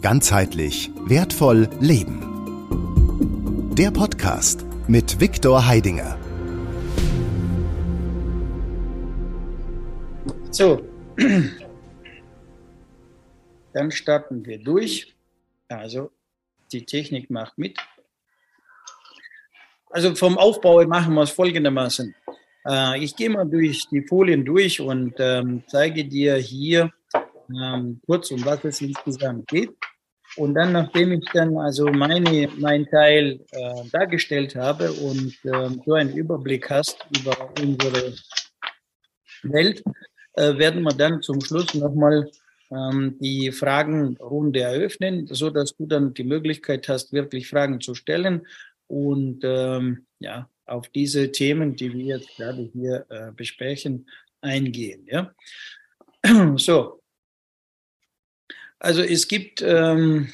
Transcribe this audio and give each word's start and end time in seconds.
Ganzheitlich 0.00 0.92
wertvoll 1.06 1.68
leben. 1.80 2.20
Der 3.74 3.90
Podcast 3.90 4.64
mit 4.86 5.20
Viktor 5.20 5.66
Heidinger. 5.66 6.16
So, 10.52 10.86
dann 13.72 13.90
starten 13.90 14.46
wir 14.46 14.62
durch. 14.62 15.16
Also 15.68 16.12
die 16.70 16.84
Technik 16.84 17.28
macht 17.28 17.58
mit. 17.58 17.76
Also 19.90 20.14
vom 20.14 20.38
Aufbau 20.38 20.86
machen 20.86 21.14
wir 21.14 21.22
es 21.22 21.30
folgendermaßen. 21.30 22.14
Äh, 22.68 23.02
ich 23.02 23.16
gehe 23.16 23.30
mal 23.30 23.48
durch 23.48 23.88
die 23.88 24.02
Folien 24.02 24.44
durch 24.44 24.80
und 24.80 25.14
ähm, 25.18 25.64
zeige 25.66 26.04
dir 26.04 26.36
hier 26.36 26.92
ähm, 27.50 28.00
kurz, 28.06 28.30
um 28.30 28.44
was 28.44 28.64
es 28.64 28.80
insgesamt 28.80 29.48
geht. 29.48 29.74
Und 30.36 30.54
dann, 30.54 30.72
nachdem 30.72 31.12
ich 31.12 31.24
dann 31.32 31.56
also 31.56 31.86
meine, 31.86 32.48
mein 32.58 32.86
Teil 32.86 33.40
äh, 33.50 33.88
dargestellt 33.90 34.54
habe 34.54 34.92
und 34.92 35.34
äh, 35.44 35.70
so 35.84 35.94
einen 35.94 36.14
Überblick 36.14 36.70
hast 36.70 37.06
über 37.18 37.50
unsere 37.60 38.14
Welt, 39.42 39.82
äh, 40.34 40.56
werden 40.58 40.82
wir 40.82 40.94
dann 40.94 41.22
zum 41.22 41.40
Schluss 41.40 41.74
nochmal 41.74 42.30
ähm, 42.70 43.16
die 43.20 43.50
Fragenrunde 43.50 44.60
eröffnen, 44.60 45.26
so 45.26 45.50
dass 45.50 45.74
du 45.76 45.86
dann 45.86 46.14
die 46.14 46.24
Möglichkeit 46.24 46.88
hast, 46.88 47.12
wirklich 47.12 47.48
Fragen 47.48 47.80
zu 47.80 47.94
stellen 47.94 48.46
und 48.86 49.40
ähm, 49.42 50.06
ja, 50.20 50.48
auf 50.66 50.88
diese 50.88 51.32
Themen, 51.32 51.76
die 51.76 51.92
wir 51.92 52.04
jetzt 52.04 52.36
gerade 52.36 52.70
hier 52.72 53.06
äh, 53.08 53.32
besprechen, 53.32 54.08
eingehen. 54.40 55.06
Ja? 55.06 55.32
So, 56.56 56.97
also 58.78 59.02
es 59.02 59.28
gibt 59.28 59.62
ähm, 59.62 60.28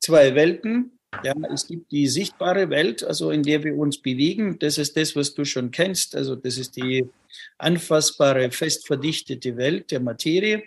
zwei 0.00 0.34
Welten. 0.34 0.92
Ja, 1.24 1.34
es 1.52 1.66
gibt 1.66 1.90
die 1.90 2.06
sichtbare 2.06 2.68
Welt, 2.68 3.02
also 3.02 3.30
in 3.30 3.42
der 3.42 3.64
wir 3.64 3.74
uns 3.76 4.00
bewegen. 4.00 4.58
Das 4.58 4.76
ist 4.76 4.96
das, 4.96 5.16
was 5.16 5.34
du 5.34 5.44
schon 5.44 5.70
kennst. 5.70 6.14
Also 6.14 6.36
das 6.36 6.58
ist 6.58 6.76
die 6.76 7.08
anfassbare, 7.56 8.50
fest 8.50 8.86
verdichtete 8.86 9.56
Welt 9.56 9.90
der 9.90 10.00
Materie. 10.00 10.64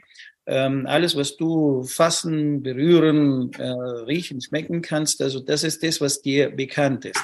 Ähm, 0.47 0.87
alles, 0.87 1.15
was 1.15 1.37
du 1.37 1.83
fassen, 1.83 2.63
berühren, 2.63 3.53
äh, 3.53 3.69
riechen, 3.69 4.41
schmecken 4.41 4.81
kannst, 4.81 5.21
also 5.21 5.39
das 5.39 5.63
ist 5.63 5.83
das, 5.83 6.01
was 6.01 6.21
dir 6.21 6.49
bekannt 6.49 7.05
ist. 7.05 7.23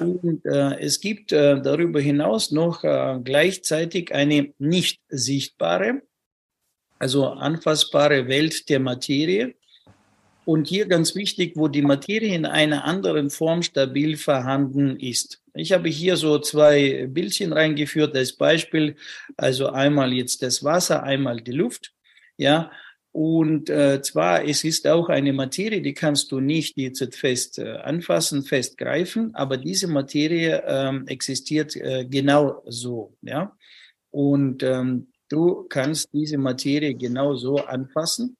Und 0.00 0.44
äh, 0.46 0.78
es 0.80 1.00
gibt 1.00 1.32
äh, 1.32 1.60
darüber 1.60 2.00
hinaus 2.00 2.50
noch 2.50 2.84
äh, 2.84 3.20
gleichzeitig 3.22 4.14
eine 4.14 4.52
nicht 4.58 5.00
sichtbare, 5.08 6.02
also 6.98 7.28
anfassbare 7.28 8.28
Welt 8.28 8.68
der 8.68 8.80
Materie. 8.80 9.54
Und 10.44 10.68
hier 10.68 10.86
ganz 10.86 11.16
wichtig, 11.16 11.54
wo 11.56 11.66
die 11.66 11.82
Materie 11.82 12.34
in 12.34 12.46
einer 12.46 12.84
anderen 12.84 13.30
Form 13.30 13.62
stabil 13.62 14.16
vorhanden 14.16 14.96
ist. 15.00 15.42
Ich 15.54 15.72
habe 15.72 15.88
hier 15.88 16.16
so 16.16 16.38
zwei 16.38 17.08
Bildchen 17.08 17.52
reingeführt 17.52 18.14
als 18.14 18.32
Beispiel. 18.32 18.94
Also 19.36 19.70
einmal 19.70 20.12
jetzt 20.12 20.42
das 20.42 20.62
Wasser, 20.62 21.02
einmal 21.02 21.40
die 21.40 21.52
Luft. 21.52 21.92
Ja, 22.36 22.70
und 23.16 23.70
äh, 23.70 24.02
zwar, 24.02 24.44
es 24.44 24.62
ist 24.62 24.86
auch 24.86 25.08
eine 25.08 25.32
Materie, 25.32 25.80
die 25.80 25.94
kannst 25.94 26.30
du 26.32 26.40
nicht 26.40 26.76
jetzt 26.76 27.16
fest 27.16 27.58
äh, 27.58 27.76
anfassen, 27.78 28.42
fest 28.42 28.76
greifen, 28.76 29.34
aber 29.34 29.56
diese 29.56 29.88
Materie 29.88 30.62
ähm, 30.66 31.08
existiert 31.08 31.74
äh, 31.76 32.04
genau 32.04 32.62
so. 32.66 33.16
Ja? 33.22 33.56
Und 34.10 34.62
ähm, 34.62 35.06
Du 35.28 35.64
kannst 35.68 36.12
diese 36.12 36.38
Materie 36.38 36.94
genauso 36.94 37.56
anfassen 37.56 38.36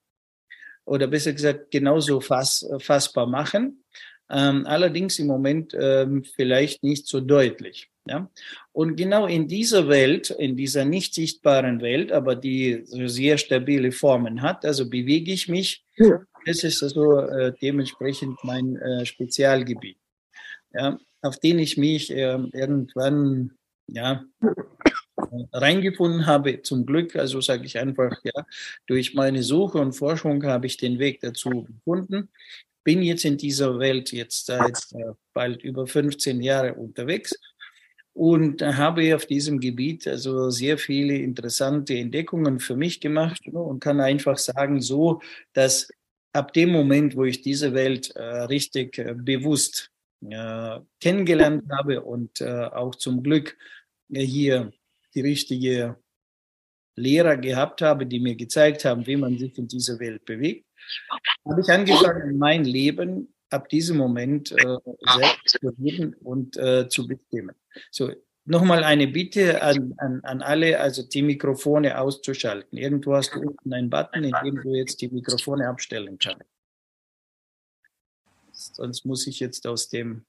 oder 0.84 1.06
besser 1.06 1.32
gesagt 1.32 1.70
genauso 1.70 2.20
fass, 2.20 2.66
fassbar 2.78 3.26
machen, 3.26 3.82
ähm, 4.30 4.66
allerdings 4.66 5.18
im 5.18 5.26
Moment 5.26 5.76
ähm, 5.78 6.24
vielleicht 6.24 6.82
nicht 6.82 7.06
so 7.06 7.20
deutlich. 7.20 7.90
Ja? 8.06 8.30
Und 8.72 8.96
genau 8.96 9.26
in 9.26 9.48
dieser 9.48 9.88
Welt, 9.88 10.30
in 10.30 10.56
dieser 10.56 10.84
nicht 10.84 11.14
sichtbaren 11.14 11.80
Welt, 11.80 12.12
aber 12.12 12.36
die 12.36 12.82
sehr 12.84 13.38
stabile 13.38 13.92
Formen 13.92 14.42
hat, 14.42 14.64
also 14.64 14.88
bewege 14.88 15.32
ich 15.32 15.48
mich. 15.48 15.84
Ja. 15.96 16.20
Das 16.44 16.62
ist 16.62 16.82
also 16.82 17.18
äh, 17.18 17.52
dementsprechend 17.60 18.38
mein 18.44 18.76
äh, 18.76 19.04
Spezialgebiet, 19.04 19.98
ja, 20.72 20.98
auf 21.22 21.38
den 21.38 21.58
ich 21.58 21.76
mich 21.76 22.12
äh, 22.12 22.38
irgendwann 22.52 23.52
ja, 23.88 24.24
reingefunden 25.52 26.26
habe, 26.26 26.62
zum 26.62 26.86
Glück, 26.86 27.16
also 27.16 27.40
sage 27.40 27.64
ich 27.64 27.78
einfach, 27.78 28.12
ja, 28.24 28.46
durch 28.86 29.14
meine 29.14 29.42
Suche 29.42 29.78
und 29.78 29.92
Forschung 29.92 30.44
habe 30.44 30.66
ich 30.66 30.76
den 30.76 30.98
Weg 30.98 31.20
dazu 31.20 31.64
gefunden. 31.64 32.28
Bin 32.84 33.02
jetzt 33.02 33.24
in 33.24 33.36
dieser 33.36 33.78
Welt 33.78 34.12
jetzt 34.12 34.46
seit 34.46 34.78
äh, 34.92 35.12
bald 35.32 35.62
über 35.64 35.86
15 35.86 36.40
Jahre 36.40 36.74
unterwegs 36.74 37.34
und 38.12 38.62
habe 38.62 39.14
auf 39.14 39.26
diesem 39.26 39.60
Gebiet 39.60 40.06
also 40.06 40.50
sehr 40.50 40.78
viele 40.78 41.16
interessante 41.16 41.94
Entdeckungen 41.94 42.60
für 42.60 42.76
mich 42.76 43.00
gemacht 43.00 43.46
ne, 43.46 43.58
und 43.58 43.80
kann 43.80 44.00
einfach 44.00 44.38
sagen, 44.38 44.80
so, 44.80 45.20
dass 45.52 45.88
ab 46.32 46.52
dem 46.52 46.70
Moment, 46.70 47.16
wo 47.16 47.24
ich 47.24 47.42
diese 47.42 47.74
Welt 47.74 48.14
äh, 48.14 48.22
richtig 48.22 48.98
äh, 48.98 49.14
bewusst 49.14 49.90
kennengelernt 50.98 51.64
habe 51.70 52.00
und 52.00 52.42
auch 52.42 52.94
zum 52.94 53.22
Glück 53.22 53.56
hier 54.10 54.72
die 55.16 55.22
richtige 55.22 55.96
Lehrer 56.94 57.36
gehabt 57.36 57.82
habe, 57.82 58.06
die 58.06 58.20
mir 58.20 58.36
gezeigt 58.36 58.84
haben, 58.84 59.06
wie 59.06 59.16
man 59.16 59.36
sich 59.38 59.56
in 59.58 59.66
dieser 59.66 59.98
Welt 59.98 60.24
bewegt, 60.24 60.66
habe 61.48 61.60
ich 61.60 61.68
angefangen, 61.68 62.38
mein 62.38 62.64
Leben 62.64 63.34
ab 63.50 63.68
diesem 63.68 63.96
Moment 63.96 64.52
äh, 64.52 64.78
selbst 65.18 65.58
zu 65.60 65.72
leben 65.78 66.14
und 66.14 66.56
äh, 66.56 66.88
zu 66.88 67.06
bestimmen. 67.06 67.54
So, 67.90 68.12
nochmal 68.44 68.84
eine 68.84 69.08
Bitte 69.08 69.62
an, 69.62 69.94
an, 69.98 70.20
an 70.22 70.42
alle, 70.42 70.80
also 70.80 71.02
die 71.02 71.22
Mikrofone 71.22 71.98
auszuschalten. 71.98 72.78
Irgendwo 72.78 73.14
hast 73.14 73.34
du 73.34 73.40
unten 73.40 73.72
einen 73.72 73.90
Button, 73.90 74.24
in 74.24 74.34
dem 74.44 74.62
du 74.62 74.74
jetzt 74.74 75.00
die 75.00 75.08
Mikrofone 75.08 75.68
abstellen 75.68 76.18
kannst. 76.18 76.44
Sonst 78.52 79.04
muss 79.04 79.26
ich 79.26 79.40
jetzt 79.40 79.66
aus 79.66 79.88
dem 79.88 80.24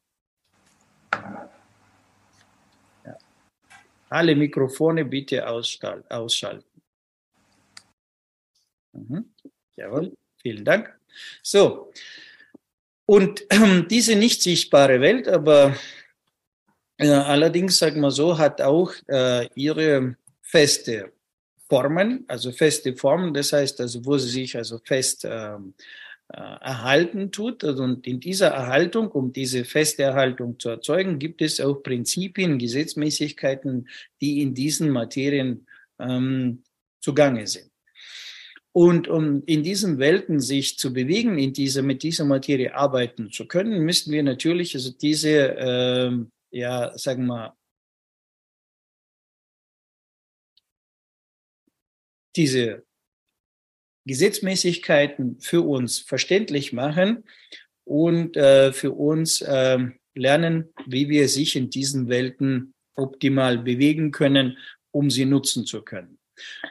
Alle 4.09 4.35
Mikrofone 4.35 5.05
bitte 5.05 5.45
ausschalten. 5.47 6.81
Mhm. 8.93 9.33
Jawohl, 9.75 10.13
vielen 10.41 10.65
Dank. 10.65 10.97
So, 11.43 11.91
und 13.07 13.49
äh, 13.51 13.83
diese 13.89 14.15
nicht 14.15 14.41
sichtbare 14.43 15.01
Welt, 15.01 15.27
aber 15.27 15.75
äh, 16.97 17.09
allerdings, 17.09 17.79
sagen 17.79 18.01
wir 18.01 18.11
so, 18.11 18.37
hat 18.37 18.61
auch 18.61 18.93
äh, 19.07 19.47
ihre 19.55 20.15
feste 20.41 21.11
Formen, 21.69 22.25
also 22.27 22.51
feste 22.51 22.95
Formen, 22.95 23.33
das 23.33 23.53
heißt 23.53 23.81
also, 23.81 24.05
wo 24.05 24.17
sie 24.17 24.29
sich 24.29 24.55
also 24.55 24.79
fest 24.79 25.25
ähm, 25.29 25.73
äh, 25.77 25.83
erhalten 26.29 27.31
tut. 27.31 27.63
Also, 27.63 27.83
und 27.83 28.05
in 28.05 28.19
dieser 28.19 28.47
Erhaltung, 28.47 29.09
um 29.11 29.31
diese 29.31 29.63
feste 29.65 30.03
Erhaltung 30.03 30.59
zu 30.59 30.69
erzeugen, 30.69 31.19
gibt 31.19 31.41
es 31.41 31.59
auch 31.59 31.75
Prinzipien, 31.75 32.59
Gesetzmäßigkeiten, 32.59 33.87
die 34.21 34.41
in 34.41 34.53
diesen 34.53 34.89
Materien 34.89 35.67
ähm, 35.99 36.63
zugange 36.99 37.47
sind. 37.47 37.71
Und 38.73 39.07
um 39.07 39.41
in 39.45 39.63
diesen 39.63 39.97
Welten 39.97 40.39
sich 40.39 40.77
zu 40.77 40.93
bewegen, 40.93 41.39
in 41.39 41.51
dieser, 41.53 41.81
mit 41.81 42.03
dieser 42.03 42.25
Materie 42.25 42.75
arbeiten 42.75 43.31
zu 43.31 43.47
können, 43.47 43.83
müssen 43.83 44.11
wir 44.11 44.21
natürlich 44.21 44.75
also 44.75 44.91
diese, 44.91 45.57
äh, 45.57 46.11
ja, 46.51 46.95
sagen 46.97 47.25
wir, 47.25 47.57
diese 52.35 52.86
Gesetzmäßigkeiten 54.07 55.39
für 55.39 55.61
uns 55.61 55.99
verständlich 55.99 56.73
machen 56.73 57.23
und 57.83 58.35
äh, 58.37 58.73
für 58.73 58.91
uns 58.91 59.41
äh, 59.41 59.79
lernen, 60.15 60.69
wie 60.85 61.09
wir 61.09 61.29
sich 61.29 61.55
in 61.55 61.69
diesen 61.69 62.09
Welten 62.09 62.73
optimal 62.95 63.59
bewegen 63.59 64.11
können, 64.11 64.57
um 64.91 65.11
sie 65.11 65.25
nutzen 65.25 65.65
zu 65.65 65.83
können. 65.83 66.17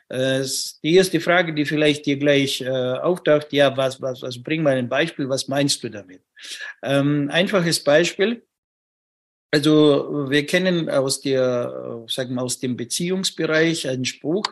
Äh, 0.08 0.44
die 0.82 0.94
erste 0.94 1.20
Frage, 1.20 1.54
die 1.54 1.64
vielleicht 1.64 2.06
dir 2.06 2.16
gleich 2.16 2.60
äh, 2.60 2.68
auftaucht, 2.68 3.52
ja, 3.52 3.76
was, 3.76 4.00
was, 4.00 4.22
also 4.22 4.42
bring 4.42 4.62
mal 4.62 4.76
ein 4.76 4.88
Beispiel, 4.88 5.28
was 5.28 5.48
meinst 5.48 5.82
du 5.82 5.88
damit? 5.88 6.22
Ähm, 6.82 7.28
einfaches 7.30 7.82
Beispiel. 7.82 8.44
Also 9.52 10.28
wir 10.28 10.44
kennen 10.44 10.90
aus 10.90 11.20
der, 11.20 12.04
sagen 12.08 12.34
wir, 12.34 12.42
aus 12.42 12.58
dem 12.58 12.76
Beziehungsbereich 12.76 13.88
einen 13.88 14.04
Spruch, 14.04 14.44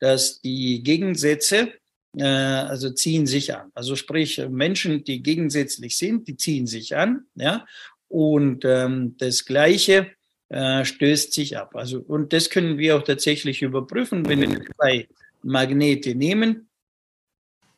dass 0.00 0.40
die 0.40 0.82
Gegensätze 0.82 1.72
äh, 2.16 2.24
also 2.24 2.90
ziehen 2.90 3.26
sich 3.26 3.54
an. 3.54 3.70
Also 3.74 3.96
sprich, 3.96 4.40
Menschen, 4.50 5.04
die 5.04 5.22
gegensätzlich 5.22 5.96
sind, 5.96 6.28
die 6.28 6.36
ziehen 6.36 6.66
sich 6.66 6.96
an, 6.96 7.24
ja, 7.34 7.64
und 8.08 8.64
ähm, 8.66 9.16
das 9.18 9.46
Gleiche 9.46 10.10
äh, 10.50 10.84
stößt 10.84 11.32
sich 11.32 11.56
ab. 11.56 11.74
Also 11.74 12.00
und 12.00 12.32
das 12.34 12.50
können 12.50 12.76
wir 12.76 12.96
auch 12.96 13.02
tatsächlich 13.02 13.62
überprüfen, 13.62 14.28
wenn 14.28 14.42
wir 14.42 14.66
zwei 14.76 15.08
Magnete 15.42 16.14
nehmen. 16.14 16.68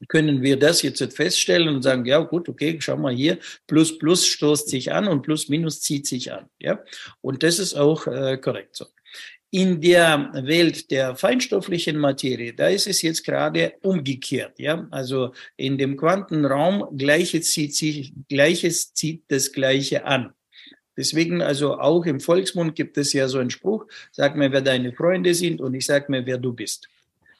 können 0.09 0.43
wir 0.43 0.59
das 0.59 0.83
jetzt 0.83 1.03
feststellen 1.15 1.69
und 1.69 1.83
sagen, 1.83 2.05
ja 2.05 2.19
gut, 2.19 2.49
okay, 2.49 2.77
schau 2.81 2.97
mal 2.97 3.15
hier, 3.15 3.39
Plus 3.67 3.97
Plus 3.99 4.27
stoßt 4.27 4.69
sich 4.69 4.93
an 4.93 5.09
und 5.09 5.23
Plus 5.23 5.49
Minus 5.49 5.81
zieht 5.81 6.07
sich 6.07 6.33
an. 6.33 6.47
Ja? 6.59 6.81
Und 7.21 7.43
das 7.43 7.59
ist 7.59 7.75
auch 7.75 8.07
äh, 8.07 8.37
korrekt 8.39 8.77
so. 8.77 8.87
In 9.55 9.81
der 9.81 10.33
Welt 10.35 10.91
der 10.91 11.15
feinstofflichen 11.15 11.97
Materie, 11.97 12.55
da 12.55 12.67
ist 12.67 12.89
es 12.89 13.03
jetzt 13.03 13.23
gerade 13.25 13.75
umgekehrt. 13.83 14.59
Ja? 14.59 14.89
Also 14.91 15.33
in 15.56 15.79
dem 15.79 15.97
Quantenraum, 15.97 16.99
Gleiches 16.99 17.53
zieht, 17.53 17.73
sich, 17.73 18.12
Gleiches 18.29 18.95
zieht 18.95 19.23
das 19.29 19.53
Gleiche 19.53 20.06
an. 20.06 20.33
Deswegen, 20.97 21.41
also 21.41 21.79
auch 21.79 22.05
im 22.05 22.19
Volksmund 22.19 22.75
gibt 22.75 22.99
es 22.99 23.12
ja 23.12 23.29
so 23.29 23.39
einen 23.39 23.51
Spruch, 23.51 23.87
sag 24.11 24.35
mir, 24.35 24.51
wer 24.51 24.61
deine 24.61 24.93
Freunde 24.93 25.35
sind 25.35 25.61
und 25.61 25.75
ich 25.75 25.87
sag 25.87 26.09
mir, 26.09 26.27
wer 26.27 26.39
du 26.39 26.53
bist. 26.53 26.89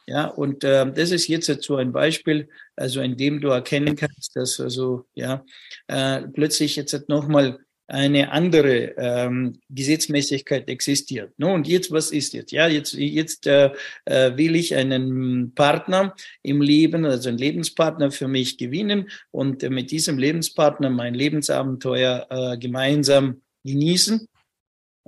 Ja, 0.07 0.27
und 0.27 0.63
äh, 0.63 0.93
das 0.93 1.11
ist 1.11 1.27
jetzt 1.27 1.65
so 1.65 1.77
ein 1.77 1.91
Beispiel, 1.91 2.49
also 2.77 3.01
in 3.01 3.17
dem 3.17 3.41
du 3.41 3.49
erkennen 3.49 3.97
kannst, 3.97 4.37
dass 4.37 4.61
also 4.61 5.05
ja 5.15 5.45
äh, 5.89 6.23
plötzlich 6.29 6.77
jetzt 6.77 7.09
nochmal 7.09 7.59
eine 7.87 8.33
andere 8.33 8.95
ähm, 8.97 9.61
Gesetzmäßigkeit 9.69 10.69
existiert. 10.69 11.33
No, 11.37 11.53
und 11.53 11.69
jetzt, 11.69 11.91
was 11.91 12.11
ist 12.11 12.33
jetzt? 12.33 12.53
Ja, 12.53 12.67
jetzt, 12.67 12.95
jetzt 12.95 13.47
äh, 13.47 13.71
äh, 14.07 14.37
will 14.37 14.57
ich 14.57 14.75
einen 14.75 15.55
Partner 15.55 16.15
im 16.43 16.63
Leben, 16.63 17.05
also 17.05 17.29
einen 17.29 17.39
Lebenspartner 17.39 18.11
für 18.11 18.29
mich 18.29 18.57
gewinnen 18.57 19.11
und 19.31 19.63
äh, 19.63 19.71
mit 19.71 19.91
diesem 19.91 20.19
Lebenspartner 20.19 20.89
mein 20.89 21.15
Lebensabenteuer 21.15 22.27
äh, 22.31 22.59
gemeinsam 22.59 23.43
genießen. 23.65 24.29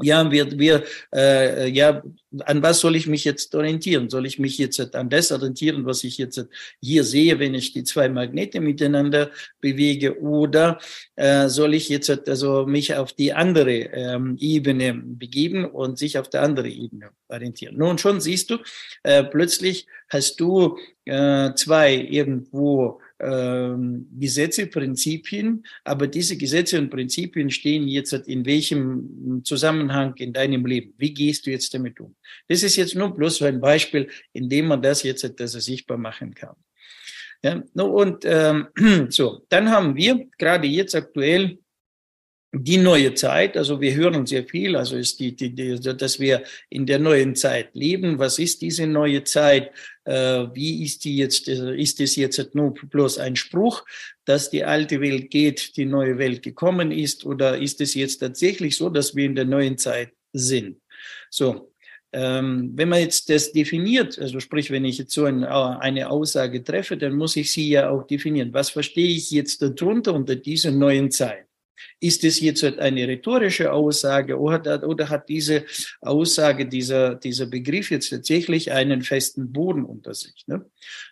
Ja, 0.02 0.31
wir, 0.31 0.58
wir, 0.58 0.84
äh, 1.14 1.69
ja, 1.70 2.02
an 2.44 2.62
was 2.62 2.81
soll 2.81 2.96
ich 2.96 3.06
mich 3.06 3.25
jetzt 3.25 3.54
orientieren? 3.54 4.10
Soll 4.10 4.26
ich 4.26 4.38
mich 4.38 4.58
jetzt 4.58 4.94
an 4.94 5.08
das 5.08 5.32
orientieren, 5.32 5.87
was 5.87 6.04
ich 6.04 6.19
jetzt 6.19 6.46
hier 6.82 7.02
sehe, 7.02 7.38
wenn 7.38 7.54
ich 7.54 7.72
die 7.72 7.82
zwei 7.82 8.10
Magnete 8.10 8.60
miteinander 8.60 9.31
bewege? 9.60 10.20
Oder 10.20 10.78
äh, 11.14 11.48
soll 11.48 11.72
ich 11.72 11.88
jetzt 11.88 12.10
also 12.28 12.66
mich 12.66 12.94
auf 12.94 13.14
die 13.14 13.32
andere 13.32 13.72
ähm, 13.72 14.37
Ebene 14.38 14.93
begeben 14.93 15.64
und 15.64 15.98
sich 15.98 16.19
auf 16.19 16.28
der 16.28 16.43
andere 16.43 16.69
Ebene 16.69 17.08
orientieren? 17.28 17.78
Nun 17.78 17.96
schon 17.96 18.20
siehst 18.20 18.50
du, 18.50 18.58
äh, 19.02 19.25
plötzlich 19.25 19.87
hast 20.10 20.38
du 20.40 20.76
äh, 21.06 21.54
zwei 21.54 21.94
irgendwo 21.94 23.00
ähm, 23.21 24.09
Gesetze, 24.19 24.67
Prinzipien, 24.67 25.65
aber 25.85 26.07
diese 26.07 26.37
Gesetze 26.37 26.79
und 26.79 26.91
Prinzipien 26.91 27.51
stehen 27.51 27.89
jetzt 27.89 28.13
in 28.13 28.45
welchem 28.45 29.43
Zusammenhang 29.45 30.15
in 30.17 30.33
deinem 30.33 30.67
Leben? 30.67 30.95
Wie 30.99 31.15
gehst 31.15 31.47
du 31.47 31.51
jetzt 31.51 31.73
damit 31.73 32.01
um? 32.01 32.15
Das 32.49 32.63
ist 32.63 32.77
jetzt 32.77 32.95
nur 32.95 33.15
bloß 33.15 33.43
ein 33.43 33.61
Beispiel, 33.61 34.09
in 34.33 34.49
dem 34.49 34.67
man 34.67 34.83
das 34.83 35.03
jetzt 35.03 35.29
das 35.39 35.53
sichtbar 35.53 35.99
machen 35.99 36.35
kann. 36.35 36.57
Ja, 37.43 37.63
und 37.83 38.25
ähm, 38.25 38.69
so, 39.11 39.45
dann 39.49 39.71
haben 39.71 39.97
wir 39.97 40.27
gerade 40.39 40.67
jetzt 40.67 40.95
aktuell 40.95 41.59
die 42.53 42.79
neue 42.79 43.15
Zeit, 43.15 43.57
also 43.57 43.81
wir 43.81 43.95
hören 43.95 44.25
sehr 44.25 44.45
viel, 44.45 44.77
also 44.77 44.97
ist 44.97 45.21
die, 45.21 45.37
die, 45.37 45.55
die, 45.55 45.79
dass 45.79 46.19
wir 46.19 46.43
in 46.71 46.87
der 46.87 46.99
neuen 46.99 47.35
Zeit 47.35 47.75
leben. 47.75 48.19
Was 48.19 48.39
ist 48.39 48.63
diese 48.63 48.87
neue 48.87 49.25
Zeit? 49.25 49.73
Äh, 50.06 50.55
wie 50.55 50.85
ist 50.85 51.05
die 51.05 51.17
jetzt? 51.17 51.49
Äh, 51.49 51.76
ist 51.76 52.00
es 52.00 52.14
jetzt 52.14 52.55
nur 52.55 52.73
bloß 52.75 53.19
ein 53.19 53.35
Spruch, 53.35 53.85
dass 54.25 54.50
die 54.50 54.64
alte 54.64 55.00
Welt 55.00 55.31
geht, 55.31 55.76
die 55.76 55.85
neue 55.85 56.17
Welt 56.17 56.43
gekommen 56.43 56.93
ist, 56.93 57.26
oder 57.26 57.58
ist 57.58 57.81
es 57.81 57.94
jetzt 57.94 58.19
tatsächlich 58.19 58.76
so, 58.76 58.88
dass 58.88 59.17
wir 59.17 59.26
in 59.26 59.35
der 59.35 59.44
neuen 59.44 59.76
Zeit 59.79 60.12
sind? 60.32 60.81
So. 61.29 61.73
Ähm, 62.12 62.70
wenn 62.75 62.88
man 62.88 63.00
jetzt 63.00 63.29
das 63.29 63.53
definiert, 63.53 64.19
also 64.19 64.38
sprich, 64.38 64.70
wenn 64.70 64.85
ich 64.85 64.97
jetzt 64.97 65.12
so 65.12 65.25
ein, 65.25 65.44
eine 65.44 66.08
Aussage 66.08 66.62
treffe, 66.62 66.97
dann 66.97 67.14
muss 67.14 67.37
ich 67.37 67.50
sie 67.50 67.69
ja 67.69 67.91
auch 67.91 68.06
definieren. 68.06 68.55
Was 68.55 68.70
verstehe 68.70 69.08
ich 69.08 69.32
jetzt 69.32 69.61
darunter 69.61 70.14
unter 70.14 70.37
dieser 70.37 70.70
neuen 70.70 71.11
Zeit? 71.11 71.47
Ist 72.00 72.25
es 72.25 72.40
jetzt 72.40 72.64
eine 72.64 73.08
rhetorische 73.08 73.73
Aussage 73.73 74.38
oder, 74.38 74.87
oder 74.87 75.08
hat 75.08 75.28
diese 75.28 75.64
Aussage, 76.00 76.67
dieser, 76.67 77.14
dieser 77.14 77.46
Begriff 77.46 77.90
jetzt 77.90 78.11
tatsächlich 78.11 78.73
einen 78.73 79.02
festen 79.02 79.52
Boden 79.52 79.84
unter 79.84 80.14
sich? 80.14 80.44
Ne? 80.46 80.64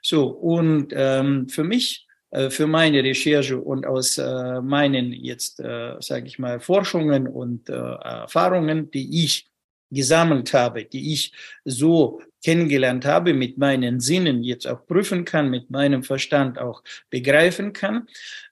So, 0.02 0.26
und 0.26 0.92
ähm, 0.92 1.48
für 1.48 1.64
mich, 1.64 2.06
äh, 2.30 2.50
für 2.50 2.66
meine 2.66 3.02
Recherche 3.02 3.58
und 3.58 3.86
aus 3.86 4.18
äh, 4.18 4.60
meinen 4.60 5.12
jetzt, 5.12 5.60
äh, 5.60 5.96
sage 6.00 6.26
ich 6.26 6.38
mal, 6.38 6.60
Forschungen 6.60 7.28
und 7.28 7.68
äh, 7.68 7.72
Erfahrungen, 7.72 8.90
die 8.90 9.24
ich 9.24 9.48
gesammelt 9.90 10.52
habe, 10.52 10.84
die 10.84 11.12
ich 11.12 11.32
so 11.64 12.20
kennengelernt 12.44 13.06
habe, 13.06 13.32
mit 13.32 13.56
meinen 13.56 14.00
Sinnen 14.00 14.42
jetzt 14.42 14.66
auch 14.66 14.86
prüfen 14.86 15.24
kann, 15.24 15.48
mit 15.48 15.70
meinem 15.70 16.02
Verstand 16.02 16.58
auch 16.58 16.82
begreifen 17.08 17.72
kann, 17.72 18.06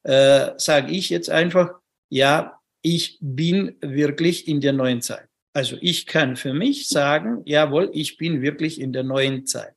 äh, 0.05 0.50
sage 0.56 0.93
ich 0.93 1.11
jetzt 1.11 1.29
einfach, 1.29 1.81
ja, 2.12 2.61
ich 2.82 3.17
bin 3.23 3.76
wirklich 3.81 4.47
in 4.47 4.61
der 4.61 4.75
neuen 4.75 5.00
Zeit. 5.00 5.26
Also 5.55 5.79
ich 5.81 6.05
kann 6.05 6.37
für 6.37 6.53
mich 6.53 6.88
sagen, 6.88 7.41
jawohl, 7.47 7.91
ich 7.94 8.19
bin 8.19 8.43
wirklich 8.43 8.79
in 8.79 8.93
der 8.93 9.03
neuen 9.03 9.47
Zeit. 9.47 9.75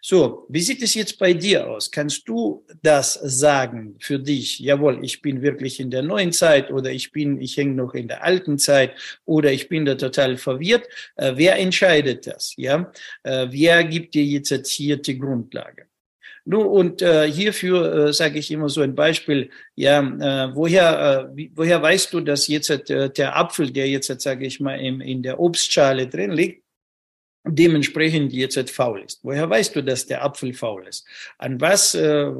So, 0.00 0.46
wie 0.48 0.60
sieht 0.60 0.82
es 0.82 0.94
jetzt 0.94 1.18
bei 1.18 1.34
dir 1.34 1.66
aus? 1.66 1.90
Kannst 1.90 2.28
du 2.28 2.64
das 2.82 3.14
sagen 3.14 3.96
für 3.98 4.20
dich? 4.20 4.60
Jawohl, 4.60 5.04
ich 5.04 5.20
bin 5.20 5.42
wirklich 5.42 5.80
in 5.80 5.90
der 5.90 6.02
neuen 6.02 6.30
Zeit 6.30 6.70
oder 6.70 6.92
ich 6.92 7.10
bin, 7.10 7.40
ich 7.40 7.56
hänge 7.56 7.74
noch 7.74 7.94
in 7.94 8.06
der 8.06 8.22
alten 8.22 8.56
Zeit 8.56 8.92
oder 9.24 9.50
ich 9.50 9.68
bin 9.68 9.84
da 9.84 9.96
total 9.96 10.36
verwirrt. 10.36 10.86
Äh, 11.16 11.32
wer 11.34 11.58
entscheidet 11.58 12.28
das? 12.28 12.54
Ja, 12.56 12.92
äh, 13.24 13.48
wer 13.50 13.82
gibt 13.82 14.14
dir 14.14 14.24
jetzt 14.24 14.68
hier 14.68 14.98
die 14.98 15.18
Grundlage? 15.18 15.88
Nun, 16.46 16.66
und 16.66 17.00
äh, 17.00 17.30
hierfür 17.30 18.08
äh, 18.08 18.12
sage 18.12 18.38
ich 18.38 18.50
immer 18.50 18.68
so 18.68 18.82
ein 18.82 18.94
Beispiel, 18.94 19.50
ja, 19.76 20.00
äh, 20.00 20.54
woher, 20.54 21.30
äh, 21.36 21.48
woher 21.54 21.80
weißt 21.80 22.12
du, 22.12 22.20
dass 22.20 22.48
jetzt 22.48 22.68
äh, 22.70 23.10
der 23.10 23.36
Apfel, 23.36 23.70
der 23.70 23.88
jetzt, 23.88 24.20
sage 24.20 24.44
ich 24.44 24.60
mal, 24.60 24.78
im, 24.78 25.00
in 25.00 25.22
der 25.22 25.40
Obstschale 25.40 26.06
drin 26.06 26.32
liegt, 26.32 26.62
dementsprechend 27.46 28.32
jetzt 28.32 28.70
faul 28.70 29.02
ist. 29.02 29.20
Woher 29.22 29.48
weißt 29.48 29.76
du, 29.76 29.82
dass 29.82 30.06
der 30.06 30.22
Apfel 30.22 30.52
faul 30.52 30.86
ist? 30.86 31.06
An 31.38 31.60
was 31.60 31.94
äh, 31.94 32.30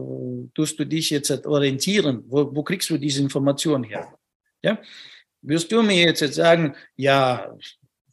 tust 0.55 0.79
du 0.79 0.85
dich 0.85 1.11
jetzt 1.11 1.31
orientieren? 1.47 2.25
Wo, 2.27 2.55
wo 2.55 2.63
kriegst 2.63 2.91
du 2.91 2.99
diese 2.99 3.23
Information 3.23 3.85
her? 3.85 4.15
Ja? 4.63 4.79
Wirst 5.43 5.73
du 5.73 5.83
mir 5.83 6.07
jetzt 6.07 6.35
sagen, 6.35 6.75
ja, 6.97 7.55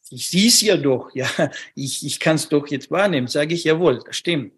ich 0.09 0.29
sehe 0.29 0.47
es 0.47 0.61
ja 0.61 0.75
doch, 0.75 1.13
ja, 1.15 1.27
ich, 1.75 2.05
ich 2.05 2.19
kann 2.19 2.35
es 2.35 2.49
doch 2.49 2.67
jetzt 2.67 2.91
wahrnehmen, 2.91 3.27
sage 3.27 3.55
ich, 3.55 3.63
jawohl, 3.63 4.01
stimmt. 4.09 4.53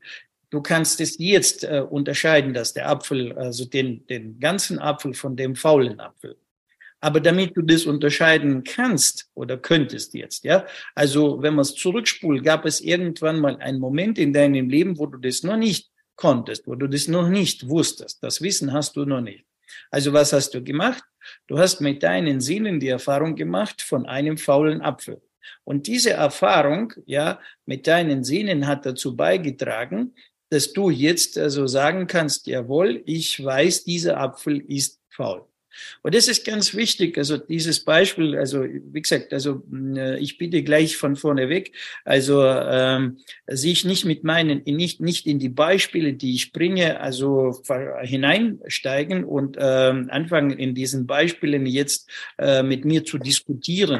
Du 0.53 0.61
kannst 0.61 1.01
es 1.01 1.17
jetzt 1.17 1.63
äh, 1.63 1.83
unterscheiden, 1.89 2.53
dass 2.53 2.73
der 2.73 2.87
Apfel, 2.87 3.33
also 3.33 3.65
den, 3.65 4.05
den 4.05 4.39
ganzen 4.39 4.77
Apfel 4.77 5.15
von 5.15 5.35
dem 5.35 5.55
faulen 5.55 5.99
Apfel. 5.99 6.37
Aber 6.99 7.19
damit 7.19 7.57
du 7.57 7.63
das 7.63 7.87
unterscheiden 7.87 8.63
kannst 8.63 9.31
oder 9.33 9.57
könntest 9.57 10.13
jetzt, 10.13 10.43
ja, 10.43 10.67
also 10.93 11.41
wenn 11.41 11.55
man 11.55 11.63
es 11.63 11.73
zurückspult, 11.73 12.43
gab 12.43 12.65
es 12.65 12.81
irgendwann 12.81 13.39
mal 13.39 13.57
einen 13.57 13.79
Moment 13.79 14.19
in 14.19 14.31
deinem 14.31 14.69
Leben, 14.69 14.99
wo 14.99 15.07
du 15.07 15.17
das 15.17 15.41
noch 15.41 15.57
nicht 15.57 15.89
konntest, 16.15 16.67
wo 16.67 16.75
du 16.75 16.85
das 16.85 17.07
noch 17.07 17.29
nicht 17.29 17.67
wusstest. 17.67 18.23
Das 18.23 18.39
Wissen 18.43 18.73
hast 18.73 18.95
du 18.95 19.05
noch 19.05 19.21
nicht. 19.21 19.45
Also 19.89 20.13
was 20.13 20.33
hast 20.33 20.53
du 20.53 20.63
gemacht? 20.63 21.03
Du 21.47 21.57
hast 21.57 21.81
mit 21.81 22.03
deinen 22.03 22.41
Sinnen 22.41 22.79
die 22.79 22.89
Erfahrung 22.89 23.35
gemacht 23.35 23.81
von 23.81 24.05
einem 24.05 24.37
faulen 24.37 24.83
Apfel. 24.83 25.19
Und 25.63 25.87
diese 25.87 26.11
Erfahrung, 26.11 26.93
ja, 27.07 27.39
mit 27.65 27.87
deinen 27.87 28.23
Sinnen 28.23 28.67
hat 28.67 28.85
dazu 28.85 29.15
beigetragen, 29.15 30.13
dass 30.53 30.71
du 30.71 30.89
jetzt 30.89 31.37
also 31.37 31.65
sagen 31.67 32.07
kannst, 32.07 32.47
jawohl, 32.47 33.01
ich 33.05 33.43
weiß, 33.43 33.83
dieser 33.83 34.19
Apfel 34.19 34.59
ist 34.67 35.01
faul. 35.09 35.45
Und 36.03 36.13
das 36.13 36.27
ist 36.27 36.45
ganz 36.45 36.75
wichtig. 36.75 37.17
Also 37.17 37.37
dieses 37.37 37.83
Beispiel, 37.83 38.37
also 38.37 38.63
wie 38.63 39.01
gesagt, 39.01 39.33
also 39.33 39.63
äh, 39.73 40.19
ich 40.19 40.37
bitte 40.37 40.61
gleich 40.61 40.97
von 40.97 41.15
vorne 41.15 41.49
weg, 41.49 41.71
also 42.05 42.43
ähm, 42.45 43.17
sich 43.47 43.83
nicht 43.83 44.05
mit 44.05 44.23
meinen, 44.23 44.61
nicht 44.65 45.01
nicht 45.01 45.25
in 45.25 45.39
die 45.39 45.49
Beispiele, 45.49 46.13
die 46.13 46.35
ich 46.35 46.51
bringe, 46.51 46.99
also 46.99 47.59
hineinsteigen 48.01 49.23
und 49.23 49.57
ähm, 49.59 50.09
anfangen 50.11 50.51
in 50.51 50.75
diesen 50.75 51.07
Beispielen 51.07 51.65
jetzt 51.65 52.07
äh, 52.37 52.61
mit 52.61 52.85
mir 52.85 53.03
zu 53.03 53.17
diskutieren 53.17 53.99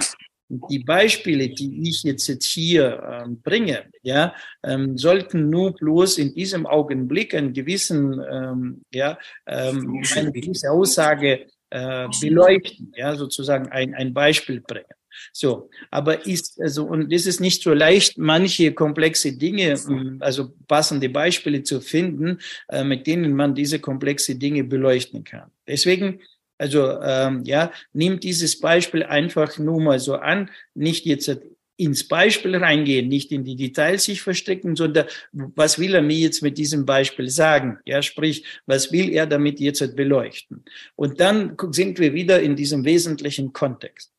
die 0.50 0.80
Beispiele, 0.80 1.50
die 1.50 1.90
ich 1.90 2.04
jetzt, 2.04 2.44
hier 2.44 3.02
ähm, 3.26 3.42
bringe, 3.42 3.86
ja, 4.02 4.36
ähm, 4.64 4.98
sollten 4.98 5.50
nur 5.50 5.74
bloß 5.74 6.18
in 6.18 6.34
diesem 6.34 6.66
Augenblick 6.66 7.34
einen 7.34 7.54
gewissen, 7.54 8.22
ähm, 8.32 8.82
ja, 8.94 9.18
ähm, 9.48 10.04
eine 10.16 10.32
gewisse 10.32 10.70
Aussage 10.70 11.48
äh, 11.70 12.08
beleuchten, 12.22 12.92
ja, 12.96 13.16
sozusagen 13.16 13.70
ein, 13.70 13.94
ein 13.96 14.14
Beispiel 14.14 14.62
bringen. 14.62 14.86
So, 15.32 15.70
aber 15.92 16.26
ist, 16.26 16.60
also, 16.62 16.86
und 16.86 17.12
es 17.14 17.26
ist 17.26 17.40
nicht 17.40 17.62
so 17.62 17.74
leicht, 17.74 18.18
manche 18.18 18.74
komplexe 18.74 19.38
Dinge, 19.38 19.76
ähm, 19.88 20.18
also 20.20 20.54
passende 20.68 21.10
Beispiele 21.10 21.64
zu 21.64 21.82
finden, 21.82 22.40
äh, 22.70 22.84
mit 22.84 23.08
denen 23.08 23.36
man 23.36 23.56
diese 23.56 23.80
komplexe 23.80 24.36
Dinge 24.36 24.64
beleuchten 24.64 25.24
kann. 25.24 25.52
Deswegen 25.68 26.20
also 26.58 27.00
ähm, 27.02 27.44
ja, 27.46 27.72
nimm 27.94 28.20
dieses 28.20 28.60
Beispiel 28.60 29.04
einfach 29.04 29.58
nur 29.58 29.82
mal 29.82 30.00
so 30.00 30.16
an, 30.16 30.50
nicht 30.74 31.06
jetzt 31.06 31.30
ins 31.76 32.08
Beispiel 32.08 32.56
reingehen, 32.56 33.08
nicht 33.08 33.32
in 33.32 33.44
die 33.44 33.56
Details 33.56 34.04
sich 34.04 34.22
verstecken, 34.22 34.76
sondern 34.76 35.08
was 35.32 35.80
will 35.80 35.96
er 35.96 36.02
mir 36.02 36.18
jetzt 36.18 36.44
mit 36.44 36.58
diesem 36.58 36.86
Beispiel 36.86 37.30
sagen? 37.30 37.80
Ja, 37.86 38.02
sprich, 38.02 38.46
was 38.66 38.92
will 38.92 39.12
er 39.12 39.26
damit 39.26 39.60
jetzt 39.60 39.96
beleuchten? 39.96 40.64
Und 40.96 41.20
dann 41.20 41.58
sind 41.72 42.00
wir 42.00 42.14
wieder 42.14 42.42
in 42.42 42.56
diesem 42.56 42.86
wesentlichen 42.86 43.54
Kontext. 43.54 44.12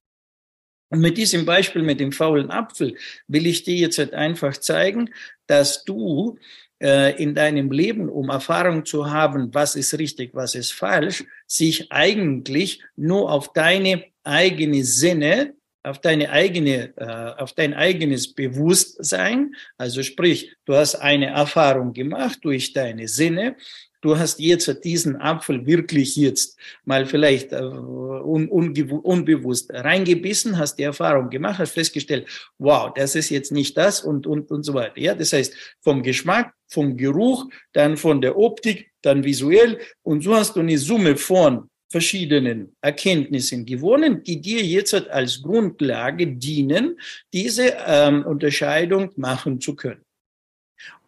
Und 0.91 1.01
mit 1.01 1.17
diesem 1.17 1.45
Beispiel 1.45 1.83
mit 1.83 2.01
dem 2.01 2.13
faulen 2.13 2.51
Apfel 2.51 2.97
will 3.29 3.47
ich 3.47 3.63
dir 3.63 3.77
jetzt 3.77 3.99
einfach 4.13 4.57
zeigen, 4.57 5.11
dass 5.47 5.85
du 5.85 6.39
äh, 6.85 7.21
in 7.21 7.35
deinem 7.35 7.73
Leben, 7.73 8.09
um 8.09 8.29
Erfahrung 8.29 8.85
zu 8.85 9.11
haben, 9.11 9.53
was 9.55 9.75
ist 9.75 9.99
richtig, 9.99 10.35
was 10.35 10.55
ist 10.55 10.73
falsch, 10.73 11.25
sich 11.47 11.91
eigentlich 11.91 12.83
nur 12.95 13.33
auf 13.33 13.53
deine 13.53 14.05
eigene 14.23 14.85
Sinne 14.85 15.55
auf 15.85 16.01
deine 16.01 16.31
eigene, 16.31 16.97
äh, 16.97 17.43
auf 17.43 17.53
dein 17.53 17.75
eigenes 17.75 18.33
Bewusstsein. 18.33 19.55
Also 19.77 20.03
sprich, 20.03 20.51
du 20.65 20.75
hast 20.75 20.95
eine 20.97 21.27
Erfahrung 21.27 21.93
gemacht 21.93 22.39
durch 22.43 22.73
deine 22.73 23.07
Sinne. 23.07 23.57
Du 24.01 24.19
hast 24.19 24.39
jetzt 24.39 24.85
diesen 24.85 25.17
Apfel 25.17 25.65
wirklich 25.67 26.17
jetzt 26.17 26.59
mal 26.85 27.07
vielleicht 27.07 27.53
äh, 27.53 27.63
un, 27.63 28.51
un, 28.51 28.75
unbewusst 29.03 29.73
reingebissen, 29.73 30.59
hast 30.59 30.77
die 30.77 30.83
Erfahrung 30.83 31.31
gemacht, 31.31 31.59
hast 31.59 31.73
festgestellt, 31.73 32.29
wow, 32.59 32.93
das 32.95 33.15
ist 33.15 33.31
jetzt 33.31 33.53
nicht 33.53 33.77
das 33.77 34.03
und, 34.03 34.27
und, 34.27 34.51
und 34.51 34.63
so 34.63 34.75
weiter. 34.75 34.99
Ja, 34.99 35.15
das 35.15 35.33
heißt, 35.33 35.55
vom 35.81 36.03
Geschmack, 36.03 36.55
vom 36.75 36.97
Geruch, 36.97 37.49
dann 37.73 37.97
von 37.97 38.21
der 38.21 38.37
Optik, 38.37 38.91
dann 39.03 39.25
visuell 39.25 39.79
und 40.03 40.23
so 40.23 40.35
hast 40.35 40.57
du 40.57 40.61
eine 40.61 40.79
Summe 40.79 41.17
von 41.17 41.71
verschiedenen 41.91 42.75
Erkenntnissen 42.81 43.65
gewonnen, 43.65 44.23
die 44.25 44.41
dir 44.41 44.63
jetzt 44.63 44.95
als 44.95 45.41
Grundlage 45.41 46.27
dienen, 46.27 46.99
diese 47.33 47.77
ähm, 47.87 48.25
Unterscheidung 48.27 49.11
machen 49.17 49.61
zu 49.61 49.77
können. 49.77 50.05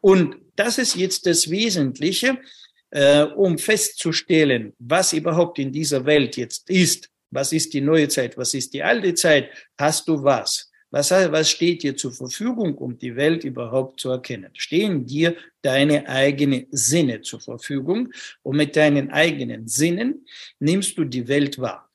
Und 0.00 0.36
das 0.54 0.78
ist 0.78 0.94
jetzt 0.94 1.26
das 1.26 1.50
Wesentliche, 1.50 2.38
äh, 2.90 3.22
um 3.22 3.58
festzustellen, 3.58 4.72
was 4.78 5.12
überhaupt 5.12 5.58
in 5.58 5.72
dieser 5.72 6.04
Welt 6.06 6.36
jetzt 6.36 6.70
ist. 6.70 7.10
Was 7.30 7.52
ist 7.52 7.74
die 7.74 7.80
neue 7.80 8.08
Zeit? 8.08 8.36
Was 8.36 8.54
ist 8.54 8.72
die 8.72 8.82
alte 8.82 9.12
Zeit? 9.14 9.50
Hast 9.76 10.06
du 10.06 10.22
was? 10.22 10.70
Was, 10.90 11.10
was 11.10 11.50
steht 11.50 11.82
dir 11.82 11.96
zur 11.96 12.12
Verfügung, 12.12 12.78
um 12.78 12.96
die 12.96 13.16
Welt 13.16 13.44
überhaupt 13.44 14.00
zu 14.00 14.10
erkennen? 14.10 14.50
Stehen 14.54 15.04
dir 15.04 15.36
deine 15.62 16.08
eigenen 16.08 16.66
Sinne 16.70 17.22
zur 17.22 17.40
Verfügung 17.40 18.12
und 18.42 18.56
mit 18.56 18.76
deinen 18.76 19.10
eigenen 19.10 19.66
Sinnen 19.66 20.26
nimmst 20.60 20.96
du 20.96 21.04
die 21.04 21.26
Welt 21.26 21.58
wahr. 21.58 21.90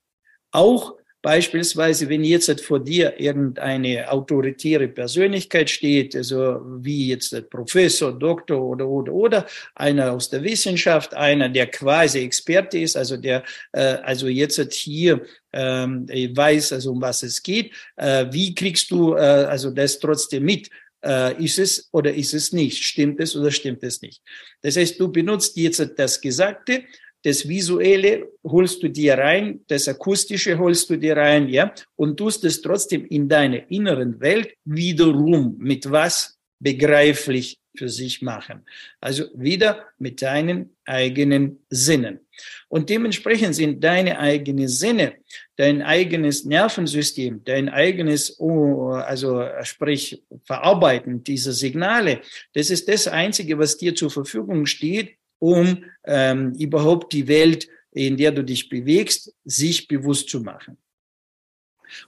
Auch 0.52 0.98
Beispielsweise, 1.22 2.10
wenn 2.10 2.24
jetzt 2.24 2.62
vor 2.62 2.80
dir 2.80 3.20
irgendeine 3.20 4.12
autoritäre 4.12 4.88
Persönlichkeit 4.88 5.70
steht, 5.70 6.16
also 6.16 6.62
wie 6.80 7.10
jetzt 7.10 7.32
der 7.32 7.42
Professor, 7.42 8.12
Doktor 8.12 8.60
oder, 8.60 8.88
oder, 8.88 9.14
oder, 9.14 9.46
einer 9.76 10.14
aus 10.14 10.32
der 10.32 10.44
Wissenschaft, 10.44 11.14
einer, 11.14 11.48
der 11.48 11.68
quasi 11.68 12.20
Experte 12.20 12.80
ist, 12.80 12.98
also 12.98 13.18
der, 13.18 13.44
äh, 13.72 13.98
also 14.04 14.28
jetzt 14.28 14.74
hier 14.74 15.22
ähm, 15.54 16.08
weiß, 16.08 16.74
also 16.74 16.92
um 16.92 17.02
was 17.02 17.22
es 17.22 17.44
geht, 17.44 17.72
äh, 17.98 18.26
wie 18.32 18.56
kriegst 18.56 18.90
du 18.90 19.14
äh, 19.14 19.20
also 19.20 19.70
das 19.70 20.00
trotzdem 20.00 20.44
mit? 20.44 20.70
Äh, 21.04 21.44
ist 21.44 21.60
es 21.60 21.90
oder 21.92 22.14
ist 22.14 22.34
es 22.34 22.52
nicht? 22.52 22.84
Stimmt 22.84 23.20
es 23.20 23.36
oder 23.36 23.52
stimmt 23.52 23.84
es 23.84 24.02
nicht? 24.02 24.22
Das 24.62 24.76
heißt, 24.76 25.00
du 25.00 25.12
benutzt 25.12 25.56
jetzt 25.58 25.84
das 25.98 26.22
Gesagte, 26.22 26.84
das 27.24 27.48
Visuelle 27.48 28.30
holst 28.44 28.82
du 28.84 28.90
dir 28.90 29.18
rein, 29.18 29.62
das 29.68 29.88
Akustische 29.88 30.58
holst 30.58 30.90
du 30.90 30.98
dir 30.98 31.18
rein, 31.18 31.50
ja, 31.50 31.74
und 31.96 32.18
tust 32.18 32.44
es 32.44 32.62
trotzdem 32.62 33.06
in 33.06 33.30
deiner 33.30 33.70
inneren 33.70 34.20
Welt 34.20 34.54
wiederum 34.66 35.56
mit 35.60 35.90
was 35.92 36.38
begreiflich 36.60 37.60
für 37.76 37.90
sich 37.90 38.22
machen. 38.22 38.66
Also 39.00 39.26
wieder 39.34 39.86
mit 39.98 40.22
deinen 40.22 40.76
eigenen 40.86 41.60
Sinnen. 41.70 42.20
Und 42.68 42.90
dementsprechend 42.90 43.56
sind 43.56 43.84
deine 43.84 44.20
eigenen 44.20 44.68
Sinne, 44.68 45.14
dein 45.56 45.82
eigenes 45.82 46.44
Nervensystem, 46.44 47.44
dein 47.46 47.70
eigenes, 47.70 48.40
oh, 48.40 48.90
also 48.90 49.46
sprich 49.64 50.22
Verarbeiten 50.44 51.24
dieser 51.24 51.54
Signale, 51.54 52.22
das 52.54 52.70
ist 52.70 52.90
das 52.90 53.08
Einzige, 53.08 53.58
was 53.58 53.78
dir 53.78 53.96
zur 53.96 54.12
Verfügung 54.12 54.66
steht, 54.66 55.16
um 55.42 55.84
ähm, 56.06 56.54
überhaupt 56.54 57.12
die 57.14 57.28
Welt, 57.28 57.68
in 57.92 58.16
der 58.16 58.32
du 58.32 58.44
dich 58.44 58.70
bewegst, 58.70 59.34
sich 59.44 59.88
bewusst 59.88 60.30
zu 60.30 60.40
machen. 60.42 60.78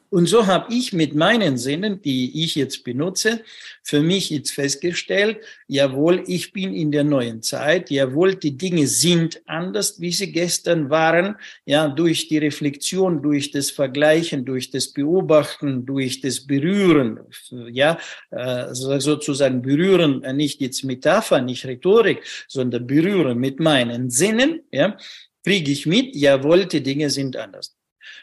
Und 0.09 0.27
so 0.27 0.45
habe 0.45 0.71
ich 0.71 0.93
mit 0.93 1.15
meinen 1.15 1.57
Sinnen, 1.57 2.01
die 2.01 2.43
ich 2.43 2.53
jetzt 2.53 2.83
benutze, 2.83 3.41
für 3.81 4.01
mich 4.01 4.29
jetzt 4.29 4.51
festgestellt, 4.51 5.39
jawohl, 5.67 6.23
ich 6.27 6.53
bin 6.53 6.73
in 6.73 6.91
der 6.91 7.03
neuen 7.03 7.41
Zeit, 7.41 7.89
jawohl, 7.89 8.35
die 8.35 8.55
Dinge 8.55 8.85
sind 8.85 9.41
anders, 9.47 9.99
wie 9.99 10.11
sie 10.11 10.31
gestern 10.31 10.91
waren, 10.91 11.35
ja, 11.65 11.87
durch 11.87 12.27
die 12.27 12.37
Reflexion, 12.37 13.23
durch 13.23 13.49
das 13.49 13.71
Vergleichen, 13.71 14.45
durch 14.45 14.69
das 14.69 14.89
Beobachten, 14.89 15.85
durch 15.85 16.21
das 16.21 16.45
Berühren, 16.45 17.19
ja, 17.71 17.97
äh, 18.29 18.67
sozusagen 18.71 19.63
berühren, 19.63 20.23
nicht 20.35 20.61
jetzt 20.61 20.83
Metapher, 20.83 21.41
nicht 21.41 21.65
Rhetorik, 21.65 22.21
sondern 22.47 22.85
berühren 22.85 23.39
mit 23.39 23.59
meinen 23.59 24.11
Sinnen, 24.11 24.61
ja, 24.71 24.95
kriege 25.43 25.71
ich 25.71 25.85
mit, 25.85 26.15
jawohl, 26.15 26.65
die 26.65 26.83
Dinge 26.83 27.09
sind 27.09 27.35
anders. 27.35 27.75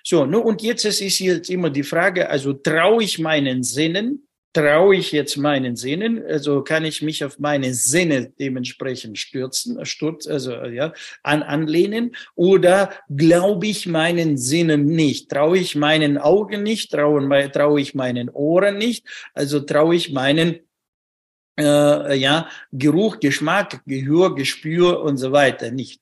So, 0.02 0.24
nu, 0.24 0.40
und 0.40 0.62
jetzt 0.62 0.84
ist 0.84 1.18
jetzt 1.18 1.50
immer 1.50 1.70
die 1.70 1.82
Frage, 1.82 2.28
also 2.28 2.52
traue 2.52 3.04
ich 3.04 3.18
meinen 3.18 3.62
Sinnen, 3.62 4.26
traue 4.52 4.96
ich 4.96 5.12
jetzt 5.12 5.36
meinen 5.36 5.76
Sinnen, 5.76 6.24
also 6.26 6.62
kann 6.62 6.84
ich 6.84 7.02
mich 7.02 7.24
auf 7.24 7.38
meine 7.38 7.72
Sinne 7.72 8.32
dementsprechend 8.38 9.18
stürzen, 9.18 9.84
stürz, 9.86 10.26
also 10.26 10.52
ja, 10.64 10.92
an, 11.22 11.42
anlehnen, 11.42 12.16
oder 12.34 12.92
glaube 13.08 13.68
ich 13.68 13.86
meinen 13.86 14.36
Sinnen 14.36 14.86
nicht, 14.86 15.30
traue 15.30 15.58
ich 15.58 15.76
meinen 15.76 16.18
Augen 16.18 16.62
nicht, 16.62 16.90
traue, 16.90 17.50
traue 17.52 17.80
ich 17.80 17.94
meinen 17.94 18.28
Ohren 18.28 18.78
nicht, 18.78 19.06
also 19.34 19.60
traue 19.60 19.94
ich 19.94 20.12
meinen 20.12 20.60
äh, 21.58 22.16
ja, 22.16 22.48
Geruch, 22.72 23.20
Geschmack, 23.20 23.82
Gehör, 23.86 24.34
Gespür 24.34 25.00
und 25.02 25.16
so 25.18 25.30
weiter 25.30 25.70
nicht. 25.70 26.00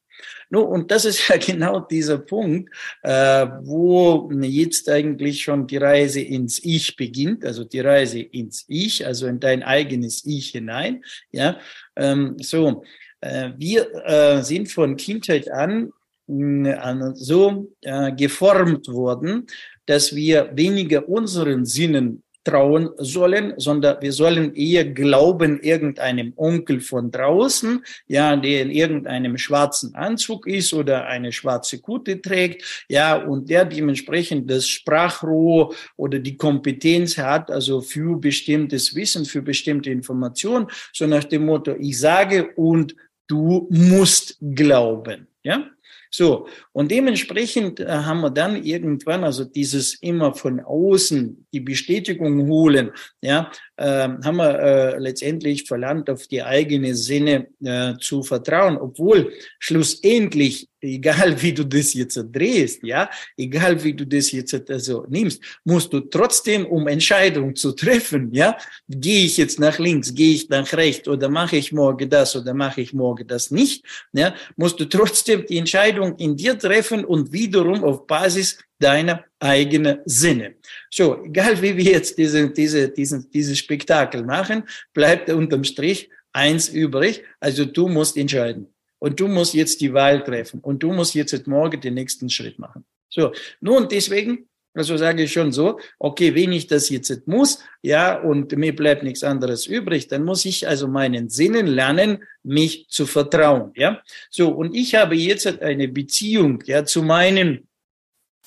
No, 0.50 0.62
und 0.62 0.90
das 0.90 1.04
ist 1.04 1.28
ja 1.28 1.36
genau 1.36 1.80
dieser 1.80 2.18
Punkt, 2.18 2.70
äh, 3.02 3.46
wo 3.62 4.30
jetzt 4.32 4.88
eigentlich 4.88 5.42
schon 5.42 5.66
die 5.66 5.76
Reise 5.76 6.20
ins 6.20 6.58
Ich 6.64 6.96
beginnt, 6.96 7.44
also 7.44 7.64
die 7.64 7.80
Reise 7.80 8.20
ins 8.20 8.64
Ich, 8.68 9.06
also 9.06 9.26
in 9.26 9.40
dein 9.40 9.62
eigenes 9.62 10.24
Ich 10.24 10.50
hinein. 10.50 11.04
Ja, 11.30 11.58
ähm, 11.96 12.36
so. 12.38 12.82
Äh, 13.20 13.50
wir 13.56 13.88
äh, 14.06 14.42
sind 14.42 14.70
von 14.70 14.96
Kindheit 14.96 15.50
an 15.50 15.92
äh, 16.28 17.14
so 17.14 17.72
äh, 17.80 18.12
geformt 18.12 18.86
worden, 18.88 19.46
dass 19.86 20.14
wir 20.14 20.50
weniger 20.54 21.08
unseren 21.08 21.64
Sinnen 21.64 22.22
trauen 22.48 22.88
sollen, 22.96 23.52
sondern 23.58 24.00
wir 24.00 24.12
sollen 24.12 24.54
eher 24.54 24.86
glauben 24.86 25.60
irgendeinem 25.60 26.32
Onkel 26.36 26.80
von 26.80 27.10
draußen, 27.10 27.84
ja, 28.06 28.34
der 28.36 28.62
in 28.62 28.70
irgendeinem 28.70 29.36
schwarzen 29.36 29.94
Anzug 29.94 30.46
ist 30.46 30.72
oder 30.72 31.06
eine 31.06 31.30
schwarze 31.30 31.78
Kutte 31.80 32.22
trägt, 32.22 32.86
ja, 32.88 33.16
und 33.16 33.50
der 33.50 33.66
dementsprechend 33.66 34.50
das 34.50 34.66
Sprachrohr 34.66 35.74
oder 35.96 36.18
die 36.18 36.38
Kompetenz 36.38 37.18
hat, 37.18 37.50
also 37.50 37.82
für 37.82 38.18
bestimmtes 38.18 38.94
Wissen, 38.94 39.26
für 39.26 39.42
bestimmte 39.42 39.90
Informationen, 39.90 40.68
so 40.94 41.06
nach 41.06 41.24
dem 41.24 41.44
Motto, 41.44 41.76
ich 41.78 41.98
sage 41.98 42.48
und 42.56 42.96
du 43.26 43.68
musst 43.70 44.38
glauben, 44.40 45.26
ja. 45.42 45.66
So, 46.10 46.48
und 46.72 46.90
dementsprechend 46.90 47.80
äh, 47.80 47.86
haben 47.86 48.20
wir 48.20 48.30
dann 48.30 48.62
irgendwann, 48.62 49.24
also 49.24 49.44
dieses 49.44 49.94
immer 49.94 50.34
von 50.34 50.60
außen 50.60 51.46
die 51.52 51.60
Bestätigung 51.60 52.48
holen, 52.48 52.92
ja, 53.20 53.50
haben 53.84 54.36
wir 54.36 54.58
äh, 54.58 54.98
letztendlich 54.98 55.64
verlangt, 55.64 56.10
auf 56.10 56.26
die 56.26 56.42
eigene 56.42 56.94
Sinne 56.94 57.48
äh, 57.62 57.94
zu 58.00 58.22
vertrauen, 58.22 58.76
obwohl 58.76 59.32
schlussendlich 59.58 60.68
egal 60.80 61.40
wie 61.42 61.52
du 61.52 61.64
das 61.64 61.94
jetzt 61.94 62.20
drehst, 62.32 62.82
ja, 62.82 63.10
egal 63.36 63.82
wie 63.82 63.94
du 63.94 64.06
das 64.06 64.30
jetzt 64.32 64.54
also 64.70 65.06
nimmst, 65.08 65.42
musst 65.64 65.92
du 65.92 66.00
trotzdem, 66.00 66.66
um 66.66 66.86
Entscheidungen 66.86 67.56
zu 67.56 67.72
treffen, 67.72 68.32
ja, 68.32 68.56
gehe 68.88 69.24
ich 69.24 69.36
jetzt 69.36 69.58
nach 69.58 69.78
links, 69.78 70.14
gehe 70.14 70.34
ich 70.34 70.48
nach 70.48 70.72
rechts 70.72 71.08
oder 71.08 71.28
mache 71.28 71.56
ich 71.56 71.72
morgen 71.72 72.08
das 72.08 72.36
oder 72.36 72.54
mache 72.54 72.80
ich 72.80 72.92
morgen 72.92 73.26
das 73.26 73.50
nicht, 73.50 73.84
ja, 74.12 74.34
musst 74.56 74.78
du 74.80 74.84
trotzdem 74.84 75.44
die 75.46 75.58
Entscheidung 75.58 76.16
in 76.16 76.36
dir 76.36 76.58
treffen 76.58 77.04
und 77.04 77.32
wiederum 77.32 77.84
auf 77.84 78.06
Basis 78.06 78.58
deiner 78.78 79.24
eigenen 79.40 79.98
Sinne. 80.04 80.54
So, 80.90 81.24
egal 81.24 81.60
wie 81.62 81.76
wir 81.76 81.92
jetzt 81.92 82.18
diese, 82.18 82.50
diese, 82.50 82.88
diesen, 82.88 83.30
dieses 83.30 83.58
Spektakel 83.58 84.24
machen, 84.24 84.64
bleibt 84.92 85.30
unterm 85.30 85.64
Strich 85.64 86.10
eins 86.32 86.68
übrig, 86.68 87.22
also 87.40 87.64
du 87.64 87.88
musst 87.88 88.16
entscheiden. 88.16 88.68
Und 89.00 89.20
du 89.20 89.28
musst 89.28 89.54
jetzt 89.54 89.80
die 89.80 89.92
Wahl 89.94 90.24
treffen. 90.24 90.60
Und 90.60 90.82
du 90.82 90.92
musst 90.92 91.14
jetzt 91.14 91.46
morgen 91.46 91.80
den 91.80 91.94
nächsten 91.94 92.28
Schritt 92.28 92.58
machen. 92.58 92.84
So, 93.08 93.32
nun 93.60 93.88
deswegen 93.88 94.48
Also 94.74 94.96
sage 94.96 95.24
ich 95.24 95.32
schon 95.32 95.50
so, 95.50 95.80
okay, 95.98 96.34
wenn 96.34 96.52
ich 96.52 96.66
das 96.66 96.88
jetzt 96.88 97.26
muss, 97.26 97.58
ja, 97.82 98.20
und 98.20 98.56
mir 98.56 98.74
bleibt 98.76 99.02
nichts 99.02 99.24
anderes 99.24 99.66
übrig, 99.66 100.06
dann 100.08 100.24
muss 100.24 100.44
ich 100.44 100.68
also 100.68 100.86
meinen 100.86 101.28
Sinnen 101.28 101.66
lernen, 101.66 102.22
mich 102.44 102.86
zu 102.88 103.06
vertrauen, 103.06 103.72
ja. 103.74 104.00
So, 104.30 104.50
und 104.50 104.74
ich 104.74 104.94
habe 104.94 105.16
jetzt 105.16 105.46
eine 105.62 105.88
Beziehung, 105.88 106.62
ja, 106.66 106.84
zu 106.84 107.02
meinen 107.02 107.67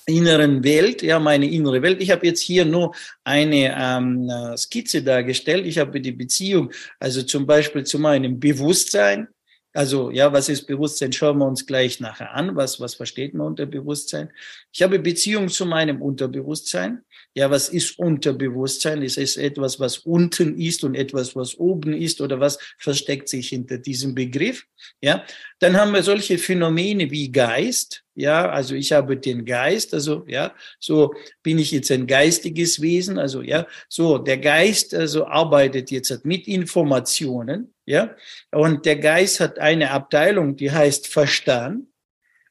inneren 0.06 0.64
Welt, 0.64 1.02
ja, 1.02 1.18
meine 1.18 1.50
innere 1.50 1.82
Welt. 1.82 2.00
Ich 2.00 2.10
habe 2.10 2.26
jetzt 2.26 2.40
hier 2.40 2.64
nur 2.64 2.94
eine 3.24 3.74
ähm, 3.78 4.56
Skizze 4.56 5.02
dargestellt. 5.02 5.66
Ich 5.66 5.78
habe 5.78 6.00
die 6.00 6.12
Beziehung, 6.12 6.72
also 6.98 7.22
zum 7.22 7.46
Beispiel 7.46 7.84
zu 7.84 7.98
meinem 7.98 8.40
Bewusstsein, 8.40 9.28
also, 9.74 10.10
ja, 10.10 10.30
was 10.32 10.50
ist 10.50 10.66
Bewusstsein? 10.66 11.12
Schauen 11.12 11.38
wir 11.38 11.46
uns 11.46 11.66
gleich 11.66 11.98
nachher 11.98 12.34
an. 12.34 12.56
Was, 12.56 12.78
was 12.78 12.94
versteht 12.94 13.32
man 13.32 13.46
unter 13.46 13.64
Bewusstsein? 13.64 14.30
Ich 14.70 14.82
habe 14.82 14.98
Beziehung 14.98 15.48
zu 15.48 15.64
meinem 15.64 16.02
Unterbewusstsein. 16.02 17.04
Ja, 17.34 17.50
was 17.50 17.70
ist 17.70 17.98
Unterbewusstsein? 17.98 19.02
Ist 19.02 19.16
es 19.16 19.38
etwas, 19.38 19.80
was 19.80 19.98
unten 19.98 20.58
ist 20.58 20.84
und 20.84 20.94
etwas, 20.94 21.34
was 21.34 21.54
oben 21.54 21.94
ist 21.94 22.20
oder 22.20 22.40
was 22.40 22.58
versteckt 22.78 23.28
sich 23.28 23.48
hinter 23.48 23.78
diesem 23.78 24.14
Begriff? 24.14 24.66
Ja, 25.00 25.24
dann 25.58 25.76
haben 25.76 25.94
wir 25.94 26.02
solche 26.02 26.36
Phänomene 26.36 27.10
wie 27.10 27.32
Geist. 27.32 28.04
Ja, 28.14 28.50
also 28.50 28.74
ich 28.74 28.92
habe 28.92 29.16
den 29.16 29.46
Geist, 29.46 29.94
also 29.94 30.26
ja, 30.28 30.54
so 30.78 31.14
bin 31.42 31.58
ich 31.58 31.70
jetzt 31.70 31.90
ein 31.90 32.06
geistiges 32.06 32.82
Wesen, 32.82 33.18
also 33.18 33.40
ja, 33.40 33.66
so 33.88 34.18
der 34.18 34.36
Geist 34.36 34.92
also 34.92 35.26
arbeitet 35.26 35.90
jetzt 35.90 36.26
mit 36.26 36.46
Informationen, 36.46 37.72
ja, 37.86 38.14
und 38.50 38.84
der 38.84 38.96
Geist 38.96 39.40
hat 39.40 39.58
eine 39.58 39.90
Abteilung, 39.92 40.56
die 40.56 40.70
heißt 40.70 41.06
Verstand. 41.06 41.86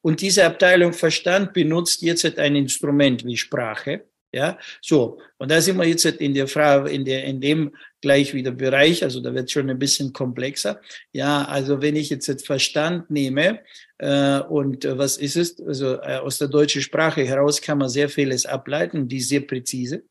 Und 0.01 0.21
diese 0.21 0.45
Abteilung 0.45 0.93
Verstand 0.93 1.53
benutzt 1.53 2.01
jetzt 2.01 2.25
ein 2.39 2.55
Instrument 2.55 3.23
wie 3.23 3.37
Sprache. 3.37 4.05
Ja, 4.33 4.57
so. 4.81 5.19
Und 5.37 5.51
da 5.51 5.59
sind 5.59 5.77
wir 5.77 5.85
jetzt 5.85 6.05
in 6.05 6.33
der 6.33 6.47
Frage, 6.47 6.89
in 6.89 7.03
der, 7.03 7.25
in 7.25 7.41
dem 7.41 7.75
gleich 7.99 8.33
wieder 8.33 8.51
Bereich, 8.51 9.03
also 9.03 9.19
da 9.19 9.33
wird 9.33 9.51
schon 9.51 9.69
ein 9.69 9.77
bisschen 9.77 10.13
komplexer. 10.13 10.79
Ja, 11.11 11.43
also 11.43 11.81
wenn 11.81 11.97
ich 11.97 12.09
jetzt, 12.09 12.27
jetzt 12.27 12.45
Verstand 12.45 13.11
nehme, 13.11 13.59
äh, 13.97 14.39
und 14.39 14.85
äh, 14.85 14.97
was 14.97 15.17
ist 15.17 15.35
es? 15.35 15.59
Also 15.61 16.01
äh, 16.01 16.17
aus 16.17 16.37
der 16.37 16.47
deutschen 16.47 16.81
Sprache 16.81 17.23
heraus 17.23 17.61
kann 17.61 17.77
man 17.77 17.89
sehr 17.89 18.09
vieles 18.09 18.45
ableiten, 18.45 19.07
die 19.07 19.19
sehr 19.19 19.41
präzise. 19.41 20.03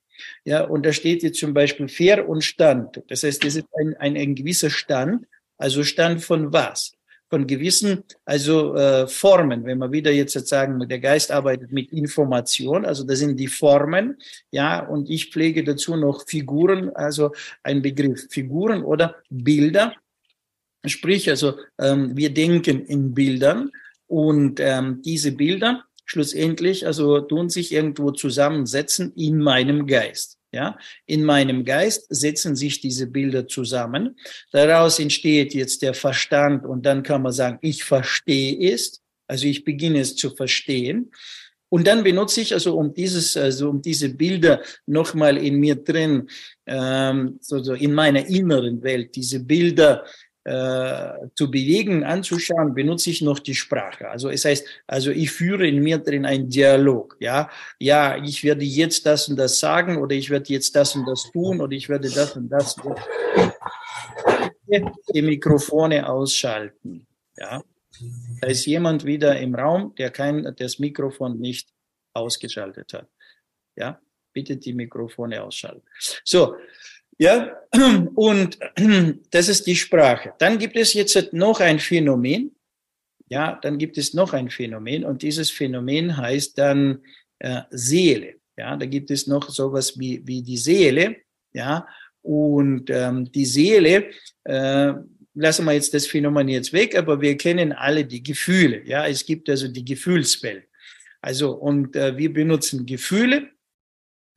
Ja, 0.45 0.65
und 0.65 0.85
da 0.85 0.93
steht 0.93 1.23
jetzt 1.23 1.41
zum 1.41 1.55
Beispiel 1.55 1.89
fair 1.89 2.29
und 2.29 2.45
Stand. 2.45 3.03
Das 3.09 3.23
heißt, 3.23 3.43
das 3.43 3.57
ist 3.57 3.67
ein, 3.79 3.97
ein, 3.97 4.17
ein 4.17 4.35
gewisser 4.35 4.71
Stand. 4.71 5.27
Also 5.57 5.83
Stand 5.83 6.23
von 6.23 6.53
was? 6.53 6.93
Von 7.31 7.47
gewissen, 7.47 8.03
also 8.25 8.75
äh, 8.75 9.07
Formen. 9.07 9.65
Wenn 9.65 9.79
wir 9.79 9.93
wieder 9.93 10.11
jetzt 10.11 10.33
sagen, 10.49 10.87
der 10.89 10.99
Geist 10.99 11.31
arbeitet 11.31 11.71
mit 11.71 11.93
Information, 11.93 12.85
also 12.85 13.05
das 13.05 13.21
sind 13.21 13.39
die 13.39 13.47
Formen, 13.47 14.19
ja, 14.51 14.85
und 14.85 15.09
ich 15.09 15.31
pflege 15.31 15.63
dazu 15.63 15.97
noch 15.97 16.27
Figuren, 16.27 16.91
also 16.95 17.33
ein 17.63 17.81
Begriff 17.81 18.27
Figuren 18.31 18.83
oder 18.83 19.15
Bilder. 19.31 19.95
Sprich, 20.85 21.31
also 21.31 21.55
ähm, 21.79 22.17
wir 22.17 22.35
denken 22.35 22.85
in 22.87 23.15
Bildern 23.15 23.71
und 24.09 24.59
ähm, 24.61 25.01
diese 25.03 25.33
Bilder 25.33 25.85
schlussendlich 26.05 26.87
also 26.87 27.21
tun 27.21 27.49
sich 27.49 27.73
irgendwo 27.73 28.11
zusammensetzen 28.11 29.13
in 29.15 29.39
meinem 29.39 29.87
Geist. 29.87 30.40
Ja, 30.53 30.77
in 31.07 31.23
meinem 31.23 31.65
Geist 31.65 32.07
setzen 32.09 32.57
sich 32.57 32.81
diese 32.81 33.07
Bilder 33.07 33.47
zusammen. 33.47 34.17
Daraus 34.51 34.99
entsteht 34.99 35.55
jetzt 35.55 35.83
der 35.83 35.95
Verstand 35.95 36.67
und 36.67 36.85
dann 36.85 37.05
kann 37.05 37.23
man 37.23 37.33
sagen, 37.33 37.59
ich 37.61 37.85
verstehe 37.85 38.73
es. 38.73 39.01
Also 39.29 39.47
ich 39.47 39.65
beginne 39.65 40.01
es 40.01 40.17
zu 40.17 40.31
verstehen. 40.31 41.13
Und 41.69 41.87
dann 41.87 42.03
benutze 42.03 42.41
ich 42.41 42.53
also 42.53 42.77
um 42.77 42.93
dieses, 42.93 43.37
also 43.37 43.71
um 43.71 43.81
diese 43.81 44.09
Bilder 44.09 44.61
nochmal 44.87 45.37
in 45.37 45.61
mir 45.61 45.77
drin, 45.77 46.29
ähm, 46.67 47.39
so, 47.41 47.63
so 47.63 47.75
in 47.75 47.95
meiner 47.95 48.27
inneren 48.27 48.83
Welt, 48.83 49.15
diese 49.15 49.39
Bilder 49.39 50.05
äh, 50.45 51.29
zu 51.35 51.51
bewegen, 51.51 52.03
anzuschauen, 52.03 52.75
benutze 52.75 53.11
ich 53.11 53.21
noch 53.21 53.41
die 53.41 53.55
Sprache. 53.55 54.09
Also 54.09 54.31
es 54.31 54.45
heißt, 54.45 54.67
also 54.87 55.11
ich 55.11 55.31
führe 55.31 55.67
in 55.67 55.83
mir 55.83 55.99
drin 55.99 56.25
einen 56.25 56.49
Dialog. 56.49 57.17
Ja, 57.21 57.51
ja, 57.79 58.17
ich 58.17 58.43
werde 58.43 58.65
jetzt 58.65 59.05
das 59.05 59.29
und 59.29 59.37
das 59.37 59.61
sagen 59.61 59.99
oder 59.99 60.15
ich 60.15 60.31
werde 60.31 60.51
jetzt 60.53 60.75
das 60.75 60.97
und 60.97 61.05
das 61.07 61.31
tun 61.31 61.61
oder 61.61 61.73
ich 61.73 61.89
werde 61.89 62.11
das 62.11 62.37
und 62.37 62.49
das. 62.49 62.77
Die 65.13 65.23
Mikrofone 65.23 66.09
ausschalten. 66.09 67.07
Ja, 67.37 67.63
da 68.41 68.49
ist 68.49 68.65
jemand 68.67 69.05
wieder 69.05 69.39
im 69.39 69.55
Raum, 69.55 69.95
der 69.97 70.11
kein 70.11 70.55
das 70.57 70.79
Mikrofon 70.79 71.39
nicht 71.39 71.69
ausgeschaltet 72.15 72.95
hat. 72.95 73.09
Ja, 73.77 74.01
bitte 74.33 74.57
die 74.57 74.73
Mikrofone 74.73 75.43
ausschalten. 75.43 75.83
So, 76.25 76.57
ja, 77.21 77.55
und 78.15 78.59
das 79.31 79.49
ist 79.49 79.67
die 79.67 79.77
Sprache. 79.77 80.33
Dann 80.39 80.59
gibt 80.59 80.77
es 80.77 80.95
jetzt 80.95 81.33
noch 81.35 81.61
ein 81.61 81.79
Phänomen. 81.79 82.53
Ja, 83.29 83.59
dann 83.63 83.77
gibt 83.79 83.99
es 83.99 84.15
noch 84.15 84.33
ein 84.33 84.49
Phänomen 84.49 85.05
und 85.05 85.23
dieses 85.23 85.51
Phänomen 85.51 86.17
heißt 86.17 86.59
dann 86.59 87.03
äh, 87.39 87.63
Seele. 87.71 88.37
Ja, 88.57 88.77
da 88.77 88.87
gibt 88.87 89.11
es 89.11 89.27
noch 89.27 89.51
sowas 89.51 89.99
wie, 89.99 90.27
wie 90.27 90.43
die 90.43 90.57
Seele. 90.57 91.17
Ja, 91.53 91.87
und 92.23 92.89
ähm, 92.89 93.31
die 93.31 93.45
Seele, 93.45 94.11
äh, 94.45 94.93
lassen 95.35 95.65
wir 95.67 95.73
jetzt 95.73 95.93
das 95.93 96.07
Phänomen 96.07 96.49
jetzt 96.49 96.73
weg, 96.73 96.97
aber 96.97 97.21
wir 97.21 97.37
kennen 97.37 97.73
alle 97.73 98.05
die 98.05 98.23
Gefühle. 98.23 98.83
Ja, 98.87 99.07
es 99.07 99.25
gibt 99.25 99.49
also 99.51 99.69
die 99.69 99.85
Gefühlswelt. 99.85 100.65
Also, 101.21 101.53
und 101.53 101.95
äh, 101.97 102.17
wir 102.17 102.33
benutzen 102.33 102.87
Gefühle 102.87 103.51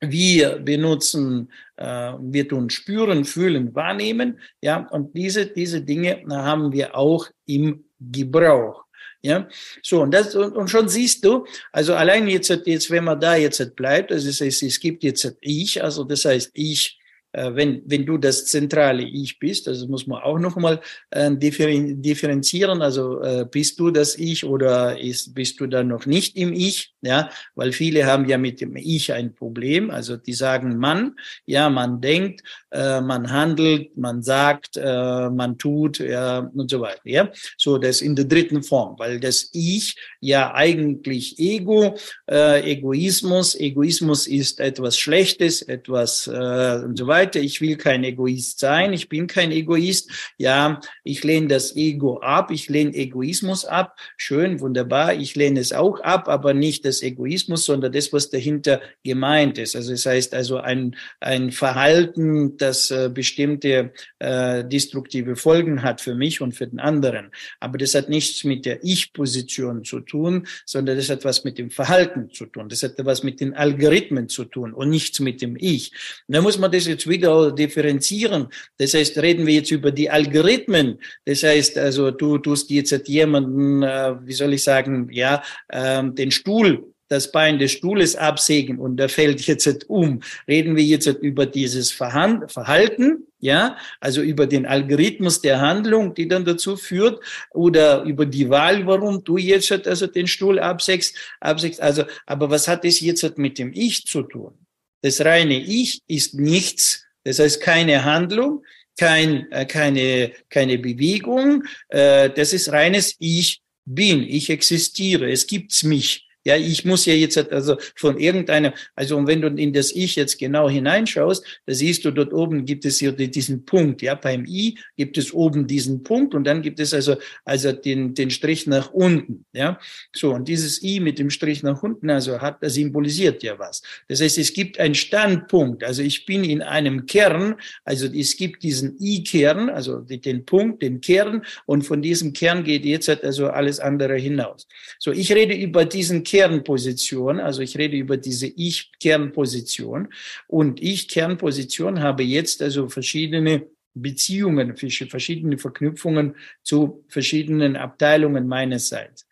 wir 0.00 0.58
benutzen, 0.58 1.50
äh, 1.76 2.12
wir 2.20 2.48
tun 2.48 2.70
spüren, 2.70 3.24
fühlen, 3.24 3.74
wahrnehmen, 3.74 4.38
ja, 4.60 4.86
und 4.90 5.16
diese, 5.16 5.46
diese 5.46 5.82
Dinge 5.82 6.22
haben 6.28 6.72
wir 6.72 6.96
auch 6.96 7.28
im 7.46 7.84
Gebrauch. 8.00 8.84
Ja, 9.22 9.48
so, 9.82 10.02
und 10.02 10.12
das, 10.12 10.34
und, 10.34 10.68
schon 10.68 10.88
siehst 10.88 11.24
du, 11.24 11.46
also 11.72 11.94
allein 11.94 12.28
jetzt, 12.28 12.50
jetzt, 12.66 12.90
wenn 12.90 13.04
man 13.04 13.18
da 13.18 13.36
jetzt 13.36 13.74
bleibt, 13.74 14.12
also 14.12 14.28
es, 14.28 14.40
es, 14.42 14.60
es 14.60 14.78
gibt 14.78 15.02
jetzt 15.02 15.38
ich, 15.40 15.82
also 15.82 16.04
das 16.04 16.26
heißt, 16.26 16.50
ich 16.52 16.98
wenn, 17.34 17.82
wenn 17.86 18.06
du 18.06 18.18
das 18.18 18.46
zentrale 18.46 19.02
Ich 19.02 19.38
bist, 19.38 19.68
also 19.68 19.86
muss 19.88 20.06
man 20.06 20.22
auch 20.22 20.38
nochmal 20.38 20.80
äh, 21.10 21.30
differenzieren, 21.36 22.82
also 22.82 23.20
äh, 23.22 23.46
bist 23.50 23.78
du 23.80 23.90
das 23.90 24.16
Ich 24.16 24.44
oder 24.44 24.98
ist, 25.00 25.34
bist 25.34 25.60
du 25.60 25.66
da 25.66 25.82
noch 25.82 26.06
nicht 26.06 26.36
im 26.36 26.52
Ich, 26.52 26.94
ja, 27.02 27.30
weil 27.54 27.72
viele 27.72 28.06
haben 28.06 28.28
ja 28.28 28.38
mit 28.38 28.60
dem 28.60 28.76
Ich 28.76 29.12
ein 29.12 29.34
Problem, 29.34 29.90
also 29.90 30.16
die 30.16 30.32
sagen 30.32 30.78
man, 30.78 31.16
ja, 31.46 31.68
man 31.68 32.00
denkt, 32.00 32.42
äh, 32.70 33.00
man 33.00 33.30
handelt, 33.30 33.96
man 33.96 34.22
sagt, 34.22 34.76
äh, 34.76 35.30
man 35.30 35.58
tut, 35.58 35.98
ja, 35.98 36.38
und 36.54 36.70
so 36.70 36.80
weiter, 36.80 37.00
ja, 37.04 37.30
so 37.58 37.78
das 37.78 38.00
in 38.00 38.16
der 38.16 38.24
dritten 38.26 38.62
Form, 38.62 38.98
weil 38.98 39.20
das 39.20 39.50
Ich 39.52 39.96
ja 40.20 40.54
eigentlich 40.54 41.38
Ego, 41.38 41.96
äh, 42.30 42.72
Egoismus, 42.72 43.54
Egoismus 43.54 44.26
ist 44.26 44.60
etwas 44.60 44.98
Schlechtes, 44.98 45.62
etwas 45.62 46.26
äh, 46.26 46.84
und 46.84 46.98
so 46.98 47.06
weiter, 47.06 47.23
weiter, 47.24 47.40
ich 47.40 47.60
will 47.60 47.76
kein 47.76 48.04
Egoist 48.04 48.58
sein, 48.58 48.92
ich 48.92 49.08
bin 49.08 49.26
kein 49.26 49.50
Egoist. 49.50 50.10
Ja, 50.36 50.80
ich 51.04 51.24
lehne 51.24 51.48
das 51.48 51.74
Ego 51.74 52.20
ab, 52.20 52.50
ich 52.50 52.68
lehne 52.68 52.94
Egoismus 52.94 53.64
ab. 53.64 53.96
Schön, 54.16 54.60
wunderbar, 54.60 55.14
ich 55.14 55.34
lehne 55.34 55.60
es 55.60 55.72
auch 55.72 56.00
ab, 56.00 56.28
aber 56.28 56.52
nicht 56.52 56.84
das 56.84 57.02
Egoismus, 57.02 57.64
sondern 57.64 57.92
das, 57.92 58.12
was 58.12 58.30
dahinter 58.30 58.80
gemeint 59.02 59.58
ist. 59.58 59.74
Also 59.74 59.92
es 59.92 60.04
heißt 60.04 60.34
also 60.34 60.58
ein, 60.58 60.96
ein 61.20 61.50
Verhalten, 61.50 62.56
das 62.58 62.90
äh, 62.90 63.10
bestimmte 63.12 63.92
äh, 64.18 64.64
destruktive 64.64 65.36
Folgen 65.36 65.82
hat 65.82 66.00
für 66.00 66.14
mich 66.14 66.40
und 66.40 66.52
für 66.52 66.66
den 66.66 66.78
anderen. 66.78 67.30
Aber 67.60 67.78
das 67.78 67.94
hat 67.94 68.08
nichts 68.08 68.44
mit 68.44 68.66
der 68.66 68.84
Ich-Position 68.84 69.84
zu 69.84 70.00
tun, 70.00 70.46
sondern 70.66 70.96
das 70.96 71.08
hat 71.08 71.24
was 71.24 71.44
mit 71.44 71.56
dem 71.58 71.70
Verhalten 71.70 72.30
zu 72.30 72.46
tun. 72.46 72.68
Das 72.68 72.82
hat 72.82 72.94
was 72.98 73.22
mit 73.22 73.40
den 73.40 73.54
Algorithmen 73.54 74.28
zu 74.28 74.44
tun 74.44 74.74
und 74.74 74.90
nichts 74.90 75.20
mit 75.20 75.40
dem 75.40 75.56
Ich. 75.58 75.92
da 76.28 76.42
muss 76.42 76.58
man 76.58 76.70
das 76.70 76.86
jetzt 76.86 77.06
wieder 77.14 77.52
differenzieren. 77.52 78.48
Das 78.78 78.94
heißt, 78.94 79.16
reden 79.18 79.46
wir 79.46 79.54
jetzt 79.54 79.70
über 79.70 79.90
die 79.90 80.10
Algorithmen. 80.10 80.98
Das 81.24 81.42
heißt, 81.42 81.78
also 81.78 82.10
du 82.10 82.38
tust 82.38 82.70
jetzt 82.70 83.08
jemanden, 83.08 83.82
äh, 83.82 84.14
wie 84.26 84.32
soll 84.32 84.52
ich 84.52 84.62
sagen, 84.62 85.08
ja, 85.10 85.42
ähm, 85.72 86.14
den 86.14 86.30
Stuhl 86.30 86.94
das 87.08 87.30
Bein 87.30 87.58
des 87.58 87.72
Stuhles 87.72 88.16
absägen 88.16 88.78
und 88.78 88.96
der 88.96 89.08
fällt 89.08 89.46
jetzt 89.46 89.88
um. 89.88 90.20
Reden 90.48 90.76
wir 90.76 90.82
jetzt 90.82 91.06
über 91.06 91.46
dieses 91.46 91.92
Verhalten, 91.92 93.26
ja, 93.40 93.76
also 94.00 94.22
über 94.22 94.46
den 94.46 94.66
Algorithmus 94.66 95.40
der 95.40 95.60
Handlung, 95.60 96.14
die 96.14 96.28
dann 96.28 96.44
dazu 96.44 96.76
führt, 96.76 97.22
oder 97.50 98.02
über 98.04 98.26
die 98.26 98.48
Wahl, 98.48 98.86
warum 98.86 99.22
du 99.22 99.36
jetzt 99.36 99.70
also 99.86 100.06
den 100.06 100.26
Stuhl 100.26 100.58
absägst, 100.58 101.16
absägst. 101.40 101.80
Also, 101.80 102.04
aber 102.26 102.50
was 102.50 102.68
hat 102.68 102.84
das 102.84 103.00
jetzt 103.00 103.38
mit 103.38 103.58
dem 103.58 103.72
Ich 103.74 104.06
zu 104.06 104.22
tun? 104.22 104.63
Das 105.04 105.20
reine 105.20 105.60
Ich 105.60 106.00
ist 106.08 106.32
nichts 106.34 107.04
das 107.24 107.38
heißt 107.38 107.60
keine 107.60 108.04
Handlung, 108.04 108.62
kein, 108.98 109.50
äh, 109.50 109.64
keine, 109.64 110.32
keine 110.50 110.78
Bewegung. 110.78 111.64
Äh, 111.88 112.30
das 112.30 112.52
ist 112.52 112.70
reines 112.70 113.16
Ich 113.18 113.62
bin, 113.84 114.22
ich 114.22 114.50
existiere, 114.50 115.30
es 115.30 115.46
gibt's 115.46 115.82
mich. 115.82 116.23
Ja, 116.44 116.56
ich 116.56 116.84
muss 116.84 117.06
ja 117.06 117.14
jetzt 117.14 117.38
also 117.52 117.76
von 117.96 118.18
irgendeinem, 118.18 118.72
also 118.94 119.26
wenn 119.26 119.40
du 119.40 119.48
in 119.48 119.72
das 119.72 119.92
Ich 119.92 120.16
jetzt 120.16 120.38
genau 120.38 120.68
hineinschaust, 120.68 121.44
da 121.66 121.74
siehst 121.74 122.04
du 122.04 122.10
dort 122.10 122.32
oben 122.32 122.66
gibt 122.66 122.84
es 122.84 122.98
hier 122.98 123.12
diesen 123.12 123.64
Punkt. 123.64 124.02
Ja, 124.02 124.14
beim 124.14 124.44
I 124.46 124.78
gibt 124.96 125.16
es 125.16 125.32
oben 125.32 125.66
diesen 125.66 126.02
Punkt 126.02 126.34
und 126.34 126.44
dann 126.44 126.60
gibt 126.60 126.80
es 126.80 126.92
also, 126.92 127.16
also 127.44 127.72
den, 127.72 128.14
den 128.14 128.30
Strich 128.30 128.66
nach 128.66 128.92
unten. 128.92 129.46
Ja, 129.52 129.78
so 130.12 130.34
und 130.34 130.46
dieses 130.48 130.82
I 130.82 131.00
mit 131.00 131.18
dem 131.18 131.30
Strich 131.30 131.62
nach 131.62 131.82
unten, 131.82 132.10
also 132.10 132.40
hat, 132.40 132.62
das 132.62 132.74
symbolisiert 132.74 133.42
ja 133.42 133.58
was. 133.58 133.82
Das 134.08 134.20
heißt, 134.20 134.38
es 134.38 134.52
gibt 134.52 134.78
einen 134.78 134.94
Standpunkt. 134.94 135.82
Also 135.82 136.02
ich 136.02 136.26
bin 136.26 136.44
in 136.44 136.60
einem 136.60 137.06
Kern, 137.06 137.54
also 137.84 138.06
es 138.06 138.36
gibt 138.36 138.62
diesen 138.62 138.96
I-Kern, 139.00 139.70
also 139.70 140.00
den 140.00 140.44
Punkt, 140.44 140.82
den 140.82 141.00
Kern 141.00 141.42
und 141.64 141.82
von 141.82 142.02
diesem 142.02 142.32
Kern 142.34 142.64
geht 142.64 142.84
jetzt 142.84 143.08
also 143.08 143.48
alles 143.48 143.80
andere 143.80 144.16
hinaus. 144.16 144.66
So, 144.98 145.10
ich 145.12 145.32
rede 145.32 145.54
über 145.54 145.84
diesen 145.84 146.22
Kernposition, 146.34 147.38
also 147.38 147.62
ich 147.62 147.78
rede 147.78 147.96
über 147.96 148.16
diese 148.16 148.48
Ich-Kernposition 148.48 150.08
und 150.48 150.82
Ich-Kernposition 150.82 152.00
habe 152.00 152.24
jetzt 152.24 152.60
also 152.60 152.88
verschiedene 152.88 153.68
Beziehungen, 153.94 154.76
verschiedene 154.76 155.58
Verknüpfungen 155.58 156.34
zu 156.64 157.04
verschiedenen 157.06 157.76
Abteilungen 157.76 158.48
meinerseits. 158.48 159.28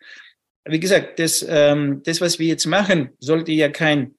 Wie 0.64 0.78
gesagt, 0.78 1.18
das, 1.18 1.44
ähm, 1.48 2.04
das, 2.04 2.20
was 2.20 2.38
wir 2.38 2.46
jetzt 2.46 2.66
machen, 2.66 3.08
sollte 3.18 3.50
ja 3.50 3.68
kein 3.68 4.14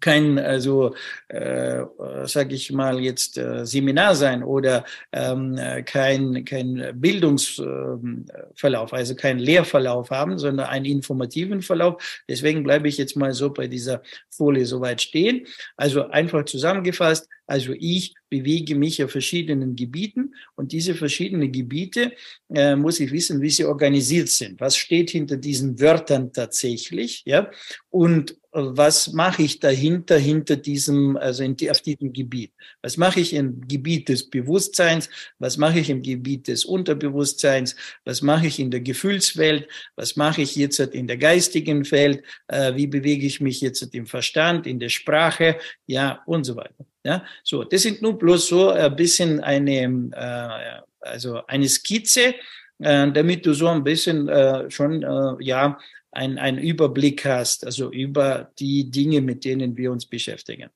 kein, 0.00 0.38
also 0.38 0.94
äh, 1.28 1.82
sage 2.24 2.54
ich 2.54 2.72
mal 2.72 3.00
jetzt 3.00 3.38
äh, 3.38 3.64
Seminar 3.64 4.14
sein 4.14 4.42
oder 4.42 4.84
ähm, 5.12 5.58
kein 5.84 6.44
kein 6.44 6.92
Bildungsverlauf, 6.94 8.92
also 8.92 9.14
kein 9.14 9.38
Lehrverlauf 9.38 10.10
haben, 10.10 10.38
sondern 10.38 10.66
einen 10.66 10.84
informativen 10.86 11.62
Verlauf. 11.62 12.22
Deswegen 12.28 12.62
bleibe 12.62 12.88
ich 12.88 12.98
jetzt 12.98 13.16
mal 13.16 13.32
so 13.32 13.50
bei 13.50 13.66
dieser 13.66 14.02
Folie 14.30 14.66
soweit 14.66 15.02
stehen. 15.02 15.46
Also 15.76 16.08
einfach 16.08 16.44
zusammengefasst, 16.44 17.28
also 17.46 17.74
ich 17.78 18.14
bewege 18.28 18.74
mich 18.74 19.02
auf 19.02 19.12
verschiedenen 19.12 19.76
Gebieten 19.76 20.34
und 20.56 20.72
diese 20.72 20.94
verschiedenen 20.94 21.52
Gebiete 21.52 22.12
äh, 22.52 22.74
muss 22.74 22.98
ich 22.98 23.12
wissen, 23.12 23.40
wie 23.40 23.50
sie 23.50 23.64
organisiert 23.64 24.28
sind. 24.28 24.60
Was 24.60 24.76
steht 24.76 25.10
hinter 25.10 25.36
diesen 25.36 25.80
Wörtern 25.80 26.32
tatsächlich? 26.32 27.22
Ja, 27.24 27.50
und 27.90 28.36
was 28.56 29.12
mache 29.12 29.42
ich 29.42 29.60
dahinter, 29.60 30.16
hinter 30.16 30.56
diesem, 30.56 31.16
also 31.18 31.44
in, 31.44 31.56
auf 31.70 31.82
diesem 31.82 32.12
Gebiet? 32.12 32.52
Was 32.80 32.96
mache 32.96 33.20
ich 33.20 33.34
im 33.34 33.60
Gebiet 33.68 34.08
des 34.08 34.30
Bewusstseins? 34.30 35.10
Was 35.38 35.58
mache 35.58 35.80
ich 35.80 35.90
im 35.90 36.00
Gebiet 36.00 36.48
des 36.48 36.64
Unterbewusstseins? 36.64 37.76
Was 38.06 38.22
mache 38.22 38.46
ich 38.46 38.58
in 38.58 38.70
der 38.70 38.80
Gefühlswelt? 38.80 39.68
Was 39.94 40.16
mache 40.16 40.40
ich 40.40 40.56
jetzt 40.56 40.78
in 40.80 41.06
der 41.06 41.18
geistigen 41.18 41.90
Welt? 41.90 42.22
Äh, 42.48 42.74
wie 42.76 42.86
bewege 42.86 43.26
ich 43.26 43.42
mich 43.42 43.60
jetzt 43.60 43.82
im 43.94 44.06
Verstand, 44.06 44.66
in 44.66 44.78
der 44.78 44.88
Sprache? 44.88 45.58
Ja, 45.86 46.22
und 46.24 46.44
so 46.44 46.56
weiter. 46.56 46.86
Ja, 47.04 47.24
so, 47.44 47.62
das 47.62 47.82
sind 47.82 48.00
nur 48.00 48.18
bloß 48.18 48.48
so 48.48 48.70
ein 48.70 48.96
bisschen 48.96 49.40
eine, 49.40 49.82
äh, 50.12 50.80
also 51.00 51.44
eine 51.46 51.68
Skizze, 51.68 52.34
äh, 52.78 53.12
damit 53.12 53.44
du 53.44 53.52
so 53.52 53.68
ein 53.68 53.84
bisschen 53.84 54.28
äh, 54.28 54.70
schon, 54.70 55.02
ja, 55.40 55.78
ein, 56.16 56.38
einen 56.38 56.58
Überblick 56.58 57.24
hast, 57.24 57.64
also 57.64 57.92
über 57.92 58.50
die 58.58 58.90
Dinge, 58.90 59.20
mit 59.20 59.44
denen 59.44 59.76
wir 59.76 59.92
uns 59.92 60.06
beschäftigen. 60.06 60.70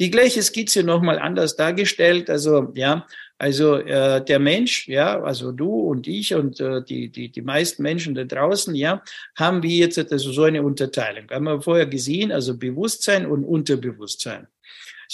Die 0.00 0.10
gleiche 0.10 0.42
Skizze 0.42 0.82
nochmal 0.82 1.18
anders 1.18 1.56
dargestellt, 1.56 2.28
also 2.28 2.72
ja, 2.74 3.06
also 3.38 3.76
äh, 3.76 4.24
der 4.24 4.38
Mensch, 4.38 4.88
ja, 4.88 5.20
also 5.20 5.52
du 5.52 5.68
und 5.68 6.06
ich 6.06 6.34
und 6.34 6.60
äh, 6.60 6.82
die, 6.82 7.08
die, 7.08 7.28
die 7.28 7.42
meisten 7.42 7.82
Menschen 7.82 8.14
da 8.14 8.24
draußen, 8.24 8.74
ja, 8.74 9.02
haben 9.36 9.62
wir 9.62 9.70
jetzt 9.70 9.98
also 9.98 10.32
so 10.32 10.44
eine 10.44 10.62
Unterteilung. 10.62 11.28
Haben 11.30 11.44
wir 11.44 11.60
vorher 11.60 11.86
gesehen, 11.86 12.32
also 12.32 12.56
Bewusstsein 12.56 13.26
und 13.26 13.44
Unterbewusstsein. 13.44 14.46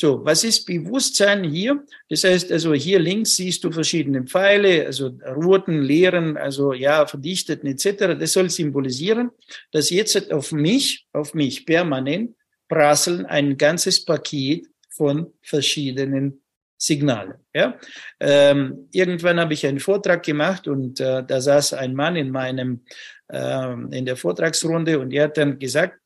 So, 0.01 0.25
was 0.25 0.45
ist 0.45 0.65
Bewusstsein 0.65 1.43
hier? 1.43 1.85
Das 2.09 2.23
heißt, 2.23 2.53
also 2.53 2.73
hier 2.73 3.01
links 3.01 3.35
siehst 3.35 3.65
du 3.65 3.73
verschiedene 3.73 4.23
Pfeile, 4.23 4.87
also 4.87 5.09
roten, 5.35 5.83
leeren, 5.83 6.37
also 6.37 6.73
ja, 6.73 7.05
verdichteten 7.05 7.69
etc. 7.69 8.17
Das 8.17 8.33
soll 8.33 8.49
symbolisieren, 8.49 9.31
dass 9.73 9.91
jetzt 9.91 10.33
auf 10.33 10.53
mich, 10.53 11.09
auf 11.13 11.35
mich 11.35 11.67
permanent 11.67 12.37
prasseln 12.69 13.27
ein 13.27 13.57
ganzes 13.57 14.05
Paket 14.05 14.69
von 14.89 15.33
verschiedenen 15.43 16.43
Signalen. 16.77 17.35
Ja? 17.53 17.77
Ähm, 18.21 18.89
irgendwann 18.93 19.41
habe 19.41 19.55
ich 19.55 19.67
einen 19.67 19.81
Vortrag 19.81 20.23
gemacht 20.23 20.69
und 20.69 21.01
äh, 21.01 21.25
da 21.27 21.41
saß 21.41 21.73
ein 21.73 21.97
Mann 21.97 22.15
in 22.15 22.31
meinem 22.31 22.85
äh, 23.33 23.73
in 23.73 24.07
der 24.07 24.17
Vortragsrunde 24.17 25.01
und 25.01 25.13
er 25.13 25.25
hat 25.25 25.39
dann 25.39 25.59
gesagt, 25.59 25.99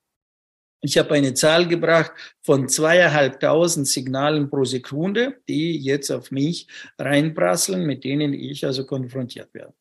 ich 0.83 0.99
habe 0.99 1.14
eine 1.14 1.33
Zahl 1.33 1.66
gebracht 1.68 2.11
von 2.42 2.68
zweieinhalbtausend 2.68 3.87
Signalen 3.87 4.51
pro 4.51 4.64
Sekunde, 4.64 5.37
die 5.49 5.79
jetzt 5.79 6.11
auf 6.11 6.33
mich 6.33 6.66
reinprasseln, 6.99 7.87
mit 7.87 8.03
denen 8.03 8.35
ich 8.35 8.66
also 8.66 8.85
konfrontiert 8.85 9.55
werde. 9.55 9.75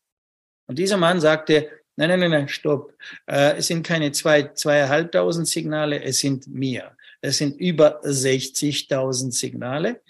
Und 0.68 0.78
dieser 0.78 0.96
Mann 0.96 1.20
sagte, 1.20 1.68
nein, 1.96 2.08
nein, 2.08 2.20
nein, 2.20 2.30
nein 2.30 2.48
stopp. 2.48 2.94
Äh, 3.26 3.56
es 3.56 3.66
sind 3.66 3.84
keine 3.84 4.12
zwei, 4.12 4.44
zweieinhalbtausend 4.44 5.48
Signale, 5.48 6.02
es 6.02 6.20
sind 6.20 6.46
mehr. 6.46 6.96
Es 7.20 7.38
sind 7.38 7.60
über 7.60 8.00
60.000 8.04 9.32
Signale. 9.32 10.02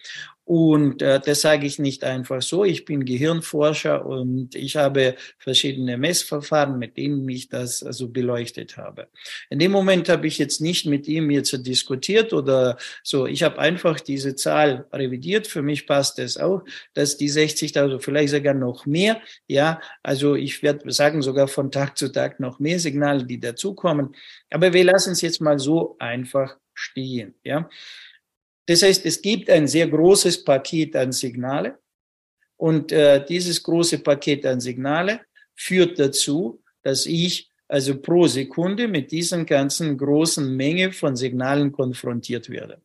Und 0.44 1.02
äh, 1.02 1.20
das 1.20 1.40
sage 1.40 1.66
ich 1.66 1.78
nicht 1.78 2.02
einfach 2.02 2.42
so. 2.42 2.64
Ich 2.64 2.84
bin 2.84 3.04
Gehirnforscher 3.04 4.04
und 4.04 4.56
ich 4.56 4.76
habe 4.76 5.14
verschiedene 5.38 5.96
Messverfahren, 5.96 6.78
mit 6.80 6.96
denen 6.96 7.28
ich 7.28 7.48
das 7.48 7.82
also 7.84 8.08
beleuchtet 8.08 8.76
habe. 8.76 9.08
In 9.50 9.60
dem 9.60 9.70
Moment 9.70 10.08
habe 10.08 10.26
ich 10.26 10.38
jetzt 10.38 10.60
nicht 10.60 10.84
mit 10.86 11.06
ihm 11.06 11.30
jetzt 11.30 11.52
diskutiert 11.64 12.32
oder 12.32 12.76
so. 13.04 13.26
Ich 13.26 13.44
habe 13.44 13.60
einfach 13.60 14.00
diese 14.00 14.34
Zahl 14.34 14.86
revidiert. 14.92 15.46
Für 15.46 15.62
mich 15.62 15.86
passt 15.86 16.18
es 16.18 16.36
auch, 16.36 16.64
dass 16.94 17.16
die 17.16 17.30
60.000, 17.30 17.78
also 17.78 17.98
vielleicht 18.00 18.30
sogar 18.30 18.54
noch 18.54 18.84
mehr, 18.84 19.20
ja, 19.46 19.80
also 20.02 20.34
ich 20.34 20.62
werde 20.62 20.90
sagen 20.90 21.22
sogar 21.22 21.46
von 21.46 21.70
Tag 21.70 21.96
zu 21.96 22.10
Tag 22.10 22.40
noch 22.40 22.58
mehr 22.58 22.80
Signale, 22.80 23.24
die 23.24 23.38
dazukommen. 23.38 24.16
Aber 24.50 24.72
wir 24.72 24.84
lassen 24.84 25.12
es 25.12 25.20
jetzt 25.20 25.40
mal 25.40 25.60
so 25.60 25.96
einfach 26.00 26.56
stehen, 26.74 27.34
ja. 27.44 27.68
Das 28.66 28.82
heißt, 28.82 29.04
es 29.06 29.20
gibt 29.20 29.50
ein 29.50 29.66
sehr 29.66 29.88
großes 29.88 30.44
Paket 30.44 30.94
an 30.96 31.12
Signale 31.12 31.78
und 32.56 32.92
äh, 32.92 33.24
dieses 33.24 33.62
große 33.62 33.98
Paket 33.98 34.46
an 34.46 34.60
Signale 34.60 35.20
führt 35.54 35.98
dazu, 35.98 36.62
dass 36.82 37.06
ich 37.06 37.50
also 37.66 38.00
pro 38.00 38.26
Sekunde 38.26 38.86
mit 38.86 39.10
diesen 39.10 39.46
ganzen 39.46 39.96
großen 39.96 40.54
Menge 40.54 40.92
von 40.92 41.16
Signalen 41.16 41.72
konfrontiert 41.72 42.50
werde. 42.50 42.82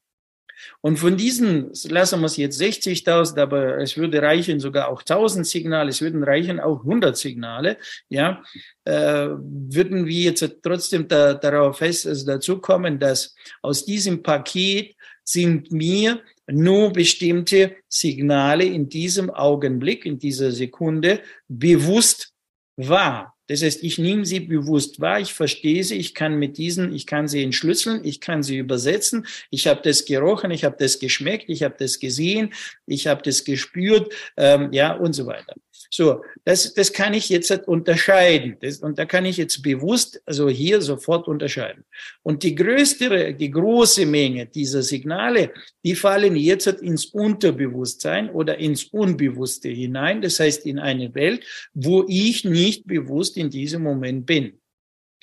Und 0.81 0.97
von 0.97 1.17
diesen, 1.17 1.71
lassen 1.89 2.19
wir 2.19 2.25
es 2.25 2.37
jetzt 2.37 2.61
60.000, 2.61 3.39
aber 3.39 3.77
es 3.79 3.97
würde 3.97 4.21
reichen 4.21 4.59
sogar 4.59 4.89
auch 4.89 5.01
1000 5.01 5.45
Signale, 5.45 5.89
es 5.89 6.01
würden 6.01 6.23
reichen 6.23 6.59
auch 6.59 6.79
100 6.81 7.17
Signale, 7.17 7.77
ja, 8.09 8.41
äh, 8.85 9.27
würden 9.29 10.05
wir 10.05 10.21
jetzt 10.21 10.59
trotzdem 10.63 11.07
da, 11.07 11.33
darauf 11.33 11.77
fest, 11.77 12.07
also 12.07 12.25
dazu 12.25 12.59
kommen, 12.59 12.99
dass 12.99 13.35
aus 13.61 13.85
diesem 13.85 14.23
Paket 14.23 14.95
sind 15.23 15.71
mir 15.71 16.21
nur 16.49 16.93
bestimmte 16.93 17.75
Signale 17.89 18.63
in 18.63 18.87
diesem 18.87 19.29
Augenblick, 19.29 20.05
in 20.05 20.17
dieser 20.17 20.51
Sekunde 20.51 21.21
bewusst 21.47 22.33
wahr. 22.77 23.36
Das 23.47 23.63
heißt, 23.63 23.83
ich 23.83 23.97
nehme 23.97 24.25
sie 24.25 24.41
bewusst 24.41 24.99
wahr, 24.99 25.19
ich 25.19 25.33
verstehe 25.33 25.83
sie, 25.83 25.95
ich 25.95 26.13
kann 26.13 26.37
mit 26.37 26.57
diesen, 26.57 26.93
ich 26.93 27.05
kann 27.05 27.27
sie 27.27 27.43
entschlüsseln, 27.43 28.03
ich 28.03 28.19
kann 28.19 28.43
sie 28.43 28.57
übersetzen, 28.57 29.25
ich 29.49 29.67
habe 29.67 29.81
das 29.83 30.05
gerochen, 30.05 30.51
ich 30.51 30.63
habe 30.63 30.75
das 30.77 30.99
geschmeckt, 30.99 31.45
ich 31.49 31.63
habe 31.63 31.75
das 31.79 31.99
gesehen, 31.99 32.53
ich 32.85 33.07
habe 33.07 33.21
das 33.23 33.43
gespürt, 33.43 34.13
ähm, 34.35 34.71
ja 34.73 34.93
und 34.93 35.13
so 35.13 35.25
weiter. 35.25 35.55
So, 35.89 36.23
das, 36.43 36.73
das 36.73 36.91
kann 36.91 37.13
ich 37.13 37.29
jetzt 37.29 37.51
unterscheiden. 37.67 38.57
Das, 38.59 38.79
und 38.79 38.99
da 38.99 39.05
kann 39.05 39.25
ich 39.25 39.37
jetzt 39.37 39.61
bewusst, 39.61 40.21
also 40.25 40.49
hier 40.49 40.81
sofort 40.81 41.27
unterscheiden. 41.27 41.85
Und 42.23 42.43
die 42.43 42.55
größte, 42.55 43.33
die 43.33 43.51
große 43.51 44.05
Menge 44.05 44.45
dieser 44.45 44.81
Signale, 44.81 45.53
die 45.83 45.95
fallen 45.95 46.35
jetzt 46.35 46.67
ins 46.67 47.05
Unterbewusstsein 47.05 48.29
oder 48.29 48.57
ins 48.57 48.85
Unbewusste 48.85 49.69
hinein. 49.69 50.21
Das 50.21 50.39
heißt, 50.39 50.65
in 50.65 50.79
eine 50.79 51.13
Welt, 51.15 51.45
wo 51.73 52.05
ich 52.07 52.43
nicht 52.43 52.85
bewusst 52.85 53.37
in 53.37 53.49
diesem 53.49 53.83
Moment 53.83 54.25
bin. 54.25 54.59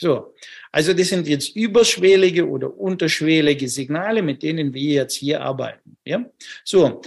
So. 0.01 0.35
Also 0.73 0.93
das 0.93 1.09
sind 1.09 1.29
jetzt 1.29 1.55
überschwellige 1.55 2.49
oder 2.49 2.77
unterschwellige 2.77 3.69
Signale, 3.69 4.23
mit 4.23 4.43
denen 4.43 4.75
wir 4.75 4.95
jetzt 4.95 5.15
hier 5.15 5.41
arbeiten. 5.41 5.97
Ja. 6.05 6.25
So. 6.65 7.03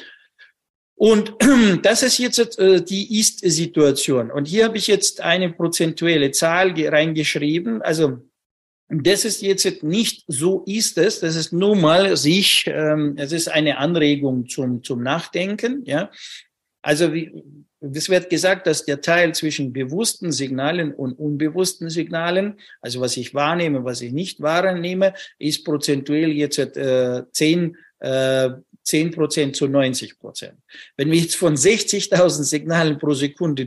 Und 0.98 1.36
das 1.84 2.04
ist 2.04 2.18
jetzt 2.18 2.60
äh, 2.60 2.82
die 2.82 3.20
Ist-Situation. 3.20 4.32
Und 4.32 4.48
hier 4.48 4.66
habe 4.66 4.78
ich 4.78 4.88
jetzt 4.88 5.22
eine 5.22 5.52
prozentuelle 5.52 6.32
Zahl 6.32 6.74
reingeschrieben. 6.76 7.82
Also 7.84 8.20
das 8.90 9.26
ist 9.26 9.42
jetzt 9.42 9.84
nicht 9.84 10.24
so 10.28 10.64
ist 10.66 10.98
es. 10.98 11.20
Das 11.20 11.36
ist 11.36 11.54
nur 11.54 11.76
mal 11.76 12.18
sich, 12.18 12.66
ähm, 12.68 13.14
es 13.18 13.32
ist 13.32 13.48
eine 13.48 13.78
Anregung 13.78 14.48
zum, 14.48 14.84
zum 14.84 15.04
Nachdenken. 15.04 15.84
Ja, 15.86 16.10
also 16.82 17.14
wie, 17.14 17.44
es 17.80 18.10
wird 18.10 18.32
gesagt, 18.32 18.66
dass 18.66 18.86
der 18.86 19.02
Teil 19.02 19.36
zwischen 19.36 19.74
bewussten 19.74 20.32
Signalen 20.32 20.96
und 20.96 21.14
unbewussten 21.14 21.92
Signalen, 21.92 22.60
also 22.82 23.02
was 23.02 23.18
ich 23.18 23.36
wahrnehme, 23.36 23.84
was 23.84 24.02
ich 24.02 24.14
nicht 24.14 24.42
wahrnehme, 24.42 25.14
ist 25.38 25.64
prozentuell 25.64 26.32
jetzt 26.32 26.58
äh, 26.58 27.24
10 27.32 27.78
äh, 28.00 28.50
10 28.88 29.12
Prozent 29.12 29.56
zu 29.56 29.68
90 29.68 30.18
Prozent. 30.18 30.58
Wenn 30.96 31.12
wir 31.12 31.20
jetzt 31.20 31.36
von 31.36 31.56
60.000 31.56 32.44
Signalen 32.44 32.98
pro 32.98 33.14
Sekunde 33.14 33.66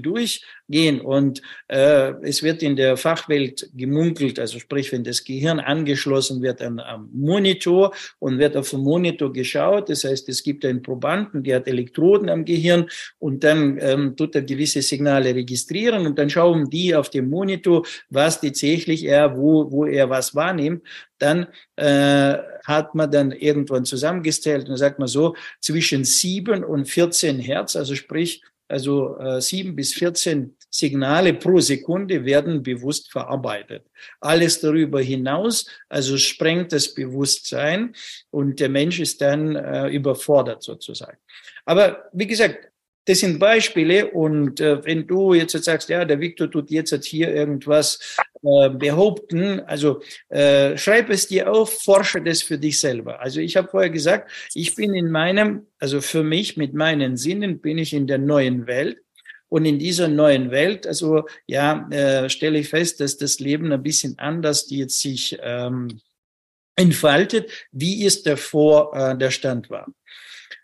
durchgehen 0.71 1.01
und 1.01 1.43
äh, 1.69 2.13
es 2.23 2.43
wird 2.43 2.63
in 2.63 2.77
der 2.77 2.97
Fachwelt 2.97 3.69
gemunkelt, 3.75 4.39
also 4.39 4.59
sprich, 4.59 4.93
wenn 4.93 5.05
das 5.05 5.25
Gehirn 5.25 5.61
angeschlossen 5.61 6.43
wird 6.43 6.63
an, 6.63 6.81
am 6.81 7.09
Monitor 7.13 7.93
und 8.19 8.39
wird 8.39 8.57
auf 8.57 8.71
dem 8.71 8.81
Monitor 8.81 9.33
geschaut, 9.33 9.89
das 9.89 10.05
heißt, 10.05 10.29
es 10.29 10.43
gibt 10.43 10.65
einen 10.65 10.83
Probanden, 10.83 11.43
der 11.43 11.57
hat 11.57 11.69
Elektroden 11.69 12.29
am 12.29 12.45
Gehirn 12.45 12.89
und 13.19 13.43
dann 13.45 13.79
ähm, 13.81 14.17
tut 14.17 14.35
er 14.35 14.43
gewisse 14.43 14.83
Signale 14.83 15.35
registrieren 15.35 16.07
und 16.07 16.19
dann 16.19 16.31
schauen 16.31 16.71
die 16.71 16.95
auf 16.95 17.11
dem 17.11 17.29
Monitor, 17.29 17.85
was 18.09 18.41
tatsächlich 18.41 19.05
er, 19.05 19.37
wo, 19.37 19.71
wo 19.71 19.87
er 19.87 20.09
was 20.09 20.35
wahrnimmt. 20.35 20.83
Dann 21.19 21.47
äh, 21.77 22.39
hat 22.65 22.95
man 22.95 23.11
dann 23.11 23.33
irgendwann 23.33 23.85
zusammengestellt 23.85 24.71
und 24.71 24.79
sagt 24.79 24.99
man 24.99 25.09
so, 25.09 25.35
zwischen 25.61 26.05
sieben 26.05 26.65
und 26.65 26.87
14 26.87 27.39
Hertz, 27.39 27.77
also 27.77 27.95
sprich, 27.95 28.43
also 28.71 29.19
äh, 29.19 29.41
sieben 29.41 29.75
bis 29.75 29.93
14 29.95 30.57
Signale 30.71 31.35
pro 31.35 31.59
Sekunde 31.59 32.25
werden 32.25 32.63
bewusst 32.63 33.11
verarbeitet. 33.11 33.87
Alles 34.21 34.61
darüber 34.61 35.01
hinaus, 35.01 35.67
also 35.89 36.17
sprengt 36.17 36.73
das 36.73 36.95
Bewusstsein 36.95 37.95
und 38.31 38.61
der 38.61 38.69
Mensch 38.69 39.01
ist 39.01 39.21
dann 39.21 39.57
äh, 39.57 39.89
überfordert 39.89 40.63
sozusagen. 40.63 41.19
Aber 41.65 42.09
wie 42.13 42.27
gesagt, 42.27 42.71
das 43.07 43.21
sind 43.21 43.39
Beispiele 43.39 44.11
und 44.11 44.61
äh, 44.61 44.85
wenn 44.85 45.07
du 45.07 45.35
jetzt 45.35 45.53
sagst, 45.65 45.89
ja, 45.89 46.05
der 46.05 46.21
Viktor 46.21 46.51
tut 46.51 46.71
jetzt 46.71 47.05
hier 47.05 47.35
irgendwas 47.35 48.19
äh, 48.43 48.71
behaupten, 48.71 49.61
also 49.61 50.03
äh, 50.29 50.77
schreib 50.77 51.11
es 51.11 51.27
dir 51.27 51.51
auf, 51.51 51.83
forsche 51.83 52.23
das 52.23 52.43
für 52.43 52.59
dich 52.59 52.79
selber. 52.79 53.21
Also 53.21 53.41
ich 53.41 53.57
habe 53.57 53.69
vorher 53.69 53.91
gesagt, 53.91 54.31
ich 54.55 54.75
bin 54.75 54.95
in 54.95 55.11
meinem, 55.11 55.67
also 55.79 56.01
für 56.01 56.23
mich 56.23 56.57
mit 56.57 56.75
meinen 56.75 57.17
Sinnen 57.17 57.61
bin 57.61 57.79
ich 57.79 57.95
in 57.95 58.07
der 58.07 58.19
neuen 58.19 58.67
Welt. 58.67 58.99
Und 59.51 59.65
in 59.65 59.79
dieser 59.79 60.09
neuen 60.09 60.51
Welt, 60.51 60.87
also 60.87 61.27
ja, 61.47 61.87
äh, 61.91 62.31
stelle 62.31 62.59
ich 62.61 62.69
fest, 62.69 63.01
dass 63.01 63.19
das 63.19 63.41
Leben 63.41 63.71
ein 63.73 63.83
bisschen 63.83 64.19
anders 64.19 64.71
jetzt 64.71 65.01
sich 65.01 65.37
ähm, 65.43 66.01
entfaltet, 66.77 67.51
wie 67.73 68.07
es 68.07 68.23
davor 68.23 68.95
äh, 68.95 69.19
der 69.19 69.33
Stand 69.33 69.69
war. 69.69 69.93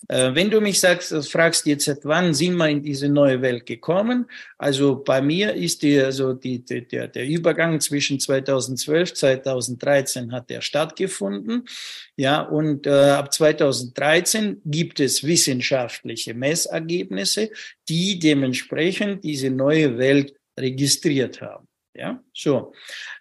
Äh, 0.08 0.34
wenn 0.34 0.50
du 0.50 0.60
mich 0.60 0.78
sagst, 0.78 1.12
fragst 1.30 1.66
jetzt, 1.66 1.88
wann 2.04 2.34
sind 2.34 2.56
wir 2.56 2.68
in 2.68 2.82
diese 2.82 3.08
neue 3.08 3.42
Welt 3.42 3.66
gekommen? 3.66 4.26
Also 4.58 4.96
bei 4.96 5.20
mir 5.20 5.54
ist 5.54 5.82
die, 5.82 5.98
also 5.98 6.32
die, 6.32 6.64
die, 6.64 6.86
der, 6.86 7.08
der 7.08 7.26
Übergang 7.26 7.80
zwischen 7.80 8.20
2012, 8.20 9.14
2013 9.14 10.32
hat 10.32 10.50
der 10.50 10.60
stattgefunden. 10.60 11.64
Ja, 12.16 12.42
und 12.42 12.86
äh, 12.86 12.90
ab 12.90 13.32
2013 13.32 14.62
gibt 14.64 15.00
es 15.00 15.24
wissenschaftliche 15.24 16.34
Messergebnisse, 16.34 17.50
die 17.88 18.18
dementsprechend 18.18 19.24
diese 19.24 19.50
neue 19.50 19.98
Welt 19.98 20.34
registriert 20.58 21.40
haben. 21.40 21.66
Ja, 21.94 22.22
so. 22.34 22.74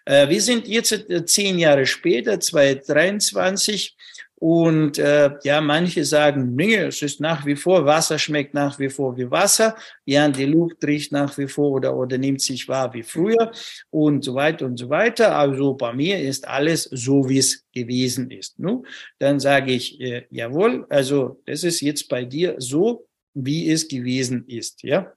Äh, 0.04 0.28
wir 0.28 0.42
sind 0.42 0.68
jetzt 0.68 0.92
äh, 0.92 1.24
zehn 1.24 1.58
Jahre 1.58 1.86
später, 1.86 2.38
2023. 2.38 3.96
Und 4.38 4.98
äh, 4.98 5.30
ja, 5.44 5.62
manche 5.62 6.04
sagen, 6.04 6.54
nee, 6.54 6.74
es 6.76 7.00
ist 7.00 7.20
nach 7.20 7.46
wie 7.46 7.56
vor, 7.56 7.86
Wasser 7.86 8.18
schmeckt 8.18 8.52
nach 8.52 8.78
wie 8.78 8.90
vor 8.90 9.16
wie 9.16 9.30
Wasser, 9.30 9.74
ja, 10.04 10.28
die 10.28 10.44
Luft 10.44 10.84
riecht 10.84 11.10
nach 11.10 11.38
wie 11.38 11.48
vor 11.48 11.70
oder, 11.70 11.96
oder 11.96 12.18
nimmt 12.18 12.42
sich 12.42 12.68
wahr 12.68 12.92
wie 12.92 13.02
früher 13.02 13.50
und 13.90 14.22
so 14.24 14.34
weiter 14.34 14.66
und 14.66 14.76
so 14.78 14.90
weiter. 14.90 15.36
Also 15.36 15.72
bei 15.74 15.94
mir 15.94 16.20
ist 16.20 16.46
alles 16.46 16.82
so, 16.84 17.28
wie 17.28 17.38
es 17.38 17.64
gewesen 17.72 18.30
ist. 18.30 18.58
Nu, 18.58 18.84
dann 19.18 19.40
sage 19.40 19.72
ich, 19.72 19.98
äh, 20.00 20.26
jawohl, 20.30 20.84
also 20.90 21.40
das 21.46 21.64
ist 21.64 21.80
jetzt 21.80 22.08
bei 22.08 22.24
dir 22.24 22.56
so, 22.58 23.06
wie 23.32 23.70
es 23.70 23.88
gewesen 23.88 24.44
ist, 24.48 24.82
ja. 24.82 25.12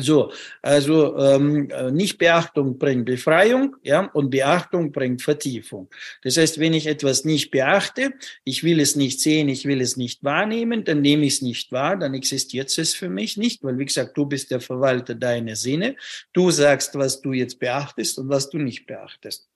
So, 0.00 0.32
also 0.62 1.16
ähm, 1.18 1.70
nicht 1.92 2.18
Beachtung 2.18 2.78
bringt 2.78 3.06
Befreiung, 3.06 3.76
ja, 3.82 4.06
und 4.12 4.30
Beachtung 4.30 4.92
bringt 4.92 5.22
Vertiefung. 5.22 5.88
Das 6.22 6.36
heißt, 6.36 6.58
wenn 6.58 6.74
ich 6.74 6.86
etwas 6.86 7.24
nicht 7.24 7.50
beachte, 7.50 8.12
ich 8.44 8.64
will 8.64 8.80
es 8.80 8.96
nicht 8.96 9.20
sehen, 9.20 9.48
ich 9.48 9.64
will 9.64 9.80
es 9.80 9.96
nicht 9.96 10.24
wahrnehmen, 10.24 10.84
dann 10.84 11.00
nehme 11.00 11.26
ich 11.26 11.34
es 11.34 11.42
nicht 11.42 11.72
wahr, 11.72 11.96
dann 11.96 12.14
existiert 12.14 12.76
es 12.76 12.94
für 12.94 13.08
mich 13.08 13.36
nicht, 13.36 13.62
weil 13.64 13.78
wie 13.78 13.86
gesagt, 13.86 14.16
du 14.16 14.26
bist 14.26 14.50
der 14.50 14.60
Verwalter 14.60 15.14
deiner 15.14 15.56
Sinne. 15.56 15.96
Du 16.32 16.50
sagst, 16.50 16.94
was 16.94 17.20
du 17.20 17.32
jetzt 17.32 17.58
beachtest 17.58 18.18
und 18.18 18.28
was 18.28 18.50
du 18.50 18.58
nicht 18.58 18.86
beachtest. 18.86 19.48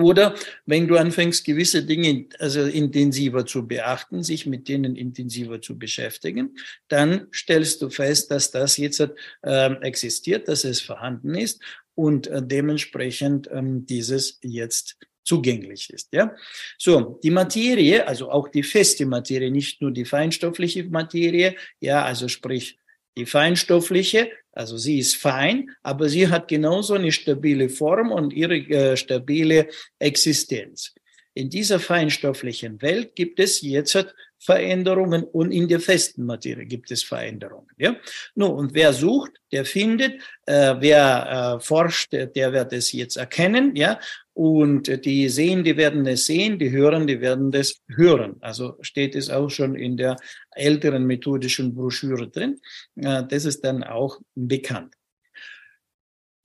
Oder 0.00 0.34
wenn 0.66 0.88
du 0.88 0.96
anfängst, 0.96 1.44
gewisse 1.44 1.84
Dinge 1.84 2.26
also 2.38 2.62
intensiver 2.62 3.44
zu 3.46 3.66
beachten, 3.66 4.22
sich 4.22 4.46
mit 4.46 4.68
denen 4.68 4.96
intensiver 4.96 5.60
zu 5.60 5.78
beschäftigen, 5.78 6.56
dann 6.88 7.28
stellst 7.34 7.82
du 7.82 7.90
fest, 7.90 8.30
dass 8.30 8.50
das 8.50 8.76
jetzt 8.76 9.00
äh, 9.42 9.72
existiert, 9.82 10.48
dass 10.48 10.64
es 10.64 10.80
vorhanden 10.80 11.34
ist 11.34 11.60
und 11.94 12.26
äh, 12.28 12.42
dementsprechend 12.42 13.48
äh, 13.48 13.60
dieses 13.62 14.38
jetzt 14.42 14.96
zugänglich 15.24 15.90
ist. 15.92 16.08
Ja, 16.12 16.34
so 16.78 17.20
die 17.22 17.30
Materie, 17.30 18.06
also 18.06 18.30
auch 18.30 18.48
die 18.48 18.62
feste 18.62 19.04
Materie, 19.04 19.50
nicht 19.50 19.82
nur 19.82 19.90
die 19.90 20.06
feinstoffliche 20.06 20.84
Materie, 20.84 21.54
ja, 21.80 22.02
also 22.02 22.28
sprich 22.28 22.78
die 23.18 23.26
feinstoffliche, 23.26 24.30
also 24.52 24.76
sie 24.76 24.98
ist 24.98 25.16
fein, 25.16 25.70
aber 25.82 26.08
sie 26.08 26.28
hat 26.28 26.48
genauso 26.48 26.94
eine 26.94 27.12
stabile 27.12 27.68
Form 27.68 28.10
und 28.10 28.32
ihre 28.32 28.56
äh, 28.56 28.96
stabile 28.96 29.68
Existenz. 29.98 30.94
In 31.38 31.50
dieser 31.50 31.78
feinstofflichen 31.78 32.82
Welt 32.82 33.14
gibt 33.14 33.38
es 33.38 33.62
jetzt 33.62 33.96
Veränderungen 34.40 35.22
und 35.22 35.52
in 35.52 35.68
der 35.68 35.78
festen 35.78 36.24
Materie 36.26 36.66
gibt 36.66 36.90
es 36.90 37.04
Veränderungen. 37.04 37.68
Ja? 37.76 37.94
Nun, 38.34 38.50
und 38.50 38.74
wer 38.74 38.92
sucht, 38.92 39.30
der 39.52 39.64
findet, 39.64 40.20
äh, 40.46 40.74
wer 40.80 41.58
äh, 41.58 41.60
forscht, 41.60 42.12
der, 42.12 42.26
der 42.26 42.52
wird 42.52 42.72
es 42.72 42.90
jetzt 42.90 43.16
erkennen, 43.16 43.76
ja, 43.76 44.00
und 44.34 45.04
die 45.04 45.28
sehen, 45.28 45.62
die 45.62 45.76
werden 45.76 46.04
es 46.08 46.26
sehen, 46.26 46.58
die 46.58 46.72
hören, 46.72 47.06
die 47.06 47.20
werden 47.20 47.52
das 47.52 47.82
hören. 47.86 48.34
Also 48.40 48.76
steht 48.80 49.14
es 49.14 49.30
auch 49.30 49.48
schon 49.48 49.76
in 49.76 49.96
der 49.96 50.16
älteren 50.56 51.06
methodischen 51.06 51.72
Broschüre 51.72 52.28
drin. 52.28 52.60
Äh, 52.96 53.22
das 53.28 53.44
ist 53.44 53.62
dann 53.62 53.84
auch 53.84 54.18
bekannt. 54.34 54.97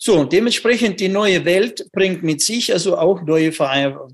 So, 0.06 0.26
dementsprechend 0.26 1.00
die 1.00 1.08
neue 1.08 1.46
Welt 1.46 1.89
bringt 1.94 2.24
mit 2.24 2.42
sich 2.42 2.74
also 2.74 2.98
auch 2.98 3.22
neue, 3.22 3.54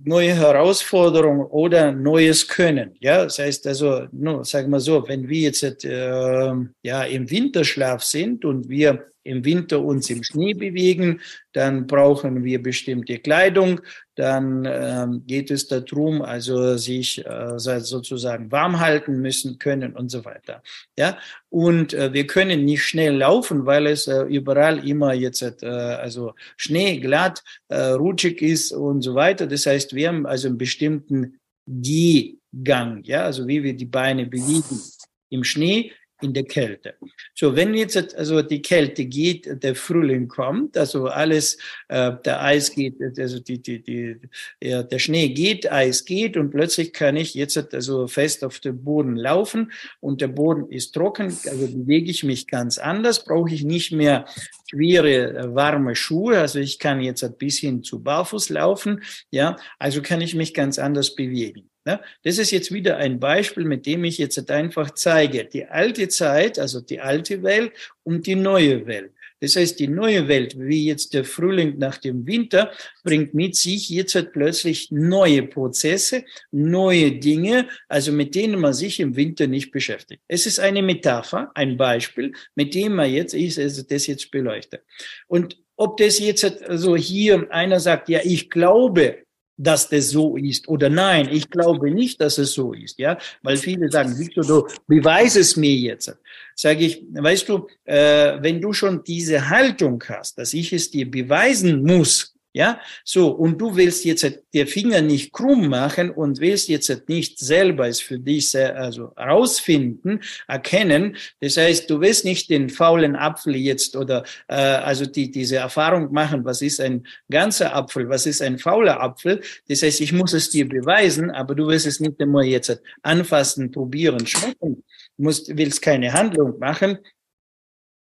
neue 0.04 0.36
Herausforderungen 0.36 1.48
oder 1.48 1.92
neues 1.92 2.48
Können. 2.48 2.92
Ja, 3.00 3.24
das 3.24 3.40
heißt 3.40 3.66
also, 3.66 4.04
no, 4.12 4.44
sagen 4.44 4.70
wir 4.70 4.82
so, 4.82 5.08
wenn 5.08 5.28
wir 5.28 5.40
jetzt 5.40 5.64
äh, 5.64 6.54
ja 6.84 7.04
im 7.06 7.32
Winterschlaf 7.32 8.04
sind 8.04 8.46
und 8.46 8.70
wir 8.70 9.04
im 9.30 9.46
Winter 9.46 9.82
uns 9.82 10.10
im 10.10 10.24
Schnee 10.24 10.54
bewegen, 10.54 11.22
dann 11.54 11.88
brauchen 11.88 12.44
wir 12.44 12.62
bestimmte 12.62 13.20
Kleidung, 13.20 13.82
dann 14.16 14.68
ähm, 14.70 15.24
geht 15.26 15.52
es 15.52 15.68
darum, 15.68 16.22
also 16.22 16.78
sich 16.78 17.26
äh, 17.26 17.58
sozusagen 17.58 18.52
warm 18.52 18.80
halten 18.80 19.22
müssen 19.22 19.60
können 19.60 19.96
und 19.96 20.10
so 20.10 20.26
weiter. 20.26 20.62
Ja, 20.98 21.18
und 21.50 21.94
äh, 21.94 22.12
wir 22.12 22.28
können 22.28 22.66
nicht 22.66 22.84
schnell 22.84 23.16
laufen, 23.16 23.66
weil 23.66 23.88
es 23.88 24.08
äh, 24.08 24.24
überall 24.24 24.86
immer 24.88 25.14
jetzt 25.14 25.64
äh, 25.64 25.66
also 25.66 26.34
Schnee 26.58 27.00
glatt, 27.00 27.44
äh, 27.70 27.92
rutschig 27.92 28.42
ist 28.42 28.72
und 28.72 29.02
so 29.02 29.16
weiter. 29.16 29.48
Das 29.48 29.66
heißt, 29.66 29.94
wir 29.94 30.10
haben 30.10 30.26
also 30.26 30.48
einen 30.48 30.58
bestimmten 30.58 31.40
Gehgang, 31.66 33.04
ja, 33.04 33.24
also 33.24 33.48
wie 33.48 33.64
wir 33.64 33.76
die 33.76 33.86
Beine 33.86 34.26
bewegen 34.26 34.82
im 35.30 35.44
Schnee 35.44 35.92
in 36.22 36.34
der 36.34 36.44
Kälte. 36.44 36.96
So, 37.34 37.56
wenn 37.56 37.74
jetzt 37.74 38.16
also 38.16 38.42
die 38.42 38.62
Kälte 38.62 39.06
geht, 39.06 39.64
der 39.64 39.76
Frühling 39.76 40.28
kommt, 40.28 40.78
also 40.78 41.08
alles, 41.08 41.58
äh, 41.88 42.14
der 42.26 42.42
Eis 42.42 42.72
geht, 42.72 42.96
also 43.18 43.40
die, 43.40 43.62
die, 43.62 43.82
die, 43.82 44.18
ja, 44.62 44.84
der 44.84 45.00
Schnee 45.00 45.30
geht, 45.30 45.72
Eis 45.72 46.06
geht 46.06 46.36
und 46.38 46.52
plötzlich 46.52 46.94
kann 46.94 47.16
ich 47.16 47.34
jetzt 47.34 47.58
also 47.74 48.08
fest 48.08 48.44
auf 48.44 48.60
dem 48.60 48.84
Boden 48.84 49.16
laufen 49.16 49.72
und 50.02 50.22
der 50.22 50.28
Boden 50.28 50.70
ist 50.70 50.94
trocken, 50.94 51.28
also 51.28 51.68
bewege 51.68 52.12
ich 52.12 52.24
mich 52.24 52.48
ganz 52.48 52.78
anders, 52.78 53.24
brauche 53.24 53.54
ich 53.54 53.64
nicht 53.64 53.92
mehr 53.92 54.26
schwere, 54.70 55.38
äh, 55.38 55.56
warme 55.56 55.96
Schuhe, 55.96 56.40
also 56.40 56.60
ich 56.60 56.80
kann 56.80 57.02
jetzt 57.02 57.24
ein 57.24 57.38
bisschen 57.38 57.84
zu 57.84 58.04
barfuß 58.04 58.50
laufen, 58.50 59.04
ja, 59.32 59.56
also 59.78 60.02
kann 60.02 60.22
ich 60.22 60.36
mich 60.36 60.54
ganz 60.54 60.80
anders 60.80 61.16
bewegen. 61.16 61.69
Ja, 61.86 62.02
das 62.24 62.38
ist 62.38 62.52
jetzt 62.52 62.74
wieder 62.74 62.98
ein 62.98 63.20
Beispiel, 63.20 63.64
mit 63.64 63.86
dem 63.86 64.04
ich 64.04 64.18
jetzt 64.18 64.52
einfach 64.52 64.92
zeige, 64.92 65.46
die 65.46 65.66
alte 65.66 66.08
Zeit, 66.10 66.60
also 66.60 66.82
die 66.82 67.00
alte 67.00 67.42
Welt 67.42 67.72
und 68.04 68.28
die 68.28 68.36
neue 68.36 68.86
Welt. 68.86 69.12
Das 69.42 69.56
heißt, 69.56 69.80
die 69.80 69.88
neue 69.88 70.28
Welt, 70.28 70.60
wie 70.60 70.86
jetzt 70.86 71.14
der 71.14 71.24
Frühling 71.24 71.78
nach 71.78 71.98
dem 71.98 72.28
Winter, 72.28 72.72
bringt 73.04 73.34
mit 73.34 73.56
sich 73.56 73.90
jetzt 73.90 74.16
halt 74.16 74.34
plötzlich 74.34 74.92
neue 74.92 75.44
Prozesse, 75.44 76.26
neue 76.52 77.14
Dinge, 77.14 77.70
also 77.88 78.12
mit 78.12 78.36
denen 78.36 78.60
man 78.60 78.74
sich 78.74 79.00
im 79.00 79.16
Winter 79.16 79.48
nicht 79.48 79.72
beschäftigt. 79.72 80.22
Es 80.28 80.46
ist 80.46 80.60
eine 80.60 80.82
Metapher, 80.82 81.52
ein 81.56 81.78
Beispiel, 81.78 82.34
mit 82.56 82.74
dem 82.74 82.96
man 82.96 83.12
jetzt, 83.12 83.34
ich 83.34 83.58
also 83.58 83.82
das 83.84 84.08
jetzt 84.08 84.30
beleuchte. 84.32 84.84
Und 85.28 85.58
ob 85.78 85.96
das 85.96 86.20
jetzt 86.20 86.44
also 86.64 86.98
hier 86.98 87.50
einer 87.52 87.80
sagt, 87.80 88.10
ja, 88.10 88.20
ich 88.24 88.50
glaube, 88.50 89.24
dass 89.60 89.90
das 89.90 90.10
so 90.10 90.38
ist 90.38 90.68
oder 90.70 90.90
nein, 90.90 91.28
ich 91.32 91.50
glaube 91.50 91.92
nicht, 91.92 92.22
dass 92.22 92.38
es 92.38 92.54
so 92.54 92.74
ist, 92.74 92.98
ja, 92.98 93.18
weil 93.44 93.58
viele 93.58 93.92
sagen, 93.92 94.18
Victor, 94.18 94.46
du 94.46 94.68
beweis 94.88 95.36
es 95.36 95.58
mir 95.58 95.76
jetzt. 95.76 96.16
Sage 96.56 96.86
ich, 96.86 97.04
weißt 97.12 97.50
du, 97.50 97.68
äh, 97.84 98.38
wenn 98.42 98.62
du 98.62 98.72
schon 98.72 99.04
diese 99.04 99.50
Haltung 99.50 100.02
hast, 100.08 100.38
dass 100.38 100.54
ich 100.54 100.72
es 100.72 100.90
dir 100.90 101.10
beweisen 101.10 101.84
muss, 101.84 102.36
ja, 102.52 102.80
so, 103.04 103.30
und 103.30 103.60
du 103.60 103.76
willst 103.76 104.06
jetzt 104.06 104.28
der 104.56 104.66
Finger 104.66 105.02
nicht 105.02 105.32
krumm 105.32 105.68
machen 105.68 106.10
und 106.10 106.40
willst 106.40 106.68
jetzt 106.68 107.08
nicht 107.08 107.38
selber 107.38 107.88
es 107.88 108.02
für 108.02 108.18
dich 108.18 108.56
also 108.58 109.14
rausfinden, 109.18 110.22
erkennen. 110.48 111.16
Das 111.42 111.58
heißt, 111.58 111.90
du 111.90 112.02
willst 112.02 112.26
nicht 112.26 112.50
den 112.50 112.70
faulen 112.70 113.16
Apfel 113.16 113.56
jetzt 113.56 113.96
oder 113.96 114.24
äh, 114.48 114.56
also 114.56 115.06
die, 115.06 115.30
diese 115.30 115.58
Erfahrung 115.58 116.12
machen, 116.12 116.44
was 116.44 116.64
ist 116.64 116.82
ein 116.82 117.06
ganzer 117.30 117.76
Apfel, 117.76 118.10
was 118.10 118.26
ist 118.26 118.42
ein 118.42 118.58
fauler 118.58 119.00
Apfel. 119.00 119.42
Das 119.68 119.84
heißt, 119.84 120.02
ich 120.02 120.12
muss 120.12 120.34
es 120.34 120.50
dir 120.50 120.68
beweisen, 120.68 121.30
aber 121.30 121.54
du 121.54 121.68
willst 121.68 121.86
es 121.86 122.00
nicht 122.00 122.20
immer 122.20 122.44
jetzt 122.44 122.82
anfassen, 123.04 123.72
probieren, 123.72 124.26
schmecken, 124.26 124.84
musst, 125.18 125.56
willst 125.56 125.84
keine 125.84 126.14
Handlung 126.14 126.58
machen, 126.58 126.98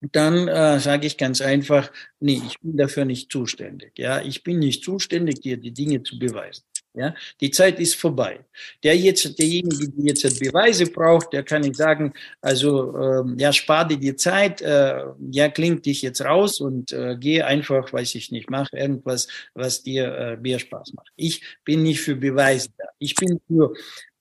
dann 0.01 0.47
äh, 0.47 0.79
sage 0.79 1.07
ich 1.07 1.17
ganz 1.17 1.41
einfach, 1.41 1.91
nee, 2.19 2.41
ich 2.45 2.59
bin 2.61 2.77
dafür 2.77 3.05
nicht 3.05 3.31
zuständig. 3.31 3.93
Ja, 3.97 4.21
ich 4.21 4.43
bin 4.43 4.59
nicht 4.59 4.83
zuständig, 4.83 5.41
dir 5.41 5.57
die 5.57 5.73
Dinge 5.73 6.03
zu 6.03 6.17
beweisen. 6.17 6.63
Ja, 6.95 7.13
die 7.39 7.51
Zeit 7.51 7.79
ist 7.79 7.95
vorbei. 7.95 8.39
Der 8.83 8.97
jetzt, 8.97 9.37
derjenige, 9.37 9.89
der 9.89 10.05
jetzt 10.05 10.39
Beweise 10.39 10.87
braucht, 10.87 11.31
der 11.33 11.43
kann 11.43 11.63
ich 11.63 11.77
sagen, 11.77 12.13
also 12.41 12.97
ähm, 12.97 13.37
ja, 13.37 13.53
spar 13.53 13.87
dir 13.87 13.97
die 13.97 14.15
Zeit, 14.15 14.61
äh, 14.61 15.03
ja, 15.29 15.49
klingt 15.49 15.85
dich 15.85 16.01
jetzt 16.01 16.21
raus 16.21 16.59
und 16.59 16.91
äh, 16.91 17.15
geh 17.19 17.43
einfach, 17.43 17.93
weiß 17.93 18.15
ich 18.15 18.31
nicht, 18.31 18.49
mach 18.49 18.73
irgendwas, 18.73 19.27
was 19.53 19.83
dir 19.83 20.13
äh, 20.15 20.37
mehr 20.37 20.57
Spaß 20.57 20.93
macht. 20.93 21.11
Ich 21.15 21.43
bin 21.63 21.83
nicht 21.83 22.01
für 22.01 22.15
Beweise 22.15 22.69
da. 22.77 22.85
Ich 22.97 23.15
bin 23.15 23.39
für 23.47 23.71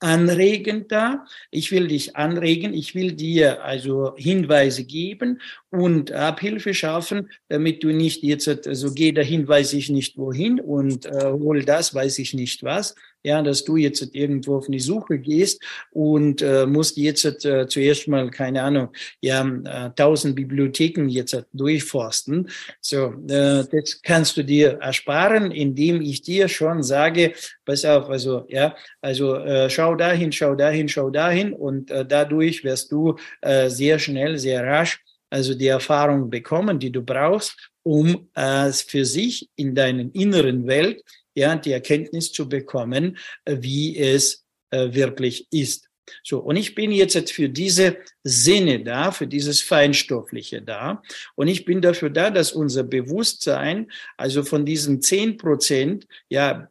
anregend 0.00 0.92
da. 0.92 1.26
Ich 1.50 1.70
will 1.72 1.88
dich 1.88 2.16
anregen, 2.16 2.74
ich 2.74 2.94
will 2.94 3.12
dir 3.12 3.64
also 3.64 4.14
Hinweise 4.16 4.84
geben 4.84 5.40
und 5.70 6.12
Abhilfe 6.12 6.74
schaffen, 6.74 7.30
damit 7.48 7.82
du 7.82 7.88
nicht 7.88 8.22
jetzt, 8.22 8.48
also 8.66 8.92
geh 8.92 9.12
dahin, 9.12 9.46
weiß 9.48 9.72
ich 9.72 9.90
nicht 9.90 10.16
wohin 10.16 10.60
und 10.60 11.06
äh, 11.06 11.24
hol 11.24 11.64
das, 11.64 11.94
weiß 11.94 12.18
ich 12.20 12.34
nicht 12.34 12.62
was, 12.62 12.94
ja, 13.28 13.42
dass 13.42 13.64
du 13.64 13.76
jetzt 13.76 14.14
irgendwo 14.14 14.56
auf 14.56 14.66
die 14.66 14.80
Suche 14.80 15.18
gehst 15.18 15.62
und 15.90 16.40
äh, 16.40 16.66
musst 16.66 16.96
jetzt 16.96 17.44
äh, 17.44 17.68
zuerst 17.68 18.08
mal, 18.08 18.30
keine 18.30 18.62
Ahnung, 18.62 18.88
ja, 19.20 19.46
äh, 19.46 19.90
tausend 19.94 20.34
Bibliotheken 20.34 21.08
jetzt 21.08 21.34
äh, 21.34 21.42
durchforsten. 21.52 22.48
So, 22.80 23.12
äh, 23.28 23.64
das 23.70 24.00
kannst 24.02 24.36
du 24.36 24.42
dir 24.42 24.78
ersparen, 24.80 25.50
indem 25.50 26.00
ich 26.00 26.22
dir 26.22 26.48
schon 26.48 26.82
sage, 26.82 27.34
pass 27.66 27.84
auf, 27.84 28.08
also, 28.08 28.46
ja, 28.48 28.74
also 29.02 29.36
äh, 29.36 29.68
schau 29.68 29.94
dahin, 29.94 30.32
schau 30.32 30.54
dahin, 30.54 30.88
schau 30.88 31.10
dahin 31.10 31.52
und 31.52 31.90
äh, 31.90 32.06
dadurch 32.06 32.64
wirst 32.64 32.90
du 32.92 33.16
äh, 33.42 33.68
sehr 33.68 33.98
schnell, 33.98 34.38
sehr 34.38 34.64
rasch 34.64 35.00
also 35.30 35.54
die 35.54 35.66
Erfahrung 35.66 36.30
bekommen, 36.30 36.78
die 36.78 36.90
du 36.90 37.02
brauchst, 37.02 37.70
um 37.82 38.28
äh, 38.34 38.72
für 38.72 39.04
sich 39.04 39.48
in 39.56 39.74
deinen 39.74 40.10
inneren 40.12 40.66
Welt 40.66 41.02
ja, 41.34 41.56
die 41.56 41.72
Erkenntnis 41.72 42.32
zu 42.32 42.48
bekommen, 42.48 43.18
äh, 43.44 43.56
wie 43.60 43.96
es 43.98 44.44
äh, 44.70 44.92
wirklich 44.92 45.46
ist. 45.50 45.88
So, 46.22 46.38
und 46.38 46.56
ich 46.56 46.74
bin 46.74 46.90
jetzt 46.90 47.30
für 47.30 47.48
diese 47.48 47.98
Sinne 48.22 48.82
da, 48.82 49.10
für 49.10 49.26
dieses 49.26 49.60
Feinstoffliche 49.60 50.62
da. 50.62 51.02
Und 51.34 51.48
ich 51.48 51.64
bin 51.64 51.80
dafür 51.80 52.10
da, 52.10 52.30
dass 52.30 52.52
unser 52.52 52.82
Bewusstsein, 52.82 53.90
also 54.16 54.42
von 54.42 54.64
diesen 54.64 55.02
zehn 55.02 55.36
Prozent, 55.36 56.06
ja, 56.28 56.70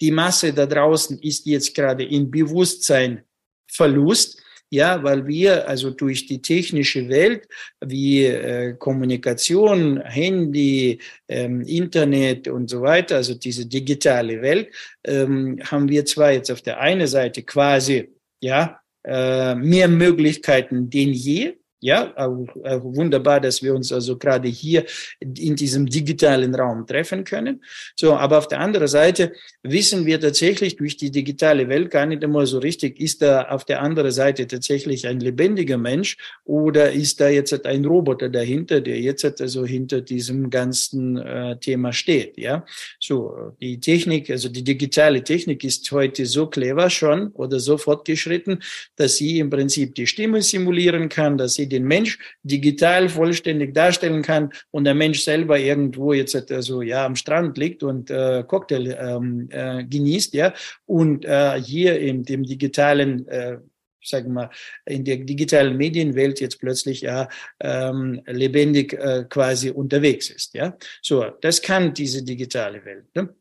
die 0.00 0.10
Masse 0.12 0.52
da 0.52 0.66
draußen 0.66 1.18
ist 1.18 1.46
jetzt 1.46 1.74
gerade 1.74 2.04
im 2.04 2.30
Bewusstsein 2.30 3.24
Verlust. 3.66 4.40
Ja, 4.70 5.02
weil 5.02 5.26
wir 5.26 5.66
also 5.66 5.90
durch 5.90 6.26
die 6.26 6.42
technische 6.42 7.08
Welt 7.08 7.48
wie 7.80 8.26
äh, 8.26 8.74
Kommunikation, 8.74 10.00
Handy, 10.02 11.00
ähm, 11.26 11.62
Internet 11.62 12.48
und 12.48 12.68
so 12.68 12.82
weiter, 12.82 13.16
also 13.16 13.34
diese 13.34 13.64
digitale 13.66 14.42
Welt, 14.42 14.68
ähm, 15.04 15.58
haben 15.64 15.88
wir 15.88 16.04
zwar 16.04 16.32
jetzt 16.32 16.50
auf 16.50 16.60
der 16.60 16.80
einen 16.80 17.06
Seite 17.06 17.42
quasi 17.44 18.10
ja 18.40 18.80
äh, 19.04 19.54
mehr 19.54 19.88
Möglichkeiten 19.88 20.90
denn 20.90 21.14
je, 21.14 21.57
ja, 21.80 22.12
wunderbar, 22.16 23.40
dass 23.40 23.62
wir 23.62 23.74
uns 23.74 23.92
also 23.92 24.18
gerade 24.18 24.48
hier 24.48 24.84
in 25.20 25.54
diesem 25.54 25.86
digitalen 25.86 26.54
Raum 26.54 26.86
treffen 26.86 27.22
können. 27.22 27.62
So, 27.94 28.14
aber 28.14 28.38
auf 28.38 28.48
der 28.48 28.60
anderen 28.60 28.88
Seite 28.88 29.32
wissen 29.62 30.04
wir 30.04 30.20
tatsächlich 30.20 30.76
durch 30.76 30.96
die 30.96 31.10
digitale 31.10 31.68
Welt 31.68 31.90
gar 31.90 32.06
nicht 32.06 32.22
immer 32.24 32.46
so 32.46 32.58
richtig, 32.58 32.98
ist 33.00 33.22
da 33.22 33.42
auf 33.48 33.64
der 33.64 33.80
anderen 33.80 34.10
Seite 34.10 34.46
tatsächlich 34.46 35.06
ein 35.06 35.20
lebendiger 35.20 35.78
Mensch 35.78 36.16
oder 36.44 36.90
ist 36.90 37.20
da 37.20 37.28
jetzt 37.28 37.64
ein 37.64 37.84
Roboter 37.84 38.28
dahinter, 38.28 38.80
der 38.80 39.00
jetzt 39.00 39.24
also 39.40 39.64
hinter 39.64 40.00
diesem 40.00 40.50
ganzen 40.50 41.16
äh, 41.16 41.58
Thema 41.58 41.92
steht, 41.92 42.38
ja. 42.38 42.64
So, 42.98 43.52
die 43.60 43.78
Technik, 43.78 44.30
also 44.30 44.48
die 44.48 44.64
digitale 44.64 45.22
Technik 45.22 45.62
ist 45.64 45.90
heute 45.92 46.26
so 46.26 46.46
clever 46.46 46.90
schon 46.90 47.28
oder 47.32 47.60
so 47.60 47.78
fortgeschritten, 47.78 48.62
dass 48.96 49.16
sie 49.16 49.38
im 49.38 49.50
Prinzip 49.50 49.94
die 49.94 50.06
Stimme 50.06 50.42
simulieren 50.42 51.08
kann, 51.08 51.38
dass 51.38 51.54
sie 51.54 51.67
den 51.68 51.84
Mensch 51.84 52.18
digital 52.42 53.08
vollständig 53.08 53.74
darstellen 53.74 54.22
kann 54.22 54.52
und 54.70 54.84
der 54.84 54.94
Mensch 54.94 55.22
selber 55.22 55.58
irgendwo 55.58 56.12
jetzt 56.12 56.50
also 56.50 56.82
ja 56.82 57.04
am 57.04 57.16
Strand 57.16 57.58
liegt 57.58 57.82
und 57.82 58.10
äh, 58.10 58.44
Cocktail 58.46 58.96
ähm, 58.98 59.48
äh, 59.50 59.84
genießt, 59.84 60.34
ja, 60.34 60.52
und 60.86 61.24
äh, 61.24 61.60
hier 61.60 61.98
in 61.98 62.24
dem 62.24 62.44
digitalen 62.44 63.26
äh, 63.28 63.58
sagen 64.02 64.32
wir, 64.32 64.50
in 64.86 65.04
der 65.04 65.18
digitalen 65.18 65.76
Medienwelt 65.76 66.40
jetzt 66.40 66.60
plötzlich 66.60 67.02
ja 67.02 67.28
ähm, 67.60 68.22
lebendig 68.26 68.92
äh, 68.94 69.24
quasi 69.28 69.70
unterwegs 69.70 70.30
ist. 70.30 70.54
Ja, 70.54 70.76
so 71.02 71.24
das 71.40 71.60
kann 71.62 71.94
diese 71.94 72.22
digitale 72.22 72.84
Welt. 72.84 73.04
Ne? 73.14 73.34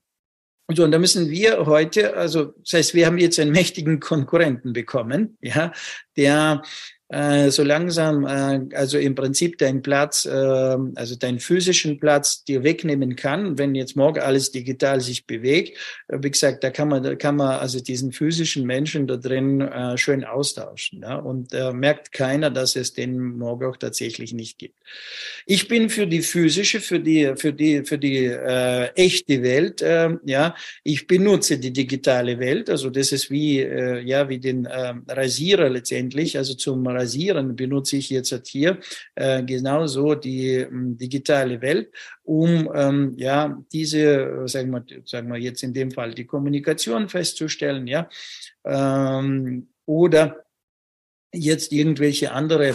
So, 0.73 0.83
und 0.83 0.91
da 0.91 0.99
müssen 0.99 1.29
wir 1.29 1.65
heute, 1.65 2.17
also 2.17 2.53
das 2.57 2.73
heißt, 2.73 2.93
wir 2.93 3.05
haben 3.05 3.17
jetzt 3.17 3.39
einen 3.39 3.51
mächtigen 3.51 4.01
Konkurrenten 4.01 4.73
bekommen, 4.73 5.37
ja, 5.39 5.71
der 6.17 6.61
äh, 7.09 7.51
so 7.51 7.63
langsam, 7.63 8.25
äh, 8.25 8.75
also 8.75 8.97
im 8.97 9.15
Prinzip 9.15 9.57
deinen 9.57 9.81
Platz, 9.81 10.25
äh, 10.25 10.29
also 10.29 11.15
deinen 11.15 11.39
physischen 11.39 11.99
Platz 11.99 12.43
dir 12.43 12.63
wegnehmen 12.63 13.15
kann. 13.15 13.57
Wenn 13.57 13.75
jetzt 13.75 13.95
morgen 13.95 14.19
alles 14.19 14.51
digital 14.51 14.99
sich 14.99 15.25
bewegt, 15.25 15.77
äh, 16.09 16.17
wie 16.21 16.31
gesagt, 16.31 16.63
da 16.63 16.69
kann 16.69 16.89
man, 16.89 17.03
da 17.03 17.15
kann 17.15 17.37
man 17.37 17.59
also 17.59 17.79
diesen 17.79 18.11
physischen 18.11 18.65
Menschen 18.65 19.07
da 19.07 19.15
drin 19.15 19.61
äh, 19.61 19.97
schön 19.97 20.25
austauschen. 20.25 21.01
Ja? 21.01 21.15
Und 21.15 21.53
merkt 21.73 22.11
keiner, 22.11 22.49
dass 22.49 22.75
es 22.75 22.93
den 22.93 23.37
morgen 23.37 23.65
auch 23.65 23.77
tatsächlich 23.77 24.33
nicht 24.33 24.57
gibt. 24.57 24.75
Ich 25.45 25.67
bin 25.67 25.89
für 25.89 26.07
die 26.07 26.21
physische, 26.21 26.81
für 26.81 26.99
die, 26.99 27.33
für 27.35 27.53
die, 27.53 27.83
für 27.83 27.97
die 27.97 28.27
echte 28.95 29.43
Welt. 29.43 29.81
Äh, 29.81 30.17
ja, 30.25 30.55
ich 30.83 31.07
benutze 31.07 31.57
die 31.57 31.71
digitale 31.71 32.39
Welt. 32.39 32.69
Also 32.69 32.89
das 32.89 33.11
ist 33.11 33.29
wie, 33.31 33.59
ja, 33.61 34.29
wie 34.29 34.39
den 34.39 34.65
äh, 34.65 34.93
Rasierer 35.07 35.69
letztendlich, 35.69 36.37
also 36.37 36.53
zum 36.53 36.96
Rasieren 36.97 37.55
benutze 37.55 37.97
ich 37.97 38.09
jetzt 38.09 38.47
hier 38.47 38.79
äh, 39.15 39.43
genauso 39.43 40.15
die 40.15 40.53
ähm, 40.55 40.97
digitale 40.97 41.61
Welt, 41.61 41.91
um 42.23 42.69
ähm, 42.73 43.13
ja 43.17 43.61
diese, 43.71 44.47
sagen 44.47 44.71
wir, 44.71 44.83
sagen 45.05 45.29
wir 45.31 45.39
jetzt 45.39 45.63
in 45.63 45.73
dem 45.73 45.91
Fall 45.91 46.13
die 46.13 46.25
Kommunikation 46.25 47.09
festzustellen, 47.09 47.87
ja, 47.87 48.09
ähm, 48.65 49.67
oder 49.85 50.45
jetzt 51.33 51.71
irgendwelche 51.71 52.31
andere 52.31 52.73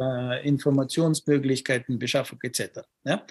äh, 0.00 0.48
Informationsmöglichkeiten, 0.48 1.98
Beschaffung 1.98 2.38
etc. 2.42 2.80
Ja. 3.04 3.24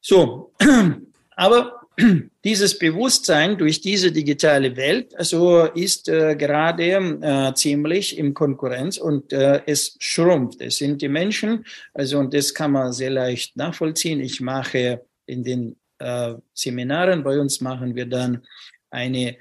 So, 0.00 0.52
aber 1.36 1.80
dieses 2.44 2.78
Bewusstsein 2.78 3.58
durch 3.58 3.80
diese 3.80 4.12
digitale 4.12 4.76
Welt 4.76 5.14
also 5.16 5.64
ist 5.64 6.08
äh, 6.08 6.34
gerade 6.36 6.84
äh, 6.84 7.54
ziemlich 7.54 8.16
im 8.18 8.34
Konkurrenz 8.34 8.96
und 8.96 9.32
äh, 9.32 9.62
es 9.66 9.96
schrumpft. 9.98 10.60
Es 10.60 10.76
sind 10.76 11.02
die 11.02 11.08
Menschen, 11.08 11.64
also 11.92 12.18
und 12.18 12.32
das 12.32 12.54
kann 12.54 12.72
man 12.72 12.92
sehr 12.92 13.10
leicht 13.10 13.56
nachvollziehen. 13.56 14.20
Ich 14.20 14.40
mache 14.40 15.04
in 15.26 15.44
den 15.44 15.76
äh, 15.98 16.34
Seminaren 16.54 17.22
bei 17.22 17.38
uns 17.38 17.60
machen 17.60 17.94
wir 17.94 18.06
dann 18.06 18.42
eine 18.90 19.36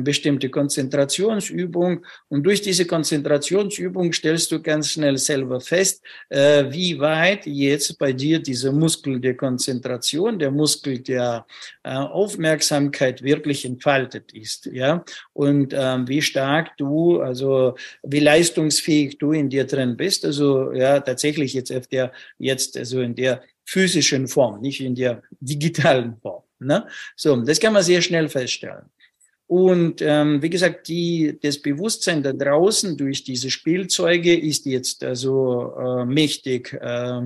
bestimmte 0.00 0.48
Konzentrationsübung. 0.48 2.04
Und 2.28 2.42
durch 2.44 2.62
diese 2.62 2.86
Konzentrationsübung 2.86 4.12
stellst 4.12 4.50
du 4.50 4.60
ganz 4.60 4.90
schnell 4.90 5.16
selber 5.18 5.60
fest, 5.60 6.02
äh, 6.28 6.64
wie 6.70 6.98
weit 6.98 7.46
jetzt 7.46 7.98
bei 7.98 8.12
dir 8.12 8.38
dieser 8.38 8.72
Muskel 8.72 9.20
der 9.20 9.36
Konzentration, 9.36 10.38
der 10.38 10.50
Muskel 10.50 11.00
der 11.00 11.46
äh, 11.82 11.90
Aufmerksamkeit 11.90 13.22
wirklich 13.22 13.64
entfaltet 13.64 14.32
ist. 14.32 14.66
Ja, 14.66 15.04
und 15.32 15.74
ähm, 15.76 16.08
wie 16.08 16.22
stark 16.22 16.76
du, 16.78 17.20
also 17.20 17.76
wie 18.02 18.20
leistungsfähig 18.20 19.18
du 19.18 19.32
in 19.32 19.48
dir 19.48 19.64
drin 19.64 19.96
bist. 19.96 20.24
Also 20.24 20.72
ja, 20.72 21.00
tatsächlich 21.00 21.54
jetzt 21.54 21.72
auf 21.72 21.86
der, 21.86 22.12
jetzt 22.38 22.76
also 22.76 23.00
in 23.00 23.14
der 23.14 23.42
physischen 23.64 24.28
Form, 24.28 24.60
nicht 24.60 24.80
in 24.80 24.94
der 24.94 25.22
digitalen 25.40 26.16
Form. 26.16 26.42
Ne? 26.58 26.86
So, 27.16 27.36
das 27.36 27.60
kann 27.60 27.72
man 27.72 27.82
sehr 27.82 28.00
schnell 28.00 28.28
feststellen. 28.28 28.90
Und 29.48 30.02
ähm, 30.02 30.42
wie 30.42 30.50
gesagt, 30.50 30.88
die, 30.88 31.38
das 31.40 31.58
Bewusstsein 31.58 32.22
da 32.22 32.32
draußen 32.32 32.96
durch 32.96 33.22
diese 33.22 33.50
Spielzeuge 33.50 34.36
ist 34.36 34.66
jetzt 34.66 35.04
also 35.04 35.72
äh, 35.78 36.04
mächtig 36.04 36.72
äh, 36.72 37.22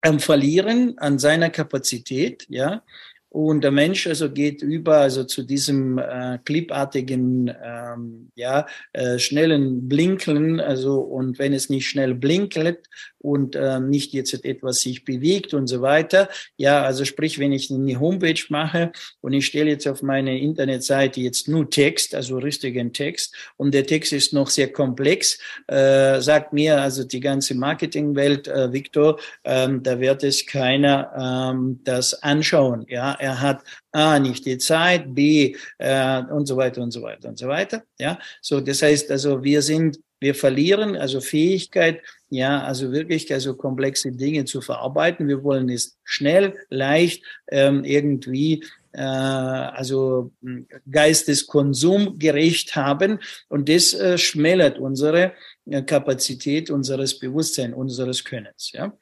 am 0.00 0.20
Verlieren 0.20 0.96
an 0.98 1.18
seiner 1.18 1.50
Kapazität, 1.50 2.46
ja. 2.48 2.82
Und 3.30 3.62
der 3.62 3.72
Mensch 3.72 4.06
also 4.06 4.30
geht 4.30 4.62
über 4.62 4.98
also 4.98 5.22
zu 5.24 5.42
diesem 5.42 5.98
äh, 5.98 6.38
clipartigen, 6.44 7.54
ähm, 7.62 8.30
ja, 8.34 8.66
äh, 8.94 9.18
schnellen 9.18 9.86
Blinkeln. 9.86 10.60
Also 10.60 11.00
und 11.00 11.38
wenn 11.38 11.52
es 11.52 11.68
nicht 11.68 11.86
schnell 11.86 12.14
blinkelt 12.14 12.88
und 13.18 13.56
äh, 13.56 13.80
nicht 13.80 14.12
jetzt 14.12 14.44
etwas 14.44 14.80
sich 14.80 15.04
bewegt 15.04 15.54
und 15.54 15.66
so 15.66 15.82
weiter, 15.82 16.28
ja, 16.56 16.82
also 16.82 17.04
sprich, 17.04 17.38
wenn 17.38 17.52
ich 17.52 17.70
eine 17.70 17.98
Homepage 17.98 18.40
mache 18.48 18.92
und 19.20 19.32
ich 19.32 19.46
stelle 19.46 19.70
jetzt 19.70 19.86
auf 19.86 20.02
meine 20.02 20.38
Internetseite 20.38 21.20
jetzt 21.20 21.48
nur 21.48 21.68
Text, 21.70 22.14
also 22.14 22.38
richtigen 22.38 22.92
Text, 22.92 23.34
und 23.56 23.74
der 23.74 23.86
Text 23.86 24.12
ist 24.12 24.32
noch 24.32 24.50
sehr 24.50 24.72
komplex, 24.72 25.38
äh, 25.66 26.20
sagt 26.20 26.52
mir 26.52 26.80
also 26.80 27.04
die 27.04 27.20
ganze 27.20 27.54
Marketingwelt, 27.54 28.48
äh, 28.48 28.72
Victor, 28.72 29.18
ähm, 29.44 29.82
da 29.82 30.00
wird 30.00 30.24
es 30.24 30.46
keiner 30.46 31.52
ähm, 31.52 31.80
das 31.84 32.22
anschauen, 32.22 32.86
ja 32.88 33.12
er 33.18 33.40
hat 33.40 33.62
A, 33.92 34.18
nicht 34.18 34.44
die 34.44 34.58
Zeit, 34.58 35.14
B, 35.14 35.56
äh, 35.78 36.22
und 36.24 36.46
so 36.46 36.56
weiter 36.56 36.82
und 36.82 36.90
so 36.90 37.02
weiter 37.02 37.28
und 37.28 37.38
so 37.38 37.48
weiter. 37.48 37.82
Ja, 37.98 38.18
so, 38.40 38.60
das 38.60 38.82
heißt 38.82 39.10
also, 39.10 39.42
wir 39.42 39.62
sind, 39.62 39.98
wir 40.20 40.34
verlieren 40.34 40.96
also 40.96 41.20
Fähigkeit, 41.20 42.00
ja, 42.30 42.62
also 42.62 42.92
wirklich 42.92 43.32
also 43.32 43.54
komplexe 43.54 44.12
Dinge 44.12 44.44
zu 44.44 44.60
verarbeiten. 44.60 45.28
Wir 45.28 45.42
wollen 45.44 45.68
es 45.68 45.96
schnell, 46.04 46.54
leicht, 46.68 47.24
ähm, 47.50 47.84
irgendwie 47.84 48.64
äh, 48.92 49.00
also 49.00 50.32
hm, 50.42 50.66
geisteskonsumgerecht 50.90 52.74
haben 52.74 53.20
und 53.48 53.68
das 53.68 53.94
äh, 53.94 54.18
schmälert 54.18 54.78
unsere 54.78 55.32
äh, 55.66 55.82
Kapazität 55.82 56.70
unseres 56.70 57.18
Bewusstseins, 57.18 57.74
unseres 57.74 58.24
Könnens. 58.24 58.72
Ja. 58.72 58.92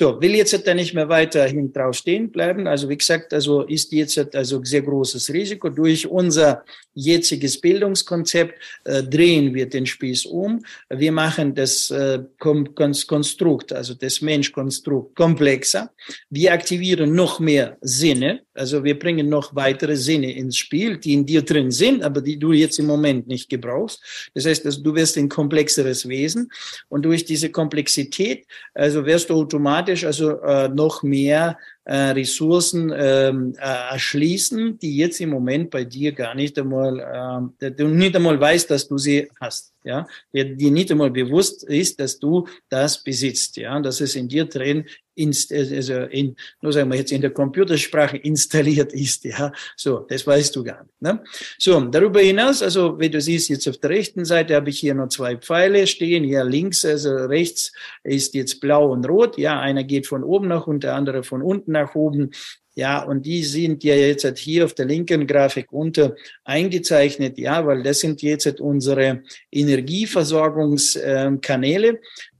So, 0.00 0.18
will 0.18 0.34
jetzt 0.34 0.66
da 0.66 0.72
nicht 0.72 0.94
mehr 0.94 1.10
weiterhin 1.10 1.74
drauf 1.74 1.94
stehen 1.94 2.32
bleiben. 2.32 2.66
Also 2.66 2.88
wie 2.88 2.96
gesagt, 2.96 3.34
also 3.34 3.64
ist 3.64 3.92
jetzt 3.92 4.34
also 4.34 4.64
sehr 4.64 4.80
großes 4.80 5.30
Risiko. 5.30 5.68
Durch 5.68 6.06
unser 6.06 6.64
jetziges 6.94 7.60
Bildungskonzept 7.60 8.54
äh, 8.84 9.02
drehen 9.02 9.52
wir 9.52 9.68
den 9.68 9.84
Spieß 9.84 10.24
um. 10.24 10.64
Wir 10.88 11.12
machen 11.12 11.54
das 11.54 11.90
äh, 11.90 12.20
Konstrukt, 12.38 13.74
also 13.74 13.92
das 13.92 14.22
Menschkonstrukt 14.22 15.14
komplexer. 15.14 15.90
Wir 16.30 16.54
aktivieren 16.54 17.14
noch 17.14 17.38
mehr 17.38 17.76
Sinne. 17.82 18.40
Also 18.54 18.82
wir 18.82 18.98
bringen 18.98 19.28
noch 19.28 19.54
weitere 19.54 19.96
Sinne 19.96 20.32
ins 20.32 20.56
Spiel, 20.56 20.98
die 20.98 21.14
in 21.14 21.24
dir 21.24 21.42
drin 21.42 21.70
sind, 21.70 22.02
aber 22.02 22.20
die 22.20 22.38
du 22.38 22.52
jetzt 22.52 22.78
im 22.78 22.86
Moment 22.86 23.28
nicht 23.28 23.48
gebrauchst. 23.48 24.30
Das 24.34 24.44
heißt, 24.46 24.66
also, 24.66 24.82
du 24.82 24.94
wirst 24.94 25.16
ein 25.16 25.28
komplexeres 25.28 26.08
Wesen 26.08 26.50
und 26.88 27.04
durch 27.04 27.24
diese 27.24 27.50
Komplexität, 27.50 28.46
also 28.74 29.06
wirst 29.06 29.30
du 29.30 29.34
automatisch 29.34 30.04
also 30.04 30.40
äh, 30.40 30.68
noch 30.68 31.02
mehr 31.02 31.58
äh, 31.84 32.10
Ressourcen 32.10 32.92
ähm, 32.94 33.54
äh, 33.58 33.92
erschließen, 33.92 34.78
die 34.78 34.96
jetzt 34.96 35.20
im 35.20 35.30
Moment 35.30 35.70
bei 35.70 35.84
dir 35.84 36.12
gar 36.12 36.34
nicht 36.34 36.58
einmal, 36.58 37.50
äh, 37.60 37.70
du 37.70 37.88
nicht 37.88 38.14
einmal 38.14 38.40
weißt, 38.40 38.70
dass 38.70 38.86
du 38.86 38.98
sie 38.98 39.28
hast, 39.40 39.72
ja, 39.84 40.06
dir 40.32 40.70
nicht 40.70 40.90
einmal 40.90 41.10
bewusst 41.10 41.64
ist, 41.64 42.00
dass 42.00 42.18
du 42.18 42.46
das 42.68 43.02
besitzt, 43.02 43.56
ja, 43.56 43.78
dass 43.80 44.00
es 44.00 44.14
in 44.14 44.28
dir 44.28 44.44
drin 44.44 44.84
inst, 45.14 45.52
also 45.52 45.94
in, 45.94 46.36
nur 46.60 46.72
sagen 46.72 46.90
wir 46.90 46.98
jetzt 46.98 47.12
in 47.12 47.20
der 47.20 47.30
Computersprache 47.30 48.16
installiert 48.16 48.92
ist, 48.92 49.24
ja, 49.24 49.52
so, 49.76 50.00
das 50.08 50.26
weißt 50.26 50.54
du 50.56 50.64
gar 50.64 50.82
nicht. 50.82 51.02
Ne? 51.02 51.22
So, 51.58 51.80
darüber 51.80 52.20
hinaus, 52.20 52.62
also 52.62 52.98
wie 52.98 53.10
du 53.10 53.20
siehst, 53.20 53.48
jetzt 53.48 53.68
auf 53.68 53.78
der 53.78 53.90
rechten 53.90 54.24
Seite 54.24 54.54
habe 54.54 54.70
ich 54.70 54.80
hier 54.80 54.94
noch 54.94 55.08
zwei 55.08 55.36
Pfeile 55.36 55.86
stehen, 55.86 56.24
hier 56.24 56.44
links, 56.44 56.84
also 56.84 57.10
rechts 57.10 57.72
ist 58.02 58.34
jetzt 58.34 58.60
blau 58.60 58.92
und 58.92 59.08
rot, 59.08 59.38
ja, 59.38 59.60
einer 59.60 59.84
geht 59.84 60.06
von 60.06 60.24
oben 60.24 60.48
nach 60.48 60.66
und 60.66 60.84
der 60.84 60.94
andere 60.94 61.22
von 61.22 61.42
unten 61.42 61.72
nach 61.72 61.94
oben. 61.94 62.30
Ja, 62.74 63.02
und 63.02 63.26
die 63.26 63.42
sind 63.42 63.84
ja 63.84 63.94
jetzt 63.94 64.26
hier 64.38 64.64
auf 64.64 64.72
der 64.74 64.86
linken 64.86 65.26
Grafik 65.26 65.72
unter 65.72 66.14
eingezeichnet, 66.44 67.36
ja, 67.38 67.66
weil 67.66 67.82
das 67.82 68.00
sind 68.00 68.22
jetzt 68.22 68.60
unsere 68.60 69.22
Energieversorgungskanäle 69.50 71.98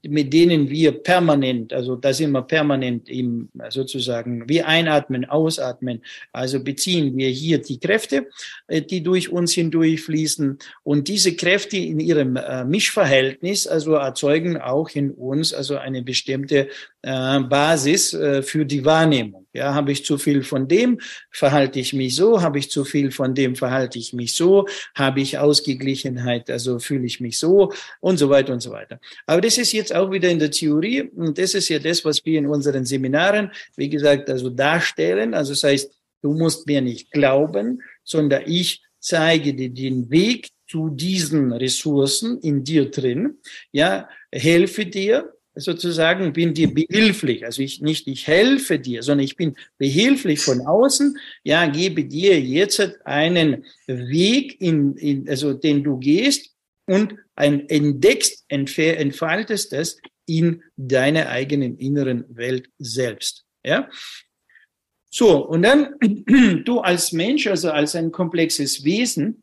mit 0.09 0.33
denen 0.33 0.71
wir 0.71 0.93
permanent, 0.93 1.73
also 1.73 1.97
da 1.97 2.13
sind 2.13 2.33
wir 2.33 2.43
permanent 2.43 3.09
im 3.09 3.49
sozusagen 3.69 4.49
wie 4.49 4.63
einatmen, 4.63 5.25
ausatmen. 5.25 6.03
Also 6.33 6.63
beziehen 6.63 7.17
wir 7.17 7.29
hier 7.29 7.59
die 7.59 7.79
Kräfte, 7.79 8.29
äh, 8.67 8.83
die 8.83 9.03
durch 9.03 9.31
uns 9.31 9.53
hindurch 9.53 10.03
fließen 10.03 10.59
und 10.83 11.09
diese 11.09 11.35
Kräfte 11.35 11.77
in 11.77 12.01
ihrem 12.01 12.37
äh, 12.37 12.65
Mischverhältnis 12.65 13.67
also 13.67 13.95
erzeugen 13.95 14.57
auch 14.57 14.89
in 14.91 15.11
uns 15.11 15.53
also 15.53 15.77
eine 15.77 16.03
bestimmte 16.03 16.69
äh, 17.03 17.41
Basis 17.41 18.11
für 18.43 18.65
die 18.65 18.85
Wahrnehmung. 18.85 19.47
Ja, 19.53 19.75
habe 19.75 19.91
ich 19.91 20.05
zu 20.05 20.17
viel 20.17 20.45
von 20.45 20.69
dem, 20.69 21.01
verhalte 21.33 21.81
ich 21.81 21.93
mich 21.93 22.15
so, 22.15 22.41
habe 22.41 22.61
ich 22.61 22.71
zu 22.71 22.85
viel 22.85 23.11
von 23.11 23.35
dem, 23.35 23.57
verhalte 23.57 23.99
ich 23.99 24.13
mich 24.13 24.37
so, 24.37 24.69
habe 24.95 25.21
ich 25.21 25.39
Ausgeglichenheit, 25.39 26.49
also 26.51 26.79
fühle 26.79 27.05
ich 27.05 27.19
mich 27.19 27.37
so 27.39 27.73
und 27.99 28.19
so 28.19 28.31
weiter 28.31 28.53
und 28.53 28.61
so 28.61 28.71
weiter. 28.71 29.01
Aber 29.27 29.41
das 29.41 29.59
ist 29.59 29.73
jetzt 29.73 29.93
auch 29.93 30.13
wieder 30.13 30.29
in 30.29 30.39
der 30.39 30.53
Theorie 30.53 31.03
und 31.03 31.37
das 31.37 31.55
ist 31.55 31.69
ja 31.69 31.81
das, 31.81 32.05
was 32.05 32.25
wir 32.25 32.39
in 32.39 32.47
unseren 32.47 32.85
Seminaren, 32.85 33.51
wie 33.75 33.89
gesagt, 33.89 34.31
also 34.31 34.51
darstellen. 34.51 35.35
Also 35.35 35.53
das 35.53 35.65
heißt, 35.65 35.93
du 36.23 36.33
musst 36.33 36.69
mir 36.69 36.81
nicht 36.81 37.11
glauben, 37.11 37.83
sondern 38.05 38.43
ich 38.47 38.83
zeige 39.01 39.53
dir 39.53 39.71
den 39.71 40.11
Weg 40.11 40.51
zu 40.69 40.91
diesen 40.91 41.53
Ressourcen 41.53 42.39
in 42.39 42.63
dir 42.63 42.89
drin, 42.89 43.39
ja, 43.73 44.09
helfe 44.31 44.87
dir, 44.87 45.33
sozusagen, 45.55 46.33
bin 46.33 46.55
dir 46.55 46.73
behilflich. 46.73 47.45
Also 47.45 47.63
ich 47.63 47.81
nicht, 47.81 48.07
ich 48.07 48.27
helfe 48.27 48.79
dir, 48.79 49.03
sondern 49.03 49.25
ich 49.25 49.37
bin 49.37 49.57
behilflich 49.79 50.41
von 50.41 50.61
außen. 50.67 51.19
Ja, 51.43 51.67
gebe 51.67 52.05
dir 52.05 52.41
jetzt 52.41 52.81
einen 53.05 53.65
Weg, 53.87 54.61
in, 54.61 54.97
in, 54.97 55.29
also 55.29 55.53
den 55.53 55.83
du 55.83 55.99
gehst 55.99 56.55
und 56.87 57.15
ein, 57.35 57.69
entdeckst, 57.69 58.45
entfaltest 58.49 59.73
es 59.73 59.99
in 60.27 60.63
deiner 60.77 61.29
eigenen 61.29 61.77
inneren 61.79 62.25
Welt 62.29 62.69
selbst. 62.79 63.45
Ja. 63.65 63.89
So, 65.11 65.45
und 65.47 65.63
dann 65.63 65.95
du 66.65 66.81
als 66.81 67.13
Mensch, 67.13 67.47
also 67.49 67.71
als 67.71 67.97
ein 67.97 68.13
komplexes 68.13 68.85
Wesen, 68.85 69.43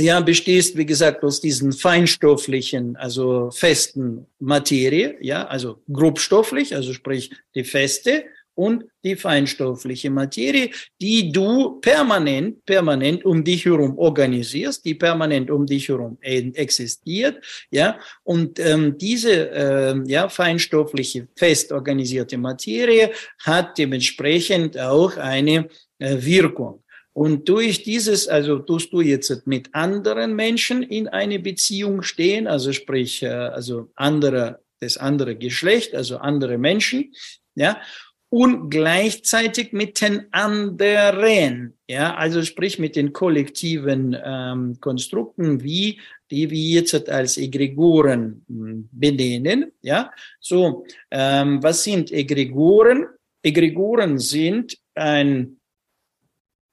ja, 0.00 0.20
bestehst, 0.20 0.76
wie 0.76 0.86
gesagt, 0.86 1.24
aus 1.24 1.40
diesen 1.40 1.72
feinstofflichen, 1.72 2.96
also 2.96 3.50
festen 3.50 4.26
Materie, 4.38 5.16
ja, 5.20 5.46
also 5.46 5.82
grobstofflich, 5.92 6.74
also 6.74 6.92
sprich 6.92 7.30
die 7.54 7.64
feste 7.64 8.24
und 8.54 8.84
die 9.04 9.16
feinstoffliche 9.16 10.10
Materie, 10.10 10.70
die 11.00 11.30
du 11.32 11.80
permanent, 11.80 12.64
permanent 12.64 13.24
um 13.24 13.42
dich 13.42 13.64
herum 13.64 13.98
organisierst, 13.98 14.84
die 14.84 14.94
permanent 14.94 15.50
um 15.50 15.66
dich 15.66 15.88
herum 15.88 16.18
existiert, 16.20 17.44
ja, 17.70 17.98
und 18.22 18.60
ähm, 18.60 18.98
diese 18.98 19.32
ähm, 19.32 20.04
ja 20.06 20.28
feinstoffliche, 20.28 21.28
fest 21.36 21.72
organisierte 21.72 22.38
Materie 22.38 23.10
hat 23.44 23.78
dementsprechend 23.78 24.78
auch 24.78 25.16
eine 25.16 25.68
äh, 25.98 26.16
Wirkung. 26.20 26.82
Und 27.18 27.48
durch 27.48 27.82
dieses, 27.82 28.28
also 28.28 28.60
tust 28.60 28.92
du 28.92 29.00
jetzt 29.00 29.44
mit 29.44 29.74
anderen 29.74 30.36
Menschen 30.36 30.84
in 30.84 31.08
eine 31.08 31.40
Beziehung 31.40 32.02
stehen, 32.02 32.46
also 32.46 32.72
sprich, 32.72 33.24
äh, 33.24 33.26
also 33.26 33.90
andere, 33.96 34.60
das 34.78 34.98
andere 34.98 35.34
Geschlecht, 35.34 35.96
also 35.96 36.18
andere 36.18 36.58
Menschen, 36.58 37.12
ja, 37.56 37.80
und 38.28 38.70
gleichzeitig 38.70 39.72
mit 39.72 40.00
den 40.00 40.26
anderen, 40.30 41.76
ja, 41.88 42.14
also 42.14 42.44
sprich 42.44 42.78
mit 42.78 42.94
den 42.94 43.12
kollektiven 43.12 44.16
ähm, 44.24 44.76
Konstrukten, 44.80 45.64
wie 45.64 46.00
die 46.30 46.48
wir 46.50 46.80
jetzt 46.80 47.08
als 47.08 47.36
Egregoren 47.36 48.44
hm, 48.46 48.88
benennen, 48.92 49.72
ja. 49.82 50.12
So, 50.38 50.86
ähm, 51.10 51.60
was 51.64 51.82
sind 51.82 52.12
Egregoren? 52.12 53.08
Egregoren 53.42 54.20
sind 54.20 54.78
ein 54.94 55.57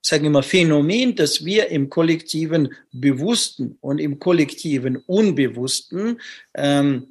sagen 0.05 0.31
wir, 0.31 0.43
Phänomen, 0.43 1.15
das 1.15 1.43
wir 1.43 1.69
im 1.69 1.89
kollektiven 1.89 2.73
Bewussten 2.91 3.77
und 3.81 3.99
im 3.99 4.19
kollektiven 4.19 4.97
Unbewussten 4.97 6.21
ähm, 6.53 7.07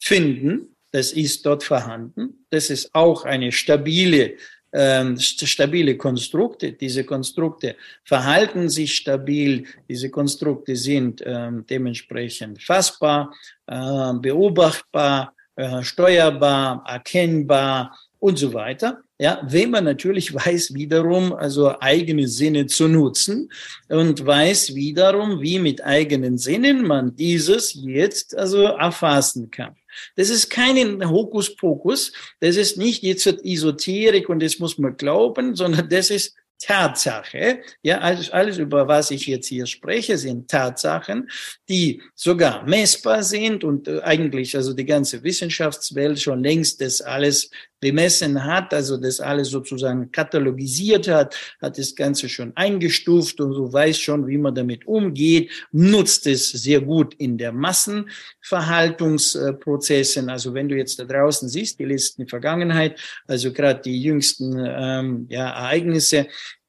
finden. 0.00 0.74
Das 0.90 1.12
ist 1.12 1.44
dort 1.44 1.62
vorhanden. 1.62 2.46
Das 2.48 2.70
ist 2.70 2.94
auch 2.94 3.26
eine 3.26 3.52
stabile 3.52 4.36
ähm, 4.72 5.18
stabile 5.18 5.96
Konstrukte. 5.96 6.72
Diese 6.72 7.04
Konstrukte 7.04 7.76
verhalten 8.04 8.68
sich 8.68 8.96
stabil. 8.96 9.64
Diese 9.88 10.10
Konstrukte 10.10 10.76
sind 10.76 11.22
ähm, 11.24 11.64
dementsprechend 11.68 12.62
fassbar, 12.62 13.34
äh, 13.66 14.12
beobachtbar, 14.14 15.34
äh, 15.56 15.82
steuerbar, 15.82 16.84
erkennbar 16.86 17.98
und 18.18 18.38
so 18.38 18.52
weiter. 18.52 19.02
Ja, 19.20 19.42
wenn 19.42 19.70
man 19.70 19.82
natürlich 19.82 20.32
weiß 20.32 20.74
wiederum, 20.74 21.32
also 21.32 21.74
eigene 21.80 22.28
Sinne 22.28 22.66
zu 22.66 22.86
nutzen 22.86 23.50
und 23.88 24.24
weiß 24.24 24.76
wiederum, 24.76 25.40
wie 25.40 25.58
mit 25.58 25.84
eigenen 25.84 26.38
Sinnen 26.38 26.86
man 26.86 27.16
dieses 27.16 27.74
jetzt 27.74 28.36
also 28.36 28.62
erfassen 28.62 29.50
kann. 29.50 29.74
Das 30.14 30.30
ist 30.30 30.50
kein 30.50 31.08
Hokuspokus, 31.10 32.12
das 32.38 32.56
ist 32.56 32.78
nicht 32.78 33.02
jetzt 33.02 33.26
Esoterik 33.26 34.28
und 34.28 34.40
das 34.40 34.60
muss 34.60 34.78
man 34.78 34.96
glauben, 34.96 35.56
sondern 35.56 35.88
das 35.88 36.10
ist 36.10 36.36
Tatsache. 36.60 37.60
Ja, 37.82 37.98
alles, 37.98 38.30
alles, 38.30 38.58
über 38.58 38.88
was 38.88 39.10
ich 39.10 39.26
jetzt 39.26 39.46
hier 39.46 39.66
spreche, 39.66 40.18
sind 40.18 40.50
Tatsachen, 40.50 41.30
die 41.68 42.02
sogar 42.14 42.66
messbar 42.66 43.22
sind 43.22 43.62
und 43.62 43.86
äh, 43.86 44.00
eigentlich 44.02 44.56
also 44.56 44.72
die 44.74 44.84
ganze 44.84 45.22
Wissenschaftswelt 45.22 46.20
schon 46.20 46.42
längst 46.42 46.80
das 46.80 47.00
alles 47.00 47.50
bemessen 47.80 48.44
hat, 48.44 48.74
also 48.74 48.96
das 48.96 49.20
alles 49.20 49.50
sozusagen 49.50 50.10
katalogisiert 50.10 51.06
hat, 51.08 51.36
hat 51.60 51.78
das 51.78 51.94
Ganze 51.94 52.28
schon 52.28 52.52
eingestuft 52.56 53.40
und 53.40 53.54
so 53.54 53.72
weiß 53.72 53.96
schon, 53.98 54.26
wie 54.26 54.38
man 54.38 54.52
damit 54.54 54.86
umgeht, 54.86 55.50
nutzt 55.72 56.26
es 56.26 56.50
sehr 56.50 56.80
gut 56.80 57.14
in 57.14 57.38
der 57.38 57.52
Massenverhaltungsprozessen. 57.52 60.28
Also 60.28 60.52
wenn 60.54 60.68
du 60.68 60.76
jetzt 60.76 60.98
da 60.98 61.04
draußen 61.04 61.48
siehst, 61.48 61.78
die 61.78 61.84
letzten 61.84 62.26
Vergangenheit, 62.26 62.98
also 63.26 63.52
gerade 63.52 63.80
die 63.82 64.02
jüngsten 64.02 64.56
ähm, 64.58 65.26
ja, 65.28 65.50
Ereignisse, 65.50 66.26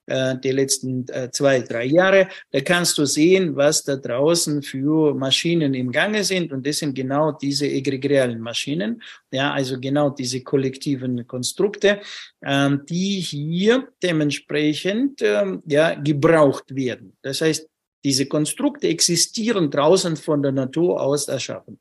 äh, 0.10 0.38
die 0.40 0.52
letzten 0.52 1.08
äh, 1.10 1.30
zwei, 1.32 1.62
drei 1.62 1.86
Jahre. 1.86 2.28
Da 2.52 2.62
kannst 2.62 2.98
du 2.98 3.06
sehen, 3.06 3.56
was 3.56 3.84
da 3.84 3.96
draußen 3.96 4.62
für 4.64 5.14
Maschinen 5.14 5.74
im 5.74 5.92
Gange 5.92 6.24
sind. 6.24 6.52
Und 6.52 6.66
das 6.66 6.80
sind 6.80 6.96
genau 6.96 7.32
diese 7.32 7.68
egregialen 7.68 8.40
Maschinen, 8.40 9.02
ja, 9.32 9.54
also 9.54 9.80
genau 9.80 10.10
diese 10.10 10.42
kollektiven 10.42 11.28
Konstrukte, 11.28 12.02
ähm, 12.44 12.82
die 12.90 13.20
hier 13.20 13.88
dementsprechend 14.02 15.22
ähm, 15.22 15.62
ja, 15.66 15.94
gebraucht 15.94 16.76
werden. 16.76 17.16
Das 17.22 17.42
heißt, 17.42 17.68
diese 18.04 18.26
Konstrukte 18.26 18.88
existieren 18.88 19.70
draußen 19.70 20.16
von 20.16 20.42
der 20.42 20.52
Natur 20.52 21.02
aus 21.02 21.28
erschaffen. 21.28 21.80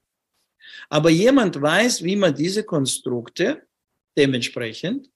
Aber 0.89 1.11
jemand 1.11 1.61
weiß, 1.61 2.03
wie 2.03 2.17
man 2.17 2.35
diese 2.35 2.65
Konstrukte 2.65 3.63
dementsprechend 4.17 5.11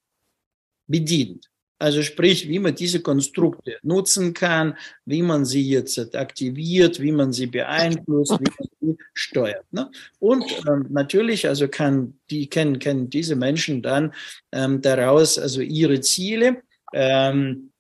bedient. 0.87 1.52
Also 1.83 2.01
sprich, 2.05 2.49
wie 2.49 2.61
man 2.61 2.77
diese 2.77 3.01
Konstrukte 3.03 3.77
nutzen 3.83 4.35
kann, 4.35 4.77
wie 5.05 5.21
man 5.21 5.45
sie 5.45 5.69
jetzt 5.69 6.15
aktiviert, 6.15 7.01
wie 7.01 7.11
man 7.11 7.33
sie 7.33 7.49
beeinflusst, 7.49 8.39
wie 8.39 8.53
man 8.57 8.69
sie 8.81 8.99
steuert. 9.15 9.65
Ne? 9.73 9.91
Und 10.21 10.45
ähm, 10.69 10.87
natürlich, 10.91 11.49
also 11.49 11.67
kann 11.67 12.15
die 12.31 12.47
kennen, 12.49 12.79
kennen 12.79 13.11
diese 13.11 13.35
Menschen 13.35 13.83
dann 13.83 14.15
ähm, 14.53 14.81
daraus 14.81 15.41
also 15.41 15.61
ihre 15.61 16.01
Ziele 16.01 16.63
ähm, 16.95 17.73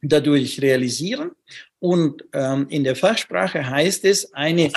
dadurch 0.00 0.62
realisieren. 0.62 1.32
Und 1.80 2.22
ähm, 2.32 2.68
in 2.68 2.84
der 2.84 2.94
Fachsprache 2.94 3.68
heißt 3.68 4.04
es 4.04 4.32
eine 4.32 4.70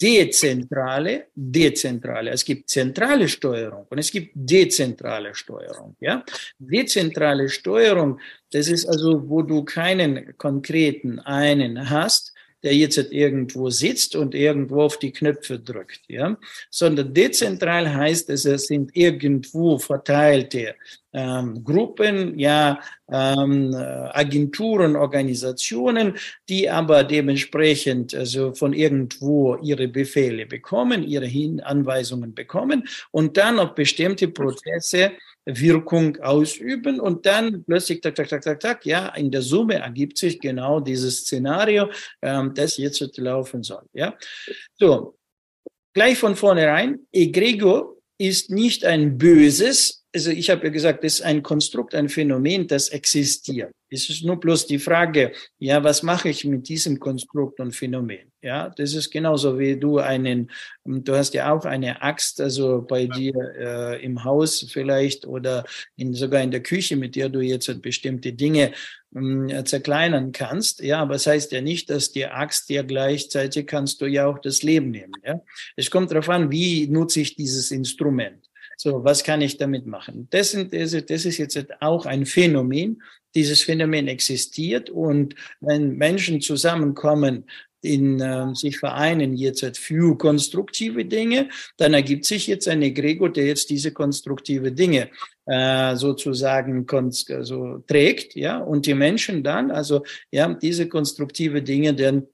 dezentrale, 0.00 1.26
dezentrale. 1.34 2.30
Es 2.30 2.44
gibt 2.44 2.70
zentrale 2.70 3.28
Steuerung 3.28 3.86
und 3.88 3.98
es 3.98 4.10
gibt 4.10 4.32
dezentrale 4.34 5.34
Steuerung. 5.34 5.96
Ja, 6.00 6.24
dezentrale 6.58 7.48
Steuerung, 7.48 8.18
das 8.52 8.68
ist 8.68 8.86
also, 8.86 9.28
wo 9.28 9.42
du 9.42 9.64
keinen 9.64 10.36
konkreten 10.38 11.18
einen 11.20 11.90
hast, 11.90 12.32
der 12.62 12.74
jetzt 12.74 12.98
irgendwo 12.98 13.70
sitzt 13.70 14.16
und 14.16 14.34
irgendwo 14.34 14.82
auf 14.82 14.98
die 14.98 15.12
Knöpfe 15.12 15.58
drückt, 15.58 16.02
ja, 16.08 16.36
sondern 16.70 17.14
dezentral 17.14 17.92
heißt 17.92 18.30
es, 18.30 18.44
es 18.44 18.66
sind 18.66 18.94
irgendwo 18.94 19.78
verteilte 19.78 20.74
ähm, 21.12 21.64
Gruppen, 21.64 22.38
ja, 22.38 22.80
ähm, 23.10 23.74
Agenturen, 23.74 24.96
Organisationen, 24.96 26.14
die 26.48 26.70
aber 26.70 27.02
dementsprechend 27.04 28.14
also 28.14 28.54
von 28.54 28.72
irgendwo 28.72 29.56
ihre 29.56 29.88
Befehle 29.88 30.46
bekommen, 30.46 31.02
ihre 31.02 31.26
Hin 31.26 31.60
Anweisungen 31.60 32.34
bekommen 32.34 32.86
und 33.10 33.36
dann 33.36 33.58
auf 33.58 33.74
bestimmte 33.74 34.28
Prozesse 34.28 35.12
Wirkung 35.58 36.16
ausüben 36.18 37.00
und 37.00 37.26
dann 37.26 37.64
plötzlich, 37.64 38.00
tak, 38.00 38.14
tak, 38.14 38.28
tak, 38.28 38.42
tak, 38.42 38.60
tak, 38.60 38.86
ja, 38.86 39.08
in 39.14 39.30
der 39.30 39.42
Summe 39.42 39.74
ergibt 39.74 40.18
sich 40.18 40.38
genau 40.38 40.80
dieses 40.80 41.20
Szenario, 41.20 41.90
ähm, 42.22 42.52
das 42.54 42.76
jetzt 42.76 43.16
laufen 43.18 43.62
soll, 43.62 43.84
ja. 43.92 44.16
So, 44.78 45.16
gleich 45.94 46.18
von 46.18 46.36
vornherein, 46.36 47.00
Egregor 47.12 47.96
ist 48.18 48.50
nicht 48.50 48.84
ein 48.84 49.16
böses, 49.16 49.99
also 50.14 50.30
ich 50.30 50.50
habe 50.50 50.64
ja 50.64 50.70
gesagt, 50.70 51.04
das 51.04 51.14
ist 51.14 51.22
ein 51.22 51.42
Konstrukt, 51.42 51.94
ein 51.94 52.08
Phänomen, 52.08 52.66
das 52.66 52.88
existiert. 52.88 53.72
Es 53.92 54.08
ist 54.08 54.24
nur 54.24 54.38
bloß 54.38 54.66
die 54.66 54.78
Frage, 54.78 55.32
ja, 55.58 55.82
was 55.82 56.02
mache 56.02 56.28
ich 56.28 56.44
mit 56.44 56.68
diesem 56.68 57.00
Konstrukt 57.00 57.60
und 57.60 57.74
Phänomen? 57.74 58.30
Ja, 58.42 58.70
das 58.70 58.94
ist 58.94 59.10
genauso 59.10 59.58
wie 59.58 59.78
du 59.78 59.98
einen, 59.98 60.50
du 60.84 61.14
hast 61.14 61.34
ja 61.34 61.52
auch 61.52 61.64
eine 61.64 62.00
Axt, 62.00 62.40
also 62.40 62.82
bei 62.82 63.06
dir 63.06 63.34
äh, 63.58 64.04
im 64.04 64.24
Haus 64.24 64.66
vielleicht 64.70 65.26
oder 65.26 65.64
in, 65.96 66.14
sogar 66.14 66.40
in 66.40 66.50
der 66.50 66.62
Küche, 66.62 66.96
mit 66.96 67.16
der 67.16 67.28
du 67.28 67.40
jetzt 67.40 67.82
bestimmte 67.82 68.32
Dinge 68.32 68.72
äh, 69.14 69.64
zerkleinern 69.64 70.32
kannst. 70.32 70.80
Ja, 70.80 71.00
aber 71.00 71.16
es 71.16 71.24
das 71.24 71.34
heißt 71.34 71.52
ja 71.52 71.60
nicht, 71.60 71.90
dass 71.90 72.12
die 72.12 72.26
Axt 72.26 72.68
dir 72.68 72.84
gleichzeitig 72.84 73.66
kannst 73.66 74.00
du 74.00 74.06
ja 74.06 74.26
auch 74.26 74.38
das 74.38 74.62
Leben 74.62 74.90
nehmen. 74.90 75.12
Ja, 75.24 75.40
es 75.76 75.90
kommt 75.90 76.10
darauf 76.10 76.28
an, 76.28 76.50
wie 76.50 76.86
nutze 76.86 77.20
ich 77.20 77.36
dieses 77.36 77.70
Instrument. 77.70 78.49
So, 78.82 79.04
was 79.04 79.24
kann 79.24 79.42
ich 79.42 79.58
damit 79.58 79.84
machen? 79.84 80.26
Das, 80.30 80.52
sind, 80.52 80.72
das 80.72 80.94
ist 80.94 81.36
jetzt 81.36 81.82
auch 81.82 82.06
ein 82.06 82.24
Phänomen. 82.24 83.02
Dieses 83.34 83.60
Phänomen 83.60 84.08
existiert 84.08 84.88
und 84.88 85.34
wenn 85.60 85.98
Menschen 85.98 86.40
zusammenkommen, 86.40 87.44
in 87.82 88.20
äh, 88.20 88.54
sich 88.54 88.78
vereinen 88.78 89.36
jetzt 89.36 89.76
für 89.76 90.16
konstruktive 90.16 91.04
Dinge, 91.04 91.50
dann 91.76 91.92
ergibt 91.92 92.24
sich 92.24 92.46
jetzt 92.46 92.68
ein 92.68 92.80
Egregor, 92.80 93.30
der 93.30 93.44
jetzt 93.48 93.68
diese 93.68 93.92
konstruktive 93.92 94.72
Dinge 94.72 95.10
äh, 95.44 95.94
sozusagen 95.96 96.86
also 96.88 97.84
trägt, 97.86 98.34
ja, 98.34 98.60
und 98.60 98.86
die 98.86 98.94
Menschen 98.94 99.44
dann, 99.44 99.70
also 99.70 100.04
ja, 100.30 100.54
diese 100.54 100.88
konstruktive 100.88 101.60
Dinge 101.62 101.92
dann 101.92 102.28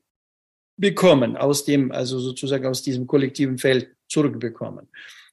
bekommen 0.76 1.36
aus 1.36 1.64
dem, 1.64 1.90
also 1.90 2.20
sozusagen 2.20 2.66
aus 2.66 2.82
diesem 2.82 3.08
kollektiven 3.08 3.58
Feld 3.58 3.88
zurückbekommen. 4.08 4.88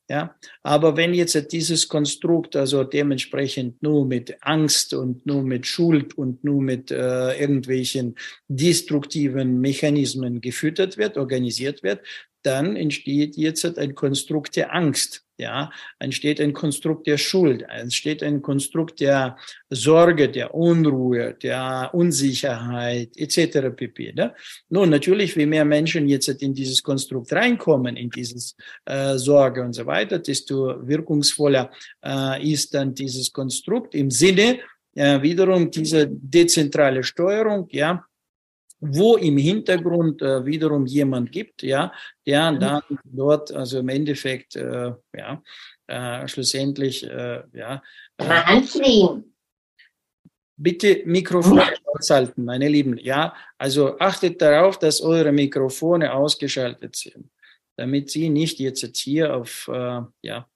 Ja, 0.10 0.36
aber 0.64 0.98
wenn 0.98 1.14
jetzt 1.14 1.54
dieses 1.54 1.88
Konstrukt 1.88 2.58
also 2.58 2.84
dementsprechend 2.84 3.82
nur 3.82 4.06
mit 4.06 4.36
Angst 4.42 4.94
und 4.94 5.26
nur 5.26 5.44
mit 5.44 5.66
Schuld 5.66 6.18
und 6.18 6.44
nur 6.44 6.62
mit 6.62 6.92
äh, 6.92 7.40
irgendwelchen 7.40 8.16
destruktiven 8.50 9.62
Mechanismen 9.62 10.42
gefüttert 10.42 10.98
wird, 10.98 11.18
organisiert 11.18 11.84
wird, 11.84 12.02
dann 12.42 12.76
entsteht 12.76 13.38
jetzt 13.38 13.78
ein 13.78 13.96
Konstrukt 13.96 14.58
der 14.58 14.74
Angst. 14.76 15.23
Ja, 15.38 15.72
entsteht 15.98 16.40
ein 16.40 16.54
Konstrukt 16.54 17.08
der 17.08 17.18
Schuld, 17.18 17.64
entsteht 17.64 18.22
ein 18.22 18.44
Konstrukt 18.44 19.00
der 19.00 19.36
Sorge, 19.70 20.30
der 20.30 20.54
Unruhe, 20.54 21.34
der 21.34 21.90
Unsicherheit 21.94 23.10
etc. 23.18 23.76
pp. 23.76 24.14
Ne? 24.14 24.36
Nun, 24.70 24.92
natürlich, 24.92 25.36
wie 25.36 25.48
mehr 25.48 25.66
Menschen 25.66 26.08
jetzt 26.08 26.28
in 26.28 26.54
dieses 26.54 26.84
Konstrukt 26.84 27.34
reinkommen, 27.34 27.98
in 27.98 28.12
dieses 28.12 28.56
äh, 28.86 29.18
Sorge 29.18 29.64
und 29.64 29.74
so 29.74 29.88
weiter, 29.88 30.20
desto 30.20 30.88
wirkungsvoller 30.88 31.72
äh, 32.06 32.52
ist 32.52 32.76
dann 32.76 32.94
dieses 32.94 33.34
Konstrukt 33.34 33.96
im 33.96 34.12
Sinne 34.12 34.60
äh, 34.96 35.20
wiederum 35.22 35.72
dieser 35.72 36.06
dezentrale 36.06 37.04
Steuerung, 37.04 37.68
ja, 37.72 38.06
wo 38.86 39.16
im 39.16 39.38
Hintergrund 39.38 40.22
äh, 40.22 40.46
wiederum 40.46 40.86
jemand 40.86 41.32
gibt, 41.32 41.64
ja, 41.64 41.94
der 42.26 42.52
mhm. 42.52 42.60
dann 42.60 42.82
dort, 43.06 43.52
also 43.52 43.80
im 43.80 43.90
Endeffekt, 43.90 44.56
äh, 44.56 44.92
ja, 45.16 45.42
äh, 45.88 46.28
schlussendlich, 46.28 47.04
äh, 47.04 47.44
ja. 47.54 47.82
Äh, 48.18 48.62
bitte 50.58 51.02
Mikrofon 51.06 51.62
ausschalten, 51.86 52.46
meine 52.46 52.68
Lieben. 52.68 52.98
Ja, 52.98 53.36
also 53.58 53.98
achtet 54.00 54.42
darauf, 54.42 54.78
dass 54.78 55.02
eure 55.02 55.32
Mikrofone 55.32 56.14
ausgeschaltet 56.14 56.96
sind, 56.96 57.30
damit 57.78 58.10
sie 58.12 58.30
nicht 58.30 58.60
jetzt 58.60 58.98
hier 58.98 59.36
auf, 59.36 59.70
äh, 59.72 60.02
ja. 60.22 60.50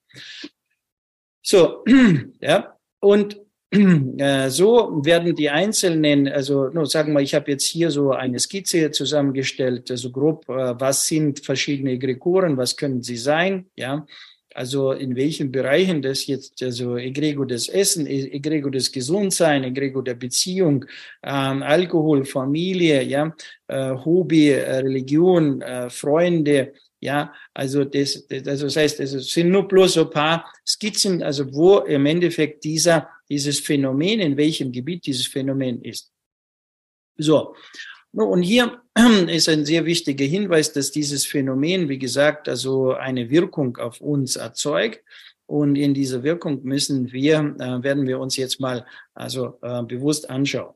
So, 1.42 1.84
ja, 2.40 2.76
und 3.00 3.40
so 3.70 5.04
werden 5.04 5.34
die 5.34 5.50
einzelnen, 5.50 6.26
also 6.26 6.68
no, 6.68 6.86
sagen 6.86 7.12
wir, 7.12 7.20
ich 7.20 7.34
habe 7.34 7.50
jetzt 7.50 7.64
hier 7.64 7.90
so 7.90 8.12
eine 8.12 8.38
Skizze 8.38 8.90
zusammengestellt, 8.90 9.90
also 9.90 10.10
grob, 10.10 10.48
äh, 10.48 10.80
was 10.80 11.06
sind 11.06 11.44
verschiedene 11.44 11.92
Egregoren, 11.92 12.56
was 12.56 12.76
können 12.76 13.02
sie 13.02 13.18
sein, 13.18 13.66
ja, 13.76 14.06
also 14.54 14.92
in 14.92 15.14
welchen 15.14 15.52
Bereichen 15.52 16.02
das 16.02 16.26
jetzt, 16.26 16.62
also 16.62 16.96
Egrego 16.96 17.44
des 17.44 17.68
Essen, 17.68 18.06
Egrego 18.06 18.70
des 18.70 18.90
Gesundsein, 18.90 19.62
Egrego 19.64 20.00
der 20.00 20.14
Beziehung, 20.14 20.84
ähm, 21.22 21.62
Alkohol, 21.62 22.24
Familie, 22.24 23.02
ja, 23.02 23.34
äh, 23.68 23.90
Hobby, 23.90 24.48
äh, 24.48 24.78
Religion, 24.78 25.60
äh, 25.60 25.90
Freunde, 25.90 26.72
ja, 27.00 27.32
also 27.54 27.84
das, 27.84 28.26
das, 28.26 28.48
also 28.48 28.66
das 28.66 28.76
heißt, 28.76 29.00
es 29.00 29.12
sind 29.30 29.50
nur 29.50 29.68
bloß 29.68 29.92
so 29.92 30.04
ein 30.04 30.10
paar 30.10 30.52
Skizzen, 30.66 31.22
also 31.22 31.54
wo 31.54 31.78
im 31.78 32.06
Endeffekt 32.06 32.64
dieser, 32.64 33.08
dieses 33.28 33.60
Phänomen, 33.60 34.20
in 34.20 34.36
welchem 34.36 34.72
Gebiet 34.72 35.06
dieses 35.06 35.26
Phänomen 35.26 35.82
ist. 35.82 36.12
So. 37.16 37.54
Und 38.12 38.42
hier 38.42 38.82
ist 39.28 39.48
ein 39.48 39.64
sehr 39.64 39.84
wichtiger 39.84 40.24
Hinweis, 40.24 40.72
dass 40.72 40.90
dieses 40.90 41.26
Phänomen, 41.26 41.88
wie 41.88 41.98
gesagt, 41.98 42.48
also 42.48 42.94
eine 42.94 43.30
Wirkung 43.30 43.76
auf 43.76 44.00
uns 44.00 44.36
erzeugt. 44.36 45.02
Und 45.46 45.76
in 45.76 45.94
dieser 45.94 46.22
Wirkung 46.22 46.62
müssen 46.64 47.10
wir, 47.12 47.54
äh, 47.58 47.82
werden 47.82 48.06
wir 48.06 48.18
uns 48.20 48.36
jetzt 48.36 48.60
mal 48.60 48.86
also 49.14 49.58
äh, 49.62 49.82
bewusst 49.82 50.28
anschauen. 50.28 50.74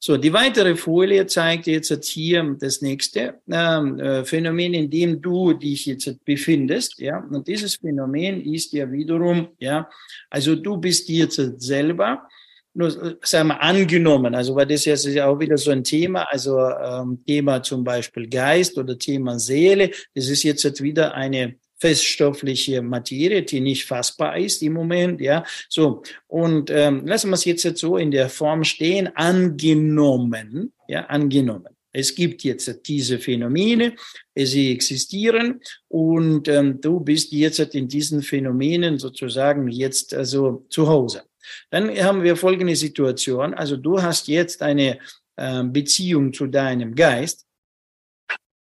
So, 0.00 0.16
die 0.16 0.32
weitere 0.32 0.76
Folie 0.76 1.26
zeigt 1.26 1.66
jetzt 1.66 2.06
hier 2.06 2.56
das 2.60 2.82
nächste 2.82 3.40
ähm, 3.50 3.98
äh, 3.98 4.24
Phänomen, 4.24 4.74
in 4.74 4.88
dem 4.88 5.20
du 5.20 5.54
dich 5.54 5.86
jetzt 5.86 6.24
befindest. 6.24 7.00
Ja, 7.00 7.18
und 7.18 7.48
dieses 7.48 7.76
Phänomen 7.76 8.40
ist 8.40 8.72
ja 8.72 8.90
wiederum, 8.90 9.48
ja, 9.58 9.88
also 10.30 10.54
du 10.54 10.76
bist 10.76 11.08
jetzt 11.08 11.40
selber 11.60 12.28
nur, 12.74 13.18
sagen 13.22 13.48
wir, 13.48 13.60
angenommen. 13.60 14.36
Also, 14.36 14.54
weil 14.54 14.66
das 14.66 14.84
jetzt 14.84 15.04
ist 15.04 15.14
ja 15.14 15.26
auch 15.26 15.40
wieder 15.40 15.58
so 15.58 15.72
ein 15.72 15.82
Thema, 15.82 16.22
also 16.30 16.60
ähm, 16.60 17.18
Thema 17.26 17.60
zum 17.60 17.82
Beispiel 17.82 18.28
Geist 18.28 18.78
oder 18.78 18.96
Thema 18.96 19.38
Seele. 19.40 19.90
Das 20.14 20.28
ist 20.28 20.44
jetzt 20.44 20.80
wieder 20.80 21.12
eine 21.14 21.56
feststoffliche 21.78 22.82
Materie, 22.82 23.42
die 23.42 23.60
nicht 23.60 23.84
fassbar 23.86 24.36
ist 24.36 24.62
im 24.62 24.74
Moment, 24.74 25.20
ja. 25.20 25.44
So 25.68 26.02
und 26.26 26.70
ähm, 26.70 27.06
lassen 27.06 27.30
wir 27.30 27.34
es 27.34 27.44
jetzt, 27.44 27.64
jetzt 27.64 27.80
so 27.80 27.96
in 27.96 28.10
der 28.10 28.28
Form 28.28 28.64
stehen, 28.64 29.08
angenommen, 29.16 30.72
ja, 30.88 31.06
angenommen. 31.06 31.78
Es 31.92 32.14
gibt 32.14 32.44
jetzt 32.44 32.86
diese 32.86 33.18
Phänomene, 33.18 33.94
sie 34.36 34.72
existieren 34.72 35.60
und 35.88 36.46
ähm, 36.46 36.80
du 36.80 37.00
bist 37.00 37.32
jetzt 37.32 37.58
in 37.74 37.88
diesen 37.88 38.22
Phänomenen 38.22 38.98
sozusagen 38.98 39.68
jetzt 39.68 40.14
also 40.14 40.66
zu 40.68 40.86
Hause. 40.86 41.22
Dann 41.70 41.90
haben 41.96 42.22
wir 42.22 42.36
folgende 42.36 42.76
Situation. 42.76 43.54
Also 43.54 43.76
du 43.76 44.00
hast 44.00 44.28
jetzt 44.28 44.62
eine 44.62 44.98
äh, 45.36 45.64
Beziehung 45.64 46.32
zu 46.32 46.46
deinem 46.46 46.94
Geist. 46.94 47.47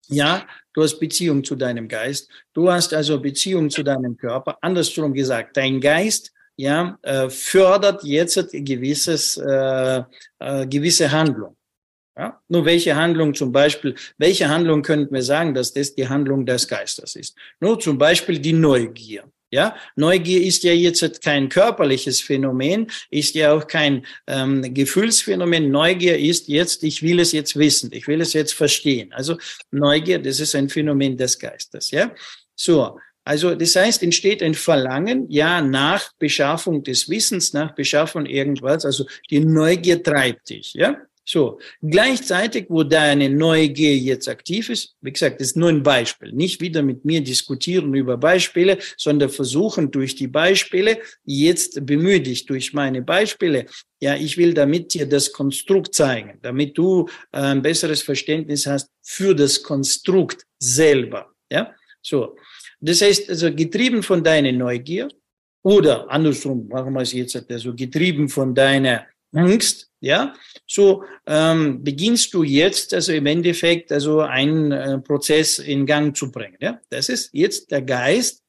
Ja, 0.09 0.47
du 0.73 0.83
hast 0.83 0.99
Beziehung 0.99 1.43
zu 1.43 1.55
deinem 1.55 1.87
Geist. 1.87 2.29
Du 2.53 2.71
hast 2.71 2.93
also 2.93 3.19
Beziehung 3.19 3.69
zu 3.69 3.83
deinem 3.83 4.17
Körper. 4.17 4.57
Andersrum 4.61 5.13
gesagt, 5.13 5.57
dein 5.57 5.81
Geist 5.81 6.31
ja, 6.55 6.97
äh, 7.03 7.29
fördert 7.29 8.03
jetzt 8.03 8.49
gewisses, 8.51 9.37
äh, 9.37 10.03
äh, 10.39 10.67
gewisse 10.67 11.11
Handlung. 11.11 11.55
Ja? 12.17 12.41
Nur 12.47 12.65
welche 12.65 12.95
Handlung 12.95 13.33
zum 13.33 13.51
Beispiel, 13.51 13.95
welche 14.17 14.49
Handlung 14.49 14.81
könnten 14.81 15.13
wir 15.13 15.21
sagen, 15.23 15.53
dass 15.53 15.73
das 15.73 15.93
die 15.93 16.07
Handlung 16.07 16.45
des 16.45 16.67
Geistes 16.67 17.15
ist? 17.15 17.37
Nur 17.59 17.79
zum 17.79 17.97
Beispiel 17.97 18.39
die 18.39 18.53
Neugier. 18.53 19.23
Ja, 19.49 19.77
Neugier 19.95 20.41
ist 20.43 20.63
ja 20.63 20.73
jetzt 20.73 21.21
kein 21.21 21.47
körperliches 21.47 22.19
Phänomen, 22.19 22.87
ist 23.09 23.33
ja 23.33 23.53
auch 23.53 23.65
kein 23.65 24.05
ähm, 24.27 24.73
Gefühlsphänomen. 24.73 25.71
Neugier 25.71 26.17
ist 26.17 26.49
jetzt, 26.49 26.83
ich 26.83 27.01
will 27.01 27.21
es 27.21 27.31
jetzt 27.31 27.57
wissen, 27.57 27.89
ich 27.93 28.07
will 28.07 28.19
es 28.19 28.33
jetzt 28.33 28.53
verstehen. 28.53 29.13
Also 29.13 29.37
Neugier, 29.71 30.19
das 30.19 30.41
ist 30.41 30.53
ein 30.53 30.67
Phänomen 30.67 31.15
des 31.15 31.39
Geistes. 31.39 31.91
Ja, 31.91 32.11
so. 32.55 32.99
Also 33.23 33.55
das 33.55 33.75
heißt, 33.75 34.03
entsteht 34.03 34.41
ein 34.41 34.53
Verlangen, 34.53 35.29
ja, 35.29 35.61
nach 35.61 36.13
Beschaffung 36.17 36.83
des 36.83 37.09
Wissens, 37.09 37.51
nach 37.51 37.75
Beschaffung 37.75 38.25
irgendwas. 38.25 38.85
Also 38.85 39.05
die 39.29 39.39
Neugier 39.39 40.01
treibt 40.01 40.49
dich, 40.49 40.73
ja. 40.73 40.97
So, 41.29 41.59
gleichzeitig, 41.81 42.67
wo 42.69 42.83
deine 42.83 43.29
Neugier 43.29 43.97
jetzt 43.97 44.29
aktiv 44.29 44.69
ist, 44.69 44.95
wie 45.01 45.11
gesagt, 45.11 45.41
das 45.41 45.49
ist 45.49 45.57
nur 45.57 45.67
ein 45.67 45.83
Beispiel. 45.83 46.31
Nicht 46.31 46.61
wieder 46.61 46.81
mit 46.81 47.03
mir 47.03 47.21
diskutieren 47.21 47.93
über 47.93 48.15
Beispiele, 48.15 48.77
sondern 48.95 49.29
versuchen 49.29 49.91
durch 49.91 50.15
die 50.15 50.29
Beispiele, 50.29 50.99
jetzt 51.25 51.85
bemühe 51.85 52.21
dich 52.21 52.45
durch 52.45 52.71
meine 52.71 53.01
Beispiele. 53.01 53.65
Ja, 53.99 54.15
ich 54.15 54.37
will 54.37 54.53
damit 54.53 54.93
dir 54.93 55.05
das 55.05 55.33
Konstrukt 55.33 55.93
zeigen, 55.93 56.39
damit 56.43 56.77
du 56.77 57.09
äh, 57.33 57.39
ein 57.39 57.61
besseres 57.61 58.01
Verständnis 58.01 58.65
hast 58.65 58.89
für 59.03 59.35
das 59.35 59.61
Konstrukt 59.61 60.45
selber. 60.59 61.33
Ja, 61.51 61.75
so. 62.01 62.37
Das 62.79 63.01
heißt, 63.01 63.29
also 63.29 63.53
getrieben 63.53 64.01
von 64.01 64.23
deiner 64.23 64.53
Neugier 64.53 65.09
oder 65.61 66.09
andersrum, 66.09 66.69
machen 66.69 66.93
wir 66.93 67.01
es 67.01 67.11
jetzt, 67.11 67.51
also 67.51 67.75
getrieben 67.75 68.29
von 68.29 68.55
deiner 68.55 69.05
Angst, 69.37 69.89
ja, 69.99 70.33
so 70.67 71.03
ähm, 71.25 71.83
beginnst 71.83 72.33
du 72.33 72.43
jetzt 72.43 72.93
also 72.93 73.13
im 73.13 73.25
Endeffekt 73.25 73.91
also 73.91 74.21
einen 74.21 74.71
äh, 74.71 74.99
Prozess 74.99 75.59
in 75.59 75.85
Gang 75.85 76.15
zu 76.15 76.31
bringen. 76.31 76.57
Ja, 76.59 76.79
das 76.89 77.09
ist 77.09 77.29
jetzt 77.33 77.71
der 77.71 77.81
Geist, 77.81 78.43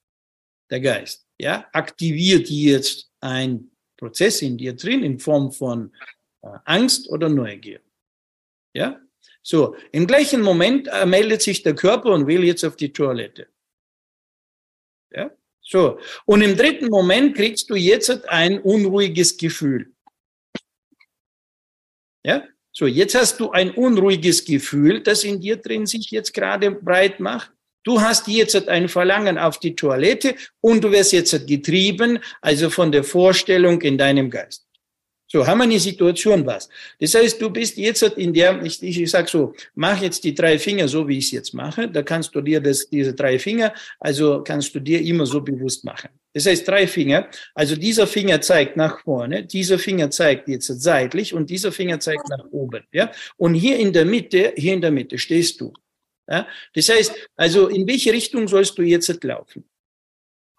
der 0.69 0.79
Geist, 0.79 1.25
ja, 1.39 1.67
aktiviert 1.73 2.49
jetzt 2.49 3.09
ein 3.19 3.71
Prozess 3.97 4.41
in 4.41 4.57
dir 4.57 4.75
drin 4.75 5.03
in 5.03 5.19
Form 5.19 5.51
von 5.51 5.91
äh, 6.41 6.49
Angst 6.65 7.09
oder 7.09 7.29
Neugier. 7.29 7.81
Ja, 8.73 8.99
so 9.41 9.75
im 9.91 10.05
gleichen 10.05 10.41
Moment 10.41 10.87
äh, 10.87 11.05
meldet 11.05 11.41
sich 11.41 11.63
der 11.63 11.75
Körper 11.75 12.11
und 12.11 12.27
will 12.27 12.43
jetzt 12.43 12.63
auf 12.63 12.75
die 12.75 12.93
Toilette. 12.93 13.47
Ja, 15.11 15.31
so 15.61 15.99
und 16.25 16.41
im 16.41 16.55
dritten 16.55 16.87
Moment 16.89 17.35
kriegst 17.35 17.69
du 17.69 17.75
jetzt 17.75 18.29
ein 18.29 18.59
unruhiges 18.61 19.37
Gefühl. 19.37 19.93
Ja? 22.23 22.43
So, 22.71 22.85
jetzt 22.85 23.15
hast 23.15 23.39
du 23.39 23.51
ein 23.51 23.71
unruhiges 23.71 24.45
Gefühl, 24.45 25.01
das 25.01 25.23
in 25.23 25.41
dir 25.41 25.57
drin 25.57 25.85
sich 25.85 26.11
jetzt 26.11 26.33
gerade 26.33 26.71
breit 26.71 27.19
macht. 27.19 27.51
Du 27.83 28.01
hast 28.01 28.27
jetzt 28.27 28.67
ein 28.67 28.87
Verlangen 28.89 29.37
auf 29.37 29.59
die 29.59 29.75
Toilette 29.75 30.35
und 30.61 30.83
du 30.83 30.91
wirst 30.91 31.11
jetzt 31.11 31.47
getrieben, 31.47 32.19
also 32.41 32.69
von 32.69 32.91
der 32.91 33.03
Vorstellung 33.03 33.81
in 33.81 33.97
deinem 33.97 34.29
Geist. 34.29 34.68
So, 35.31 35.45
haben 35.45 35.59
wir 35.59 35.65
eine 35.65 35.79
Situation 35.79 36.43
was. 36.43 36.69
Das 36.99 37.13
heißt, 37.13 37.39
du 37.39 37.51
bist 37.51 37.77
jetzt 37.77 38.01
in 38.01 38.33
der, 38.33 38.63
ich, 38.63 38.81
ich, 38.81 39.11
sag 39.11 39.29
so, 39.29 39.53
mach 39.75 40.01
jetzt 40.01 40.23
die 40.23 40.33
drei 40.33 40.57
Finger 40.57 40.87
so, 40.87 41.07
wie 41.07 41.19
ich 41.19 41.25
es 41.25 41.31
jetzt 41.31 41.53
mache. 41.53 41.87
Da 41.87 42.01
kannst 42.01 42.33
du 42.33 42.41
dir 42.41 42.59
das, 42.59 42.89
diese 42.89 43.13
drei 43.13 43.37
Finger, 43.37 43.71
also 43.99 44.43
kannst 44.43 44.73
du 44.73 44.79
dir 44.79 44.99
immer 45.01 45.27
so 45.27 45.39
bewusst 45.41 45.85
machen. 45.85 46.09
Das 46.33 46.47
heißt, 46.47 46.67
drei 46.67 46.87
Finger, 46.87 47.29
also 47.53 47.75
dieser 47.75 48.07
Finger 48.07 48.41
zeigt 48.41 48.75
nach 48.75 49.01
vorne, 49.03 49.45
dieser 49.45 49.77
Finger 49.77 50.09
zeigt 50.09 50.47
jetzt 50.47 50.67
seitlich 50.67 51.33
und 51.33 51.47
dieser 51.49 51.71
Finger 51.71 51.99
zeigt 51.99 52.27
nach 52.29 52.45
oben, 52.51 52.83
ja. 52.91 53.11
Und 53.37 53.53
hier 53.53 53.77
in 53.77 53.93
der 53.93 54.05
Mitte, 54.05 54.53
hier 54.55 54.73
in 54.73 54.81
der 54.81 54.91
Mitte 54.91 55.19
stehst 55.19 55.61
du. 55.61 55.73
Ja? 56.27 56.47
Das 56.73 56.89
heißt, 56.89 57.13
also 57.35 57.67
in 57.67 57.87
welche 57.87 58.11
Richtung 58.11 58.47
sollst 58.47 58.77
du 58.79 58.81
jetzt 58.81 59.23
laufen? 59.23 59.63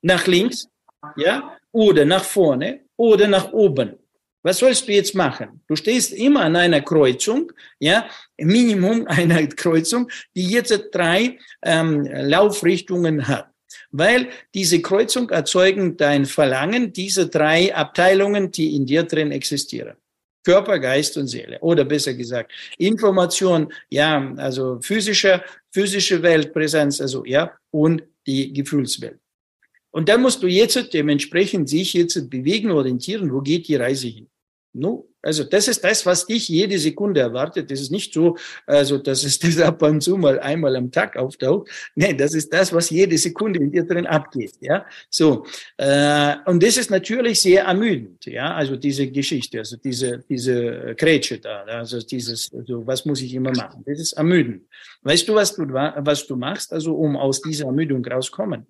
Nach 0.03 0.27
links, 0.29 0.69
ja, 1.17 1.57
oder 1.73 2.05
nach 2.05 2.25
vorne 2.25 2.83
oder 2.97 3.27
nach 3.27 3.53
oben. 3.53 4.00
Was 4.43 4.59
sollst 4.59 4.89
du 4.89 4.93
jetzt 4.93 5.15
machen? 5.15 5.61
Du 5.67 5.77
stehst 5.77 6.13
immer 6.13 6.43
an 6.43 6.57
einer 6.57 6.81
Kreuzung, 6.81 7.53
ja, 7.79 8.09
Minimum 8.39 9.07
einer 9.09 9.47
Kreuzung, 9.47 10.11
die 10.35 10.49
jetzt 10.49 10.91
drei 10.93 11.39
ähm, 11.63 12.05
Laufrichtungen 12.05 13.29
hat. 13.29 13.49
Weil 13.93 14.29
diese 14.55 14.81
Kreuzung 14.83 15.31
erzeugen 15.31 15.97
dein 15.97 16.25
Verlangen, 16.27 16.93
diese 16.93 17.29
drei 17.29 17.75
Abteilungen, 17.75 18.51
die 18.51 18.75
in 18.75 18.87
dir 18.87 19.03
drin 19.03 19.31
existieren. 19.33 19.97
Körper, 20.45 20.79
Geist 20.79 21.17
und 21.17 21.27
Seele. 21.27 21.59
Oder 21.61 21.85
besser 21.85 22.15
gesagt, 22.15 22.53
Information, 22.79 23.73
ja, 23.91 24.33
also 24.37 24.81
physische, 24.81 25.43
physische 25.71 26.23
Weltpräsenz, 26.23 27.01
also 27.01 27.25
ja, 27.25 27.53
und 27.71 28.03
die 28.27 28.53
Gefühlswelt. 28.53 29.19
Und 29.91 30.09
dann 30.09 30.23
musst 30.23 30.43
du 30.43 30.47
jetzt 30.47 30.95
dementsprechend 30.95 31.69
sich 31.69 31.95
jetzt 31.95 32.31
bewegen, 32.31 32.71
orientieren, 32.71 33.33
wo 33.33 33.41
geht 33.41 33.69
die 33.69 33.77
Reise 33.77 34.09
hin. 34.09 34.29
No, 34.73 35.09
also 35.21 35.43
das 35.43 35.67
ist 35.67 35.83
das, 35.83 36.07
was 36.07 36.27
dich 36.27 36.49
jede 36.49 36.79
Sekunde 36.79 37.21
erwartet. 37.21 37.73
Das 37.73 37.81
ist 37.81 37.91
nicht 37.91 38.15
so, 38.15 38.37
also 38.67 38.99
dass 38.99 39.25
es 39.25 39.39
das 39.41 39.59
ab 39.59 39.83
und 39.83 40.01
zu 40.01 40.17
mal 40.17 40.39
einmal 40.39 40.77
am 40.77 40.93
Tag 40.93 41.17
auftaucht. 41.17 41.69
Nein, 41.97 42.17
das 42.17 42.35
ist 42.35 42.53
das, 42.53 42.73
was 42.73 42.89
jede 42.91 43.19
Sekunde 43.19 43.59
in 43.59 43.73
dir 43.73 43.83
drin 43.83 44.07
abgeht. 44.07 44.53
Ja, 44.61 44.87
so 45.11 45.45
äh, 45.77 46.37
und 46.47 46.63
das 46.63 46.77
ist 46.77 46.91
natürlich 46.91 47.41
sehr 47.41 47.65
ermüdend. 47.65 48.25
Ja, 48.27 48.55
also 48.55 48.77
diese 48.77 49.11
Geschichte, 49.11 49.59
also 49.59 49.77
diese 49.77 50.25
diese 50.29 50.95
Grätsche 50.97 51.41
da, 51.41 51.65
also 51.65 52.01
dieses, 52.01 52.53
also 52.55 52.87
was 52.87 53.05
muss 53.05 53.21
ich 53.23 53.35
immer 53.35 53.51
machen? 53.51 53.83
Das 53.85 53.99
ist 53.99 54.13
ermüdend. 54.13 54.63
Weißt 55.03 55.29
du, 55.29 55.35
was 55.35 55.57
du 55.57 55.65
was 55.65 56.27
du 56.29 56.37
machst, 56.37 56.73
also 56.73 56.95
um 56.95 57.17
aus 57.17 57.43
dieser 57.43 57.67
Ermüdung 57.67 58.05
rauskommen? 58.05 58.67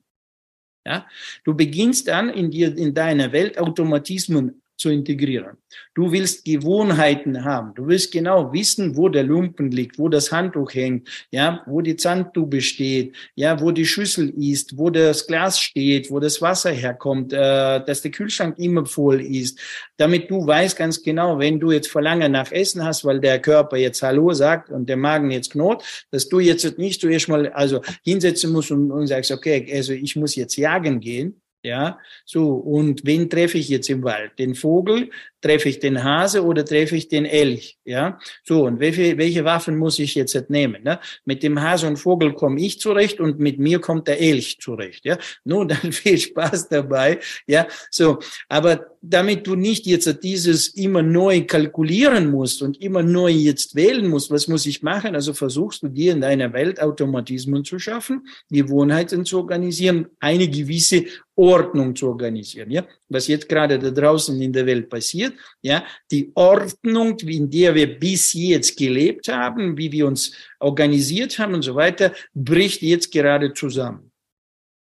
Ja, 0.86 1.06
du 1.44 1.54
beginnst 1.54 2.08
dann 2.08 2.30
in 2.30 2.50
dir 2.50 2.76
in 2.76 2.94
deiner 2.94 3.32
Welt 3.32 3.58
Automatismen 3.58 4.59
zu 4.80 4.88
integrieren. 4.88 5.58
Du 5.94 6.10
willst 6.10 6.44
Gewohnheiten 6.44 7.44
haben. 7.44 7.74
Du 7.74 7.86
willst 7.86 8.12
genau 8.12 8.52
wissen, 8.52 8.96
wo 8.96 9.10
der 9.10 9.24
Lumpen 9.24 9.70
liegt, 9.70 9.98
wo 9.98 10.08
das 10.08 10.32
Handtuch 10.32 10.72
hängt, 10.72 11.06
ja, 11.30 11.62
wo 11.66 11.82
die 11.82 11.96
Zahntube 11.96 12.62
steht, 12.62 13.14
ja, 13.34 13.60
wo 13.60 13.70
die 13.72 13.84
Schüssel 13.84 14.30
ist, 14.30 14.78
wo 14.78 14.88
das 14.88 15.26
Glas 15.26 15.60
steht, 15.60 16.10
wo 16.10 16.18
das 16.18 16.40
Wasser 16.40 16.70
herkommt, 16.70 17.32
äh, 17.32 17.84
dass 17.84 18.00
der 18.00 18.10
Kühlschrank 18.10 18.58
immer 18.58 18.86
voll 18.86 19.20
ist, 19.20 19.60
damit 19.98 20.30
du 20.30 20.46
weißt 20.46 20.78
ganz 20.78 21.02
genau, 21.02 21.38
wenn 21.38 21.60
du 21.60 21.70
jetzt 21.70 21.88
Verlangen 21.88 22.32
nach 22.32 22.50
Essen 22.50 22.82
hast, 22.82 23.04
weil 23.04 23.20
der 23.20 23.38
Körper 23.38 23.76
jetzt 23.76 24.02
Hallo 24.02 24.32
sagt 24.32 24.70
und 24.70 24.88
der 24.88 24.96
Magen 24.96 25.30
jetzt 25.30 25.52
knurrt, 25.52 25.84
dass 26.10 26.28
du 26.28 26.40
jetzt 26.40 26.78
nicht 26.78 27.02
zuerst 27.02 27.28
mal 27.28 27.48
also 27.50 27.82
hinsetzen 28.02 28.50
musst 28.50 28.70
und, 28.70 28.90
und 28.90 29.06
sagst, 29.06 29.30
okay, 29.30 29.70
also 29.74 29.92
ich 29.92 30.16
muss 30.16 30.36
jetzt 30.36 30.56
jagen 30.56 31.00
gehen, 31.00 31.42
ja, 31.62 31.98
so. 32.24 32.54
Und 32.54 33.04
wen 33.04 33.28
treffe 33.28 33.58
ich 33.58 33.68
jetzt 33.68 33.90
im 33.90 34.02
Wald? 34.02 34.38
Den 34.38 34.54
Vogel, 34.54 35.10
treffe 35.40 35.68
ich 35.68 35.78
den 35.78 36.02
Hase 36.04 36.44
oder 36.44 36.64
treffe 36.64 36.96
ich 36.96 37.08
den 37.08 37.24
Elch? 37.24 37.78
Ja, 37.84 38.18
so. 38.44 38.64
Und 38.64 38.80
welche, 38.80 39.18
welche 39.18 39.44
Waffen 39.44 39.76
muss 39.76 39.98
ich 39.98 40.14
jetzt 40.14 40.50
nehmen? 40.50 40.82
Ne? 40.82 41.00
Mit 41.24 41.42
dem 41.42 41.60
Hase 41.60 41.86
und 41.86 41.96
Vogel 41.96 42.34
komme 42.34 42.60
ich 42.60 42.80
zurecht 42.80 43.20
und 43.20 43.38
mit 43.38 43.58
mir 43.58 43.80
kommt 43.80 44.08
der 44.08 44.20
Elch 44.20 44.58
zurecht. 44.60 45.04
Ja, 45.04 45.18
nun 45.44 45.68
dann 45.68 45.92
viel 45.92 46.18
Spaß 46.18 46.68
dabei. 46.68 47.20
Ja, 47.46 47.66
so. 47.90 48.18
Aber 48.48 48.86
damit 49.02 49.46
du 49.46 49.54
nicht 49.54 49.86
jetzt 49.86 50.22
dieses 50.22 50.68
immer 50.68 51.02
neu 51.02 51.44
kalkulieren 51.46 52.30
musst 52.30 52.62
und 52.62 52.80
immer 52.80 53.02
neu 53.02 53.30
jetzt 53.30 53.74
wählen 53.74 54.06
musst, 54.06 54.30
was 54.30 54.48
muss 54.48 54.66
ich 54.66 54.82
machen? 54.82 55.14
Also 55.14 55.32
versuchst 55.32 55.82
du 55.82 55.88
dir 55.88 56.12
in 56.12 56.20
deiner 56.20 56.52
Welt 56.52 56.80
Automatismen 56.82 57.64
zu 57.64 57.78
schaffen, 57.78 58.26
Gewohnheiten 58.50 59.24
zu 59.24 59.38
organisieren, 59.38 60.08
eine 60.20 60.48
gewisse 60.48 61.06
Ordnung 61.36 61.94
zu 61.96 62.08
organisieren. 62.08 62.70
Ja, 62.70 62.84
was 63.08 63.28
jetzt 63.28 63.48
gerade 63.48 63.78
da 63.78 63.90
draußen 63.90 64.40
in 64.40 64.52
der 64.52 64.66
Welt 64.66 64.88
passiert. 64.90 65.34
Ja, 65.62 65.84
die 66.10 66.30
Ordnung, 66.34 67.18
in 67.20 67.50
der 67.50 67.74
wir 67.74 67.98
bis 67.98 68.32
jetzt 68.32 68.76
gelebt 68.76 69.28
haben, 69.28 69.76
wie 69.76 69.90
wir 69.90 70.06
uns 70.06 70.32
organisiert 70.58 71.38
haben 71.38 71.54
und 71.54 71.62
so 71.62 71.74
weiter, 71.74 72.12
bricht 72.34 72.82
jetzt 72.82 73.10
gerade 73.10 73.54
zusammen 73.54 74.09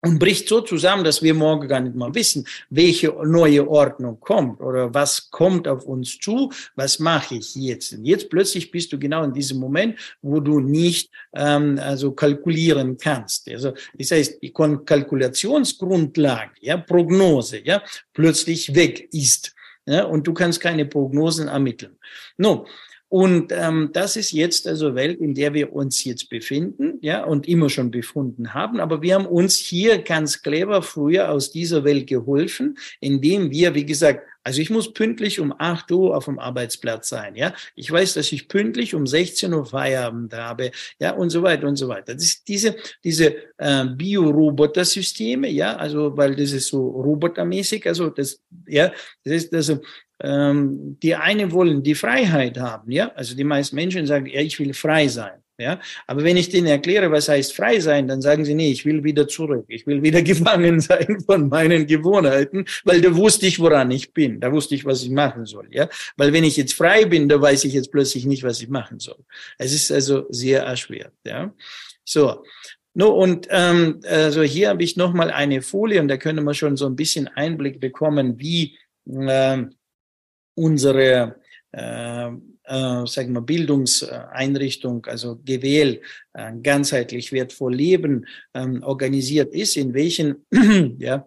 und 0.02 0.18
bricht 0.18 0.48
so 0.48 0.62
zusammen, 0.62 1.04
dass 1.04 1.22
wir 1.22 1.34
morgen 1.34 1.68
gar 1.68 1.80
nicht 1.80 1.94
mal 1.94 2.14
wissen, 2.14 2.46
welche 2.70 3.08
neue 3.24 3.68
Ordnung 3.68 4.18
kommt 4.20 4.58
oder 4.60 4.94
was 4.94 5.30
kommt 5.30 5.68
auf 5.68 5.84
uns 5.84 6.18
zu, 6.18 6.50
was 6.74 6.98
mache 6.98 7.34
ich 7.36 7.54
jetzt. 7.54 7.92
Und 7.92 8.06
jetzt 8.06 8.30
plötzlich 8.30 8.70
bist 8.70 8.90
du 8.92 8.98
genau 8.98 9.24
in 9.24 9.34
diesem 9.34 9.58
Moment, 9.58 9.98
wo 10.22 10.40
du 10.40 10.60
nicht 10.60 11.10
ähm, 11.34 11.78
also 11.82 12.12
kalkulieren 12.12 12.96
kannst. 12.96 13.50
Also 13.50 13.74
das 13.94 14.10
heißt, 14.10 14.40
die 14.42 14.52
Kalkulationsgrundlage, 14.52 16.52
ja, 16.60 16.78
Prognose, 16.78 17.60
ja, 17.64 17.82
plötzlich 18.14 18.74
weg 18.74 19.06
ist 19.12 19.54
ja, 19.86 20.04
und 20.04 20.26
du 20.26 20.32
kannst 20.32 20.60
keine 20.60 20.86
Prognosen 20.86 21.48
ermitteln. 21.48 21.98
No, 22.36 22.66
und 23.10 23.50
ähm, 23.50 23.90
das 23.92 24.14
ist 24.14 24.30
jetzt 24.30 24.68
also 24.68 24.94
Welt, 24.94 25.18
in 25.18 25.34
der 25.34 25.52
wir 25.52 25.72
uns 25.72 26.04
jetzt 26.04 26.30
befinden, 26.30 26.96
ja, 27.00 27.24
und 27.24 27.48
immer 27.48 27.68
schon 27.68 27.90
befunden 27.90 28.54
haben. 28.54 28.78
Aber 28.78 29.02
wir 29.02 29.16
haben 29.16 29.26
uns 29.26 29.56
hier 29.56 29.98
ganz 29.98 30.42
clever 30.42 30.80
früher 30.80 31.28
aus 31.32 31.50
dieser 31.50 31.82
Welt 31.82 32.06
geholfen, 32.06 32.78
indem 33.00 33.50
wir, 33.50 33.74
wie 33.74 33.84
gesagt, 33.84 34.28
also 34.44 34.62
ich 34.62 34.70
muss 34.70 34.92
pünktlich 34.92 35.40
um 35.40 35.52
8 35.58 35.90
Uhr 35.90 36.16
auf 36.16 36.26
dem 36.26 36.38
Arbeitsplatz 36.38 37.08
sein, 37.08 37.34
ja. 37.34 37.52
Ich 37.74 37.90
weiß, 37.90 38.14
dass 38.14 38.30
ich 38.30 38.46
pünktlich 38.46 38.94
um 38.94 39.08
16 39.08 39.52
Uhr 39.54 39.66
Feierabend 39.66 40.32
habe, 40.32 40.70
ja, 41.00 41.10
und 41.10 41.30
so 41.30 41.42
weiter 41.42 41.66
und 41.66 41.74
so 41.74 41.88
weiter. 41.88 42.14
Das 42.14 42.22
ist 42.22 42.46
diese, 42.46 42.76
diese 43.02 43.34
äh, 43.58 43.86
Bio-Roboter-Systeme, 43.86 45.48
ja, 45.48 45.74
also 45.76 46.16
weil 46.16 46.36
das 46.36 46.52
ist 46.52 46.68
so 46.68 46.88
robotermäßig, 46.88 47.88
also 47.88 48.08
das, 48.08 48.40
ja, 48.68 48.92
das 49.24 49.34
ist 49.34 49.52
also 49.52 49.80
ähm, 50.22 50.98
die 51.02 51.14
eine 51.14 51.52
wollen 51.52 51.82
die 51.82 51.94
Freiheit 51.94 52.58
haben, 52.58 52.90
ja, 52.90 53.12
also 53.14 53.34
die 53.34 53.44
meisten 53.44 53.76
Menschen 53.76 54.06
sagen, 54.06 54.26
ja, 54.26 54.40
ich 54.40 54.58
will 54.58 54.74
frei 54.74 55.08
sein. 55.08 55.40
Ja, 55.60 55.78
aber 56.06 56.24
wenn 56.24 56.38
ich 56.38 56.48
denen 56.48 56.68
erkläre, 56.68 57.12
was 57.12 57.28
heißt 57.28 57.54
frei 57.54 57.80
sein, 57.80 58.08
dann 58.08 58.22
sagen 58.22 58.46
sie, 58.46 58.54
nee, 58.54 58.70
ich 58.70 58.86
will 58.86 59.04
wieder 59.04 59.28
zurück. 59.28 59.66
Ich 59.68 59.86
will 59.86 60.02
wieder 60.02 60.22
gefangen 60.32 60.80
sein 60.80 61.20
von 61.26 61.50
meinen 61.50 61.86
Gewohnheiten, 61.86 62.64
weil 62.84 63.02
da 63.02 63.14
wusste 63.14 63.46
ich, 63.46 63.60
woran 63.60 63.90
ich 63.90 64.14
bin. 64.14 64.40
Da 64.40 64.50
wusste 64.50 64.74
ich, 64.74 64.86
was 64.86 65.02
ich 65.02 65.10
machen 65.10 65.44
soll. 65.44 65.68
Ja, 65.70 65.86
weil 66.16 66.32
wenn 66.32 66.44
ich 66.44 66.56
jetzt 66.56 66.72
frei 66.72 67.04
bin, 67.04 67.28
da 67.28 67.38
weiß 67.38 67.64
ich 67.64 67.74
jetzt 67.74 67.92
plötzlich 67.92 68.24
nicht, 68.24 68.42
was 68.42 68.62
ich 68.62 68.70
machen 68.70 69.00
soll. 69.00 69.18
Es 69.58 69.74
ist 69.74 69.92
also 69.92 70.24
sehr 70.30 70.62
erschwert. 70.62 71.12
Ja, 71.26 71.52
so. 72.04 72.42
No, 72.94 73.10
und 73.10 73.46
ähm, 73.50 74.00
also 74.08 74.42
hier 74.42 74.70
habe 74.70 74.82
ich 74.82 74.96
nochmal 74.96 75.30
eine 75.30 75.60
Folie 75.60 76.00
und 76.00 76.08
da 76.08 76.16
können 76.16 76.42
wir 76.44 76.54
schon 76.54 76.78
so 76.78 76.86
ein 76.86 76.96
bisschen 76.96 77.28
Einblick 77.28 77.80
bekommen, 77.80 78.40
wie 78.40 78.78
ähm, 79.06 79.74
unsere 80.60 81.36
äh, 81.72 82.30
äh, 82.70 83.06
sagen 83.06 83.32
wir, 83.32 83.40
Bildungseinrichtung, 83.40 85.04
also 85.06 85.36
GWL, 85.44 86.00
äh, 86.34 86.52
ganzheitlich 86.62 87.32
wertvoll 87.32 87.74
Leben 87.74 88.26
ähm, 88.54 88.82
organisiert 88.84 89.52
ist, 89.54 89.76
in 89.76 89.92
welchen 89.92 90.46
ja, 90.98 91.26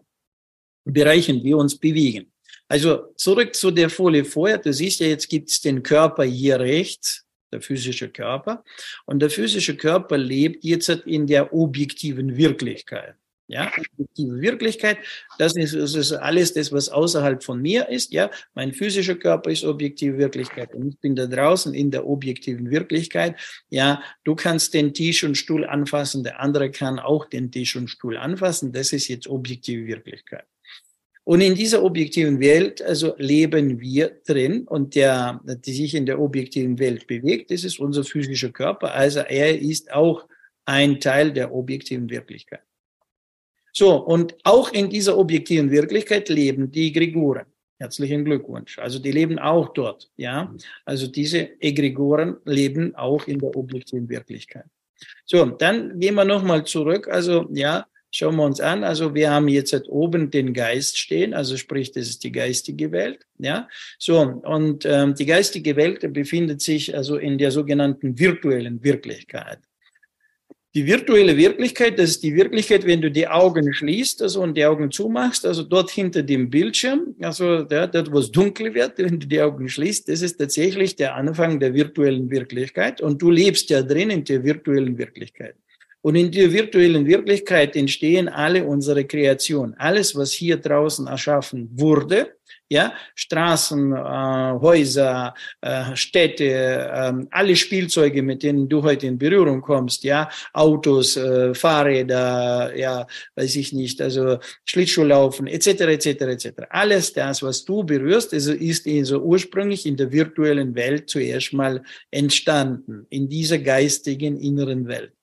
Bereichen 0.86 1.44
wir 1.44 1.58
uns 1.58 1.78
bewegen. 1.78 2.32
Also 2.68 3.14
zurück 3.16 3.56
zu 3.56 3.72
der 3.72 3.90
Folie 3.90 4.26
vorher. 4.26 4.58
Du 4.58 4.74
siehst 4.74 5.00
ja, 5.00 5.08
jetzt 5.08 5.30
gibt 5.30 5.50
es 5.50 5.62
den 5.62 5.82
Körper 5.82 6.24
hier 6.24 6.60
rechts, 6.60 7.26
der 7.52 7.62
physische 7.62 8.10
Körper. 8.10 8.64
Und 9.06 9.20
der 9.20 9.30
physische 9.30 9.78
Körper 9.78 10.18
lebt 10.18 10.64
jetzt 10.64 10.90
in 10.90 11.28
der 11.28 11.54
objektiven 11.54 12.36
Wirklichkeit. 12.36 13.16
Ja, 13.54 13.72
objektive 14.00 14.42
Wirklichkeit, 14.42 14.98
das 15.38 15.56
ist, 15.56 15.76
das 15.76 15.94
ist 15.94 16.12
alles 16.14 16.54
das, 16.54 16.72
was 16.72 16.90
außerhalb 16.90 17.44
von 17.44 17.62
mir 17.62 17.88
ist. 17.88 18.12
Ja, 18.12 18.32
mein 18.56 18.74
physischer 18.74 19.14
Körper 19.14 19.52
ist 19.52 19.64
objektive 19.64 20.18
Wirklichkeit 20.18 20.74
und 20.74 20.88
ich 20.88 21.00
bin 21.00 21.16
da 21.16 21.28
draußen 21.28 21.72
in 21.76 21.92
der 21.92 22.08
objektiven 22.08 22.72
Wirklichkeit. 22.72 23.36
Ja, 23.70 24.02
du 24.24 24.34
kannst 24.34 24.74
den 24.74 24.92
Tisch 24.96 25.24
und 25.24 25.36
Stuhl 25.36 25.66
anfassen, 25.66 26.24
der 26.24 26.40
andere 26.40 26.72
kann 26.72 26.98
auch 26.98 27.26
den 27.26 27.52
Tisch 27.52 27.76
und 27.76 27.90
Stuhl 27.90 28.18
anfassen. 28.18 28.72
Das 28.72 28.92
ist 28.92 29.08
jetzt 29.08 29.28
objektive 29.28 29.86
Wirklichkeit. 29.86 30.46
Und 31.24 31.42
in 31.42 31.54
dieser 31.54 31.84
objektiven 31.84 32.40
Welt, 32.40 32.82
also 32.82 33.14
leben 33.20 33.80
wir 33.80 34.20
drin 34.26 34.68
und 34.68 34.96
der, 34.96 35.40
die 35.44 35.74
sich 35.74 35.94
in 35.94 36.08
der 36.08 36.20
objektiven 36.20 36.80
Welt 36.80 37.06
bewegt, 37.06 37.52
das 37.52 37.64
ist 37.64 37.80
unser 37.80 38.04
physischer 38.04 38.50
Körper. 38.50 38.96
Also 38.96 39.20
er 39.20 39.60
ist 39.62 39.94
auch 39.94 40.28
ein 40.66 41.00
Teil 41.00 41.32
der 41.32 41.54
objektiven 41.54 42.10
Wirklichkeit. 42.10 42.64
So, 43.74 43.96
und 43.96 44.36
auch 44.44 44.72
in 44.72 44.90
dieser 44.90 45.18
objektiven 45.18 45.72
Wirklichkeit 45.72 46.30
leben 46.30 46.72
die 46.72 46.88
Egregoren. 46.88 47.48
Herzlichen 47.80 48.24
Glückwunsch. 48.24 48.78
Also 48.80 49.00
die 49.00 49.12
leben 49.12 49.40
auch 49.40 49.74
dort, 49.74 50.10
ja. 50.16 50.54
Also 50.86 51.08
diese 51.08 51.60
Egregoren 51.60 52.38
leben 52.46 52.96
auch 52.96 53.28
in 53.28 53.40
der 53.40 53.56
objektiven 53.56 54.08
Wirklichkeit. 54.08 54.66
So, 55.26 55.44
dann 55.46 56.00
gehen 56.00 56.16
wir 56.16 56.24
nochmal 56.24 56.64
zurück. 56.66 57.08
Also, 57.10 57.50
ja, 57.52 57.86
schauen 58.14 58.36
wir 58.36 58.44
uns 58.44 58.62
an. 58.62 58.84
Also 58.84 59.14
wir 59.16 59.32
haben 59.32 59.48
jetzt 59.48 59.74
halt 59.74 59.90
oben 59.90 60.30
den 60.30 60.54
Geist 60.54 60.98
stehen, 60.98 61.34
also 61.34 61.58
sprich, 61.58 61.92
das 61.92 62.08
ist 62.08 62.24
die 62.24 62.32
geistige 62.32 62.92
Welt. 62.92 63.26
Ja, 63.40 63.68
so 63.98 64.20
und 64.20 64.86
ähm, 64.86 65.16
die 65.16 65.26
geistige 65.26 65.76
Welt 65.76 66.14
befindet 66.14 66.62
sich 66.62 66.96
also 66.96 67.18
in 67.18 67.38
der 67.38 67.52
sogenannten 67.52 68.18
virtuellen 68.18 68.84
Wirklichkeit. 68.84 69.60
Die 70.76 70.88
virtuelle 70.88 71.38
Wirklichkeit, 71.38 72.00
das 72.00 72.10
ist 72.12 72.24
die 72.24 72.34
Wirklichkeit, 72.34 72.84
wenn 72.88 73.00
du 73.00 73.12
die 73.12 73.28
Augen 73.28 73.72
schließt 73.72 74.24
also, 74.24 74.42
und 74.42 74.58
die 74.58 74.66
Augen 74.66 74.90
zumachst, 74.90 75.46
also 75.46 75.62
dort 75.62 75.92
hinter 75.92 76.24
dem 76.24 76.50
Bildschirm, 76.50 77.14
also 77.22 77.62
da, 77.62 77.86
dort, 77.86 78.12
wo 78.12 78.18
es 78.18 78.32
dunkel 78.32 78.74
wird, 78.74 78.98
wenn 78.98 79.20
du 79.20 79.28
die 79.28 79.40
Augen 79.40 79.70
schließt, 79.70 80.10
das 80.10 80.24
ist 80.24 80.38
tatsächlich 80.38 80.96
der 80.96 81.14
Anfang 81.14 81.60
der 81.60 81.76
virtuellen 81.76 82.32
Wirklichkeit 82.32 83.02
und 83.02 83.22
du 83.22 83.30
lebst 83.30 83.70
ja 83.70 83.84
drin 83.84 84.10
in 84.10 84.24
der 84.24 84.44
virtuellen 84.44 84.98
Wirklichkeit. 84.98 85.56
Und 86.02 86.16
in 86.16 86.32
der 86.32 86.52
virtuellen 86.52 87.06
Wirklichkeit 87.06 87.76
entstehen 87.76 88.28
alle 88.28 88.66
unsere 88.66 89.06
Kreationen. 89.06 89.76
Alles, 89.78 90.16
was 90.16 90.34
hier 90.34 90.58
draußen 90.58 91.08
erschaffen 91.08 91.70
wurde, 91.76 92.36
ja, 92.74 92.94
Straßen, 93.16 93.94
äh, 93.94 94.60
Häuser, 94.60 95.36
äh, 95.62 95.96
Städte, 95.96 96.46
äh, 96.46 97.14
alle 97.30 97.56
Spielzeuge, 97.56 98.24
mit 98.24 98.42
denen 98.42 98.68
du 98.68 98.82
heute 98.82 99.06
in 99.08 99.18
Berührung 99.18 99.62
kommst, 99.62 100.04
ja, 100.04 100.28
Autos, 100.54 101.16
äh, 101.16 101.54
Fahrräder, 101.54 102.76
ja, 102.76 103.06
weiß 103.36 103.56
ich 103.58 103.74
nicht, 103.74 104.02
also 104.02 104.40
Schlittschuhlaufen, 104.66 105.46
etc., 105.48 105.68
etc., 105.98 106.08
etc. 106.08 106.48
Alles 106.70 107.14
das, 107.14 107.44
was 107.44 107.64
du 107.64 107.84
berührst, 107.84 108.34
also 108.34 108.54
ist 108.54 108.88
also 108.88 109.22
ursprünglich 109.22 109.86
in 109.86 109.96
der 109.96 110.12
virtuellen 110.12 110.74
Welt 110.76 111.10
zuerst 111.10 111.54
mal 111.54 111.84
entstanden, 112.10 113.06
in 113.10 113.30
dieser 113.30 113.60
geistigen 113.60 114.38
inneren 114.38 114.88
Welt. 114.88 115.14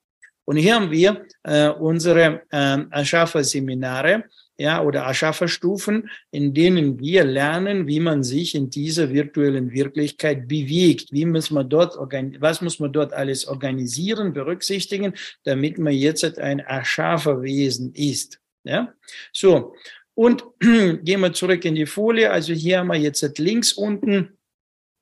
Und 0.50 0.56
hier 0.56 0.74
haben 0.74 0.90
wir 0.90 1.26
äh, 1.44 1.68
unsere 1.68 2.42
äh, 2.50 2.78
Aschafa-Seminare, 2.90 4.24
ja, 4.58 4.82
oder 4.82 5.06
Aschafa-Stufen, 5.06 6.10
in 6.32 6.52
denen 6.52 6.98
wir 6.98 7.22
lernen, 7.22 7.86
wie 7.86 8.00
man 8.00 8.24
sich 8.24 8.56
in 8.56 8.68
dieser 8.68 9.10
virtuellen 9.10 9.70
Wirklichkeit 9.70 10.48
bewegt. 10.48 11.12
Wie 11.12 11.24
muss 11.24 11.52
man 11.52 11.68
dort, 11.68 11.94
was 12.40 12.62
muss 12.62 12.80
man 12.80 12.92
dort 12.92 13.12
alles 13.12 13.46
organisieren, 13.46 14.32
berücksichtigen, 14.32 15.14
damit 15.44 15.78
man 15.78 15.92
jetzt 15.92 16.40
ein 16.40 16.66
Aschafa-Wesen 16.66 17.94
ist. 17.94 18.40
Ja, 18.64 18.92
so. 19.32 19.76
Und 20.14 20.42
gehen 20.58 21.20
wir 21.20 21.32
zurück 21.32 21.64
in 21.64 21.76
die 21.76 21.86
Folie. 21.86 22.28
Also 22.28 22.54
hier 22.54 22.80
haben 22.80 22.88
wir 22.88 22.96
jetzt 22.96 23.38
links 23.38 23.72
unten 23.72 24.36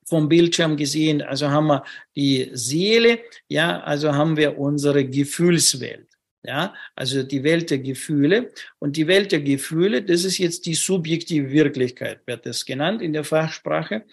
vom 0.09 0.27
Bildschirm 0.27 0.75
gesehen, 0.75 1.21
also 1.21 1.49
haben 1.49 1.67
wir 1.67 1.83
die 2.15 2.49
Seele, 2.53 3.19
ja, 3.47 3.79
also 3.81 4.13
haben 4.13 4.35
wir 4.35 4.57
unsere 4.57 5.05
Gefühlswelt. 5.05 6.07
Ja, 6.41 6.73
also 6.95 7.21
die 7.21 7.43
Welt 7.43 7.69
der 7.69 7.79
Gefühle. 7.79 8.51
Und 8.79 8.95
die 8.95 9.07
Welt 9.07 9.33
der 9.33 9.41
Gefühle, 9.41 10.01
das 10.01 10.23
ist 10.23 10.37
jetzt 10.37 10.65
die 10.65 10.73
subjektive 10.73 11.51
Wirklichkeit, 11.51 12.21
wird 12.25 12.45
das 12.45 12.65
genannt 12.65 13.01
in 13.01 13.11
der 13.11 13.25
Fachsprache. 13.25 14.05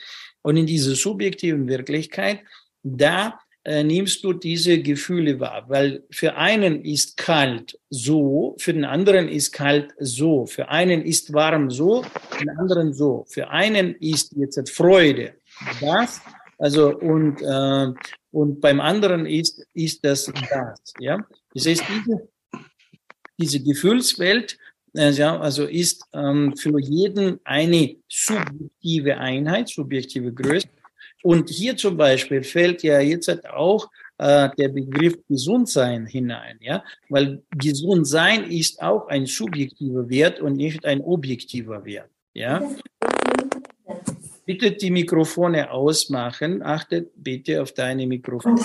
Und 0.42 0.56
in 0.56 0.66
dieser 0.66 0.96
subjektiven 0.96 1.68
Wirklichkeit, 1.68 2.40
da 2.82 3.38
äh, 3.62 3.84
nimmst 3.84 4.24
du 4.24 4.32
diese 4.32 4.80
Gefühle 4.80 5.38
wahr, 5.38 5.64
weil 5.68 6.04
für 6.10 6.36
einen 6.36 6.84
ist 6.84 7.16
kalt 7.16 7.78
so, 7.90 8.56
für 8.58 8.72
den 8.72 8.84
anderen 8.84 9.28
ist 9.28 9.52
kalt 9.52 9.94
so, 9.98 10.46
für 10.46 10.68
einen 10.68 11.02
ist 11.02 11.32
warm 11.32 11.70
so, 11.70 12.02
für 12.30 12.44
den 12.44 12.50
anderen 12.58 12.92
so, 12.92 13.24
für 13.28 13.50
einen 13.50 13.94
ist 13.96 14.34
jetzt 14.36 14.70
Freude 14.70 15.34
das, 15.80 16.20
also 16.58 16.96
und 16.96 17.42
äh, 17.42 17.92
und 18.30 18.60
beim 18.60 18.80
anderen 18.80 19.26
ist 19.26 19.64
ist 19.74 20.04
das 20.04 20.26
das, 20.50 20.94
ja. 21.00 21.18
Das 21.54 21.66
heißt 21.66 21.84
diese 21.88 22.28
diese 23.38 23.62
Gefühlswelt 23.62 24.58
äh, 24.94 25.22
also 25.22 25.64
ist 25.64 26.04
ähm, 26.12 26.56
für 26.56 26.78
jeden 26.80 27.40
eine 27.44 27.96
subjektive 28.08 29.18
Einheit, 29.18 29.68
subjektive 29.68 30.32
Größe. 30.32 30.68
Und 31.22 31.50
hier 31.50 31.76
zum 31.76 31.96
Beispiel 31.96 32.42
fällt 32.42 32.82
ja 32.82 33.00
jetzt 33.00 33.28
halt 33.28 33.48
auch 33.48 33.90
äh, 34.18 34.48
der 34.56 34.68
Begriff 34.68 35.16
Gesundsein 35.28 36.06
hinein, 36.06 36.58
ja, 36.60 36.84
weil 37.08 37.42
Gesundsein 37.50 38.44
ist 38.44 38.80
auch 38.80 39.08
ein 39.08 39.26
subjektiver 39.26 40.08
Wert 40.08 40.40
und 40.40 40.56
nicht 40.56 40.84
ein 40.84 41.00
objektiver 41.00 41.84
Wert, 41.84 42.10
ja. 42.32 42.62
Bitte 44.46 44.70
die 44.72 44.90
Mikrofone 44.92 45.70
ausmachen. 45.70 46.62
Achtet 46.62 47.10
bitte 47.16 47.60
auf 47.60 47.72
deine 47.72 48.06
Mikrofone. 48.06 48.60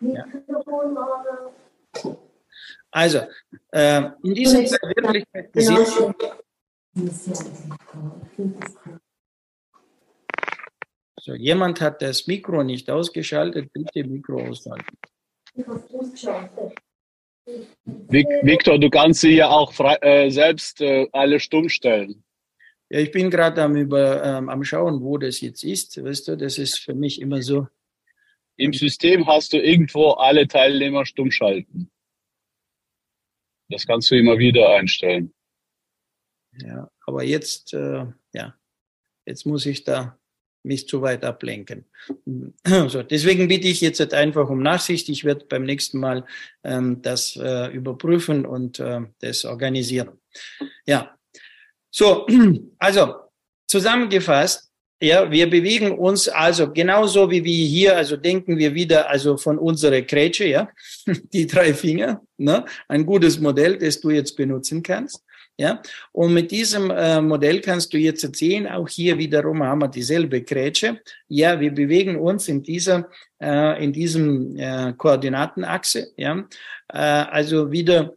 Ja. 0.00 0.24
Also, 2.90 3.20
äh, 3.72 4.02
in 4.22 4.34
diesem 4.34 4.60
Wirklichkeit 4.60 5.52
gesehen. 5.52 6.14
So, 11.20 11.34
jemand 11.34 11.80
hat 11.80 12.02
das 12.02 12.26
Mikro 12.26 12.62
nicht 12.62 12.90
ausgeschaltet, 12.90 13.72
bitte 13.72 14.04
Mikro 14.04 14.48
ausschalten. 14.48 14.96
Victor, 18.42 18.78
du 18.78 18.90
kannst 18.90 19.22
sie 19.22 19.36
ja 19.36 19.48
auch 19.48 19.72
frei, 19.72 19.96
äh, 20.02 20.30
selbst 20.30 20.80
äh, 20.82 21.08
alle 21.12 21.40
stumm 21.40 21.68
stellen. 21.68 22.22
Ja, 22.88 23.00
ich 23.00 23.10
bin 23.10 23.30
gerade 23.30 23.62
am, 23.62 23.76
ähm, 23.76 24.48
am 24.48 24.64
Schauen, 24.64 25.00
wo 25.00 25.18
das 25.18 25.40
jetzt 25.40 25.64
ist. 25.64 26.02
Weißt 26.02 26.28
du, 26.28 26.36
das 26.36 26.58
ist 26.58 26.78
für 26.78 26.94
mich 26.94 27.20
immer 27.20 27.42
so. 27.42 27.66
Im 28.56 28.72
System 28.72 29.26
hast 29.26 29.52
du 29.52 29.58
irgendwo 29.58 30.12
alle 30.12 30.46
Teilnehmer 30.46 31.04
stumm 31.04 31.30
schalten. 31.30 31.90
Das 33.68 33.86
kannst 33.86 34.10
du 34.10 34.16
immer 34.16 34.38
wieder 34.38 34.68
einstellen. 34.70 35.34
Ja, 36.58 36.90
aber 37.06 37.24
jetzt, 37.24 37.74
äh, 37.74 38.06
ja, 38.32 38.54
jetzt 39.26 39.44
muss 39.44 39.66
ich 39.66 39.84
da 39.84 40.18
mich 40.62 40.88
zu 40.88 41.02
weit 41.02 41.24
ablenken. 41.24 41.86
So, 42.88 43.02
deswegen 43.02 43.48
bitte 43.48 43.68
ich 43.68 43.80
jetzt 43.80 44.00
einfach 44.12 44.48
um 44.48 44.62
Nachsicht. 44.62 45.08
Ich 45.08 45.24
werde 45.24 45.46
beim 45.46 45.64
nächsten 45.64 45.98
Mal 45.98 46.26
ähm, 46.64 47.00
das 47.02 47.36
äh, 47.36 47.72
überprüfen 47.72 48.44
und 48.44 48.80
äh, 48.80 49.02
das 49.20 49.44
organisieren. 49.44 50.18
Ja, 50.86 51.15
so, 51.96 52.26
also 52.78 53.14
zusammengefasst, 53.66 54.70
ja, 55.00 55.30
wir 55.30 55.48
bewegen 55.48 55.98
uns 55.98 56.28
also 56.28 56.72
genauso 56.72 57.30
wie 57.30 57.42
wir 57.44 57.66
hier, 57.66 57.96
also 57.96 58.16
denken 58.16 58.56
wir 58.56 58.74
wieder 58.74 59.08
also 59.10 59.36
von 59.36 59.58
unserer 59.58 60.02
Grätsche, 60.02 60.46
ja, 60.46 60.68
die 61.32 61.46
drei 61.46 61.72
Finger, 61.74 62.22
ne, 62.36 62.64
ein 62.88 63.04
gutes 63.04 63.38
Modell, 63.40 63.78
das 63.78 64.00
du 64.00 64.10
jetzt 64.10 64.36
benutzen 64.36 64.82
kannst. 64.82 65.22
Ja, 65.58 65.80
und 66.12 66.34
mit 66.34 66.50
diesem 66.50 66.90
äh, 66.90 67.18
Modell 67.18 67.62
kannst 67.62 67.94
du 67.94 67.96
jetzt 67.96 68.36
sehen, 68.36 68.66
auch 68.66 68.88
hier 68.90 69.16
wiederum 69.16 69.62
haben 69.62 69.80
wir 69.80 69.88
dieselbe 69.88 70.42
Grätsche. 70.42 71.00
Ja, 71.28 71.58
wir 71.58 71.72
bewegen 71.72 72.16
uns 72.16 72.48
in 72.48 72.62
dieser, 72.62 73.08
äh, 73.40 73.82
in 73.82 73.90
diesem 73.90 74.54
äh, 74.58 74.92
Koordinatenachse. 74.92 76.12
Ja, 76.18 76.46
äh, 76.92 76.98
also 76.98 77.72
wieder 77.72 78.14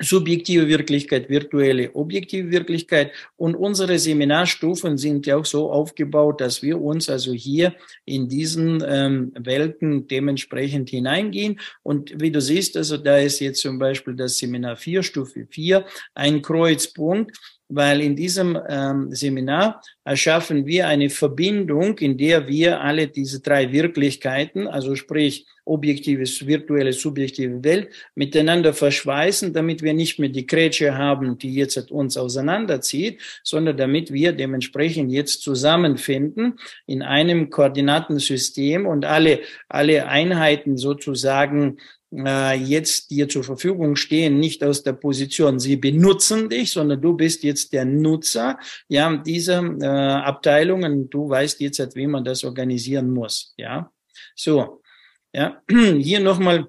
subjektive 0.00 0.68
Wirklichkeit, 0.68 1.28
virtuelle, 1.28 1.94
objektive 1.94 2.50
Wirklichkeit. 2.50 3.12
Und 3.36 3.54
unsere 3.54 3.98
Seminarstufen 3.98 4.98
sind 4.98 5.26
ja 5.26 5.36
auch 5.36 5.46
so 5.46 5.70
aufgebaut, 5.70 6.40
dass 6.40 6.62
wir 6.62 6.80
uns 6.80 7.08
also 7.08 7.32
hier 7.32 7.74
in 8.04 8.28
diesen 8.28 8.82
ähm, 8.86 9.32
Welten 9.38 10.06
dementsprechend 10.06 10.90
hineingehen. 10.90 11.60
Und 11.82 12.20
wie 12.20 12.30
du 12.30 12.40
siehst, 12.40 12.76
also 12.76 12.96
da 12.96 13.18
ist 13.18 13.40
jetzt 13.40 13.62
zum 13.62 13.78
Beispiel 13.78 14.14
das 14.14 14.38
Seminar 14.38 14.76
4, 14.76 15.02
Stufe 15.02 15.46
4, 15.48 15.84
ein 16.14 16.42
Kreuzpunkt 16.42 17.36
weil 17.68 18.00
in 18.00 18.14
diesem 18.14 18.58
ähm, 18.68 19.12
Seminar 19.12 19.82
erschaffen 20.04 20.66
wir 20.66 20.86
eine 20.86 21.10
Verbindung, 21.10 21.98
in 21.98 22.16
der 22.16 22.46
wir 22.46 22.80
alle 22.80 23.08
diese 23.08 23.40
drei 23.40 23.72
Wirklichkeiten, 23.72 24.68
also 24.68 24.94
sprich 24.94 25.46
objektives, 25.66 26.46
virtuelle, 26.46 26.92
subjektive 26.92 27.62
Welt, 27.62 27.88
miteinander 28.14 28.72
verschweißen, 28.72 29.52
damit 29.52 29.82
wir 29.82 29.92
nicht 29.92 30.18
mehr 30.18 30.28
die 30.28 30.46
Grätsche 30.46 30.96
haben, 30.96 31.38
die 31.38 31.54
jetzt 31.54 31.90
uns 31.90 32.16
auseinanderzieht, 32.16 33.20
sondern 33.42 33.76
damit 33.76 34.12
wir 34.12 34.32
dementsprechend 34.32 35.10
jetzt 35.10 35.42
zusammenfinden 35.42 36.58
in 36.86 37.02
einem 37.02 37.50
Koordinatensystem 37.50 38.86
und 38.86 39.04
alle, 39.04 39.40
alle 39.68 40.06
Einheiten 40.06 40.76
sozusagen 40.76 41.78
äh, 42.12 42.56
jetzt 42.56 43.10
dir 43.10 43.28
zur 43.28 43.42
Verfügung 43.42 43.96
stehen, 43.96 44.38
nicht 44.38 44.62
aus 44.62 44.84
der 44.84 44.92
Position, 44.92 45.58
sie 45.58 45.76
benutzen 45.76 46.48
dich, 46.48 46.70
sondern 46.70 47.00
du 47.00 47.14
bist 47.14 47.42
jetzt 47.42 47.72
der 47.72 47.84
Nutzer 47.84 48.58
ja, 48.88 49.16
dieser 49.16 49.62
äh, 49.80 49.86
Abteilungen. 49.86 51.10
Du 51.10 51.28
weißt 51.28 51.60
jetzt, 51.60 51.96
wie 51.96 52.06
man 52.06 52.24
das 52.24 52.44
organisieren 52.44 53.12
muss. 53.12 53.52
Ja, 53.56 53.90
so. 54.36 54.80
Ja, 55.36 55.60
hier 55.68 56.20
nochmal 56.20 56.66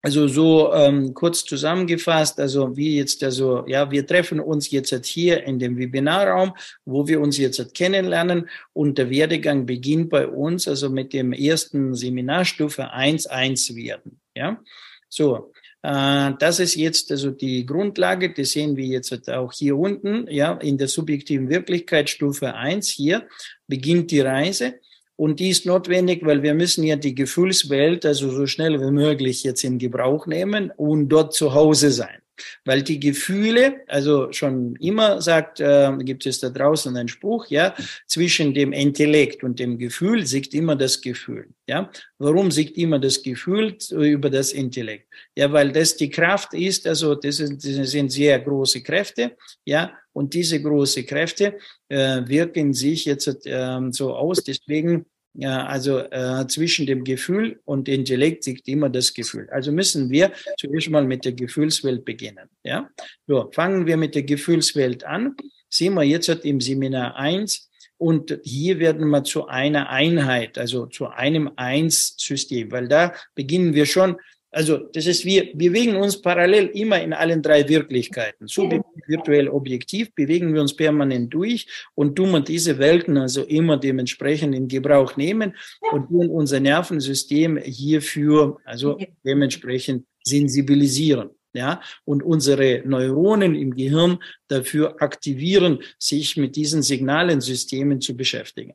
also 0.00 0.28
so 0.28 0.72
ähm, 0.72 1.12
kurz 1.12 1.44
zusammengefasst, 1.44 2.38
also 2.38 2.76
wie 2.76 2.98
jetzt 2.98 3.24
also, 3.24 3.66
ja, 3.66 3.90
wir 3.90 4.06
treffen 4.06 4.38
uns 4.38 4.70
jetzt 4.70 5.06
hier 5.06 5.42
in 5.44 5.58
dem 5.58 5.76
Webinarraum, 5.76 6.52
wo 6.84 7.08
wir 7.08 7.20
uns 7.20 7.38
jetzt 7.38 7.74
kennenlernen 7.74 8.48
und 8.74 8.96
der 8.96 9.10
Werdegang 9.10 9.66
beginnt 9.66 10.10
bei 10.10 10.28
uns 10.28 10.68
also 10.68 10.88
mit 10.88 11.12
dem 11.14 11.32
ersten 11.32 11.94
Seminarstufe 11.94 12.94
1.1 12.94 13.74
werden. 13.74 14.20
Ja, 14.36 14.62
so. 15.08 15.52
Äh, 15.82 16.32
das 16.38 16.60
ist 16.60 16.76
jetzt 16.76 17.10
also 17.10 17.30
die 17.30 17.66
Grundlage, 17.66 18.32
das 18.32 18.52
sehen 18.52 18.76
wir 18.76 18.86
jetzt 18.86 19.28
auch 19.30 19.52
hier 19.52 19.76
unten, 19.76 20.28
ja, 20.30 20.52
in 20.52 20.78
der 20.78 20.88
subjektiven 20.88 21.48
Wirklichkeit 21.48 22.08
Stufe 22.08 22.54
1 22.54 22.88
hier 22.88 23.26
beginnt 23.66 24.12
die 24.12 24.20
Reise. 24.20 24.74
Und 25.16 25.38
die 25.38 25.50
ist 25.50 25.64
notwendig, 25.64 26.24
weil 26.24 26.42
wir 26.42 26.54
müssen 26.54 26.82
ja 26.82 26.96
die 26.96 27.14
Gefühlswelt 27.14 28.04
also 28.04 28.30
so 28.30 28.46
schnell 28.46 28.80
wie 28.80 28.90
möglich 28.90 29.44
jetzt 29.44 29.62
in 29.62 29.78
Gebrauch 29.78 30.26
nehmen 30.26 30.72
und 30.76 31.08
dort 31.08 31.34
zu 31.34 31.54
Hause 31.54 31.92
sein. 31.92 32.23
Weil 32.64 32.82
die 32.82 33.00
Gefühle, 33.00 33.82
also 33.86 34.32
schon 34.32 34.76
immer 34.76 35.20
sagt, 35.20 35.60
äh, 35.60 35.92
gibt 36.00 36.26
es 36.26 36.40
da 36.40 36.50
draußen 36.50 36.96
einen 36.96 37.08
Spruch, 37.08 37.46
ja, 37.48 37.74
zwischen 38.06 38.54
dem 38.54 38.72
Intellekt 38.72 39.44
und 39.44 39.58
dem 39.58 39.78
Gefühl 39.78 40.26
siegt 40.26 40.54
immer 40.54 40.76
das 40.76 41.00
Gefühl, 41.00 41.48
ja. 41.66 41.90
Warum 42.18 42.50
siegt 42.50 42.76
immer 42.78 42.98
das 42.98 43.22
Gefühl 43.22 43.76
über 43.90 44.30
das 44.30 44.52
Intellekt? 44.52 45.08
Ja, 45.36 45.52
weil 45.52 45.72
das 45.72 45.96
die 45.96 46.10
Kraft 46.10 46.54
ist, 46.54 46.86
also 46.86 47.14
das, 47.14 47.40
ist, 47.40 47.64
das 47.64 47.90
sind 47.90 48.10
sehr 48.10 48.38
große 48.40 48.82
Kräfte, 48.82 49.36
ja, 49.64 49.92
und 50.12 50.32
diese 50.32 50.62
große 50.62 51.04
Kräfte 51.04 51.58
äh, 51.88 52.22
wirken 52.26 52.72
sich 52.72 53.04
jetzt 53.04 53.46
äh, 53.46 53.80
so 53.90 54.14
aus, 54.14 54.42
deswegen 54.44 55.06
also 55.42 55.98
äh, 55.98 56.46
zwischen 56.46 56.86
dem 56.86 57.02
Gefühl 57.02 57.60
und 57.64 57.88
Intellekt 57.88 58.46
liegt 58.46 58.68
immer 58.68 58.88
das 58.88 59.14
Gefühl. 59.14 59.48
Also 59.50 59.72
müssen 59.72 60.10
wir 60.10 60.32
zuerst 60.58 60.90
mal 60.90 61.04
mit 61.04 61.24
der 61.24 61.32
Gefühlswelt 61.32 62.04
beginnen. 62.04 62.48
Ja, 62.62 62.88
so 63.26 63.50
fangen 63.52 63.86
wir 63.86 63.96
mit 63.96 64.14
der 64.14 64.22
Gefühlswelt 64.22 65.04
an. 65.04 65.36
Sehen 65.68 65.94
wir 65.94 66.04
jetzt 66.04 66.28
im 66.28 66.60
Seminar 66.60 67.16
1 67.16 67.68
und 67.96 68.38
hier 68.44 68.78
werden 68.78 69.08
wir 69.08 69.24
zu 69.24 69.46
einer 69.46 69.88
Einheit, 69.90 70.56
also 70.58 70.86
zu 70.86 71.08
einem 71.08 71.50
Eins-System, 71.56 72.70
weil 72.70 72.86
da 72.86 73.12
beginnen 73.34 73.74
wir 73.74 73.86
schon 73.86 74.16
also 74.54 74.78
das 74.92 75.06
ist, 75.06 75.24
wir 75.24 75.56
bewegen 75.56 75.96
uns 75.96 76.20
parallel 76.20 76.66
immer 76.74 77.02
in 77.02 77.12
allen 77.12 77.42
drei 77.42 77.68
Wirklichkeiten. 77.68 78.46
Subjektiv, 78.46 79.02
virtuell, 79.06 79.48
objektiv 79.48 80.14
bewegen 80.14 80.54
wir 80.54 80.60
uns 80.60 80.76
permanent 80.76 81.34
durch 81.34 81.66
und 81.94 82.14
tun 82.14 82.30
wir 82.30 82.40
diese 82.40 82.78
Welten 82.78 83.18
also 83.18 83.42
immer 83.42 83.76
dementsprechend 83.76 84.54
in 84.54 84.68
Gebrauch 84.68 85.16
nehmen 85.16 85.56
und 85.92 86.08
tun 86.08 86.30
unser 86.30 86.60
Nervensystem 86.60 87.56
hierfür 87.56 88.58
also 88.64 88.98
dementsprechend 89.24 90.06
sensibilisieren. 90.22 91.30
ja, 91.52 91.80
und 92.04 92.22
unsere 92.22 92.82
Neuronen 92.84 93.54
im 93.54 93.74
Gehirn 93.74 94.18
dafür 94.48 95.00
aktivieren, 95.00 95.80
sich 95.98 96.36
mit 96.36 96.56
diesen 96.56 96.82
Signalensystemen 96.82 98.00
zu 98.00 98.16
beschäftigen. 98.16 98.74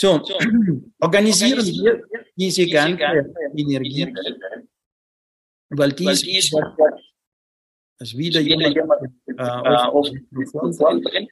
So, 0.00 0.22
organisieren 1.00 1.66
wir 1.66 2.04
diese 2.36 2.68
ganze 2.68 3.02
Energie, 3.56 4.14
weil 5.70 5.92
dies, 5.92 6.22
dies 6.22 6.54
also 7.98 8.16
wieder 8.16 8.40
jemand, 8.40 8.76
jemand 8.76 9.12
äh, 9.26 9.42
auf 9.42 10.08
Mikrofon 10.30 11.02
drin. 11.02 11.28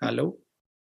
Hallo? 0.00 0.42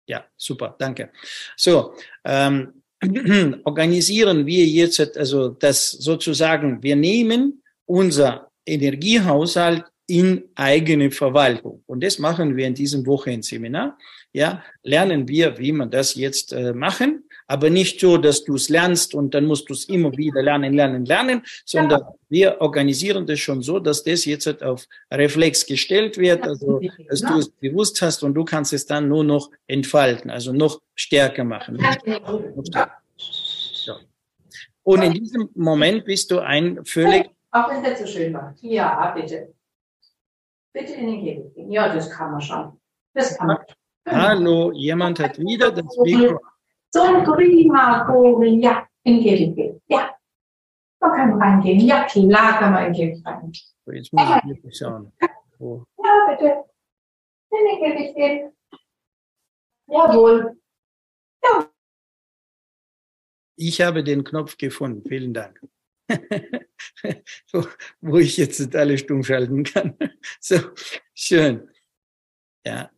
Ja, 0.07 0.29
super, 0.37 0.75
danke. 0.77 1.11
So, 1.57 1.95
ähm, 2.25 2.83
organisieren 3.63 4.45
wir 4.45 4.67
jetzt, 4.67 5.17
also 5.17 5.49
das 5.49 5.89
sozusagen, 5.89 6.83
wir 6.83 6.95
nehmen 6.95 7.63
unser 7.87 8.51
Energiehaushalt 8.67 9.83
in 10.07 10.43
eigene 10.55 11.11
Verwaltung. 11.11 11.83
Und 11.87 12.03
das 12.03 12.19
machen 12.19 12.55
wir 12.55 12.67
in 12.67 12.73
diesem 12.73 13.05
Wochenendseminar. 13.05 13.97
Ja, 14.33 14.63
lernen 14.83 15.27
wir, 15.27 15.57
wie 15.57 15.71
man 15.71 15.89
das 15.89 16.15
jetzt 16.15 16.53
äh, 16.53 16.73
machen 16.73 17.25
aber 17.47 17.69
nicht 17.69 17.99
so, 17.99 18.17
dass 18.17 18.43
du 18.43 18.55
es 18.55 18.69
lernst 18.69 19.13
und 19.13 19.33
dann 19.33 19.45
musst 19.45 19.69
du 19.69 19.73
es 19.73 19.85
immer 19.85 20.15
wieder 20.17 20.41
lernen, 20.41 20.73
lernen, 20.73 21.05
lernen, 21.05 21.43
sondern 21.63 22.01
ja. 22.01 22.13
wir 22.29 22.61
organisieren 22.61 23.27
das 23.27 23.39
schon 23.39 23.61
so, 23.61 23.79
dass 23.79 24.03
das 24.03 24.25
jetzt 24.25 24.47
halt 24.47 24.63
auf 24.63 24.87
Reflex 25.11 25.65
gestellt 25.65 26.17
wird, 26.17 26.43
also 26.43 26.81
dass 27.07 27.21
du 27.21 27.37
es 27.37 27.49
bewusst 27.49 28.01
hast 28.01 28.23
und 28.23 28.33
du 28.33 28.43
kannst 28.43 28.73
es 28.73 28.85
dann 28.85 29.07
nur 29.07 29.23
noch 29.23 29.51
entfalten, 29.67 30.31
also 30.31 30.53
noch 30.53 30.81
stärker 30.95 31.43
machen. 31.43 31.77
So. 33.17 33.93
Und 34.83 35.01
in 35.03 35.13
diesem 35.13 35.49
Moment 35.55 36.05
bist 36.05 36.31
du 36.31 36.39
ein 36.39 36.83
völlig... 36.85 37.29
Auch 37.51 37.69
wenn 37.69 37.83
das 37.83 37.99
so 37.99 38.07
schön 38.07 38.33
war. 38.33 38.55
Ja, 38.61 39.13
bitte. 39.15 39.53
Bitte 40.75 40.93
in 40.93 41.07
den 41.07 41.23
Käfig 41.23 41.53
gehen. 41.53 41.71
Ja, 41.71 41.87
das 41.93 42.09
kann 42.11 42.31
man 42.31 42.41
schon. 42.41 42.77
Das 43.13 43.37
kann 43.37 43.47
man. 43.47 43.57
Hallo, 44.05 44.73
jemand 44.73 45.21
hat 45.21 45.39
wieder 45.39 45.71
das 45.71 45.85
Mikro 46.03 46.37
so 46.93 47.01
ein 47.01 47.23
prima 47.23 48.05
Vogel, 48.05 48.61
ja, 48.61 48.85
in 49.03 49.15
den 49.15 49.23
Käfig 49.23 49.55
gehen. 49.55 49.81
Ja, 49.87 50.17
man 50.99 51.11
kann 51.13 51.41
reingehen. 51.41 51.79
Ja, 51.79 52.03
klar 52.03 52.59
kann 52.59 52.73
man 52.73 52.87
in 52.87 52.93
den 52.93 53.11
Käfig 53.11 53.25
rein. 53.25 53.53
So, 53.85 53.91
jetzt 53.93 54.11
muss 54.11 54.23
ich 54.23 54.49
wirklich 54.49 54.77
schauen. 54.77 55.13
Oh. 55.59 55.83
Ja, 56.03 56.27
bitte. 56.29 56.65
In 57.51 57.65
den 57.67 57.79
Käfig 57.79 58.15
gehen. 58.15 58.51
Jawohl. 59.87 60.57
Ja. 61.41 61.69
Ich 63.55 63.79
habe 63.79 64.03
den 64.03 64.25
Knopf 64.25 64.57
gefunden. 64.57 65.07
Vielen 65.07 65.33
Dank. 65.33 65.61
so, 67.45 67.67
wo 68.01 68.17
ich 68.17 68.37
jetzt 68.37 68.75
alle 68.75 68.97
stumm 68.97 69.23
schalten 69.23 69.63
kann. 69.63 69.97
so, 70.39 70.59
schön. 71.13 71.69
Ja, 72.65 72.91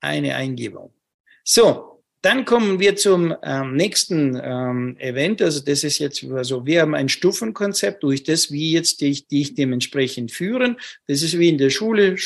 eine 0.00 0.34
Eingebung. 0.34 0.92
So, 1.44 1.92
dann 2.22 2.44
kommen 2.44 2.78
wir 2.78 2.94
zum 2.94 3.34
ähm, 3.42 3.74
nächsten 3.74 4.40
ähm, 4.40 4.96
Event. 4.98 5.42
Also 5.42 5.60
das 5.60 5.82
ist 5.82 5.98
jetzt 5.98 6.20
so, 6.20 6.36
also 6.36 6.64
wir 6.64 6.82
haben 6.82 6.94
ein 6.94 7.08
Stufenkonzept 7.08 8.04
durch 8.04 8.22
das, 8.22 8.52
wie 8.52 8.72
jetzt 8.72 9.00
die, 9.00 9.26
die 9.28 9.42
ich 9.42 9.54
dementsprechend 9.54 10.30
führen. 10.30 10.76
Das 11.08 11.22
ist 11.22 11.36
wie 11.38 11.48
in 11.48 11.58
der 11.58 11.70
Schule, 11.70 12.16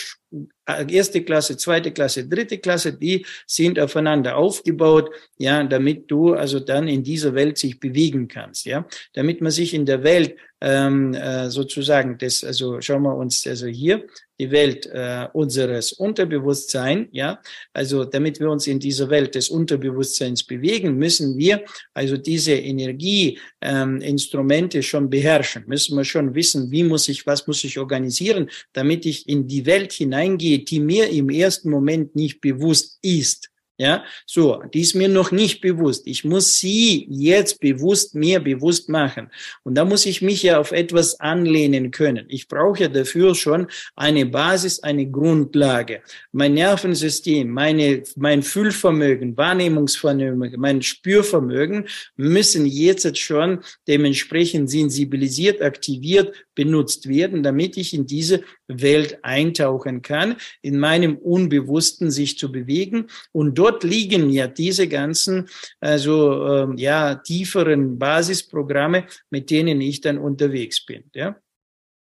erste 0.89 1.23
Klasse, 1.23 1.57
zweite 1.57 1.93
Klasse, 1.93 2.27
dritte 2.27 2.59
Klasse, 2.59 2.93
die 2.93 3.25
sind 3.47 3.79
aufeinander 3.79 4.37
aufgebaut, 4.37 5.11
ja, 5.39 5.63
damit 5.65 6.11
du 6.11 6.35
also 6.35 6.61
dann 6.61 6.89
in 6.89 7.03
dieser 7.03 7.35
Welt 7.35 7.59
sich 7.59 7.79
bewegen 7.79 8.29
kannst, 8.29 8.67
ja, 8.67 8.87
damit 9.13 9.41
man 9.41 9.53
sich 9.53 9.75
in 9.75 9.87
der 9.87 10.03
Welt 10.03 10.37
ähm, 10.61 11.15
äh, 11.15 11.51
sozusagen 11.51 12.19
das, 12.19 12.43
also 12.43 12.81
schauen 12.81 13.03
wir 13.03 13.15
uns 13.15 13.47
also 13.47 13.67
hier 13.67 14.05
die 14.39 14.51
Welt 14.51 14.87
äh, 14.87 15.29
unseres 15.33 15.93
Unterbewusstseins, 15.93 17.09
ja, 17.13 17.41
also 17.73 18.05
damit 18.05 18.41
wir 18.41 18.51
uns 18.51 18.67
in 18.67 18.79
dieser 18.79 19.09
Welt 19.11 19.35
des 19.35 19.49
Unterbewusstseins 19.49 20.45
bewegen, 20.45 20.97
müssen 20.97 21.39
wir 21.39 21.65
also 21.95 22.17
diese 22.17 22.53
Energieinstrumente 22.53 24.79
ähm, 24.79 24.83
schon 24.83 25.11
beherrschen, 25.11 25.65
müssen 25.67 25.97
wir 25.97 26.05
schon 26.05 26.35
wissen, 26.35 26.71
wie 26.71 26.85
muss 26.85 27.09
ich, 27.09 27.27
was 27.27 27.47
muss 27.47 27.65
ich 27.65 27.79
organisieren, 27.79 28.51
damit 28.73 29.07
ich 29.07 29.29
in 29.29 29.47
die 29.47 29.67
Welt 29.67 29.93
hineingehe, 30.27 30.59
die 30.61 30.81
mir 30.81 31.09
im 31.11 31.31
ersten 31.31 31.71
Moment 31.71 32.15
nicht 32.17 32.41
bewusst 32.41 32.99
ist. 33.03 33.51
Ja, 33.79 34.05
so, 34.25 34.63
die 34.73 34.81
ist 34.81 34.95
mir 34.95 35.09
noch 35.09 35.33
nicht 35.33 35.61
bewusst. 35.61 36.07
Ich 36.07 36.25
muss 36.25 36.59
sie 36.59 37.07
jetzt 37.11 37.61
bewusst 37.61 38.15
mir 38.15 38.41
bewusst 38.41 38.89
machen. 38.89 39.29
Und 39.65 39.75
da 39.75 39.85
muss 39.85 40.07
ich 40.07 40.23
mich 40.23 40.43
ja 40.43 40.59
auf 40.59 40.73
etwas 40.73 41.21
anlehnen 41.21 41.91
können. 41.91 42.25
Ich 42.29 42.49
brauche 42.49 42.85
ja 42.85 42.89
dafür 42.89 43.35
schon 43.35 43.67
eine 43.95 44.25
Basis, 44.25 44.83
eine 44.83 45.11
Grundlage. 45.11 46.01
Mein 46.33 46.55
Nervensystem, 46.55 47.51
meine, 47.51 48.03
mein 48.17 48.43
Fühlvermögen, 48.43 49.37
Wahrnehmungsvermögen, 49.37 50.59
mein 50.59 50.81
Spürvermögen 50.81 51.87
müssen 52.17 52.65
jetzt 52.65 53.19
schon 53.19 53.59
dementsprechend 53.87 54.71
sensibilisiert, 54.71 55.61
aktiviert, 55.61 56.35
benutzt 56.55 57.11
werden, 57.11 57.43
damit 57.43 57.77
ich 57.77 57.93
in 57.93 58.07
diese 58.07 58.43
Welt 58.69 59.19
eintauchen 59.23 60.03
kann, 60.03 60.37
in 60.63 60.79
meinem 60.79 61.17
Unbewussten 61.17 62.11
sich 62.11 62.39
zu 62.39 62.51
bewegen. 62.51 63.07
Und 63.33 63.57
dort 63.57 63.85
liegen 63.85 64.31
ja 64.31 64.47
diese 64.47 64.89
ganzen, 64.89 65.49
also 65.81 66.47
äh, 66.47 66.81
ja, 66.81 67.17
tieferen 67.17 67.99
Basisprogramme, 67.99 69.07
mit 69.31 69.51
denen 69.51 69.81
ich 69.81 70.01
dann 70.01 70.19
unterwegs 70.19 70.85
bin. 70.85 71.05
Ja. 71.15 71.37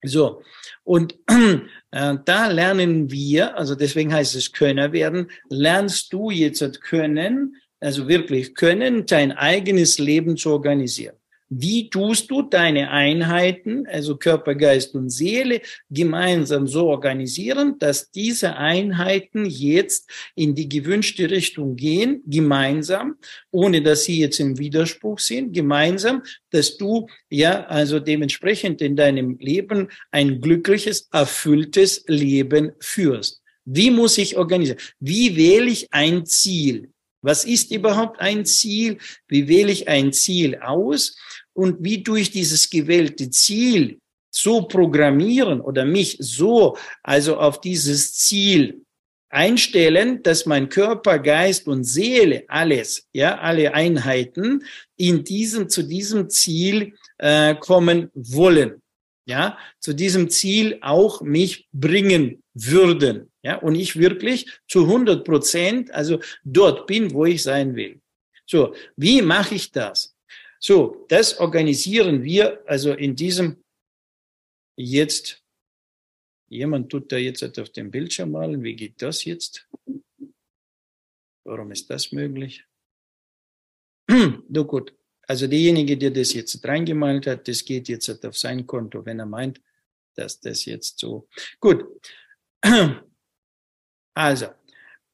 So, 0.03 0.43
und 0.83 1.15
äh, 1.91 2.15
da 2.25 2.47
lernen 2.47 3.11
wir, 3.11 3.57
also 3.57 3.75
deswegen 3.75 4.13
heißt 4.13 4.35
es 4.35 4.51
Könner 4.51 4.91
werden, 4.93 5.31
lernst 5.49 6.13
du 6.13 6.29
jetzt 6.29 6.81
können, 6.81 7.55
also 7.79 8.07
wirklich 8.07 8.55
können, 8.55 9.05
dein 9.05 9.31
eigenes 9.31 9.99
Leben 9.99 10.37
zu 10.37 10.51
organisieren. 10.51 11.15
Wie 11.49 11.89
tust 11.89 12.29
du 12.29 12.41
deine 12.41 12.91
Einheiten, 12.91 13.87
also 13.87 14.17
Körper, 14.17 14.53
Geist 14.53 14.95
und 14.95 15.09
Seele, 15.09 15.61
gemeinsam 15.89 16.67
so 16.67 16.87
organisieren, 16.87 17.79
dass 17.79 18.11
diese 18.11 18.57
Einheiten 18.57 19.45
jetzt 19.45 20.09
in 20.35 20.55
die 20.55 20.67
gewünschte 20.67 21.29
Richtung 21.29 21.77
gehen, 21.77 22.21
gemeinsam, 22.25 23.15
ohne 23.49 23.81
dass 23.81 24.03
sie 24.03 24.19
jetzt 24.19 24.41
im 24.41 24.57
Widerspruch 24.57 25.19
sind, 25.19 25.53
gemeinsam, 25.53 26.23
dass 26.49 26.75
du 26.75 27.07
ja 27.29 27.65
also 27.65 27.99
dementsprechend 27.99 28.81
in 28.81 28.97
deinem 28.97 29.37
Leben 29.39 29.87
ein 30.11 30.41
glückliches, 30.41 31.07
erfülltes 31.13 32.03
Leben 32.07 32.73
führst. 32.79 33.41
Wie 33.63 33.91
muss 33.91 34.17
ich 34.17 34.37
organisieren? 34.37 34.79
Wie 34.99 35.37
wähle 35.37 35.69
ich 35.69 35.93
ein 35.93 36.25
Ziel? 36.25 36.89
Was 37.21 37.45
ist 37.45 37.71
überhaupt 37.71 38.21
ein 38.21 38.45
Ziel? 38.45 38.99
Wie 39.27 39.47
wähle 39.47 39.71
ich 39.71 39.87
ein 39.87 40.13
Ziel 40.13 40.57
aus? 40.57 41.17
Und 41.57 41.77
wie 41.83 42.03
durch 42.03 42.29
dieses 42.29 42.69
gewählte 42.69 43.31
Ziel 43.31 43.99
so 44.29 44.61
programmieren 44.67 45.59
oder 45.59 45.85
mich 45.85 46.17
so 46.19 46.77
also 47.01 47.37
auf 47.37 47.61
dieses 47.61 48.13
Ziel 48.13 48.85
einstellen, 49.29 50.21
dass 50.21 50.45
mein 50.45 50.69
Körper, 50.69 51.17
Geist 51.17 51.67
und 51.67 51.83
Seele, 51.83 52.45
alles, 52.47 53.07
ja, 53.11 53.39
alle 53.39 53.73
Einheiten 53.73 54.63
in 54.95 55.23
diesem, 55.23 55.67
zu 55.67 55.81
diesem 55.81 56.29
Ziel 56.29 56.93
äh, 57.17 57.55
kommen 57.55 58.11
wollen, 58.13 58.81
ja, 59.25 59.57
zu 59.79 59.93
diesem 59.93 60.29
Ziel 60.29 60.77
auch 60.81 61.21
mich 61.21 61.67
bringen 61.73 62.43
würden, 62.53 63.31
ja, 63.41 63.55
und 63.55 63.73
ich 63.73 63.97
wirklich 63.97 64.47
zu 64.67 64.83
100 64.83 65.25
Prozent, 65.25 65.91
also 65.91 66.19
dort 66.43 66.85
bin, 66.85 67.11
wo 67.13 67.25
ich 67.25 67.41
sein 67.41 67.75
will. 67.75 67.99
So, 68.45 68.75
wie 68.95 69.23
mache 69.23 69.55
ich 69.55 69.71
das? 69.71 70.16
So, 70.59 71.05
das 71.09 71.39
organisieren 71.39 72.23
wir 72.23 72.63
also 72.67 72.93
in 72.93 73.15
diesem 73.15 73.63
jetzt. 74.75 75.43
Jemand 76.49 76.89
tut 76.89 77.11
da 77.11 77.17
jetzt 77.17 77.59
auf 77.59 77.69
dem 77.69 77.91
Bildschirm 77.91 78.31
malen. 78.31 78.63
Wie 78.63 78.75
geht 78.75 79.01
das 79.01 79.25
jetzt? 79.25 79.67
Warum 81.43 81.71
ist 81.71 81.89
das 81.89 82.11
möglich? 82.11 82.65
Du 84.07 84.65
gut. 84.65 84.93
Also 85.23 85.45
derjenige, 85.47 85.97
der 85.97 86.11
das 86.11 86.33
jetzt 86.33 86.65
reingemalt 86.65 87.27
hat, 87.27 87.47
das 87.49 87.65
geht 87.65 87.89
jetzt 87.89 88.25
auf 88.25 88.37
sein 88.37 88.65
Konto, 88.65 89.05
wenn 89.05 89.19
er 89.19 89.25
meint, 89.25 89.61
dass 90.15 90.39
das 90.39 90.63
jetzt 90.63 90.99
so. 90.99 91.27
Gut. 91.59 91.85
Also, 94.13 94.47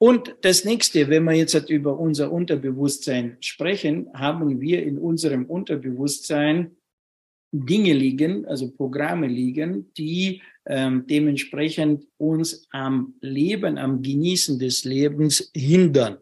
und 0.04 0.36
das 0.42 0.66
nächste, 0.66 1.08
wenn 1.08 1.24
wir 1.24 1.32
jetzt 1.32 1.54
halt 1.54 1.70
über 1.70 1.98
unser 1.98 2.30
Unterbewusstsein 2.30 3.38
sprechen, 3.40 4.10
haben 4.12 4.60
wir 4.60 4.82
in 4.82 4.98
unserem 4.98 5.46
Unterbewusstsein 5.46 6.76
Dinge 7.50 7.94
liegen, 7.94 8.44
also 8.44 8.70
Programme 8.70 9.28
liegen, 9.28 9.94
die 9.94 10.42
ähm, 10.66 11.06
dementsprechend 11.06 12.06
uns 12.18 12.66
am 12.70 13.14
Leben, 13.22 13.78
am 13.78 14.02
Genießen 14.02 14.58
des 14.58 14.84
Lebens 14.84 15.50
hindern. 15.56 16.18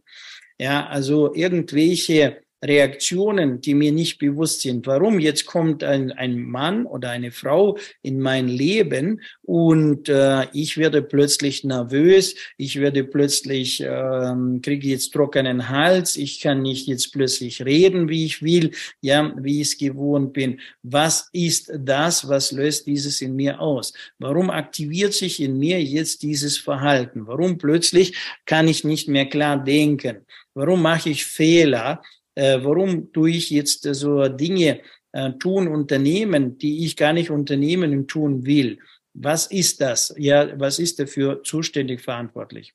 Ja, 0.60 0.86
also 0.86 1.34
irgendwelche 1.34 2.41
Reaktionen, 2.64 3.60
die 3.60 3.74
mir 3.74 3.90
nicht 3.90 4.18
bewusst 4.18 4.60
sind. 4.60 4.86
Warum 4.86 5.18
jetzt 5.18 5.46
kommt 5.46 5.82
ein, 5.82 6.12
ein 6.12 6.40
Mann 6.40 6.86
oder 6.86 7.10
eine 7.10 7.32
Frau 7.32 7.76
in 8.02 8.20
mein 8.20 8.46
Leben 8.46 9.20
und 9.42 10.08
äh, 10.08 10.46
ich 10.52 10.76
werde 10.76 11.02
plötzlich 11.02 11.64
nervös, 11.64 12.36
ich 12.56 12.78
werde 12.78 13.02
plötzlich, 13.02 13.80
äh, 13.80 14.34
kriege 14.62 14.88
jetzt 14.88 15.12
trockenen 15.12 15.68
Hals, 15.68 16.16
ich 16.16 16.40
kann 16.40 16.62
nicht 16.62 16.86
jetzt 16.86 17.12
plötzlich 17.12 17.64
reden, 17.64 18.08
wie 18.08 18.24
ich 18.26 18.42
will, 18.42 18.70
ja, 19.00 19.34
wie 19.36 19.60
ich 19.60 19.68
es 19.68 19.78
gewohnt 19.78 20.32
bin. 20.32 20.60
Was 20.84 21.28
ist 21.32 21.72
das, 21.76 22.28
was 22.28 22.52
löst 22.52 22.86
dieses 22.86 23.20
in 23.22 23.34
mir 23.34 23.60
aus? 23.60 23.92
Warum 24.18 24.50
aktiviert 24.50 25.14
sich 25.14 25.40
in 25.40 25.58
mir 25.58 25.82
jetzt 25.82 26.22
dieses 26.22 26.58
Verhalten? 26.58 27.26
Warum 27.26 27.58
plötzlich 27.58 28.16
kann 28.46 28.68
ich 28.68 28.84
nicht 28.84 29.08
mehr 29.08 29.26
klar 29.26 29.62
denken? 29.62 30.24
Warum 30.54 30.82
mache 30.82 31.10
ich 31.10 31.24
Fehler? 31.24 32.02
Äh, 32.34 32.58
warum 32.62 33.12
tue 33.12 33.30
ich 33.30 33.50
jetzt 33.50 33.86
äh, 33.86 33.94
so 33.94 34.28
Dinge 34.28 34.80
äh, 35.12 35.32
tun, 35.32 35.68
unternehmen, 35.68 36.58
die 36.58 36.84
ich 36.84 36.96
gar 36.96 37.12
nicht 37.12 37.30
unternehmen 37.30 37.92
und 37.92 38.08
tun 38.08 38.46
will? 38.46 38.78
Was 39.14 39.46
ist 39.46 39.80
das? 39.80 40.14
Ja, 40.16 40.58
was 40.58 40.78
ist 40.78 40.98
dafür 40.98 41.42
zuständig 41.42 42.00
verantwortlich? 42.00 42.74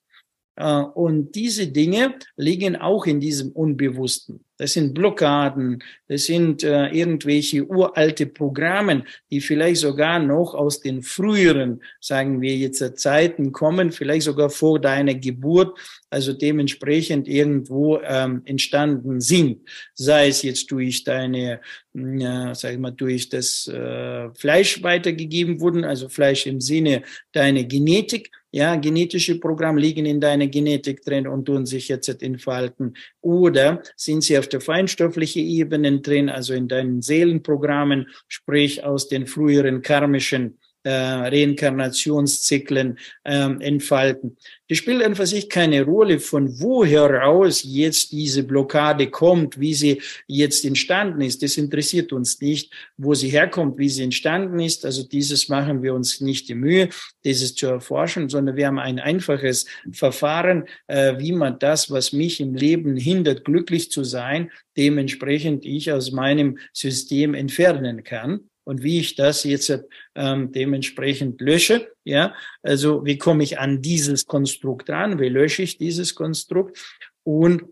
Äh, 0.58 0.82
und 0.82 1.34
diese 1.36 1.68
Dinge 1.68 2.16
liegen 2.36 2.76
auch 2.76 3.06
in 3.06 3.20
diesem 3.20 3.52
Unbewussten. 3.52 4.44
Das 4.60 4.74
sind 4.74 4.96
Blockaden, 4.96 5.84
das 6.08 6.26
sind 6.26 6.64
äh, 6.64 6.88
irgendwelche 6.88 7.64
uralte 7.64 8.26
Programme, 8.26 9.04
die 9.30 9.40
vielleicht 9.40 9.82
sogar 9.82 10.18
noch 10.18 10.56
aus 10.56 10.80
den 10.80 11.04
früheren, 11.04 11.84
sagen 12.02 12.42
wir 12.42 12.56
jetzt, 12.58 12.98
Zeiten 12.98 13.52
kommen, 13.52 13.92
vielleicht 13.92 14.24
sogar 14.24 14.50
vor 14.50 14.82
deiner 14.82 15.14
Geburt, 15.14 15.78
also 16.10 16.34
dementsprechend 16.34 17.28
irgendwo 17.28 18.00
ähm, 18.00 18.42
entstanden 18.46 19.22
sind. 19.22 19.62
Sei 19.94 20.30
es 20.30 20.42
jetzt 20.42 20.72
durch 20.72 21.04
deine, 21.04 21.62
äh, 21.94 22.56
sag 22.56 22.74
ich 22.74 22.80
mal, 22.80 22.92
durch 22.92 23.30
das 23.30 23.68
äh, 23.68 24.34
Fleisch 24.34 24.82
weitergegeben 24.82 25.62
wurden, 25.62 25.84
also 25.84 26.10
Fleisch 26.10 26.48
im 26.48 26.62
Sinne 26.62 27.04
deiner 27.32 27.64
Genetik, 27.64 28.32
ja, 28.52 28.76
genetische 28.76 29.40
Programme 29.40 29.80
liegen 29.82 30.06
in 30.06 30.22
deiner 30.22 30.48
Genetik 30.48 31.04
drin 31.04 31.28
und 31.28 31.46
tun 31.46 31.66
sich 31.66 31.88
jetzt 31.90 32.08
entfalten. 32.22 32.96
Oder 33.22 33.82
sind 33.96 34.24
sie 34.24 34.38
auf 34.38 34.48
der 34.48 34.62
feinstofflichen 34.62 35.46
Ebene 35.46 36.00
drin, 36.00 36.30
also 36.30 36.54
in 36.54 36.68
deinen 36.68 37.02
Seelenprogrammen, 37.02 38.08
sprich 38.28 38.84
aus 38.84 39.10
den 39.10 39.28
früheren 39.28 39.82
karmischen 39.82 40.58
äh, 40.88 40.90
Reinkarnationszyklen 40.90 42.98
ähm, 43.26 43.60
entfalten. 43.60 44.38
Das 44.70 44.78
spielt 44.78 45.04
einfach 45.04 45.26
sich 45.26 45.50
keine 45.50 45.84
Rolle, 45.84 46.20
von 46.20 46.62
wo 46.62 46.86
heraus 46.86 47.64
jetzt 47.66 48.14
diese 48.14 48.44
Blockade 48.44 49.10
kommt, 49.10 49.60
wie 49.60 49.74
sie 49.74 50.02
jetzt 50.28 50.64
entstanden 50.64 51.22
ist. 51.22 51.44
Das 51.44 51.58
interessiert 51.58 52.14
uns 52.14 52.40
nicht, 52.40 52.72
wo 52.98 53.14
sie 53.14 53.28
herkommt, 53.28 53.78
wie 53.78 53.90
sie 53.90 54.04
entstanden 54.04 54.60
ist. 54.60 54.86
Also 54.86 55.04
dieses 55.04 55.50
machen 55.50 55.84
wir 55.84 55.94
uns 55.94 56.22
nicht 56.22 56.48
die 56.48 56.56
Mühe, 56.56 56.90
dieses 57.26 57.56
zu 57.56 57.68
erforschen, 57.68 58.30
sondern 58.30 58.56
wir 58.56 58.68
haben 58.68 58.80
ein 58.80 59.00
einfaches 59.00 59.66
Verfahren, 59.92 60.66
äh, 60.88 61.20
wie 61.20 61.34
man 61.34 61.60
das, 61.60 61.92
was 61.92 62.14
mich 62.14 62.40
im 62.40 62.56
Leben 62.56 62.96
hindert, 62.96 63.44
glücklich 63.44 63.92
zu 63.92 64.06
sein, 64.06 64.52
dementsprechend 64.78 65.66
ich 65.66 65.92
aus 65.92 66.12
meinem 66.12 66.60
System 66.72 67.34
entfernen 67.34 68.06
kann 68.06 68.50
und 68.68 68.84
wie 68.84 69.00
ich 69.00 69.16
das 69.16 69.46
jetzt 69.46 69.72
ähm, 70.16 70.52
dementsprechend 70.52 71.40
lösche. 71.40 71.90
Ja, 72.04 72.36
also 72.62 73.06
wie 73.06 73.18
komme 73.18 73.44
ich 73.44 73.60
an 73.60 73.82
dieses 73.82 74.26
Konstrukt 74.26 74.90
ran? 74.90 75.22
Wie 75.22 75.30
lösche 75.30 75.64
ich 75.64 75.78
dieses 75.78 76.16
Konstrukt? 76.16 76.78
Und 77.24 77.64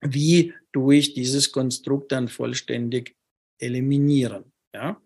wie 0.00 0.54
tue 0.72 0.96
ich 0.96 1.12
dieses 1.12 1.52
Konstrukt 1.52 2.12
dann 2.12 2.28
vollständig 2.28 3.14
eliminieren? 3.58 4.52
Ja. 4.74 5.02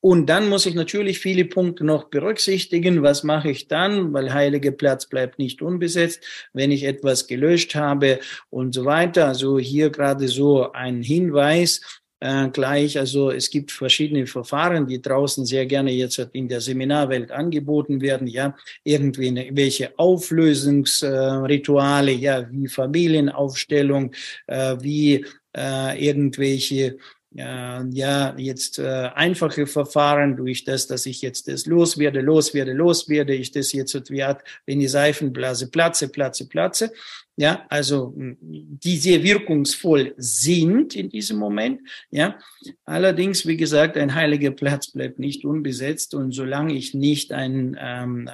Und 0.00 0.26
dann 0.26 0.48
muss 0.48 0.64
ich 0.64 0.74
natürlich 0.74 1.18
viele 1.18 1.44
Punkte 1.44 1.84
noch 1.84 2.04
berücksichtigen. 2.04 3.02
Was 3.02 3.24
mache 3.24 3.50
ich 3.50 3.68
dann? 3.68 4.14
Weil 4.14 4.32
heilige 4.32 4.72
Platz 4.72 5.06
bleibt 5.06 5.38
nicht 5.38 5.60
unbesetzt, 5.60 6.24
wenn 6.54 6.70
ich 6.70 6.84
etwas 6.84 7.26
gelöscht 7.26 7.74
habe 7.74 8.20
und 8.48 8.72
so 8.72 8.86
weiter. 8.86 9.26
Also 9.26 9.58
hier 9.58 9.90
gerade 9.90 10.28
so 10.28 10.72
ein 10.72 11.02
Hinweis 11.02 11.82
äh, 12.20 12.48
gleich. 12.48 12.98
Also 12.98 13.30
es 13.30 13.50
gibt 13.50 13.72
verschiedene 13.72 14.26
Verfahren, 14.26 14.86
die 14.86 15.02
draußen 15.02 15.44
sehr 15.44 15.66
gerne 15.66 15.92
jetzt 15.92 16.18
in 16.32 16.48
der 16.48 16.60
Seminarwelt 16.60 17.30
angeboten 17.30 18.00
werden. 18.00 18.26
Ja, 18.26 18.56
irgendwie 18.84 19.50
welche 19.52 19.98
Auflösungsrituale, 19.98 22.12
ja, 22.12 22.50
wie 22.50 22.68
Familienaufstellung, 22.68 24.12
äh, 24.46 24.76
wie 24.80 25.24
äh, 25.56 26.06
irgendwelche 26.06 26.98
ja, 27.36 28.34
jetzt 28.38 28.78
äh, 28.78 29.10
einfache 29.14 29.66
Verfahren 29.66 30.36
durch 30.36 30.64
das, 30.64 30.86
dass 30.86 31.04
ich 31.06 31.20
jetzt 31.20 31.48
das 31.48 31.66
loswerde, 31.66 32.20
loswerde, 32.20 32.72
loswerde, 32.72 33.34
ich 33.34 33.50
das 33.52 33.72
jetzt 33.72 34.10
wie 34.10 34.22
Art, 34.22 34.42
wenn 34.64 34.80
die 34.80 34.88
Seifenblase 34.88 35.70
platze, 35.70 36.08
platze, 36.08 36.48
platze. 36.48 36.92
Ja, 37.38 37.66
also 37.68 38.14
die 38.16 38.96
sehr 38.96 39.22
wirkungsvoll 39.22 40.14
sind 40.16 40.96
in 40.96 41.10
diesem 41.10 41.36
Moment. 41.36 41.82
Ja, 42.10 42.38
allerdings, 42.86 43.46
wie 43.46 43.58
gesagt, 43.58 43.98
ein 43.98 44.14
heiliger 44.14 44.52
Platz 44.52 44.90
bleibt 44.90 45.18
nicht 45.18 45.44
unbesetzt 45.44 46.14
und 46.14 46.32
solange 46.32 46.72
ich 46.72 46.94
nicht 46.94 47.32
ein 47.32 47.76
ähm, 47.78 48.30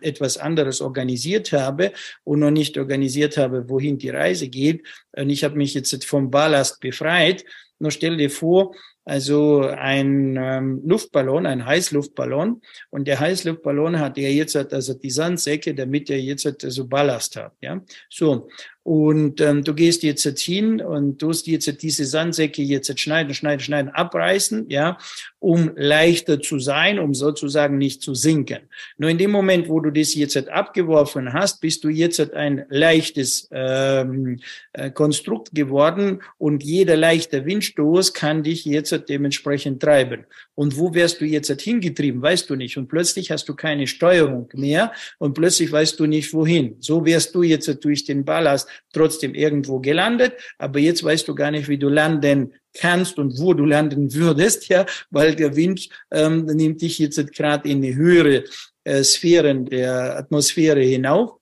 etwas 0.00 0.38
anderes 0.38 0.80
organisiert 0.80 1.52
habe 1.52 1.92
und 2.24 2.40
noch 2.40 2.50
nicht 2.50 2.76
organisiert 2.78 3.36
habe, 3.36 3.68
wohin 3.68 3.98
die 3.98 4.10
Reise 4.10 4.48
geht, 4.48 4.84
und 5.16 5.30
ich 5.30 5.44
habe 5.44 5.56
mich 5.56 5.72
jetzt 5.74 6.04
vom 6.04 6.30
Ballast 6.30 6.80
befreit, 6.80 7.44
nur 7.78 7.90
stell 7.90 8.16
dir 8.16 8.30
vor, 8.30 8.74
also 9.06 9.60
ein 9.60 10.36
ähm, 10.36 10.82
Luftballon, 10.84 11.46
ein 11.46 11.64
Heißluftballon. 11.64 12.60
Und 12.90 13.06
der 13.06 13.20
Heißluftballon 13.20 14.00
hat 14.00 14.18
ja 14.18 14.28
jetzt 14.28 14.56
also 14.56 14.94
die 14.94 15.10
Sandsäcke, 15.10 15.74
damit 15.76 16.10
er 16.10 16.20
jetzt 16.20 16.64
also 16.64 16.88
Ballast 16.88 17.36
hat. 17.36 17.52
Ja, 17.60 17.80
so. 18.10 18.48
Und 18.86 19.40
ähm, 19.40 19.64
du 19.64 19.74
gehst 19.74 20.04
jetzt, 20.04 20.22
jetzt 20.22 20.42
hin 20.42 20.80
und 20.80 21.18
tust 21.18 21.48
jetzt 21.48 21.82
diese 21.82 22.04
Sandsäcke 22.04 22.62
jetzt 22.62 23.00
schneiden, 23.00 23.34
schneiden, 23.34 23.58
schneiden, 23.58 23.88
abreißen, 23.88 24.70
ja, 24.70 24.96
um 25.40 25.72
leichter 25.74 26.40
zu 26.40 26.60
sein, 26.60 27.00
um 27.00 27.12
sozusagen 27.12 27.78
nicht 27.78 28.00
zu 28.00 28.14
sinken. 28.14 28.68
Nur 28.96 29.10
in 29.10 29.18
dem 29.18 29.32
Moment, 29.32 29.68
wo 29.68 29.80
du 29.80 29.90
das 29.90 30.14
jetzt 30.14 30.36
abgeworfen 30.48 31.32
hast, 31.32 31.60
bist 31.60 31.82
du 31.82 31.88
jetzt 31.88 32.32
ein 32.32 32.64
leichtes 32.68 33.48
ähm, 33.50 34.38
äh, 34.72 34.92
Konstrukt 34.92 35.52
geworden 35.52 36.22
und 36.38 36.62
jeder 36.62 36.96
leichte 36.96 37.44
Windstoß 37.44 38.14
kann 38.14 38.44
dich 38.44 38.64
jetzt 38.64 38.95
dementsprechend 38.98 39.82
treiben. 39.82 40.24
Und 40.54 40.76
wo 40.76 40.94
wärst 40.94 41.20
du 41.20 41.24
jetzt 41.24 41.50
hingetrieben, 41.60 42.22
weißt 42.22 42.48
du 42.48 42.56
nicht. 42.56 42.76
Und 42.76 42.88
plötzlich 42.88 43.30
hast 43.30 43.48
du 43.48 43.54
keine 43.54 43.86
Steuerung 43.86 44.48
mehr 44.54 44.92
und 45.18 45.34
plötzlich 45.34 45.70
weißt 45.70 45.98
du 46.00 46.06
nicht 46.06 46.32
wohin. 46.32 46.76
So 46.80 47.04
wärst 47.04 47.34
du 47.34 47.42
jetzt 47.42 47.84
durch 47.84 48.04
den 48.04 48.24
Ballast 48.24 48.68
trotzdem 48.92 49.34
irgendwo 49.34 49.80
gelandet, 49.80 50.34
aber 50.58 50.78
jetzt 50.78 51.04
weißt 51.04 51.26
du 51.28 51.34
gar 51.34 51.50
nicht, 51.50 51.68
wie 51.68 51.78
du 51.78 51.88
landen 51.88 52.54
kannst 52.74 53.18
und 53.18 53.38
wo 53.38 53.54
du 53.54 53.64
landen 53.64 54.12
würdest, 54.12 54.68
ja, 54.68 54.86
weil 55.10 55.34
der 55.34 55.56
Wind 55.56 55.88
ähm, 56.10 56.46
nimmt 56.46 56.82
dich 56.82 56.98
jetzt 56.98 57.32
gerade 57.32 57.68
in 57.68 57.82
die 57.82 57.94
höhere 57.94 58.44
äh, 58.84 59.02
Sphären 59.02 59.66
der 59.66 60.16
Atmosphäre 60.16 60.82
hinauf. 60.82 61.38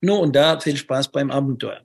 No, 0.00 0.18
und 0.20 0.36
da 0.36 0.60
viel 0.60 0.76
Spaß 0.76 1.10
beim 1.10 1.30
Abenteuer. 1.30 1.80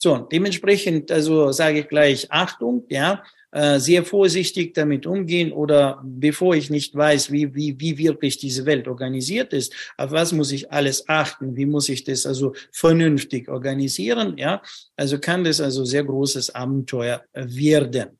So, 0.00 0.16
dementsprechend, 0.16 1.10
also 1.10 1.50
sage 1.50 1.80
ich 1.80 1.88
gleich 1.88 2.30
Achtung, 2.30 2.84
ja, 2.88 3.24
sehr 3.52 4.04
vorsichtig 4.04 4.74
damit 4.74 5.06
umgehen 5.06 5.52
oder 5.52 6.02
bevor 6.04 6.54
ich 6.54 6.68
nicht 6.68 6.94
weiß, 6.94 7.32
wie, 7.32 7.54
wie, 7.54 7.80
wie 7.80 7.96
wirklich 7.96 8.36
diese 8.36 8.66
Welt 8.66 8.86
organisiert 8.88 9.54
ist, 9.54 9.72
auf 9.96 10.10
was 10.10 10.32
muss 10.32 10.52
ich 10.52 10.70
alles 10.70 11.08
achten, 11.08 11.56
wie 11.56 11.64
muss 11.64 11.88
ich 11.88 12.04
das 12.04 12.26
also 12.26 12.54
vernünftig 12.72 13.48
organisieren, 13.48 14.36
ja, 14.36 14.60
also 14.96 15.18
kann 15.18 15.44
das 15.44 15.60
also 15.60 15.84
sehr 15.84 16.04
großes 16.04 16.54
Abenteuer 16.54 17.24
werden. 17.32 18.18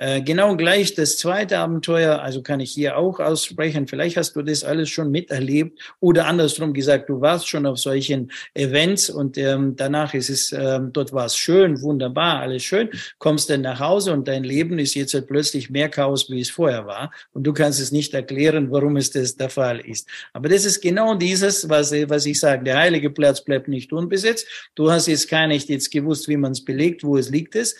Äh, 0.00 0.22
genau 0.22 0.56
gleich 0.56 0.94
das 0.94 1.18
zweite 1.18 1.58
Abenteuer, 1.58 2.22
also 2.22 2.40
kann 2.40 2.60
ich 2.60 2.70
hier 2.70 2.96
auch 2.96 3.18
aussprechen, 3.18 3.88
vielleicht 3.88 4.16
hast 4.16 4.36
du 4.36 4.42
das 4.42 4.62
alles 4.62 4.90
schon 4.90 5.10
miterlebt 5.10 5.76
oder 5.98 6.26
andersrum 6.26 6.72
gesagt, 6.72 7.08
du 7.08 7.20
warst 7.20 7.48
schon 7.48 7.66
auf 7.66 7.78
solchen 7.78 8.30
Events 8.54 9.10
und 9.10 9.36
ähm, 9.38 9.74
danach 9.74 10.14
ist 10.14 10.30
es, 10.30 10.52
ähm, 10.52 10.92
dort 10.92 11.12
war 11.12 11.26
es 11.26 11.36
schön, 11.36 11.82
wunderbar, 11.82 12.38
alles 12.38 12.62
schön, 12.62 12.90
kommst 13.18 13.50
dann 13.50 13.62
nach 13.62 13.80
Hause 13.80 14.12
und 14.12 14.28
dein 14.28 14.44
Leben 14.44 14.78
ist 14.78 14.94
jetzt 14.94 15.14
halt 15.14 15.26
plötzlich 15.26 15.68
mehr 15.68 15.88
Chaos, 15.88 16.30
wie 16.30 16.42
es 16.42 16.50
vorher 16.50 16.86
war 16.86 17.10
und 17.32 17.42
du 17.42 17.52
kannst 17.52 17.80
es 17.80 17.90
nicht 17.90 18.14
erklären, 18.14 18.70
warum 18.70 18.96
es 18.98 19.10
das 19.10 19.36
der 19.36 19.50
Fall 19.50 19.80
ist. 19.80 20.08
Aber 20.32 20.48
das 20.48 20.64
ist 20.64 20.80
genau 20.80 21.16
dieses, 21.16 21.68
was, 21.68 21.90
was 21.90 22.24
ich 22.24 22.38
sage, 22.38 22.62
der 22.62 22.78
heilige 22.78 23.10
Platz 23.10 23.42
bleibt 23.42 23.66
nicht 23.66 23.92
unbesetzt. 23.92 24.46
Du 24.76 24.92
hast 24.92 25.08
jetzt 25.08 25.28
gar 25.28 25.48
nicht 25.48 25.68
jetzt 25.68 25.90
gewusst, 25.90 26.28
wie 26.28 26.36
man 26.36 26.52
es 26.52 26.64
belegt, 26.64 27.02
wo 27.02 27.16
es 27.16 27.30
liegt 27.30 27.56
es. 27.56 27.74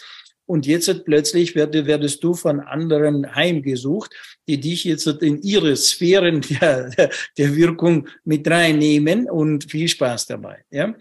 Und 0.48 0.66
jetzt 0.66 1.04
plötzlich 1.04 1.54
werdest 1.54 2.24
du 2.24 2.32
von 2.32 2.60
anderen 2.60 3.34
heimgesucht, 3.34 4.14
die 4.48 4.58
dich 4.58 4.84
jetzt 4.84 5.06
in 5.06 5.42
ihre 5.42 5.76
Sphären 5.76 6.40
der, 6.40 6.90
der 7.36 7.54
Wirkung 7.54 8.08
mit 8.24 8.48
reinnehmen 8.50 9.28
und 9.28 9.70
viel 9.70 9.88
Spaß 9.88 10.26
dabei. 10.26 10.64
Ja? 10.70 10.94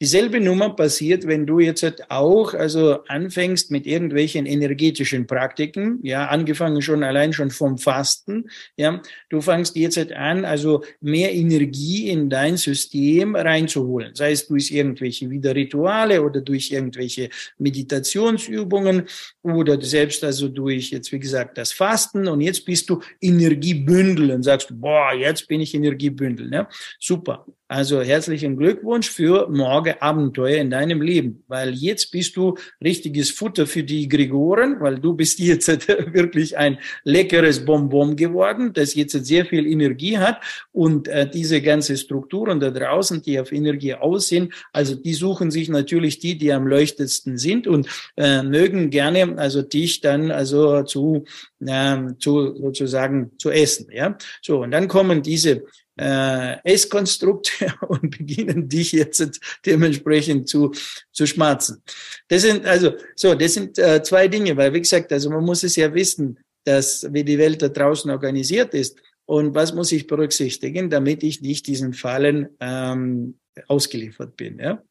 Dieselbe 0.00 0.40
Nummer 0.40 0.74
passiert, 0.74 1.26
wenn 1.26 1.46
du 1.46 1.60
jetzt 1.60 1.84
halt 1.84 2.10
auch 2.10 2.52
also 2.52 3.04
anfängst 3.04 3.70
mit 3.70 3.86
irgendwelchen 3.86 4.44
energetischen 4.44 5.26
Praktiken, 5.26 6.00
ja, 6.02 6.26
angefangen 6.26 6.82
schon 6.82 7.04
allein 7.04 7.32
schon 7.32 7.50
vom 7.50 7.78
Fasten, 7.78 8.50
ja, 8.76 9.00
du 9.30 9.40
fängst 9.40 9.76
jetzt 9.76 9.96
halt 9.96 10.12
an, 10.12 10.44
also 10.44 10.82
mehr 11.00 11.32
Energie 11.32 12.08
in 12.08 12.28
dein 12.28 12.56
System 12.56 13.36
reinzuholen, 13.36 14.16
sei 14.16 14.32
es 14.32 14.48
durch 14.48 14.72
irgendwelche 14.72 15.30
wieder 15.30 15.54
Rituale 15.54 16.22
oder 16.22 16.40
durch 16.40 16.72
irgendwelche 16.72 17.30
Meditationsübungen 17.58 19.04
oder 19.42 19.80
selbst 19.80 20.24
also 20.24 20.48
durch 20.48 20.90
jetzt 20.90 21.12
wie 21.12 21.20
gesagt 21.20 21.56
das 21.56 21.72
Fasten. 21.72 22.26
Und 22.26 22.40
jetzt 22.40 22.64
bist 22.64 22.90
du 22.90 23.00
Energiebündel 23.20 24.32
und 24.32 24.42
sagst, 24.42 24.68
boah, 24.72 25.12
jetzt 25.14 25.46
bin 25.46 25.60
ich 25.60 25.72
Energiebündel, 25.72 26.52
ja, 26.52 26.68
super. 26.98 27.46
Also 27.66 28.02
herzlichen 28.02 28.58
Glückwunsch 28.58 29.08
für 29.08 29.48
morgen 29.48 29.94
Abenteuer 29.98 30.58
in 30.58 30.68
deinem 30.68 31.00
Leben, 31.00 31.44
weil 31.48 31.72
jetzt 31.72 32.10
bist 32.10 32.36
du 32.36 32.58
richtiges 32.82 33.30
Futter 33.30 33.66
für 33.66 33.82
die 33.82 34.06
Gregoren, 34.06 34.80
weil 34.80 34.98
du 34.98 35.14
bist 35.14 35.38
jetzt 35.38 35.68
wirklich 35.88 36.58
ein 36.58 36.78
leckeres 37.04 37.64
Bonbon 37.64 38.16
geworden, 38.16 38.74
das 38.74 38.94
jetzt 38.94 39.12
sehr 39.24 39.46
viel 39.46 39.66
Energie 39.66 40.18
hat 40.18 40.42
und 40.72 41.08
äh, 41.08 41.26
diese 41.26 41.62
ganze 41.62 41.96
Strukturen 41.96 42.60
da 42.60 42.70
draußen, 42.70 43.22
die 43.22 43.40
auf 43.40 43.50
Energie 43.50 43.94
aussehen, 43.94 44.52
also 44.74 44.94
die 44.94 45.14
suchen 45.14 45.50
sich 45.50 45.70
natürlich 45.70 46.18
die, 46.18 46.36
die 46.36 46.52
am 46.52 46.66
leuchtetsten 46.66 47.38
sind 47.38 47.66
und 47.66 47.88
äh, 48.18 48.42
mögen 48.42 48.90
gerne 48.90 49.38
also 49.38 49.62
dich 49.62 50.02
dann 50.02 50.30
also 50.30 50.82
zu, 50.82 51.24
äh, 51.64 51.96
zu 52.18 52.56
sozusagen 52.56 53.30
zu 53.38 53.50
essen, 53.50 53.86
ja. 53.90 54.18
So 54.42 54.60
und 54.64 54.70
dann 54.70 54.86
kommen 54.86 55.22
diese 55.22 55.64
äh, 55.96 56.56
S-Konstrukte 56.64 57.72
und 57.88 58.16
beginnen 58.16 58.68
dich 58.68 58.92
jetzt 58.92 59.40
dementsprechend 59.64 60.48
zu, 60.48 60.72
zu 61.12 61.26
schmerzen. 61.26 61.82
Das 62.28 62.42
sind 62.42 62.66
also 62.66 62.94
so, 63.14 63.34
das 63.34 63.54
sind 63.54 63.78
äh, 63.78 64.02
zwei 64.02 64.28
Dinge, 64.28 64.56
weil 64.56 64.72
wie 64.72 64.80
gesagt, 64.80 65.12
also 65.12 65.30
man 65.30 65.44
muss 65.44 65.62
es 65.62 65.76
ja 65.76 65.92
wissen, 65.94 66.38
dass 66.64 67.06
wie 67.12 67.24
die 67.24 67.38
Welt 67.38 67.62
da 67.62 67.68
draußen 67.68 68.10
organisiert 68.10 68.74
ist 68.74 68.98
und 69.26 69.54
was 69.54 69.74
muss 69.74 69.92
ich 69.92 70.06
berücksichtigen, 70.06 70.90
damit 70.90 71.22
ich 71.22 71.40
nicht 71.40 71.66
diesen 71.66 71.92
Fallen 71.92 72.48
ähm, 72.60 73.38
ausgeliefert 73.68 74.36
bin. 74.36 74.58
Ja? 74.58 74.82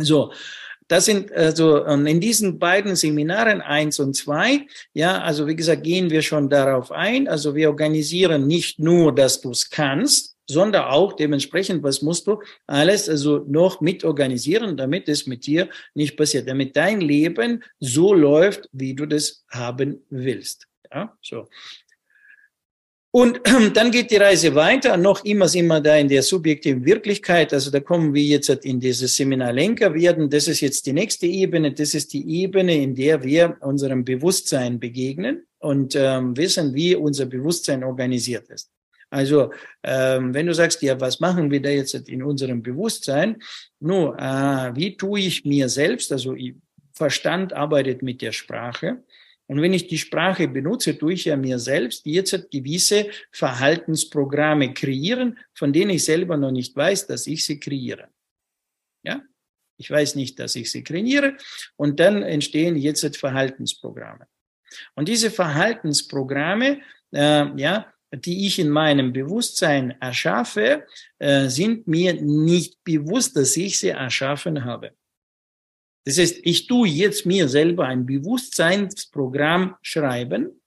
So, 0.00 0.32
das 0.88 1.06
sind 1.06 1.32
also 1.32 1.84
in 1.84 2.20
diesen 2.20 2.58
beiden 2.58 2.94
Seminaren 2.96 3.60
eins 3.60 3.98
und 3.98 4.14
zwei, 4.14 4.66
ja, 4.92 5.20
also 5.22 5.46
wie 5.46 5.56
gesagt, 5.56 5.82
gehen 5.82 6.10
wir 6.10 6.22
schon 6.22 6.50
darauf 6.50 6.92
ein. 6.92 7.26
Also 7.26 7.54
wir 7.54 7.70
organisieren 7.70 8.46
nicht 8.46 8.78
nur, 8.78 9.14
dass 9.14 9.40
du 9.40 9.50
es 9.50 9.70
kannst, 9.70 10.36
sondern 10.46 10.84
auch 10.84 11.14
dementsprechend, 11.14 11.82
was 11.82 12.02
musst 12.02 12.26
du 12.26 12.42
alles 12.66 13.08
also 13.08 13.44
noch 13.48 13.80
mit 13.80 14.04
organisieren, 14.04 14.76
damit 14.76 15.08
es 15.08 15.26
mit 15.26 15.46
dir 15.46 15.70
nicht 15.94 16.16
passiert, 16.16 16.48
damit 16.48 16.76
dein 16.76 17.00
Leben 17.00 17.64
so 17.80 18.12
läuft, 18.12 18.68
wie 18.72 18.94
du 18.94 19.06
das 19.06 19.44
haben 19.50 20.04
willst. 20.10 20.66
Ja, 20.92 21.16
so. 21.22 21.48
Und 23.14 23.40
dann 23.76 23.92
geht 23.92 24.10
die 24.10 24.16
Reise 24.16 24.56
weiter, 24.56 24.96
noch 24.96 25.24
immer 25.24 25.46
sind 25.46 25.68
wir 25.68 25.80
da 25.80 25.96
in 25.96 26.08
der 26.08 26.24
subjektiven 26.24 26.84
Wirklichkeit. 26.84 27.52
Also 27.52 27.70
da 27.70 27.78
kommen 27.78 28.12
wir 28.12 28.24
jetzt 28.24 28.48
in 28.48 28.80
dieses 28.80 29.14
Seminar 29.14 29.52
Lenker 29.52 29.94
werden. 29.94 30.28
Das 30.28 30.48
ist 30.48 30.60
jetzt 30.60 30.84
die 30.84 30.92
nächste 30.92 31.26
Ebene. 31.26 31.72
Das 31.72 31.94
ist 31.94 32.12
die 32.12 32.28
Ebene, 32.42 32.74
in 32.74 32.92
der 32.96 33.22
wir 33.22 33.56
unserem 33.60 34.04
Bewusstsein 34.04 34.80
begegnen 34.80 35.46
und 35.60 35.94
ähm, 35.94 36.36
wissen, 36.36 36.74
wie 36.74 36.96
unser 36.96 37.26
Bewusstsein 37.26 37.84
organisiert 37.84 38.48
ist. 38.48 38.72
Also 39.10 39.52
ähm, 39.84 40.34
wenn 40.34 40.46
du 40.46 40.52
sagst, 40.52 40.82
ja, 40.82 41.00
was 41.00 41.20
machen 41.20 41.52
wir 41.52 41.62
da 41.62 41.68
jetzt 41.68 41.94
in 42.08 42.20
unserem 42.20 42.62
Bewusstsein? 42.62 43.36
Nun, 43.78 44.18
äh, 44.18 44.72
wie 44.74 44.96
tue 44.96 45.20
ich 45.20 45.44
mir 45.44 45.68
selbst, 45.68 46.10
also 46.10 46.34
Verstand 46.92 47.52
arbeitet 47.52 48.02
mit 48.02 48.22
der 48.22 48.32
Sprache, 48.32 49.04
und 49.46 49.60
wenn 49.60 49.74
ich 49.74 49.88
die 49.88 49.98
Sprache 49.98 50.48
benutze, 50.48 50.96
tue 50.96 51.12
ich 51.12 51.26
ja 51.26 51.36
mir 51.36 51.58
selbst 51.58 52.06
jetzt 52.06 52.50
gewisse 52.50 53.10
Verhaltensprogramme 53.30 54.72
kreieren, 54.72 55.38
von 55.52 55.72
denen 55.72 55.90
ich 55.90 56.04
selber 56.04 56.36
noch 56.36 56.50
nicht 56.50 56.74
weiß, 56.74 57.06
dass 57.06 57.26
ich 57.26 57.44
sie 57.44 57.60
kreiere. 57.60 58.08
Ja? 59.02 59.22
Ich 59.76 59.90
weiß 59.90 60.14
nicht, 60.14 60.38
dass 60.38 60.56
ich 60.56 60.70
sie 60.70 60.82
kreiere. 60.82 61.36
Und 61.76 62.00
dann 62.00 62.22
entstehen 62.22 62.76
jetzt 62.76 63.16
Verhaltensprogramme. 63.18 64.26
Und 64.94 65.08
diese 65.08 65.30
Verhaltensprogramme, 65.30 66.80
äh, 67.12 67.60
ja, 67.60 67.92
die 68.12 68.46
ich 68.46 68.58
in 68.58 68.70
meinem 68.70 69.12
Bewusstsein 69.12 69.90
erschaffe, 70.00 70.86
äh, 71.18 71.48
sind 71.48 71.86
mir 71.86 72.14
nicht 72.14 72.82
bewusst, 72.84 73.36
dass 73.36 73.56
ich 73.56 73.78
sie 73.78 73.88
erschaffen 73.88 74.64
habe. 74.64 74.92
Das 76.04 76.18
heißt, 76.18 76.40
ich 76.42 76.66
tue 76.66 76.88
jetzt 76.88 77.24
mir 77.24 77.48
selber 77.48 77.86
ein 77.86 78.06
Bewusstseinsprogramm 78.06 79.76
schreiben, 79.82 80.60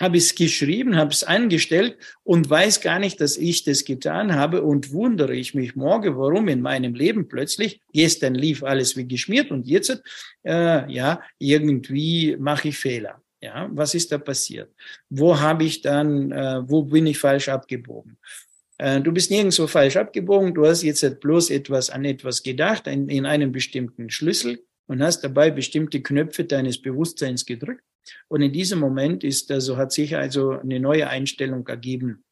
habe 0.00 0.16
es 0.16 0.34
geschrieben, 0.34 0.96
habe 0.96 1.12
es 1.12 1.22
eingestellt 1.22 1.98
und 2.24 2.48
weiß 2.48 2.80
gar 2.80 2.98
nicht, 2.98 3.20
dass 3.20 3.36
ich 3.36 3.64
das 3.64 3.84
getan 3.84 4.34
habe 4.34 4.62
und 4.62 4.92
wundere 4.92 5.34
ich 5.34 5.54
mich 5.54 5.76
morgen, 5.76 6.16
warum 6.16 6.48
in 6.48 6.62
meinem 6.62 6.94
Leben 6.94 7.28
plötzlich, 7.28 7.80
gestern 7.92 8.34
lief 8.34 8.64
alles 8.64 8.96
wie 8.96 9.06
geschmiert 9.06 9.50
und 9.50 9.66
jetzt, 9.66 10.02
äh, 10.42 10.90
ja, 10.90 11.20
irgendwie 11.38 12.36
mache 12.38 12.68
ich 12.68 12.78
Fehler. 12.78 13.22
Ja, 13.42 13.70
was 13.72 13.94
ist 13.94 14.12
da 14.12 14.18
passiert? 14.18 14.70
Wo 15.08 15.38
habe 15.38 15.64
ich 15.64 15.80
dann, 15.80 16.30
äh, 16.30 16.60
wo 16.68 16.82
bin 16.82 17.06
ich 17.06 17.18
falsch 17.18 17.48
abgebogen? 17.48 18.18
Äh, 18.80 19.02
du 19.02 19.12
bist 19.12 19.30
nirgendwo 19.30 19.66
falsch 19.66 19.96
abgebogen. 19.96 20.54
Du 20.54 20.64
hast 20.64 20.82
jetzt 20.82 21.20
bloß 21.20 21.50
etwas 21.50 21.90
an 21.90 22.06
etwas 22.06 22.42
gedacht, 22.42 22.86
in, 22.86 23.10
in 23.10 23.26
einen 23.26 23.52
bestimmten 23.52 24.08
Schlüssel 24.08 24.64
und 24.86 25.02
hast 25.02 25.20
dabei 25.22 25.50
bestimmte 25.50 26.00
Knöpfe 26.00 26.44
deines 26.44 26.80
Bewusstseins 26.80 27.44
gedrückt. 27.44 27.84
Und 28.28 28.40
in 28.40 28.52
diesem 28.52 28.80
Moment 28.80 29.22
ist, 29.22 29.50
also 29.50 29.76
hat 29.76 29.92
sich 29.92 30.16
also 30.16 30.52
eine 30.52 30.80
neue 30.80 31.08
Einstellung 31.08 31.68
ergeben. 31.68 32.24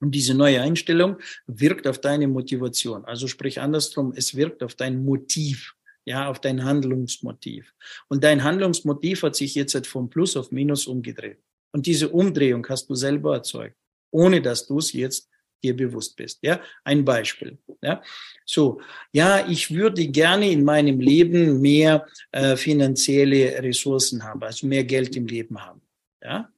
Und 0.00 0.12
diese 0.12 0.34
neue 0.34 0.60
Einstellung 0.60 1.18
wirkt 1.46 1.86
auf 1.86 2.00
deine 2.00 2.26
Motivation. 2.26 3.04
Also 3.04 3.28
sprich 3.28 3.60
andersrum, 3.60 4.12
es 4.16 4.34
wirkt 4.34 4.64
auf 4.64 4.74
dein 4.74 5.04
Motiv, 5.04 5.76
ja, 6.04 6.28
auf 6.28 6.40
dein 6.40 6.64
Handlungsmotiv. 6.64 7.72
Und 8.08 8.24
dein 8.24 8.42
Handlungsmotiv 8.42 9.22
hat 9.22 9.36
sich 9.36 9.54
jetzt 9.54 9.86
vom 9.86 10.10
Plus 10.10 10.36
auf 10.36 10.50
Minus 10.50 10.88
umgedreht. 10.88 11.38
Und 11.70 11.86
diese 11.86 12.08
Umdrehung 12.08 12.66
hast 12.68 12.90
du 12.90 12.96
selber 12.96 13.34
erzeugt, 13.34 13.76
ohne 14.10 14.42
dass 14.42 14.66
du 14.66 14.78
es 14.78 14.92
jetzt 14.92 15.30
dir 15.62 15.76
bewusst 15.76 16.16
bist. 16.16 16.38
Ja, 16.42 16.60
ein 16.84 17.04
Beispiel. 17.04 17.58
Ja, 17.82 18.02
so, 18.44 18.80
ja, 19.12 19.48
ich 19.48 19.72
würde 19.74 20.06
gerne 20.08 20.50
in 20.50 20.64
meinem 20.64 21.00
Leben 21.00 21.60
mehr 21.60 22.06
äh, 22.32 22.56
finanzielle 22.56 23.62
Ressourcen 23.62 24.22
haben, 24.22 24.42
also 24.42 24.66
mehr 24.66 24.84
Geld 24.84 25.16
im 25.16 25.26
Leben 25.26 25.64
haben. 25.64 25.80
Ja, 26.22 26.52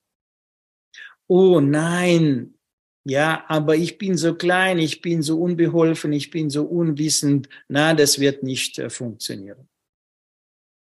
oh 1.28 1.60
nein, 1.60 2.54
ja, 3.04 3.44
aber 3.48 3.74
ich 3.74 3.98
bin 3.98 4.16
so 4.16 4.34
klein, 4.34 4.78
ich 4.78 5.00
bin 5.00 5.22
so 5.22 5.40
unbeholfen, 5.40 6.12
ich 6.12 6.30
bin 6.30 6.50
so 6.50 6.64
unwissend. 6.64 7.48
Na, 7.68 7.94
das 7.94 8.20
wird 8.20 8.42
nicht 8.42 8.78
äh, 8.78 8.90
funktionieren. 8.90 9.68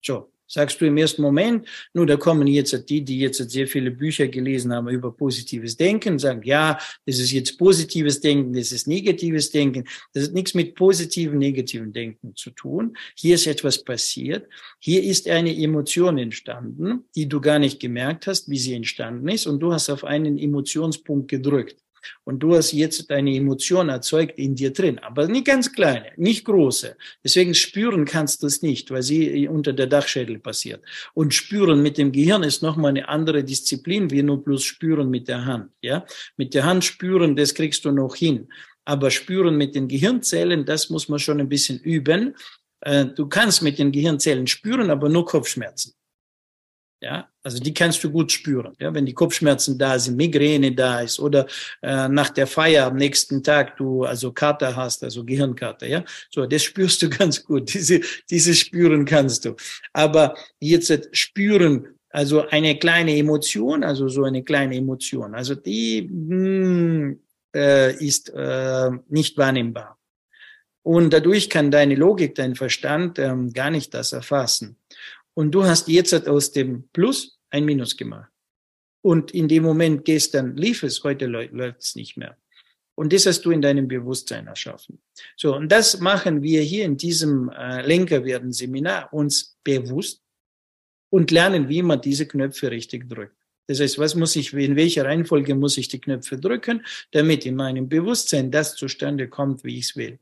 So, 0.03 0.33
sagst 0.52 0.82
du 0.82 0.86
im 0.86 0.98
ersten 0.98 1.22
Moment, 1.22 1.68
nur 1.94 2.06
da 2.06 2.18
kommen 2.18 2.45
jetzt 2.48 2.90
die, 2.90 3.02
die 3.03 3.19
jetzt 3.19 3.38
sehr 3.49 3.68
viele 3.68 3.91
Bücher 3.91 4.28
gelesen 4.28 4.73
haben 4.73 4.90
über 4.90 5.11
positives 5.11 5.78
Denken, 5.78 6.19
sagen, 6.19 6.41
ja, 6.44 6.78
das 7.06 7.19
ist 7.19 7.32
jetzt 7.32 7.57
positives 7.57 8.19
Denken, 8.19 8.53
das 8.53 8.72
ist 8.72 8.88
negatives 8.88 9.49
Denken. 9.52 9.86
Das 10.14 10.26
hat 10.26 10.34
nichts 10.34 10.53
mit 10.53 10.76
positiven, 10.76 11.38
negativen 11.38 11.94
Denken 11.94 12.36
zu 12.36 12.52
tun. 12.52 12.98
Hier 13.15 13.36
ist 13.36 13.48
etwas 13.48 13.84
passiert. 13.84 14.48
Hier 14.80 15.02
ist 15.03 15.28
eine 15.30 15.56
Emotion 15.56 16.18
entstanden, 16.18 17.06
die 17.15 17.30
du 17.30 17.40
gar 17.40 17.60
nicht 17.60 17.80
gemerkt 17.80 18.28
hast, 18.28 18.49
wie 18.49 18.60
sie 18.60 18.73
entstanden 18.73 19.28
ist, 19.30 19.48
und 19.48 19.60
du 19.61 19.72
hast 19.72 19.90
auf 19.90 20.03
einen 20.03 20.38
Emotionspunkt 20.38 21.30
gedrückt. 21.30 21.78
Und 22.23 22.40
du 22.40 22.56
hast 22.56 22.72
jetzt 22.72 23.10
deine 23.10 23.36
Emotion 23.36 23.90
erzeugt 23.90 24.38
in 24.38 24.56
dir 24.56 24.72
drin, 24.72 24.99
aber 24.99 25.28
nicht 25.28 25.45
ganz 25.45 25.72
kleine, 25.72 26.11
nicht 26.18 26.45
große. 26.45 26.95
Deswegen 27.23 27.53
spüren 27.53 28.06
kannst 28.06 28.44
du 28.44 28.48
es 28.48 28.61
nicht, 28.61 28.91
weil 28.91 29.03
sie 29.03 29.48
unter 29.48 29.73
der 29.73 29.88
Dachschädel 29.88 30.40
passiert. 30.40 30.84
Und 31.14 31.34
spüren 31.34 31.82
mit 31.82 31.98
dem 31.98 32.11
Gehirn 32.11 32.44
ist 32.44 32.61
nochmal 32.61 32.90
eine 32.90 33.07
andere 33.07 33.44
Disziplin, 33.44 34.10
wie 34.11 34.23
nur 34.23 34.44
bloß 34.44 34.64
spüren 34.64 35.10
mit 35.10 35.28
der 35.28 35.45
Hand. 35.45 35.72
Ja, 35.82 36.06
mit 36.38 36.53
der 36.53 36.65
Hand 36.65 36.84
spüren, 36.84 37.36
das 37.36 37.53
kriegst 37.53 37.86
du 37.86 37.91
noch 37.91 38.15
hin. 38.15 38.48
Aber 38.86 39.11
spüren 39.11 39.57
mit 39.57 39.76
den 39.76 39.88
Gehirnzellen, 39.88 40.65
das 40.65 40.90
muss 40.90 41.07
man 41.07 41.19
schon 41.19 41.40
ein 41.40 41.49
bisschen 41.49 41.80
üben. 41.80 42.36
Äh, 42.82 43.06
du 43.06 43.28
kannst 43.28 43.61
mit 43.61 43.78
den 43.78 43.91
Gehirnzellen 43.91 44.48
spüren, 44.48 44.90
aber 44.90 45.07
nur 45.07 45.26
Kopfschmerzen. 45.26 45.94
Ja, 47.03 47.28
also 47.41 47.57
die 47.57 47.73
kannst 47.73 48.03
du 48.03 48.11
gut 48.11 48.32
spüren. 48.32 48.76
Ja, 48.80 48.94
wenn 48.94 49.07
die 49.07 49.14
Kopfschmerzen 49.14 49.76
da 49.76 49.98
sind, 49.98 50.18
Migräne 50.18 50.72
da 50.76 51.02
ist 51.02 51.19
oder 51.19 51.48
äh, 51.82 52.07
nach 52.07 52.30
der 52.30 52.45
Feier 52.45 52.86
am 52.86 52.95
nächsten 52.95 53.41
Tag 53.41 53.76
du 53.78 54.03
also 54.03 54.32
Kater 54.32 54.76
hast, 54.76 55.03
also 55.03 55.26
Gehirnkater. 55.26 55.88
Ja, 55.88 56.03
so 56.30 56.45
das 56.45 56.61
spürst 56.61 57.02
du 57.02 57.10
ganz 57.19 57.44
gut. 57.44 57.73
Diese 57.73 58.02
diese 58.30 58.53
spüren 58.53 59.06
kannst 59.06 59.45
du. 59.45 59.56
Aber 59.94 60.36
jetzt 60.60 61.10
spüren 61.18 61.88
also 62.11 62.48
eine 62.49 62.78
kleine 62.78 63.18
Emotion, 63.18 63.84
also 63.84 64.07
so 64.07 64.23
eine 64.23 64.44
kleine 64.44 64.76
Emotion, 64.76 65.34
also 65.34 65.56
die 65.56 66.03
mh, 66.03 66.36
hm, 66.36 67.19
äh, 67.56 67.95
ist 67.95 68.30
äh, 68.30 68.91
nicht 69.10 69.38
wahrnehmbar. 69.38 69.98
Und 70.84 71.14
dadurch 71.14 71.49
kann 71.49 71.72
deine 71.72 71.95
Logik, 71.95 72.36
dein 72.36 72.56
Verstand 72.56 73.18
ähm, 73.19 73.53
gar 73.53 73.69
nicht 73.72 73.94
das 73.94 74.14
erfassen. 74.14 74.78
Und 75.33 75.51
du 75.51 75.63
hast 75.63 75.87
jetzt 75.87 76.27
aus 76.27 76.51
dem 76.51 76.89
Plus 76.93 77.39
ein 77.49 77.65
Minus 77.65 77.95
gemacht. 77.95 78.31
Und 79.01 79.31
in 79.31 79.47
dem 79.47 79.63
Moment 79.63 80.05
gestern 80.05 80.55
lief 80.55 80.83
es, 80.83 81.03
heute 81.03 81.25
läuft 81.25 81.79
es 81.79 81.95
nicht 81.95 82.17
mehr. 82.17 82.37
Und 82.95 83.13
das 83.13 83.25
hast 83.25 83.43
du 83.45 83.51
in 83.51 83.61
deinem 83.61 83.87
Bewusstsein 83.87 84.47
erschaffen. 84.47 85.01
So, 85.35 85.55
und 85.55 85.71
das 85.71 85.99
machen 85.99 86.43
wir 86.43 86.61
hier 86.61 86.85
in 86.85 86.97
diesem 86.97 87.49
äh, 87.49 87.81
Lenker 87.85 88.23
werden 88.25 88.51
Seminar 88.51 89.11
uns 89.13 89.57
bewusst 89.63 90.21
und 91.09 91.31
lernen, 91.31 91.67
wie 91.69 91.81
man 91.81 92.01
diese 92.01 92.27
Knöpfe 92.27 92.69
richtig 92.69 93.09
drückt. 93.09 93.35
Das 93.67 93.79
heißt, 93.79 93.97
was 93.99 94.15
muss 94.15 94.35
ich, 94.35 94.53
in 94.53 94.75
welcher 94.75 95.05
Reihenfolge 95.05 95.55
muss 95.55 95.77
ich 95.77 95.87
die 95.87 96.01
Knöpfe 96.01 96.37
drücken, 96.37 96.85
damit 97.11 97.45
in 97.45 97.55
meinem 97.55 97.87
Bewusstsein 97.87 98.51
das 98.51 98.75
zustande 98.75 99.29
kommt, 99.29 99.63
wie 99.63 99.77
ich 99.77 99.85
es 99.85 99.95
will. 99.95 100.19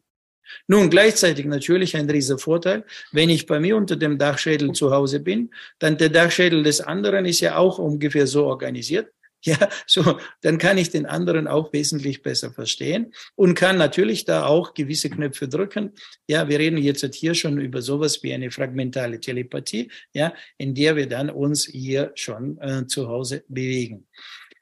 Nun, 0.67 0.89
gleichzeitig 0.89 1.45
natürlich 1.45 1.95
ein 1.95 2.09
riesiger 2.09 2.39
Vorteil, 2.39 2.85
wenn 3.11 3.29
ich 3.29 3.45
bei 3.45 3.59
mir 3.59 3.75
unter 3.75 3.95
dem 3.95 4.17
Dachschädel 4.17 4.71
zu 4.73 4.91
Hause 4.91 5.19
bin, 5.19 5.51
dann 5.79 5.97
der 5.97 6.09
Dachschädel 6.09 6.63
des 6.63 6.81
anderen 6.81 7.25
ist 7.25 7.39
ja 7.39 7.57
auch 7.57 7.79
ungefähr 7.79 8.27
so 8.27 8.45
organisiert. 8.45 9.09
Ja, 9.45 9.69
so, 9.87 10.19
dann 10.41 10.57
kann 10.57 10.77
ich 10.77 10.89
den 10.89 11.05
anderen 11.05 11.47
auch 11.47 11.71
wesentlich 11.71 12.23
besser 12.23 12.51
verstehen 12.51 13.13
und 13.35 13.55
kann 13.55 13.77
natürlich 13.77 14.25
da 14.25 14.45
auch 14.45 14.73
gewisse 14.73 15.09
Knöpfe 15.09 15.47
drücken. 15.47 15.93
Ja, 16.27 16.49
wir 16.49 16.59
reden 16.59 16.77
jetzt 16.77 17.15
hier 17.15 17.33
schon 17.33 17.57
über 17.59 17.81
sowas 17.81 18.21
wie 18.21 18.33
eine 18.33 18.51
fragmentale 18.51 19.19
Telepathie, 19.21 19.89
ja, 20.11 20.33
in 20.57 20.75
der 20.75 20.97
wir 20.97 21.07
dann 21.07 21.29
uns 21.29 21.65
hier 21.65 22.11
schon 22.15 22.57
äh, 22.59 22.85
zu 22.87 23.07
Hause 23.07 23.45
bewegen. 23.47 24.07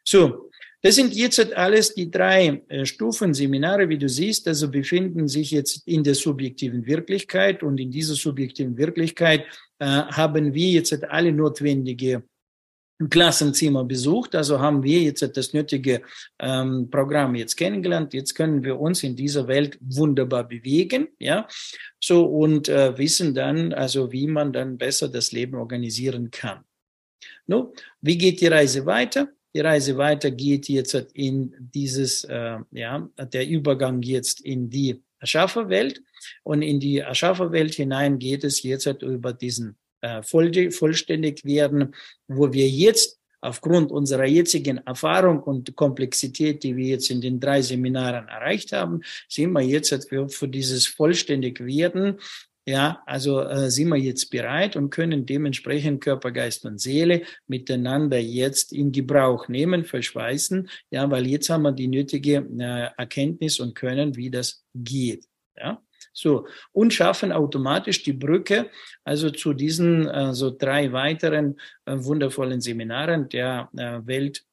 So, 0.03 0.51
das 0.81 0.95
sind 0.95 1.15
jetzt 1.15 1.53
alles 1.55 1.95
die 1.95 2.11
drei 2.11 2.61
äh, 2.67 2.85
Stufen 2.85 3.33
Seminare, 3.33 3.89
wie 3.89 3.97
du 3.97 4.07
siehst, 4.07 4.47
also 4.47 4.69
befinden 4.69 5.27
sich 5.27 5.51
jetzt 5.51 5.87
in 5.87 6.03
der 6.03 6.15
subjektiven 6.15 6.85
Wirklichkeit 6.85 7.63
und 7.63 7.79
in 7.79 7.91
dieser 7.91 8.15
subjektiven 8.15 8.77
Wirklichkeit 8.77 9.45
äh, 9.79 9.85
haben 9.85 10.53
wir 10.53 10.69
jetzt 10.69 11.03
alle 11.05 11.31
notwendige 11.31 12.23
Klassenzimmer 13.09 13.83
besucht, 13.83 14.33
also 14.33 14.59
haben 14.59 14.81
wir 14.81 15.01
jetzt 15.01 15.21
das 15.37 15.53
nötige 15.53 16.01
ähm, 16.39 16.89
Programm 16.89 17.35
jetzt 17.35 17.55
kennengelernt. 17.55 18.13
Jetzt 18.13 18.33
können 18.33 18.63
wir 18.63 18.79
uns 18.79 19.03
in 19.03 19.15
dieser 19.15 19.47
Welt 19.47 19.77
wunderbar 19.81 20.47
bewegen, 20.47 21.07
ja, 21.19 21.47
so 21.99 22.25
und 22.25 22.69
äh, 22.69 22.97
wissen 22.97 23.35
dann, 23.35 23.71
also 23.71 24.11
wie 24.11 24.25
man 24.25 24.51
dann 24.51 24.79
besser 24.79 25.09
das 25.09 25.31
Leben 25.31 25.55
organisieren 25.55 26.31
kann. 26.31 26.63
No, 27.45 27.73
wie 28.01 28.17
geht 28.17 28.41
die 28.41 28.47
Reise 28.47 28.85
weiter? 28.85 29.29
Die 29.53 29.61
Reise 29.61 29.97
weitergeht 29.97 30.67
jetzt 30.69 30.93
in 31.13 31.53
dieses, 31.73 32.23
äh, 32.25 32.57
ja, 32.71 33.09
der 33.17 33.47
Übergang 33.47 34.01
jetzt 34.01 34.41
in 34.41 34.69
die 34.69 35.01
Erschafferwelt 35.19 36.01
und 36.43 36.61
in 36.61 36.79
die 36.79 36.99
Erschafferwelt 36.99 37.73
hinein 37.73 38.19
geht 38.19 38.43
es 38.43 38.61
jetzt 38.63 38.85
über 39.01 39.33
diesen 39.33 39.77
äh, 40.01 40.21
vollständig 40.21 41.43
werden, 41.43 41.95
wo 42.27 42.53
wir 42.53 42.69
jetzt 42.69 43.19
aufgrund 43.41 43.91
unserer 43.91 44.25
jetzigen 44.25 44.77
Erfahrung 44.79 45.41
und 45.41 45.75
Komplexität, 45.75 46.63
die 46.63 46.75
wir 46.75 46.87
jetzt 46.87 47.09
in 47.09 47.21
den 47.21 47.39
drei 47.39 47.61
Seminaren 47.61 48.27
erreicht 48.27 48.73
haben, 48.73 49.01
sind 49.27 49.51
wir 49.51 49.61
jetzt 49.61 50.09
für, 50.09 50.27
für 50.27 50.47
dieses 50.47 50.87
vollständig 50.87 51.63
werden 51.63 52.19
ja, 52.68 53.02
also 53.06 53.39
äh, 53.39 53.72
sind 53.72 53.88
wir 53.88 53.95
jetzt 53.95 54.30
bereit 54.30 54.76
und 54.76 54.89
können 54.89 55.26
dementsprechend 55.26 56.03
Körper, 56.03 56.31
Geist 56.31 56.65
und 56.65 56.81
Seele 56.81 57.22
miteinander 57.48 58.19
jetzt 58.19 58.73
in 58.73 58.91
Gebrauch 58.91 59.48
nehmen, 59.48 59.85
verschweißen, 59.85 60.69
ja, 60.91 61.10
weil 61.10 61.27
jetzt 61.27 61.49
haben 61.49 61.61
wir 61.61 61.72
die 61.72 61.88
nötige 61.88 62.45
äh, 62.60 62.89
Erkenntnis 62.98 63.61
und 63.61 63.73
können, 63.73 64.18
wie 64.18 64.30
das 64.30 64.65
geht. 64.76 65.26
Ja, 65.56 65.81
so 66.11 66.45
und 66.73 66.94
schaffen 66.94 67.31
automatisch 67.31 68.03
die 68.03 68.11
Brücke, 68.11 68.69
also 69.06 69.30
zu 69.30 69.53
diesen 69.53 70.06
äh, 70.10 70.34
so 70.34 70.52
drei 70.52 70.91
weiteren 70.91 71.57
äh, 71.85 71.95
wundervollen 71.95 72.60
Seminaren 72.60 73.30
der 73.30 73.69
äh, 73.77 74.06
Welt 74.06 74.44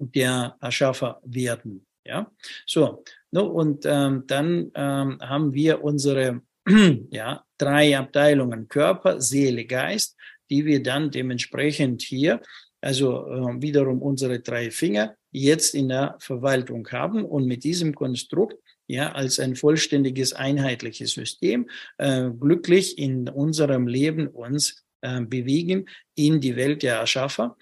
der 0.00 0.56
Erschaffer 0.60 1.20
werden. 1.22 1.86
Ja, 2.04 2.30
so. 2.66 3.04
No, 3.34 3.46
und 3.46 3.84
ähm, 3.84 4.22
dann 4.28 4.70
ähm, 4.76 5.18
haben 5.20 5.54
wir 5.54 5.82
unsere 5.82 6.42
ja, 7.10 7.44
drei 7.58 7.98
Abteilungen 7.98 8.68
Körper, 8.68 9.20
Seele, 9.20 9.64
Geist, 9.64 10.16
die 10.50 10.64
wir 10.64 10.80
dann 10.80 11.10
dementsprechend 11.10 12.02
hier, 12.02 12.40
also 12.80 13.26
äh, 13.26 13.60
wiederum 13.60 14.02
unsere 14.02 14.38
drei 14.38 14.70
Finger, 14.70 15.16
jetzt 15.32 15.74
in 15.74 15.88
der 15.88 16.14
Verwaltung 16.20 16.86
haben 16.92 17.24
und 17.24 17.46
mit 17.46 17.64
diesem 17.64 17.92
Konstrukt 17.96 18.56
ja, 18.86 19.10
als 19.10 19.40
ein 19.40 19.56
vollständiges, 19.56 20.32
einheitliches 20.32 21.14
System 21.14 21.68
äh, 21.98 22.30
glücklich 22.30 22.98
in 22.98 23.28
unserem 23.28 23.88
Leben 23.88 24.28
uns 24.28 24.84
äh, 25.00 25.20
bewegen 25.22 25.86
in 26.14 26.40
die 26.40 26.54
Welt 26.54 26.84
der 26.84 26.98
Erschaffer 26.98 27.56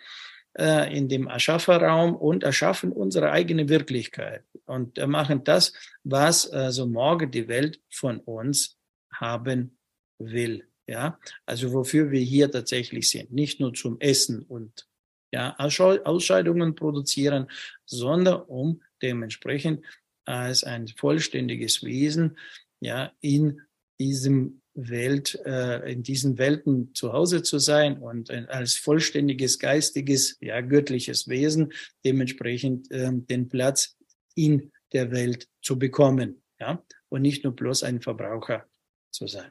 äh, 0.58 0.96
in 0.96 1.08
dem 1.08 1.26
Erschafferraum 1.26 2.14
und 2.14 2.42
erschaffen 2.42 2.92
unsere 2.92 3.30
eigene 3.30 3.68
Wirklichkeit 3.68 4.44
und 4.66 4.98
äh, 4.98 5.06
machen 5.06 5.44
das, 5.44 5.72
was 6.04 6.52
äh, 6.52 6.70
so 6.70 6.86
morgen 6.86 7.30
die 7.30 7.48
Welt 7.48 7.80
von 7.90 8.18
uns 8.20 8.78
haben 9.12 9.78
will. 10.18 10.66
Ja, 10.86 11.18
also 11.46 11.72
wofür 11.72 12.10
wir 12.10 12.20
hier 12.20 12.50
tatsächlich 12.50 13.08
sind, 13.08 13.32
nicht 13.32 13.60
nur 13.60 13.72
zum 13.72 14.00
Essen 14.00 14.42
und 14.42 14.86
ja, 15.32 15.56
Ausscheidungen 15.56 16.74
produzieren, 16.74 17.46
sondern 17.86 18.42
um 18.42 18.82
dementsprechend 19.00 19.84
als 20.24 20.64
ein 20.64 20.88
vollständiges 20.88 21.82
Wesen 21.82 22.36
ja 22.80 23.12
in 23.20 23.60
diesem 23.98 24.61
Welt, 24.74 25.38
äh, 25.44 25.92
in 25.92 26.02
diesen 26.02 26.38
Welten 26.38 26.94
zu 26.94 27.12
Hause 27.12 27.42
zu 27.42 27.58
sein 27.58 27.98
und 27.98 28.30
als 28.30 28.74
vollständiges 28.74 29.58
geistiges, 29.58 30.38
ja, 30.40 30.60
göttliches 30.60 31.28
Wesen 31.28 31.72
dementsprechend 32.04 32.88
ähm, 32.90 33.26
den 33.26 33.48
Platz 33.48 33.96
in 34.34 34.72
der 34.92 35.10
Welt 35.10 35.48
zu 35.60 35.78
bekommen, 35.78 36.42
ja, 36.58 36.82
und 37.08 37.22
nicht 37.22 37.44
nur 37.44 37.54
bloß 37.54 37.82
ein 37.82 38.00
Verbraucher 38.00 38.66
zu 39.10 39.26
sein. 39.26 39.50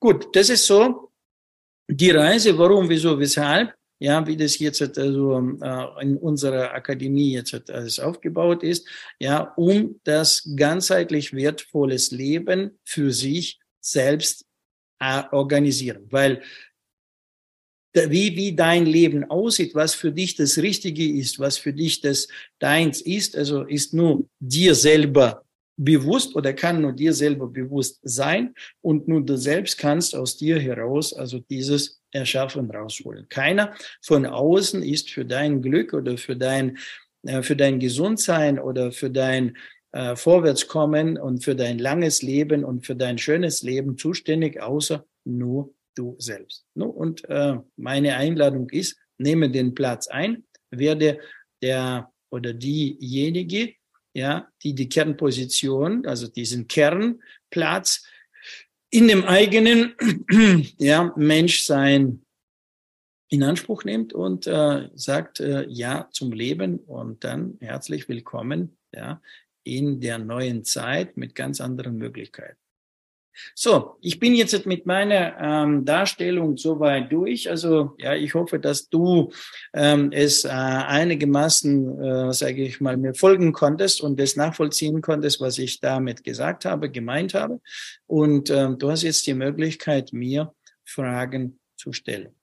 Gut, 0.00 0.34
das 0.34 0.48
ist 0.50 0.66
so 0.66 1.12
die 1.88 2.10
Reise, 2.10 2.56
warum, 2.56 2.88
wieso, 2.88 3.18
weshalb, 3.18 3.74
ja, 3.98 4.26
wie 4.26 4.36
das 4.36 4.58
jetzt 4.58 4.98
also 4.98 5.38
äh, 5.62 6.02
in 6.02 6.16
unserer 6.16 6.72
Akademie 6.72 7.32
jetzt 7.32 7.70
alles 7.70 7.98
aufgebaut 7.98 8.62
ist, 8.62 8.88
ja, 9.18 9.52
um 9.56 10.00
das 10.04 10.48
ganzheitlich 10.56 11.32
wertvolles 11.32 12.10
Leben 12.10 12.78
für 12.84 13.12
sich 13.12 13.60
selbst 13.84 14.44
äh, 15.00 15.22
organisieren. 15.30 16.06
Weil 16.10 16.42
wie, 17.94 18.36
wie 18.36 18.54
dein 18.54 18.86
Leben 18.86 19.24
aussieht, 19.24 19.74
was 19.74 19.94
für 19.94 20.10
dich 20.10 20.34
das 20.34 20.58
Richtige 20.58 21.08
ist, 21.08 21.38
was 21.38 21.58
für 21.58 21.72
dich 21.72 22.00
das 22.00 22.26
Deins 22.58 23.00
ist, 23.00 23.36
also 23.36 23.62
ist 23.62 23.94
nur 23.94 24.28
dir 24.40 24.74
selber 24.74 25.44
bewusst 25.76 26.34
oder 26.34 26.52
kann 26.52 26.80
nur 26.80 26.92
dir 26.92 27.12
selber 27.12 27.48
bewusst 27.48 28.00
sein 28.02 28.54
und 28.80 29.08
nur 29.08 29.24
du 29.24 29.36
selbst 29.36 29.78
kannst 29.78 30.14
aus 30.14 30.36
dir 30.36 30.58
heraus 30.58 31.12
also 31.12 31.38
dieses 31.38 32.00
Erschaffen 32.12 32.70
rausholen. 32.70 33.28
Keiner 33.28 33.74
von 34.02 34.24
außen 34.26 34.82
ist 34.82 35.10
für 35.10 35.24
dein 35.24 35.62
Glück 35.62 35.92
oder 35.92 36.16
für 36.16 36.36
dein, 36.36 36.78
äh, 37.22 37.42
für 37.42 37.56
dein 37.56 37.80
Gesundsein 37.80 38.58
oder 38.58 38.92
für 38.92 39.10
dein 39.10 39.56
äh, 39.94 40.16
Vorwärtskommen 40.16 41.16
und 41.16 41.44
für 41.44 41.54
dein 41.54 41.78
langes 41.78 42.20
Leben 42.20 42.64
und 42.64 42.84
für 42.84 42.96
dein 42.96 43.16
schönes 43.16 43.62
Leben 43.62 43.96
zuständig, 43.96 44.60
außer 44.60 45.06
nur 45.24 45.72
du 45.94 46.16
selbst. 46.18 46.66
No? 46.74 46.86
Und 46.86 47.24
äh, 47.28 47.58
meine 47.76 48.16
Einladung 48.16 48.68
ist, 48.70 48.96
nehme 49.18 49.48
den 49.50 49.72
Platz 49.76 50.08
ein, 50.08 50.42
werde 50.70 51.20
der 51.62 52.12
oder 52.30 52.52
diejenige, 52.52 53.74
ja, 54.14 54.48
die 54.64 54.74
die 54.74 54.88
Kernposition, 54.88 56.04
also 56.06 56.26
diesen 56.26 56.66
Kernplatz 56.66 58.04
in 58.90 59.06
dem 59.06 59.22
eigenen 59.24 59.94
ja, 60.78 61.12
Menschsein 61.16 62.24
in 63.28 63.44
Anspruch 63.44 63.84
nimmt 63.84 64.12
und 64.12 64.48
äh, 64.48 64.88
sagt 64.94 65.38
äh, 65.38 65.66
Ja 65.68 66.08
zum 66.10 66.32
Leben 66.32 66.80
und 66.80 67.22
dann 67.22 67.58
herzlich 67.60 68.08
willkommen 68.08 68.76
ja, 68.92 69.20
in 69.64 70.00
der 70.00 70.18
neuen 70.18 70.64
Zeit 70.64 71.16
mit 71.16 71.34
ganz 71.34 71.60
anderen 71.60 71.96
Möglichkeiten. 71.96 72.58
So, 73.54 73.96
ich 74.00 74.20
bin 74.20 74.34
jetzt 74.34 74.64
mit 74.64 74.86
meiner 74.86 75.36
ähm, 75.40 75.84
Darstellung 75.84 76.56
soweit 76.56 77.10
durch. 77.10 77.50
Also 77.50 77.94
ja, 77.98 78.14
ich 78.14 78.34
hoffe, 78.34 78.60
dass 78.60 78.88
du 78.88 79.32
ähm, 79.72 80.12
es 80.12 80.44
äh, 80.44 80.48
einigermaßen, 80.48 82.00
äh, 82.00 82.32
sage 82.32 82.62
ich 82.64 82.80
mal, 82.80 82.96
mir 82.96 83.14
folgen 83.14 83.52
konntest 83.52 84.00
und 84.00 84.20
es 84.20 84.36
nachvollziehen 84.36 85.02
konntest, 85.02 85.40
was 85.40 85.58
ich 85.58 85.80
damit 85.80 86.22
gesagt 86.22 86.64
habe, 86.64 86.90
gemeint 86.90 87.34
habe. 87.34 87.60
Und 88.06 88.50
ähm, 88.50 88.78
du 88.78 88.90
hast 88.90 89.02
jetzt 89.02 89.26
die 89.26 89.34
Möglichkeit, 89.34 90.12
mir 90.12 90.54
Fragen 90.84 91.58
zu 91.76 91.92
stellen. 91.92 92.34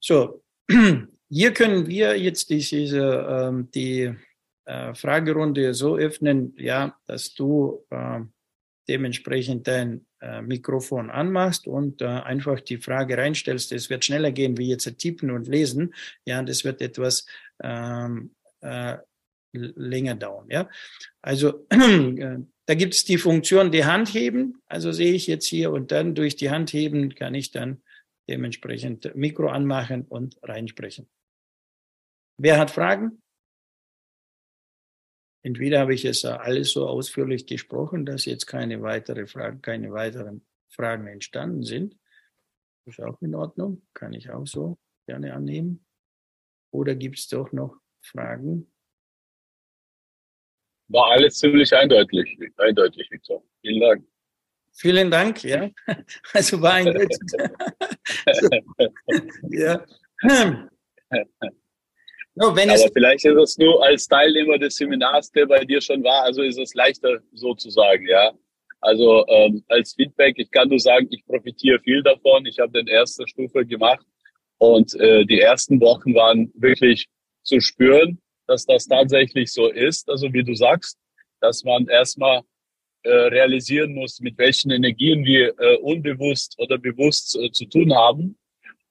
So, 0.00 0.42
hier 1.30 1.52
können 1.52 1.86
wir 1.86 2.18
jetzt 2.18 2.50
diese, 2.50 3.26
ähm, 3.28 3.70
die 3.72 4.14
äh, 4.68 4.94
Fragerunde 4.94 5.72
so 5.72 5.96
öffnen, 5.96 6.54
ja, 6.58 6.94
dass 7.06 7.34
du 7.34 7.86
äh, 7.90 8.20
dementsprechend 8.86 9.66
dein 9.66 10.06
äh, 10.20 10.42
Mikrofon 10.42 11.10
anmachst 11.10 11.66
und 11.66 12.02
äh, 12.02 12.06
einfach 12.06 12.60
die 12.60 12.76
Frage 12.76 13.16
reinstellst. 13.16 13.72
Es 13.72 13.88
wird 13.88 14.04
schneller 14.04 14.30
gehen, 14.30 14.58
wie 14.58 14.68
jetzt 14.68 14.98
tippen 14.98 15.30
und 15.30 15.48
lesen. 15.48 15.94
Ja, 16.26 16.42
das 16.42 16.64
wird 16.64 16.82
etwas 16.82 17.26
ähm, 17.62 18.34
äh, 18.60 18.98
länger 19.52 20.16
dauern. 20.16 20.46
Ja, 20.50 20.68
also 21.22 21.66
äh, 21.70 22.38
da 22.66 22.74
gibt 22.74 22.94
es 22.94 23.04
die 23.04 23.18
Funktion, 23.18 23.72
die 23.72 23.86
Hand 23.86 24.12
heben. 24.12 24.60
Also 24.66 24.92
sehe 24.92 25.14
ich 25.14 25.26
jetzt 25.26 25.46
hier 25.46 25.72
und 25.72 25.92
dann 25.92 26.14
durch 26.14 26.36
die 26.36 26.50
Hand 26.50 26.74
heben 26.74 27.14
kann 27.14 27.34
ich 27.34 27.50
dann 27.50 27.82
dementsprechend 28.28 29.14
Mikro 29.14 29.48
anmachen 29.48 30.04
und 30.06 30.36
reinsprechen. 30.42 31.08
Wer 32.36 32.58
hat 32.58 32.70
Fragen? 32.70 33.22
Entweder 35.42 35.80
habe 35.80 35.94
ich 35.94 36.04
es 36.04 36.24
alles 36.24 36.72
so 36.72 36.88
ausführlich 36.88 37.46
gesprochen, 37.46 38.04
dass 38.04 38.24
jetzt 38.24 38.46
keine 38.46 38.82
weitere 38.82 39.26
Fragen, 39.26 39.62
keine 39.62 39.92
weiteren 39.92 40.44
Fragen 40.68 41.06
entstanden 41.06 41.62
sind. 41.62 41.96
Das 42.84 42.98
ist 42.98 43.04
auch 43.04 43.20
in 43.22 43.34
Ordnung, 43.34 43.82
kann 43.94 44.12
ich 44.12 44.30
auch 44.30 44.46
so 44.46 44.78
gerne 45.06 45.34
annehmen. 45.34 45.84
Oder 46.70 46.94
gibt 46.94 47.18
es 47.18 47.28
doch 47.28 47.52
noch 47.52 47.78
Fragen? 48.02 48.70
War 50.88 51.10
alles 51.12 51.38
ziemlich 51.38 51.72
eindeutig, 51.74 52.38
eindeutig, 52.56 53.10
Victor. 53.10 53.42
Vielen 53.60 53.80
Dank. 53.80 54.06
Vielen 54.72 55.10
Dank, 55.10 55.44
ja. 55.44 55.70
Also 56.32 56.60
war 56.62 56.74
eindeutig. 56.74 57.18
ja. 59.50 59.84
No, 62.40 62.50
Aber 62.50 62.90
vielleicht 62.92 63.24
ist 63.24 63.36
es 63.36 63.58
nur 63.58 63.84
als 63.84 64.06
Teilnehmer 64.06 64.58
des 64.58 64.76
Seminars, 64.76 65.30
der 65.32 65.46
bei 65.46 65.64
dir 65.64 65.80
schon 65.80 66.04
war, 66.04 66.22
also 66.22 66.42
ist 66.42 66.58
es 66.58 66.72
leichter 66.72 67.18
sozusagen, 67.32 68.06
ja. 68.06 68.32
Also 68.80 69.26
ähm, 69.26 69.64
als 69.68 69.94
Feedback, 69.94 70.36
ich 70.38 70.48
kann 70.52 70.68
nur 70.68 70.78
sagen, 70.78 71.08
ich 71.10 71.26
profitiere 71.26 71.80
viel 71.80 72.00
davon. 72.04 72.46
Ich 72.46 72.60
habe 72.60 72.70
den 72.70 72.86
erste 72.86 73.26
Stufe 73.26 73.66
gemacht 73.66 74.06
und 74.58 74.94
äh, 75.00 75.24
die 75.24 75.40
ersten 75.40 75.80
Wochen 75.80 76.14
waren 76.14 76.52
wirklich 76.54 77.08
zu 77.42 77.58
spüren, 77.60 78.20
dass 78.46 78.66
das 78.66 78.86
tatsächlich 78.86 79.52
so 79.52 79.66
ist. 79.68 80.08
Also 80.08 80.32
wie 80.32 80.44
du 80.44 80.54
sagst, 80.54 80.96
dass 81.40 81.64
man 81.64 81.88
erstmal 81.88 82.42
äh, 83.02 83.10
realisieren 83.10 83.94
muss, 83.94 84.20
mit 84.20 84.38
welchen 84.38 84.70
Energien 84.70 85.24
wir 85.24 85.58
äh, 85.58 85.76
unbewusst 85.78 86.54
oder 86.58 86.78
bewusst 86.78 87.36
äh, 87.36 87.50
zu 87.50 87.64
tun 87.66 87.92
haben. 87.92 88.38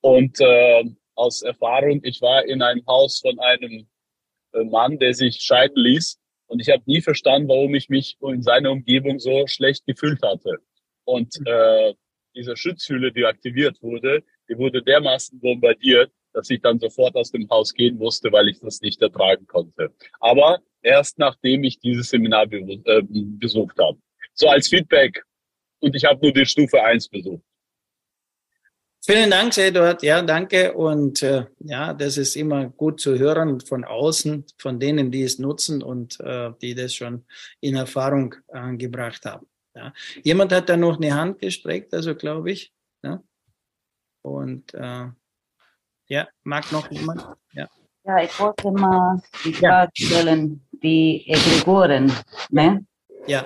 Und 0.01 0.37
äh, 0.41 0.83
aus 1.18 1.41
Erfahrung, 1.41 2.02
ich 2.03 2.22
war 2.22 2.45
in 2.45 2.61
einem 2.61 2.85
Haus 2.85 3.19
von 3.19 3.39
einem 3.39 3.88
äh, 4.53 4.64
Mann, 4.64 4.99
der 4.99 5.14
sich 5.14 5.41
scheiden 5.41 5.84
ließ. 5.84 6.19
Und 6.48 6.61
ich 6.61 6.69
habe 6.69 6.84
nie 6.85 7.02
verstanden, 7.02 7.49
warum 7.49 7.76
ich 7.76 7.89
mich 7.89 8.18
in 8.22 8.41
seiner 8.41 8.72
Umgebung 8.72 9.19
so 9.19 9.48
schlecht 9.48 9.85
gefühlt 9.85 10.22
hatte. 10.22 10.57
Und 11.03 11.34
mhm. 11.39 11.48
äh, 11.48 11.94
diese 12.35 12.56
Schutzhülle, 12.56 13.11
die 13.11 13.26
aktiviert 13.26 13.81
wurde, 13.81 14.23
die 14.49 14.57
wurde 14.57 14.81
dermaßen 14.81 15.39
bombardiert, 15.39 16.11
dass 16.34 16.49
ich 16.49 16.61
dann 16.61 16.80
sofort 16.80 17.15
aus 17.15 17.31
dem 17.31 17.49
Haus 17.49 17.73
gehen 17.73 17.98
musste, 17.98 18.31
weil 18.31 18.48
ich 18.48 18.60
das 18.60 18.80
nicht 18.81 19.02
ertragen 19.02 19.48
konnte. 19.48 19.91
Aber 20.19 20.60
erst 20.81 21.18
nachdem 21.18 21.64
ich 21.64 21.80
dieses 21.80 22.10
Seminar 22.10 22.52
äh, 22.52 23.02
besucht 23.02 23.77
habe. 23.80 23.98
So 24.34 24.48
als 24.48 24.68
Feedback. 24.68 25.23
Und 25.80 25.95
ich 25.95 26.06
habe 26.06 26.22
nur 26.22 26.31
die 26.31 26.45
Stufe 26.45 26.81
1 26.81 27.10
besucht. 27.10 27.44
Vielen 29.09 29.31
Dank, 29.31 29.57
Eduard. 29.57 30.03
Ja, 30.03 30.21
danke. 30.21 30.73
Und 30.73 31.23
äh, 31.23 31.45
ja, 31.59 31.93
das 31.93 32.17
ist 32.17 32.35
immer 32.35 32.67
gut 32.67 32.99
zu 32.99 33.17
hören 33.17 33.61
von 33.61 33.85
außen, 33.85 34.43
von 34.57 34.81
denen, 34.81 35.11
die 35.11 35.23
es 35.23 35.39
nutzen 35.39 35.81
und 35.81 36.19
äh, 36.19 36.51
die 36.61 36.75
das 36.75 36.93
schon 36.93 37.23
in 37.61 37.77
Erfahrung 37.77 38.35
äh, 38.49 38.75
gebracht 38.75 39.23
haben. 39.23 39.47
Ja. 39.73 39.93
Jemand 40.23 40.51
hat 40.51 40.67
da 40.67 40.75
noch 40.75 40.97
eine 40.97 41.15
Hand 41.15 41.39
gestreckt, 41.39 41.93
also 41.93 42.15
glaube 42.15 42.51
ich. 42.51 42.73
Ja. 43.01 43.23
Und 44.23 44.73
äh, 44.73 45.05
ja, 46.09 46.27
mag 46.43 46.69
noch 46.73 46.91
jemand? 46.91 47.25
Ja. 47.53 47.69
Ja, 48.03 48.23
ich 48.23 48.38
wollte 48.38 48.71
mal 48.71 49.21
die 49.45 49.53
Frage 49.53 49.91
stellen, 49.93 50.67
die 50.84 51.23
Egregoren, 51.29 52.11
ne? 52.49 52.85
Ja. 53.25 53.45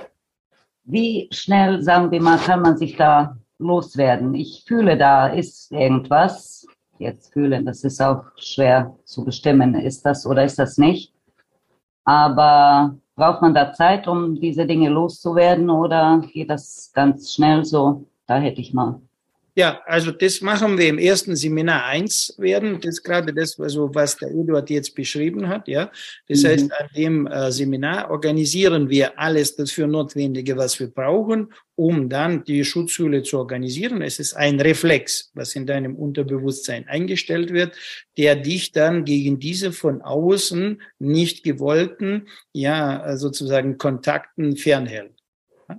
Wie 0.86 1.30
schnell, 1.32 1.84
sagen 1.84 2.10
wir 2.10 2.20
mal, 2.20 2.40
kann 2.40 2.64
man 2.64 2.78
sich 2.78 2.96
da 2.96 3.38
loswerden. 3.62 4.34
Ich 4.36 4.64
fühle, 4.68 4.98
da 4.98 5.28
ist 5.28 5.72
irgendwas. 5.72 6.68
Jetzt 6.98 7.34
fühlen, 7.34 7.66
das 7.66 7.84
ist 7.84 8.02
auch 8.02 8.24
schwer 8.38 8.96
zu 9.06 9.24
bestimmen. 9.26 9.76
Ist 9.76 10.06
das 10.06 10.26
oder 10.26 10.44
ist 10.44 10.60
das 10.60 10.78
nicht? 10.78 11.14
Aber 12.04 12.96
braucht 13.16 13.42
man 13.42 13.54
da 13.54 13.74
Zeit, 13.74 14.08
um 14.08 14.36
diese 14.36 14.66
Dinge 14.66 14.90
loszuwerden 14.90 15.70
oder 15.70 16.22
geht 16.34 16.50
das 16.50 16.92
ganz 16.94 17.34
schnell 17.34 17.64
so? 17.66 18.06
Da 18.28 18.38
hätte 18.38 18.62
ich 18.62 18.74
mal 18.74 19.02
ja, 19.54 19.82
also 19.86 20.12
das 20.12 20.40
machen 20.40 20.78
wir 20.78 20.88
im 20.88 20.98
ersten 20.98 21.36
Seminar 21.36 21.86
eins 21.86 22.34
werden. 22.38 22.80
Das 22.80 22.96
ist 22.96 23.04
gerade 23.04 23.34
das, 23.34 23.60
also 23.60 23.94
was 23.94 24.16
der 24.16 24.30
Eduard 24.30 24.70
jetzt 24.70 24.96
beschrieben 24.96 25.50
hat. 25.50 25.68
Ja, 25.68 25.92
das 26.30 26.44
mhm. 26.44 26.48
heißt, 26.48 26.72
an 26.72 26.88
dem 26.96 27.28
äh, 27.28 27.52
Seminar 27.52 28.10
organisieren 28.12 28.90
wir 28.90 29.20
alles 29.20 29.58
dafür 29.58 29.88
Notwendige, 29.88 30.56
was 30.56 30.80
wir 30.80 30.88
brauchen, 30.88 31.52
um 31.76 32.08
dann 32.08 32.46
die 32.46 32.64
Schutzhülle 32.64 33.24
zu 33.24 33.40
organisieren. 33.40 34.02
Es 34.02 34.20
ist 34.20 34.36
ein 34.36 34.58
Reflex, 34.62 35.32
was 35.34 35.54
in 35.54 35.66
deinem 35.66 35.98
Unterbewusstsein 35.98 36.88
eingestellt 36.88 37.52
wird, 37.52 37.76
der 38.18 38.38
dich 38.38 38.72
dann 38.72 39.04
gegen 39.04 39.40
diese 39.40 39.74
von 39.74 40.02
außen 40.02 40.82
nicht 41.00 41.44
gewollten, 41.44 42.28
ja, 42.54 43.18
sozusagen 43.18 43.78
Kontakten 43.78 44.56
fernhält. 44.56 45.21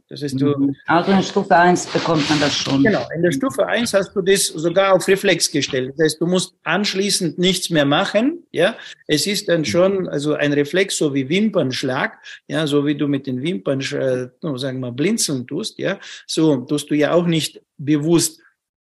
Das 0.08 0.22
ist 0.22 0.40
du, 0.40 0.46
mhm. 0.46 0.76
also 0.86 1.12
in 1.12 1.22
Stufe 1.22 1.56
1 1.56 1.86
bekommt 1.86 2.28
man 2.28 2.40
das 2.40 2.54
schon. 2.54 2.82
Genau, 2.82 3.06
in 3.14 3.22
der 3.22 3.32
Stufe 3.32 3.66
1 3.66 3.94
hast 3.94 4.14
du 4.14 4.22
das 4.22 4.46
sogar 4.46 4.94
auf 4.94 5.06
Reflex 5.08 5.50
gestellt. 5.50 5.92
Das 5.96 6.04
heißt, 6.04 6.20
du 6.20 6.26
musst 6.26 6.54
anschließend 6.64 7.38
nichts 7.38 7.70
mehr 7.70 7.84
machen. 7.84 8.44
Ja, 8.52 8.76
es 9.06 9.26
ist 9.26 9.48
dann 9.48 9.64
schon 9.64 10.08
also 10.08 10.34
ein 10.34 10.52
Reflex, 10.52 10.96
so 10.98 11.14
wie 11.14 11.28
Wimpernschlag, 11.28 12.18
ja, 12.48 12.66
so 12.66 12.86
wie 12.86 12.94
du 12.94 13.08
mit 13.08 13.26
den 13.26 13.42
Wimpern, 13.42 13.80
äh, 13.80 14.28
sagen 14.58 14.78
wir 14.78 14.90
mal, 14.90 14.92
blinzeln 14.92 15.46
tust, 15.46 15.78
ja, 15.78 15.98
so 16.26 16.56
tust 16.56 16.90
du 16.90 16.94
ja 16.94 17.12
auch 17.12 17.26
nicht 17.26 17.60
bewusst 17.78 18.40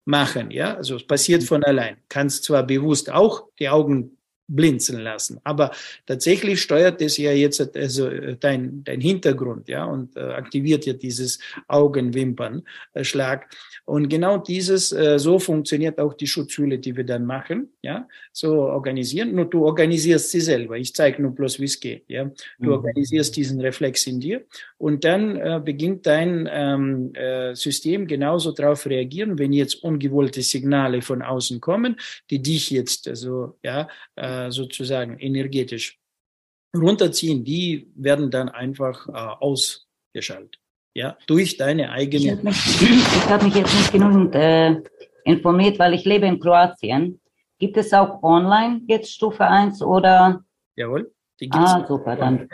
machen, 0.05 0.51
ja, 0.51 0.75
also 0.75 0.95
es 0.95 1.07
passiert 1.07 1.43
von 1.43 1.63
allein. 1.63 1.97
Kannst 2.09 2.43
zwar 2.43 2.63
bewusst 2.63 3.11
auch 3.11 3.45
die 3.59 3.69
Augen 3.69 4.17
blinzeln 4.47 5.01
lassen. 5.01 5.39
Aber 5.43 5.71
tatsächlich 6.05 6.61
steuert 6.61 7.01
es 7.01 7.17
ja 7.17 7.31
jetzt 7.31 7.75
also 7.75 8.09
dein, 8.39 8.83
dein 8.83 9.01
Hintergrund, 9.01 9.67
ja, 9.67 9.85
und 9.85 10.15
äh, 10.15 10.19
aktiviert 10.19 10.85
ja 10.85 10.93
dieses 10.93 11.39
Augenwimpernschlag. 11.67 13.47
Und 13.85 14.09
genau 14.09 14.37
dieses, 14.37 14.91
äh, 14.91 15.17
so 15.19 15.39
funktioniert 15.39 15.99
auch 15.99 16.13
die 16.13 16.27
Schutzhülle, 16.27 16.79
die 16.79 16.95
wir 16.95 17.03
dann 17.03 17.25
machen, 17.25 17.69
ja, 17.81 18.07
so 18.31 18.53
organisieren. 18.61 19.33
Nur 19.35 19.45
du 19.45 19.65
organisierst 19.65 20.31
sie 20.31 20.41
selber. 20.41 20.77
Ich 20.77 20.93
zeige 20.93 21.21
nur 21.21 21.31
bloß, 21.31 21.59
wie 21.59 21.65
es 21.65 21.79
geht, 21.79 22.03
ja. 22.07 22.25
Du 22.59 22.67
mhm. 22.67 22.71
organisierst 22.71 23.35
diesen 23.35 23.61
Reflex 23.61 24.07
in 24.07 24.19
dir 24.19 24.43
und 24.77 25.03
dann 25.03 25.37
äh, 25.37 25.61
beginnt 25.63 26.05
dein 26.05 26.49
ähm, 26.51 27.13
äh, 27.13 27.55
System 27.55 28.07
genauso 28.07 28.51
darauf 28.51 28.85
reagieren, 28.85 29.39
wenn 29.39 29.53
jetzt 29.53 29.83
ungewollte 29.83 30.41
Signale 30.41 31.01
von 31.01 31.21
außen 31.21 31.61
kommen, 31.61 31.97
die 32.29 32.41
dich 32.41 32.69
jetzt, 32.71 33.07
also, 33.07 33.57
ja, 33.63 33.87
äh, 34.15 34.32
äh, 34.33 34.51
sozusagen 34.51 35.19
energetisch 35.19 35.99
runterziehen, 36.75 37.43
die 37.43 37.91
werden 37.95 38.31
dann 38.31 38.49
einfach 38.49 39.07
äh, 39.07 39.11
ausgeschaltet. 39.11 40.59
Ja, 40.95 41.17
durch 41.27 41.57
deine 41.57 41.91
eigene. 41.91 42.23
Ich 42.23 42.31
habe 42.31 42.43
mich, 42.43 43.29
hab 43.29 43.43
mich, 43.43 43.55
jetzt 43.55 43.75
nicht 43.75 43.91
genügend 43.91 44.35
äh, 44.35 44.81
informiert, 45.25 45.79
weil 45.79 45.93
ich 45.93 46.05
lebe 46.05 46.27
in 46.27 46.39
Kroatien. 46.39 47.19
Gibt 47.57 47.77
es 47.77 47.93
auch 47.93 48.21
online 48.21 48.81
jetzt 48.87 49.11
Stufe 49.11 49.45
1 49.45 49.81
oder? 49.81 50.43
Jawohl. 50.75 51.11
Ah, 51.51 51.85
super, 51.87 52.15
dann 52.15 52.49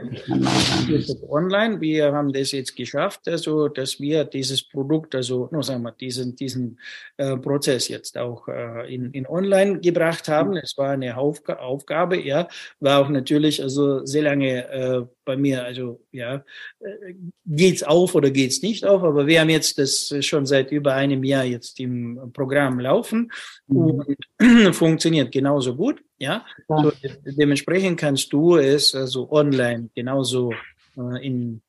online. 1.29 1.81
Wir 1.81 2.13
haben 2.13 2.33
das 2.33 2.51
jetzt 2.51 2.75
geschafft, 2.75 3.27
also 3.27 3.67
dass 3.67 3.99
wir 3.99 4.25
dieses 4.25 4.63
Produkt, 4.63 5.15
also 5.15 5.49
no, 5.51 5.61
sagen 5.61 5.83
wir, 5.83 5.91
diesen, 5.91 6.35
diesen 6.35 6.79
äh, 7.17 7.37
Prozess 7.37 7.87
jetzt 7.87 8.17
auch 8.17 8.47
äh, 8.47 8.93
in, 8.93 9.11
in 9.11 9.27
online 9.27 9.79
gebracht 9.79 10.27
haben. 10.27 10.57
Es 10.57 10.77
war 10.77 10.89
eine 10.89 11.17
Aufga 11.17 11.57
Aufgabe, 11.57 12.21
ja, 12.21 12.47
war 12.79 13.01
auch 13.01 13.09
natürlich 13.09 13.61
also 13.61 14.05
sehr 14.05 14.23
lange 14.23 14.69
äh, 14.69 15.05
bei 15.25 15.37
mir, 15.37 15.63
also 15.63 16.01
ja, 16.11 16.43
äh, 16.79 17.13
geht's 17.45 17.83
auf 17.83 18.15
oder 18.15 18.31
geht's 18.31 18.61
nicht 18.61 18.85
auf, 18.85 19.03
aber 19.03 19.27
wir 19.27 19.41
haben 19.41 19.49
jetzt 19.49 19.77
das 19.77 20.13
schon 20.21 20.45
seit 20.45 20.71
über 20.71 20.93
einem 20.93 21.23
Jahr 21.23 21.43
jetzt 21.43 21.79
im 21.79 22.31
Programm 22.33 22.79
laufen 22.79 23.31
mhm. 23.67 24.03
und 24.39 24.75
funktioniert 24.75 25.31
genauso 25.31 25.75
gut. 25.75 26.01
Ja, 26.19 26.45
ja. 26.69 26.83
So, 26.83 26.91
dementsprechend 27.25 27.99
kannst 27.99 28.31
du 28.33 28.57
es 28.57 28.93
also 28.93 29.31
online 29.31 29.89
genauso 29.95 30.53
äh, 30.97 31.25
in, 31.25 31.61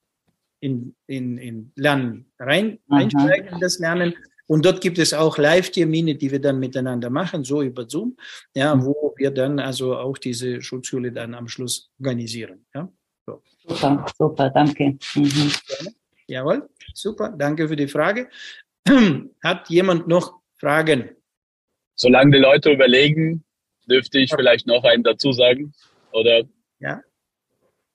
in, 0.60 0.94
in, 1.06 1.38
in 1.38 1.72
Lernen 1.76 2.26
rein, 2.38 2.78
einsteigen, 2.88 3.54
in 3.54 3.60
das 3.60 3.78
Lernen. 3.78 4.14
Und 4.46 4.64
dort 4.64 4.80
gibt 4.80 4.98
es 4.98 5.14
auch 5.14 5.38
Live-Termine, 5.38 6.16
die 6.16 6.32
wir 6.32 6.40
dann 6.40 6.58
miteinander 6.58 7.08
machen, 7.08 7.44
so 7.44 7.62
über 7.62 7.88
Zoom, 7.88 8.16
ja, 8.52 8.74
mhm. 8.74 8.84
wo 8.84 9.14
wir 9.16 9.30
dann 9.30 9.60
also 9.60 9.96
auch 9.96 10.18
diese 10.18 10.60
Schutzschule 10.60 11.12
dann 11.12 11.34
am 11.34 11.46
Schluss 11.46 11.92
organisieren. 12.00 12.66
Ja. 12.74 12.88
Super, 13.68 14.06
super, 14.18 14.50
danke. 14.50 14.98
Mhm. 15.14 15.52
Jawohl, 16.26 16.68
super, 16.94 17.28
danke 17.28 17.68
für 17.68 17.76
die 17.76 17.86
Frage. 17.86 18.28
Hat 19.44 19.68
jemand 19.68 20.08
noch 20.08 20.40
Fragen? 20.58 21.10
Solange 21.94 22.32
die 22.32 22.42
Leute 22.42 22.72
überlegen, 22.72 23.44
dürfte 23.90 24.18
ich 24.18 24.32
vielleicht 24.34 24.66
noch 24.66 24.84
einen 24.84 25.02
dazu 25.02 25.32
sagen, 25.32 25.74
oder? 26.12 26.42
Ja. 26.78 27.02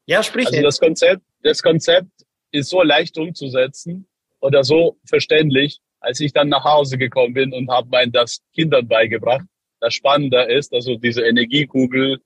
Ja, 0.05 0.21
sprich. 0.21 0.47
Also 0.47 0.61
das 0.61 0.79
Konzept, 0.79 1.23
das 1.41 1.63
Konzept 1.63 2.11
ist 2.51 2.69
so 2.69 2.83
leicht 2.83 3.17
umzusetzen 3.17 4.07
oder 4.39 4.63
so 4.63 4.97
verständlich, 5.05 5.79
als 5.99 6.19
ich 6.19 6.33
dann 6.33 6.49
nach 6.49 6.63
Hause 6.63 6.97
gekommen 6.97 7.33
bin 7.33 7.53
und 7.53 7.69
habe 7.69 7.87
mein 7.91 8.11
das 8.11 8.41
Kindern 8.53 8.87
beigebracht. 8.87 9.45
Das 9.79 9.93
Spannende 9.93 10.43
ist, 10.43 10.73
also 10.73 10.95
diese 10.95 11.23
Energiekugel, 11.23 12.19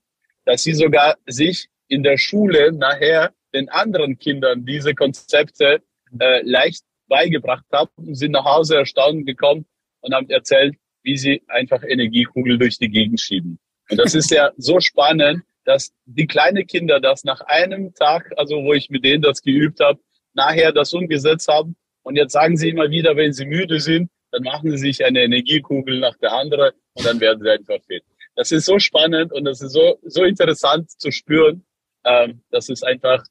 dass 0.46 0.64
sie 0.64 0.74
sogar 0.74 1.18
sich 1.26 1.70
in 1.88 2.04
der 2.04 2.18
Schule 2.18 2.72
nachher 2.72 3.34
den 3.54 3.70
anderen 3.70 4.20
Kindern 4.20 4.66
diese 4.66 4.94
Konzepte 4.94 5.82
äh, 6.20 6.42
leicht 6.44 6.84
beigebracht 7.08 7.66
haben, 7.72 8.14
sind 8.14 8.32
nach 8.32 8.46
Hause 8.46 8.78
erstaunt 8.78 9.26
gekommen 9.26 9.66
und 10.02 10.14
haben 10.14 10.30
erzählt, 10.30 10.76
wie 11.04 11.18
sie 11.18 11.42
einfach 11.48 11.84
Energiekugel 11.84 12.58
durch 12.58 12.78
die 12.78 12.90
Gegend 12.90 13.20
schieben. 13.20 13.60
Und 13.90 13.98
das 13.98 14.14
ist 14.14 14.32
ja 14.32 14.52
so 14.58 14.80
spannend, 14.80 15.44
dass 15.66 15.94
die 16.06 16.28
kleinen 16.28 16.66
Kinder 16.68 17.00
das 17.00 17.24
nach 17.24 17.42
einem 17.42 17.94
Tag, 17.94 18.32
also 18.38 18.64
wo 18.64 18.74
ich 18.74 18.90
mit 18.90 19.04
denen 19.04 19.22
das 19.22 19.42
geübt 19.42 19.80
habe, 19.80 20.00
nachher 20.34 20.72
das 20.72 20.94
umgesetzt 20.94 21.48
haben. 21.48 21.76
Und 22.04 22.16
jetzt 22.16 22.34
sagen 22.34 22.58
sie 22.58 22.70
immer 22.70 22.90
wieder, 22.90 23.16
wenn 23.16 23.34
sie 23.34 23.46
müde 23.46 23.80
sind, 23.80 24.10
dann 24.32 24.44
machen 24.44 24.72
sie 24.72 24.78
sich 24.78 25.04
eine 25.04 25.22
Energiekugel 25.22 26.00
nach 26.00 26.18
der 26.18 26.34
anderen 26.34 26.72
und 26.94 27.06
dann 27.06 27.20
werden 27.20 27.42
sie 27.42 27.50
einfach 27.50 27.84
fit. 27.86 28.04
Das 28.36 28.52
ist 28.52 28.66
so 28.66 28.80
spannend 28.80 29.34
und 29.34 29.46
das 29.46 29.62
ist 29.62 29.74
so, 29.74 30.00
so 30.04 30.24
interessant 30.24 30.90
zu 30.92 31.12
spüren. 31.12 31.66
Ähm, 32.06 32.42
das 32.52 32.70
ist 32.70 32.84
einfach, 32.86 33.24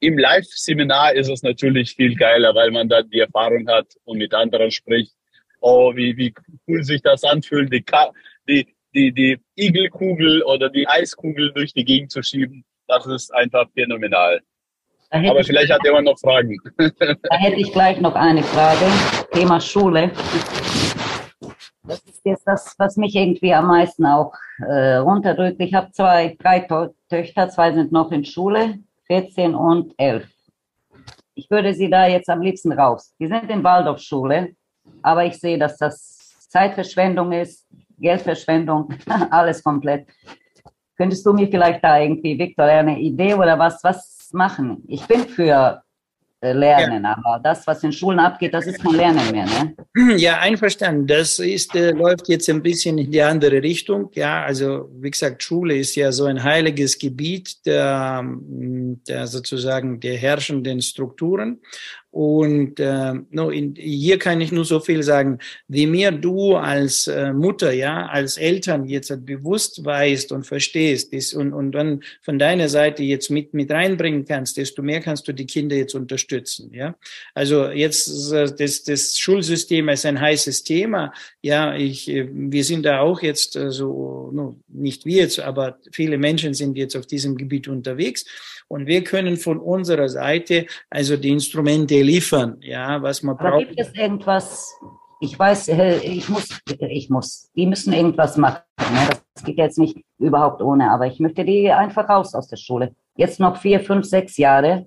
im 0.00 0.18
Live-Seminar 0.18 1.14
ist 1.14 1.28
es 1.28 1.42
natürlich 1.42 1.94
viel 1.94 2.16
geiler, 2.16 2.54
weil 2.54 2.70
man 2.70 2.88
da 2.88 3.02
die 3.02 3.20
Erfahrung 3.20 3.68
hat 3.68 3.86
und 4.04 4.18
mit 4.18 4.34
anderen 4.34 4.70
spricht. 4.70 5.14
Oh, 5.62 5.94
wie, 5.94 6.16
wie 6.16 6.34
cool 6.66 6.82
sich 6.82 7.00
das 7.02 7.22
anfühlt, 7.24 7.72
die, 7.72 7.84
die, 8.48 8.66
die, 8.94 9.12
die 9.12 9.40
Igelkugel 9.56 10.42
oder 10.42 10.68
die 10.68 10.86
Eiskugel 10.88 11.52
durch 11.52 11.72
die 11.72 11.84
Gegend 11.84 12.10
zu 12.10 12.22
schieben. 12.22 12.64
Das 12.88 13.06
ist 13.06 13.32
einfach 13.32 13.66
phänomenal. 13.74 14.40
Aber 15.10 15.44
vielleicht 15.44 15.70
hat 15.72 15.84
jemand 15.84 16.06
noch 16.06 16.18
Fragen. 16.18 16.56
Da 16.78 17.36
hätte 17.36 17.60
ich 17.60 17.72
gleich 17.72 18.00
noch 18.00 18.14
eine 18.14 18.42
Frage. 18.42 18.86
Thema 19.32 19.60
Schule. 19.60 20.10
Das 21.84 22.00
ist 22.04 22.24
jetzt 22.24 22.46
das, 22.46 22.74
was 22.78 22.96
mich 22.96 23.14
irgendwie 23.14 23.52
am 23.52 23.66
meisten 23.66 24.06
auch 24.06 24.32
äh, 24.58 24.96
runterdrückt. 24.96 25.60
Ich 25.60 25.74
habe 25.74 25.90
zwei, 25.92 26.36
drei 26.38 26.66
Töchter, 27.08 27.50
zwei 27.50 27.72
sind 27.72 27.92
noch 27.92 28.10
in 28.10 28.24
Schule, 28.24 28.78
14 29.06 29.54
und 29.54 29.94
11. 29.98 30.26
Ich 31.34 31.50
würde 31.50 31.74
sie 31.74 31.90
da 31.90 32.06
jetzt 32.06 32.28
am 32.28 32.40
liebsten 32.40 32.72
raus. 32.72 33.14
Die 33.18 33.26
sind 33.26 33.50
in 33.50 33.64
Waldorfschule, 33.64 34.54
aber 35.02 35.24
ich 35.24 35.38
sehe, 35.38 35.58
dass 35.58 35.76
das 35.78 36.46
Zeitverschwendung 36.48 37.32
ist, 37.32 37.66
Geldverschwendung, 37.98 38.92
alles 39.30 39.62
komplett. 39.62 40.06
Könntest 40.96 41.24
du 41.24 41.32
mir 41.32 41.48
vielleicht 41.48 41.82
da 41.82 41.98
irgendwie, 41.98 42.38
Victor, 42.38 42.64
eine 42.64 42.98
Idee 42.98 43.34
oder 43.34 43.58
was, 43.58 43.82
was 43.82 44.28
machen? 44.32 44.82
Ich 44.88 45.06
bin 45.06 45.20
für 45.26 45.82
äh, 46.42 46.52
Lernen, 46.52 47.04
ja. 47.04 47.16
aber 47.16 47.40
das, 47.40 47.64
was 47.68 47.84
in 47.84 47.92
Schulen 47.92 48.18
abgeht, 48.18 48.52
das 48.52 48.66
ist 48.66 48.82
kein 48.82 48.94
Lernen 48.94 49.30
mehr. 49.30 49.46
Ne? 49.46 50.16
Ja, 50.18 50.40
einverstanden. 50.40 51.06
Das 51.06 51.38
ist, 51.38 51.74
äh, 51.76 51.92
läuft 51.92 52.28
jetzt 52.28 52.48
ein 52.50 52.62
bisschen 52.62 52.98
in 52.98 53.12
die 53.12 53.22
andere 53.22 53.62
Richtung. 53.62 54.10
Ja, 54.14 54.42
also 54.42 54.90
wie 54.92 55.10
gesagt, 55.10 55.42
Schule 55.42 55.76
ist 55.76 55.94
ja 55.94 56.10
so 56.10 56.24
ein 56.24 56.42
heiliges 56.42 56.98
Gebiet 56.98 57.64
der, 57.64 58.24
der 59.06 59.26
sozusagen 59.28 60.00
der 60.00 60.16
herrschenden 60.16 60.82
Strukturen. 60.82 61.60
Und 62.12 62.78
äh, 62.78 63.14
no, 63.30 63.48
in, 63.48 63.74
hier 63.74 64.18
kann 64.18 64.42
ich 64.42 64.52
nur 64.52 64.66
so 64.66 64.80
viel 64.80 65.02
sagen, 65.02 65.38
wie 65.66 65.86
mehr 65.86 66.12
du 66.12 66.56
als 66.56 67.06
äh, 67.06 67.32
Mutter, 67.32 67.72
ja, 67.72 68.04
als 68.06 68.36
Eltern 68.36 68.84
jetzt 68.84 69.24
bewusst 69.24 69.82
weißt 69.82 70.30
und 70.30 70.46
verstehst 70.46 71.14
ist, 71.14 71.32
und, 71.32 71.54
und 71.54 71.72
dann 71.72 72.02
von 72.20 72.38
deiner 72.38 72.68
Seite 72.68 73.02
jetzt 73.02 73.30
mit, 73.30 73.54
mit 73.54 73.70
reinbringen 73.70 74.26
kannst, 74.26 74.58
desto 74.58 74.82
mehr 74.82 75.00
kannst 75.00 75.26
du 75.26 75.32
die 75.32 75.46
Kinder 75.46 75.74
jetzt 75.74 75.94
unterstützen. 75.94 76.70
Ja, 76.74 76.96
also 77.32 77.68
jetzt 77.68 78.30
äh, 78.30 78.52
das, 78.58 78.82
das 78.82 79.18
Schulsystem 79.18 79.88
ist 79.88 80.04
ein 80.04 80.20
heißes 80.20 80.64
Thema. 80.64 81.14
Ja, 81.40 81.74
ich, 81.74 82.10
äh, 82.10 82.28
wir 82.30 82.64
sind 82.64 82.84
da 82.84 83.00
auch 83.00 83.22
jetzt 83.22 83.56
äh, 83.56 83.70
so, 83.70 84.28
no, 84.34 84.56
nicht 84.68 85.06
wir 85.06 85.22
jetzt, 85.22 85.40
aber 85.40 85.78
viele 85.92 86.18
Menschen 86.18 86.52
sind 86.52 86.76
jetzt 86.76 86.94
auf 86.94 87.06
diesem 87.06 87.38
Gebiet 87.38 87.68
unterwegs. 87.68 88.26
Und 88.68 88.86
wir 88.86 89.04
können 89.04 89.36
von 89.36 89.58
unserer 89.58 90.08
Seite 90.08 90.66
also 90.88 91.16
die 91.16 91.28
Instrumente 91.28 92.01
liefern, 92.02 92.58
ja, 92.60 93.00
was 93.02 93.22
man 93.22 93.36
Aber 93.38 93.50
braucht. 93.50 93.68
Gibt 93.68 93.80
es 93.80 93.94
irgendwas? 93.94 94.68
Ich 95.20 95.38
weiß, 95.38 95.68
äh, 95.68 95.98
ich 95.98 96.28
muss, 96.28 96.48
ich 96.80 97.08
muss. 97.08 97.50
Die 97.54 97.66
müssen 97.66 97.92
irgendwas 97.92 98.36
machen. 98.36 98.62
Ne? 98.78 99.08
Das 99.34 99.44
geht 99.44 99.56
jetzt 99.56 99.78
nicht 99.78 99.98
überhaupt 100.18 100.60
ohne. 100.60 100.90
Aber 100.90 101.06
ich 101.06 101.20
möchte 101.20 101.44
die 101.44 101.70
einfach 101.70 102.08
raus 102.08 102.34
aus 102.34 102.48
der 102.48 102.56
Schule. 102.56 102.94
Jetzt 103.16 103.38
noch 103.38 103.56
vier, 103.56 103.80
fünf, 103.80 104.04
sechs 104.06 104.36
Jahre. 104.36 104.86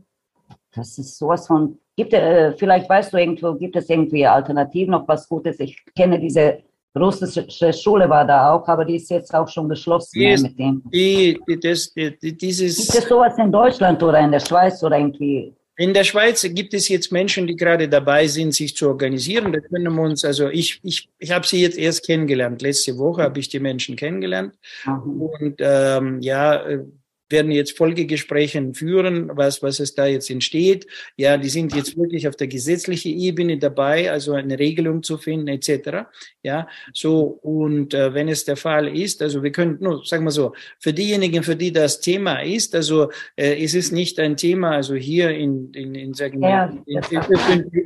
Das 0.76 0.98
ist 0.98 1.18
sowas 1.18 1.48
von. 1.48 1.78
Gibt 1.96 2.14
äh, 2.14 2.52
vielleicht 2.58 2.90
weißt 2.90 3.14
du 3.14 3.18
irgendwo, 3.18 3.54
gibt 3.54 3.78
es 3.78 3.90
irgendwie 3.90 4.26
alternativ 4.28 4.90
noch 4.90 5.08
was 5.08 5.30
Gutes? 5.30 5.60
Ich 5.62 5.82
kenne 5.96 6.20
diese 6.20 6.60
russische 6.98 7.72
Schule 7.74 8.10
war 8.10 8.26
da 8.26 8.52
auch, 8.54 8.68
aber 8.68 8.86
die 8.86 8.96
ist 8.96 9.10
jetzt 9.10 9.34
auch 9.34 9.48
schon 9.48 9.70
geschlossen 9.70 10.12
Die 10.20 10.26
ne, 10.28 10.34
ist- 10.34 10.44
mit 10.44 10.60
dem. 10.60 10.82
Die, 10.94 11.40
die, 11.48 11.60
das, 11.60 11.94
die, 11.94 12.36
dieses 12.38 12.78
Gibt 12.78 12.96
es 13.04 13.08
sowas 13.10 13.38
in 13.38 13.52
Deutschland 13.52 14.02
oder 14.04 14.20
in 14.20 14.32
der 14.32 14.40
Schweiz 14.42 14.84
oder 14.84 14.98
irgendwie? 14.98 15.54
In 15.78 15.94
der 15.94 16.06
Schweiz 16.06 16.42
gibt 16.52 16.74
es 16.74 16.88
jetzt 16.88 17.12
Menschen, 17.12 17.48
die 17.48 17.56
gerade 17.56 17.90
dabei 17.90 18.28
sind, 18.28 18.54
sich 18.54 18.76
zu 18.76 18.88
organisieren. 18.88 19.52
Da 19.52 19.60
können 19.60 19.94
wir 19.94 20.02
uns, 20.02 20.24
also 20.24 20.48
ich, 20.50 20.80
ich, 20.84 21.10
ich 21.20 21.32
habe 21.32 21.46
sie 21.46 21.62
jetzt 21.62 21.78
erst 21.78 22.06
kennengelernt. 22.06 22.62
Letzte 22.62 22.98
Woche 22.98 23.24
habe 23.24 23.40
ich 23.40 23.50
die 23.50 23.60
Menschen 23.60 23.98
kennengelernt. 23.98 24.54
Und 24.86 25.56
ähm, 25.60 26.22
ja, 26.22 26.66
äh, 26.66 26.86
werden 27.30 27.52
jetzt 27.52 27.78
Folgegespräche 27.78 28.74
führen, 28.74 29.32
was, 29.34 29.64
was 29.64 29.80
es 29.80 29.96
da 29.96 30.06
jetzt 30.06 30.30
entsteht. 30.30 30.88
Ja, 31.18 31.38
die 31.38 31.50
sind 31.50 31.76
jetzt 31.76 31.98
wirklich 31.98 32.28
auf 32.28 32.36
der 32.36 32.48
gesetzlichen 32.48 33.18
Ebene 33.18 33.58
dabei, 33.58 34.12
also 34.12 34.34
eine 34.34 34.60
Regelung 34.60 35.04
zu 35.04 35.18
finden, 35.18 35.48
etc. 35.48 36.08
Ja, 36.44 36.68
so 36.94 37.40
und 37.42 37.94
äh, 37.94 38.14
wenn 38.14 38.28
es 38.28 38.46
der 38.46 38.58
Fall 38.58 38.96
ist, 38.96 39.22
also 39.22 39.42
wir 39.42 39.52
können 39.52 39.78
nur, 39.80 40.06
sagen 40.06 40.24
wir 40.24 40.32
so, 40.32 40.54
für 40.80 40.94
diejenigen, 40.94 41.44
für 41.44 41.56
die 41.56 41.72
das 41.72 42.00
Thema 42.00 42.42
ist, 42.42 42.76
also 42.76 43.10
äh, 43.36 43.64
es 43.64 43.74
ist 43.74 43.92
nicht 43.92 44.20
ein 44.20 44.38
Thema, 44.38 44.72
also 44.72 44.96
hier 44.96 45.32
in, 45.32 45.72
in, 45.74 45.96
in 45.96 46.14
sagen 46.14 46.40
wir, 46.42 46.50
Ja, 46.50 46.66
in, 46.86 47.02
in, 47.10 47.18
öffentlich, 47.18 47.86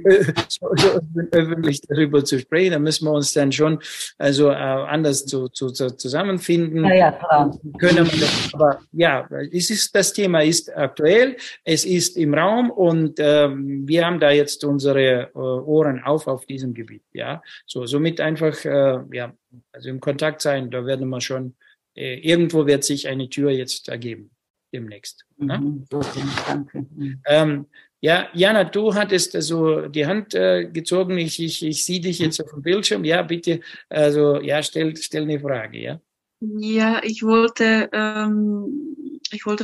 so, 0.50 0.70
so 0.76 1.00
öffentlich 1.32 1.82
darüber 1.88 2.24
zu 2.26 2.40
sprechen, 2.40 2.72
da 2.72 2.80
müssen 2.80 3.06
wir 3.06 3.14
uns 3.14 3.34
dann 3.34 3.52
schon 3.52 3.80
also 4.18 4.50
äh, 4.50 4.54
anders 4.54 5.26
zu, 5.26 5.48
zu, 5.50 5.70
zu 5.70 5.96
zusammenfinden 5.96 6.84
Ja, 6.86 6.94
ja, 6.94 7.12
klar. 7.12 7.58
können 7.80 8.06
wir 8.12 8.28
aber 8.54 8.80
ja, 8.92 9.29
es 9.52 9.70
ist, 9.70 9.96
das 9.96 10.14
Thema 10.14 10.44
ist 10.44 10.76
aktuell, 10.76 11.38
es 11.64 11.86
ist 11.86 12.18
im 12.18 12.34
Raum 12.34 12.72
und 12.72 13.20
ähm, 13.20 13.88
wir 13.88 14.06
haben 14.06 14.20
da 14.20 14.32
jetzt 14.32 14.64
unsere 14.64 15.30
äh, 15.34 15.38
Ohren 15.38 16.04
auf 16.04 16.28
auf 16.28 16.46
diesem 16.46 16.74
Gebiet, 16.74 17.04
ja. 17.14 17.42
So, 17.66 17.86
somit 17.86 18.22
einfach, 18.22 18.64
äh, 18.66 19.00
ja, 19.12 19.34
also 19.72 19.90
im 19.90 20.00
Kontakt 20.00 20.42
sein, 20.42 20.70
da 20.70 20.86
werden 20.86 21.10
wir 21.10 21.22
schon, 21.22 21.56
äh, 21.96 22.16
irgendwo 22.20 22.66
wird 22.66 22.84
sich 22.84 23.08
eine 23.08 23.30
Tür 23.30 23.52
jetzt 23.52 23.90
ergeben, 23.90 24.32
demnächst. 24.74 25.26
Ne? 25.38 25.58
Mhm, 25.58 25.86
so, 25.90 26.02
danke. 26.46 26.86
Mhm. 26.96 27.22
Ähm, 27.26 27.66
ja, 28.02 28.30
Jana, 28.34 28.64
du 28.64 28.94
hattest 28.94 29.36
also 29.36 29.88
die 29.88 30.06
Hand 30.06 30.34
äh, 30.34 30.70
gezogen. 30.72 31.18
Ich, 31.18 31.42
ich, 31.42 31.66
ich 31.66 31.84
sehe 31.84 32.00
dich 32.00 32.20
jetzt 32.20 32.42
auf 32.42 32.50
dem 32.52 32.62
Bildschirm. 32.62 33.04
Ja, 33.04 33.22
bitte, 33.24 33.60
also 33.90 34.40
ja, 34.40 34.64
stell, 34.64 34.96
stell 34.96 35.24
eine 35.24 35.40
Frage, 35.40 35.80
ja. 35.80 36.02
Ja, 36.40 37.02
ich 37.04 37.22
wollte, 37.24 37.90
ähm, 37.92 39.09
ich 39.32 39.46
wollte, 39.46 39.64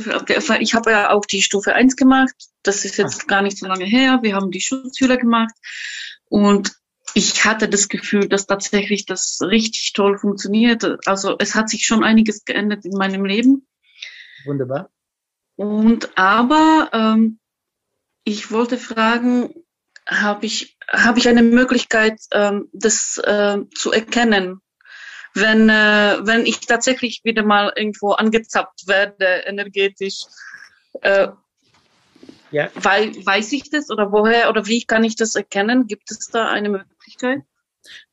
ich 0.60 0.74
habe 0.74 0.90
ja 0.90 1.10
auch 1.10 1.24
die 1.24 1.42
Stufe 1.42 1.74
1 1.74 1.96
gemacht. 1.96 2.34
Das 2.62 2.84
ist 2.84 2.96
jetzt 2.96 3.28
gar 3.28 3.42
nicht 3.42 3.58
so 3.58 3.66
lange 3.66 3.84
her. 3.84 4.20
Wir 4.22 4.34
haben 4.34 4.50
die 4.50 4.60
Schutzhülle 4.60 5.18
gemacht 5.18 5.54
und 6.28 6.72
ich 7.14 7.44
hatte 7.44 7.68
das 7.68 7.88
Gefühl, 7.88 8.28
dass 8.28 8.46
tatsächlich 8.46 9.06
das 9.06 9.38
richtig 9.40 9.92
toll 9.92 10.18
funktioniert. 10.18 10.84
Also 11.06 11.36
es 11.38 11.54
hat 11.54 11.70
sich 11.70 11.86
schon 11.86 12.04
einiges 12.04 12.44
geändert 12.44 12.84
in 12.84 12.92
meinem 12.92 13.24
Leben. 13.24 13.66
Wunderbar. 14.44 14.90
Und 15.56 16.16
aber 16.18 16.90
ähm, 16.92 17.38
ich 18.24 18.50
wollte 18.50 18.76
fragen, 18.76 19.54
habe 20.06 20.46
ich, 20.46 20.76
habe 20.88 21.18
ich 21.18 21.28
eine 21.28 21.42
Möglichkeit, 21.42 22.20
ähm, 22.32 22.68
das 22.72 23.18
äh, 23.24 23.58
zu 23.74 23.92
erkennen, 23.92 24.60
wenn, 25.36 25.68
äh, 25.68 26.18
wenn 26.26 26.46
ich 26.46 26.60
tatsächlich 26.60 27.20
wieder 27.24 27.42
mal 27.42 27.72
irgendwo 27.76 28.12
angezappt 28.12 28.86
werde, 28.86 29.24
energetisch? 29.46 30.24
Äh, 31.02 31.28
Ja. 32.50 32.70
weil, 32.74 33.14
weiß 33.26 33.52
ich 33.52 33.70
das 33.70 33.90
oder 33.90 34.12
woher 34.12 34.48
oder 34.48 34.66
wie 34.66 34.84
kann 34.84 35.04
ich 35.04 35.16
das 35.16 35.34
erkennen? 35.34 35.86
Gibt 35.86 36.10
es 36.10 36.28
da 36.28 36.48
eine 36.48 36.68
Möglichkeit? 36.70 37.42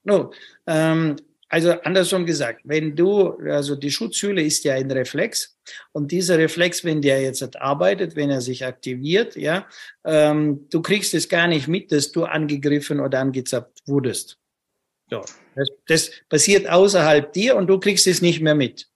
No, 0.03 0.33
ähm, 0.67 1.15
also 1.49 1.71
andersrum 1.83 2.25
gesagt, 2.25 2.61
wenn 2.63 2.95
du, 2.95 3.37
also 3.47 3.75
die 3.75 3.91
Schutzhülle 3.91 4.41
ist 4.41 4.63
ja 4.63 4.73
ein 4.73 4.89
Reflex 4.89 5.55
und 5.91 6.11
dieser 6.11 6.39
Reflex, 6.39 6.83
wenn 6.83 7.01
der 7.01 7.21
jetzt 7.21 7.55
arbeitet, 7.61 8.15
wenn 8.15 8.31
er 8.31 8.41
sich 8.41 8.65
aktiviert, 8.65 9.35
ja, 9.35 9.67
ähm, 10.03 10.67
du 10.71 10.81
kriegst 10.81 11.13
es 11.13 11.29
gar 11.29 11.47
nicht 11.47 11.67
mit, 11.67 11.91
dass 11.91 12.11
du 12.11 12.25
angegriffen 12.25 12.99
oder 12.99 13.19
angezappt 13.19 13.83
wurdest. 13.85 14.39
So, 15.11 15.23
das, 15.55 15.69
das 15.88 16.11
passiert 16.30 16.69
außerhalb 16.69 17.31
dir 17.34 17.55
und 17.55 17.67
du 17.67 17.80
kriegst 17.80 18.07
es 18.07 18.21
nicht 18.21 18.41
mehr 18.41 18.55
mit. 18.55 18.88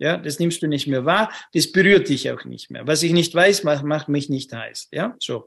Ja, 0.00 0.16
das 0.16 0.38
nimmst 0.38 0.62
du 0.62 0.66
nicht 0.66 0.86
mehr 0.86 1.04
wahr, 1.04 1.30
das 1.52 1.70
berührt 1.70 2.08
dich 2.08 2.30
auch 2.30 2.46
nicht 2.46 2.70
mehr. 2.70 2.86
Was 2.86 3.02
ich 3.02 3.12
nicht 3.12 3.34
weiß, 3.34 3.64
macht, 3.64 3.84
macht 3.84 4.08
mich 4.08 4.30
nicht 4.30 4.50
heiß. 4.50 4.88
Ja, 4.92 5.14
so. 5.20 5.46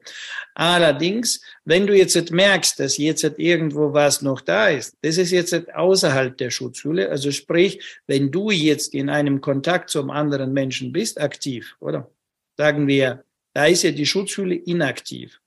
Allerdings, 0.53 1.41
wenn 1.65 1.87
du 1.87 1.97
jetzt 1.97 2.31
merkst, 2.31 2.79
dass 2.79 2.97
jetzt 2.97 3.23
irgendwo 3.37 3.93
was 3.93 4.21
noch 4.21 4.41
da 4.41 4.67
ist, 4.67 4.95
das 5.01 5.17
ist 5.17 5.31
jetzt 5.31 5.73
außerhalb 5.73 6.37
der 6.37 6.51
Schutzhülle. 6.51 7.09
Also 7.09 7.31
sprich, 7.31 7.83
wenn 8.05 8.31
du 8.31 8.51
jetzt 8.51 8.93
in 8.93 9.09
einem 9.09 9.41
Kontakt 9.41 9.89
zum 9.89 10.11
anderen 10.11 10.53
Menschen 10.53 10.91
bist, 10.91 11.19
aktiv, 11.19 11.75
oder? 11.79 12.11
Sagen 12.55 12.85
wir, 12.85 13.23
da 13.55 13.65
ist 13.65 13.81
ja 13.81 13.89
die 13.89 14.05
Schutzhülle 14.05 14.53
inaktiv. 14.53 15.41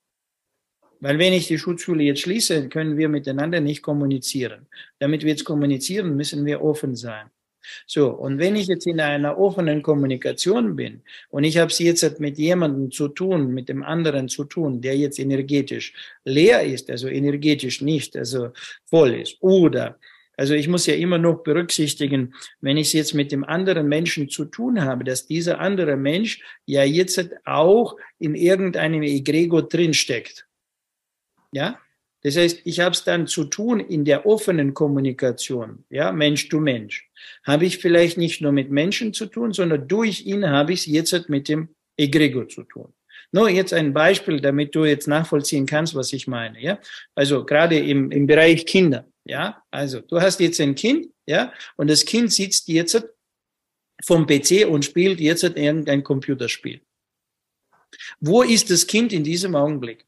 Weil 1.01 1.19
wenn 1.19 1.33
ich 1.33 1.47
die 1.47 1.59
Schutzhülle 1.59 2.03
jetzt 2.03 2.23
schließe, 2.23 2.69
können 2.69 2.97
wir 2.97 3.09
miteinander 3.09 3.61
nicht 3.61 3.83
kommunizieren. 3.83 4.67
Damit 4.99 5.23
wir 5.23 5.31
jetzt 5.31 5.45
kommunizieren, 5.45 6.17
müssen 6.17 6.45
wir 6.47 6.63
offen 6.63 6.95
sein. 6.95 7.31
So, 7.87 8.11
und 8.11 8.39
wenn 8.39 8.57
ich 8.57 8.69
jetzt 8.69 8.87
in 8.87 9.01
einer 9.01 9.39
offenen 9.39 9.83
Kommunikation 9.83 10.77
bin 10.77 11.03
und 11.31 11.45
ich 11.45 11.59
habe 11.59 11.71
es 11.71 11.79
jetzt 11.79 12.21
mit 12.21 12.39
jemandem 12.39 12.91
zu 12.91 13.09
tun, 13.09 13.53
mit 13.53 13.69
dem 13.69 13.83
anderen 13.83 14.29
zu 14.29 14.45
tun, 14.45 14.81
der 14.81 14.97
jetzt 14.97 15.19
energetisch 15.19 15.93
leer 16.25 16.63
ist, 16.63 16.91
also 16.91 17.09
energetisch 17.09 17.81
nicht, 17.81 18.17
also 18.17 18.51
voll 18.85 19.15
ist, 19.15 19.37
oder 19.41 19.99
also 20.39 20.53
ich 20.53 20.69
muss 20.69 20.87
ja 20.87 20.95
immer 20.95 21.19
noch 21.19 21.43
berücksichtigen, 21.43 22.35
wenn 22.61 22.77
ich 22.77 22.89
es 22.89 22.93
jetzt 22.93 23.15
mit 23.15 23.33
dem 23.33 23.43
anderen 23.43 23.89
Menschen 23.89 24.29
zu 24.29 24.45
tun 24.45 24.83
habe, 24.83 25.03
dass 25.03 25.27
dieser 25.27 25.61
andere 25.61 25.97
Mensch 25.97 26.43
ja 26.67 26.85
jetzt 26.85 27.31
auch 27.47 27.97
in 28.19 28.35
irgendeinem 28.35 29.03
Egregor 29.03 29.63
drinsteckt. 29.63 30.46
Ja, 31.57 31.81
das 32.23 32.37
heißt, 32.37 32.61
ich 32.65 32.81
habe 32.81 32.91
es 32.91 33.03
dann 33.03 33.27
zu 33.27 33.45
tun 33.45 33.81
in 33.81 34.05
der 34.05 34.27
offenen 34.27 34.75
Kommunikation, 34.75 35.87
ja, 35.89 36.13
Mensch 36.13 36.51
zu 36.51 36.61
Mensch. 36.61 37.09
Habe 37.45 37.65
ich 37.65 37.79
vielleicht 37.79 38.19
nicht 38.19 38.43
nur 38.43 38.53
mit 38.53 38.71
Menschen 38.71 39.15
zu 39.15 39.25
tun, 39.25 39.55
sondern 39.55 39.89
durch 39.89 40.27
ihn 40.27 40.47
habe 40.51 40.75
ich 40.75 40.81
es 40.81 40.87
jetzt 40.87 41.31
mit 41.31 41.49
dem 41.49 41.71
Egregor 41.97 42.47
zu 42.47 42.65
tun. 42.65 42.93
Nur 43.33 43.49
jetzt 43.49 43.73
ein 43.73 43.95
Beispiel, 43.95 44.39
damit 44.39 44.75
du 44.75 44.85
jetzt 44.85 45.09
nachvollziehen 45.09 45.65
kannst, 45.65 45.95
was 45.95 46.13
ich 46.13 46.27
meine, 46.27 46.61
ja. 46.61 46.79
Also 47.15 47.43
gerade 47.47 47.79
im, 47.79 48.11
im 48.11 48.27
Bereich 48.27 48.67
Kinder, 48.67 49.07
ja. 49.25 49.63
Also 49.71 50.03
du 50.03 50.21
hast 50.21 50.39
jetzt 50.41 50.61
ein 50.61 50.75
Kind, 50.75 51.07
ja, 51.25 51.55
und 51.77 51.89
das 51.89 52.05
Kind 52.05 52.35
sitzt 52.35 52.69
jetzt 52.69 53.03
vom 54.05 54.27
PC 54.27 54.69
und 54.69 54.85
spielt 54.85 55.21
jetzt 55.21 55.43
irgendein 55.43 56.03
Computerspiel. 56.03 56.83
Wo 58.21 58.43
ist 58.43 58.71
das 58.71 58.87
Kind 58.87 59.15
in 59.15 59.25
diesem 59.25 59.55
Augenblick? 59.55 60.07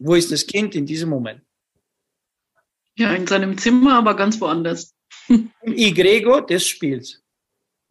Wo 0.00 0.14
ist 0.14 0.32
das 0.32 0.46
Kind 0.46 0.74
in 0.74 0.86
diesem 0.86 1.10
Moment? 1.10 1.42
Ja, 2.96 3.12
in 3.12 3.26
seinem 3.26 3.56
Zimmer, 3.58 3.98
aber 3.98 4.16
ganz 4.16 4.40
woanders. 4.40 4.94
Im 5.28 5.52
Egrego 5.62 6.40
des 6.40 6.66
Spiels. 6.66 7.22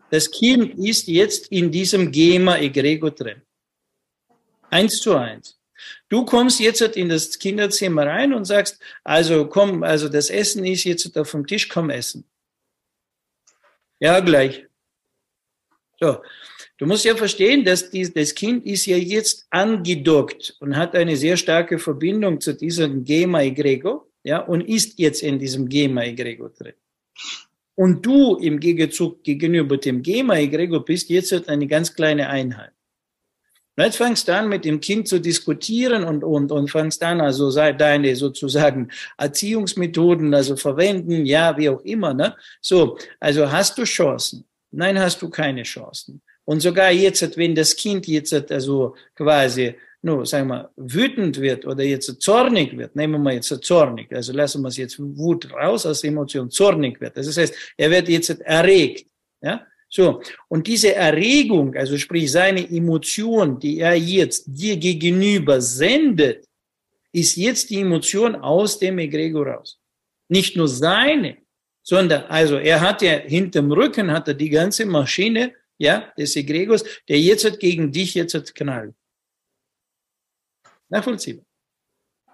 Das 0.10 0.30
Kind 0.32 0.78
ist 0.80 1.08
jetzt 1.08 1.52
in 1.52 1.72
diesem 1.72 2.12
Gema-Egrego 2.12 3.12
drin. 3.12 3.44
Eins 4.72 5.00
zu 5.00 5.16
eins. 5.16 5.60
Du 6.10 6.26
kommst 6.26 6.60
jetzt 6.60 6.82
in 6.82 7.10
das 7.10 7.38
Kinderzimmer 7.38 8.08
rein 8.08 8.34
und 8.34 8.46
sagst, 8.46 8.82
also 9.04 9.48
komm, 9.48 9.84
also 9.84 10.10
das 10.10 10.32
Essen 10.32 10.66
ist 10.66 10.84
jetzt 10.84 11.16
auf 11.16 11.32
dem 11.32 11.46
Tisch, 11.46 11.70
komm 11.70 11.92
essen. 11.92 12.28
Ja, 14.00 14.20
gleich. 14.20 14.66
So, 16.00 16.24
Du 16.80 16.86
musst 16.86 17.04
ja 17.04 17.14
verstehen, 17.14 17.66
dass 17.66 17.90
die, 17.90 18.10
das 18.12 18.34
Kind 18.34 18.66
ist 18.66 18.86
ja 18.86 18.96
jetzt 18.96 19.46
angedockt 19.50 20.56
und 20.62 20.78
hat 20.78 20.96
eine 20.96 21.18
sehr 21.18 21.36
starke 21.36 21.78
Verbindung 21.78 22.40
zu 22.40 22.54
diesem 22.54 23.04
Gema-Egregor, 23.04 24.08
ja, 24.24 24.40
und 24.40 24.62
ist 24.62 24.98
jetzt 24.98 25.22
in 25.22 25.40
diesem 25.40 25.68
Gema-Egregor 25.68 26.52
drin. 26.52 26.74
Und 27.76 28.06
du 28.06 28.38
im 28.38 28.62
Gegenzug 28.62 29.24
gegenüber 29.24 29.76
dem 29.76 30.02
Gema-Egregor 30.02 30.86
bist 30.86 31.10
jetzt 31.10 31.34
halt 31.34 31.50
eine 31.50 31.68
ganz 31.68 31.94
kleine 31.94 32.30
Einheit. 32.30 32.72
Und 33.76 33.84
jetzt 33.84 33.98
fangst 33.98 34.30
du 34.30 34.36
an, 34.36 34.48
mit 34.48 34.64
dem 34.64 34.80
Kind 34.80 35.10
zu 35.10 35.20
diskutieren 35.20 36.06
und, 36.06 36.24
und, 36.24 36.50
und 36.50 36.72
fangst 36.72 37.04
an, 37.04 37.20
also 37.20 37.52
deine 37.52 38.16
sozusagen 38.16 38.90
Erziehungsmethoden, 39.18 40.34
also 40.34 40.56
verwenden, 40.56 41.26
ja, 41.26 41.58
wie 41.58 41.68
auch 41.68 41.82
immer, 41.82 42.14
ne? 42.14 42.38
So, 42.62 42.98
also 43.20 43.52
hast 43.52 43.78
du 43.78 43.84
Chancen? 43.84 44.46
Nein, 44.72 44.98
hast 44.98 45.22
du 45.22 45.30
keine 45.30 45.64
Chancen. 45.64 46.22
Und 46.50 46.62
sogar 46.62 46.90
jetzt, 46.92 47.38
wenn 47.38 47.54
das 47.54 47.76
Kind 47.76 48.08
jetzt 48.08 48.34
also 48.52 48.96
quasi, 49.14 49.76
nur 50.02 50.26
sagen 50.26 50.48
wir, 50.48 50.72
wütend 50.78 51.40
wird 51.40 51.64
oder 51.64 51.84
jetzt 51.84 52.20
zornig 52.20 52.76
wird, 52.76 52.96
nehmen 52.96 53.14
wir 53.14 53.20
mal 53.20 53.34
jetzt 53.36 53.54
zornig, 53.64 54.12
also 54.12 54.34
lassen 54.34 54.64
wir 54.64 54.70
es 54.70 54.78
jetzt 54.78 54.98
Wut 54.98 55.54
raus 55.54 55.86
aus 55.86 56.04
Emotion, 56.04 56.50
zornig 56.50 57.00
wird. 57.00 57.16
Das 57.18 57.38
heißt, 57.38 57.54
er 57.78 57.92
wird 57.92 58.10
jetzt 58.10 58.32
erregt, 58.42 59.06
ja, 59.44 59.64
so. 59.88 60.24
Und 60.48 60.66
diese 60.66 60.96
Erregung, 60.96 61.76
also 61.76 61.96
sprich 62.00 62.32
seine 62.32 62.68
Emotion, 62.68 63.60
die 63.60 63.78
er 63.82 63.94
jetzt 63.94 64.46
dir 64.48 64.76
gegenüber 64.78 65.62
sendet, 65.62 66.46
ist 67.12 67.36
jetzt 67.36 67.70
die 67.70 67.82
Emotion 67.82 68.36
aus 68.36 68.80
dem 68.80 68.98
Egregor 68.98 69.46
raus. 69.46 69.78
Nicht 70.30 70.58
nur 70.58 70.68
seine, 70.68 71.38
sondern, 71.84 72.24
also 72.24 72.58
er 72.58 72.82
hat 72.82 73.04
ja 73.04 73.20
hinterm 73.20 73.72
Rücken 73.72 74.10
hat 74.10 74.28
er 74.28 74.34
die 74.34 74.50
ganze 74.50 74.88
Maschine 74.88 75.54
ja, 75.80 76.12
des 76.18 76.36
Egregors, 76.36 76.84
der 77.08 77.20
jetzt 77.20 77.60
gegen 77.60 77.92
dich 77.92 78.14
jetzt 78.14 78.54
knallt. 78.54 78.96
Nachvollziehbar. 80.90 81.46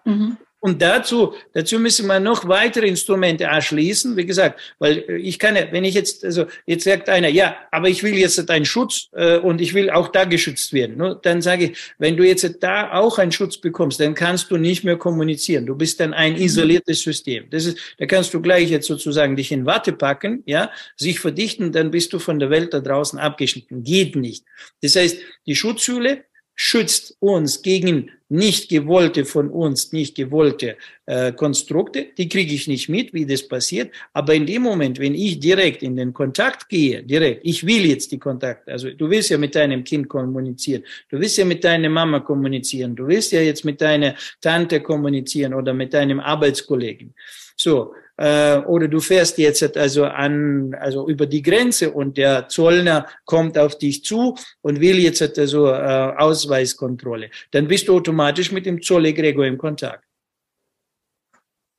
Mhm. 0.05 0.37
Und 0.65 0.81
dazu, 0.81 1.35
dazu 1.53 1.77
müssen 1.77 2.07
wir 2.07 2.19
noch 2.19 2.47
weitere 2.47 2.87
Instrumente 2.87 3.43
erschließen. 3.43 4.17
Wie 4.17 4.25
gesagt, 4.25 4.59
weil 4.79 5.05
äh, 5.07 5.17
ich 5.17 5.37
kann 5.37 5.55
ja, 5.55 5.71
wenn 5.71 5.83
ich 5.83 5.93
jetzt, 5.93 6.25
also 6.25 6.47
jetzt 6.65 6.85
sagt 6.85 7.07
einer, 7.07 7.27
ja, 7.27 7.55
aber 7.69 7.87
ich 7.87 8.01
will 8.01 8.15
jetzt 8.15 8.49
einen 8.49 8.65
Schutz 8.65 9.09
äh, 9.11 9.37
und 9.37 9.61
ich 9.61 9.75
will 9.75 9.91
auch 9.91 10.07
da 10.07 10.23
geschützt 10.23 10.73
werden. 10.73 10.97
Ne? 10.97 11.19
Dann 11.21 11.43
sage 11.43 11.65
ich, 11.65 11.77
wenn 11.99 12.17
du 12.17 12.25
jetzt 12.25 12.49
da 12.61 12.93
auch 12.93 13.19
einen 13.19 13.31
Schutz 13.31 13.57
bekommst, 13.57 13.99
dann 13.99 14.15
kannst 14.15 14.49
du 14.49 14.57
nicht 14.57 14.83
mehr 14.83 14.97
kommunizieren. 14.97 15.67
Du 15.67 15.75
bist 15.75 15.99
dann 15.99 16.15
ein 16.15 16.33
mhm. 16.33 16.39
isoliertes 16.39 16.99
System. 17.03 17.45
Das 17.51 17.67
ist, 17.67 17.77
da 17.99 18.07
kannst 18.07 18.33
du 18.33 18.41
gleich 18.41 18.71
jetzt 18.71 18.87
sozusagen 18.87 19.35
dich 19.35 19.51
in 19.51 19.67
Watte 19.67 19.93
packen, 19.93 20.41
ja, 20.47 20.71
sich 20.95 21.19
verdichten, 21.19 21.73
dann 21.73 21.91
bist 21.91 22.11
du 22.11 22.17
von 22.17 22.39
der 22.39 22.49
Welt 22.49 22.73
da 22.73 22.79
draußen 22.79 23.19
abgeschnitten. 23.19 23.83
Geht 23.83 24.15
nicht. 24.15 24.45
Das 24.81 24.95
heißt, 24.95 25.15
die 25.45 25.55
Schutzhülle 25.55 26.23
schützt 26.55 27.17
uns 27.19 27.61
gegen 27.61 28.11
nicht 28.27 28.69
gewollte 28.69 29.23
von 29.23 29.49
uns, 29.49 29.91
nicht 29.91 30.15
gewollte 30.15 30.77
äh, 31.05 31.31
Konstrukte. 31.31 32.07
Die 32.17 32.27
kriege 32.27 32.53
ich 32.55 32.67
nicht 32.67 32.89
mit, 32.89 33.13
wie 33.13 33.25
das 33.25 33.47
passiert. 33.47 33.91
Aber 34.13 34.33
in 34.33 34.47
dem 34.47 34.63
Moment, 34.63 34.97
wenn 34.99 35.13
ich 35.13 35.39
direkt 35.39 35.83
in 35.83 35.95
den 35.95 36.11
Kontakt 36.11 36.67
gehe, 36.69 37.03
direkt, 37.03 37.41
ich 37.43 37.65
will 37.65 37.85
jetzt 37.85 38.11
die 38.11 38.17
Kontakte, 38.17 38.71
also 38.71 38.89
du 38.89 39.09
willst 39.09 39.29
ja 39.29 39.37
mit 39.37 39.53
deinem 39.53 39.83
Kind 39.83 40.09
kommunizieren, 40.09 40.83
du 41.09 41.19
willst 41.19 41.37
ja 41.37 41.45
mit 41.45 41.63
deiner 41.63 41.89
Mama 41.89 42.19
kommunizieren, 42.21 42.95
du 42.95 43.07
willst 43.07 43.31
ja 43.31 43.41
jetzt 43.41 43.63
mit 43.63 43.79
deiner 43.79 44.15
Tante 44.41 44.81
kommunizieren 44.81 45.53
oder 45.53 45.73
mit 45.73 45.93
deinem 45.93 46.19
Arbeitskollegen. 46.19 47.13
So, 47.55 47.93
äh, 48.17 48.57
oder 48.59 48.87
du 48.87 48.99
fährst 48.99 49.37
jetzt 49.37 49.77
also 49.77 50.05
an, 50.05 50.73
also 50.75 51.07
über 51.07 51.25
die 51.25 51.41
Grenze 51.41 51.91
und 51.91 52.17
der 52.17 52.47
Zollner 52.47 53.07
kommt 53.25 53.57
auf 53.57 53.77
dich 53.77 54.03
zu 54.03 54.35
und 54.61 54.79
will 54.79 54.99
jetzt 54.99 55.21
also 55.37 55.67
äh, 55.67 56.13
Ausweiskontrolle, 56.17 57.29
dann 57.51 57.67
bist 57.67 57.87
du 57.87 57.95
automatisch 57.95 58.51
mit 58.51 58.65
dem 58.65 58.81
Zollegregor 58.81 59.45
im 59.45 59.57
Kontakt. 59.57 60.03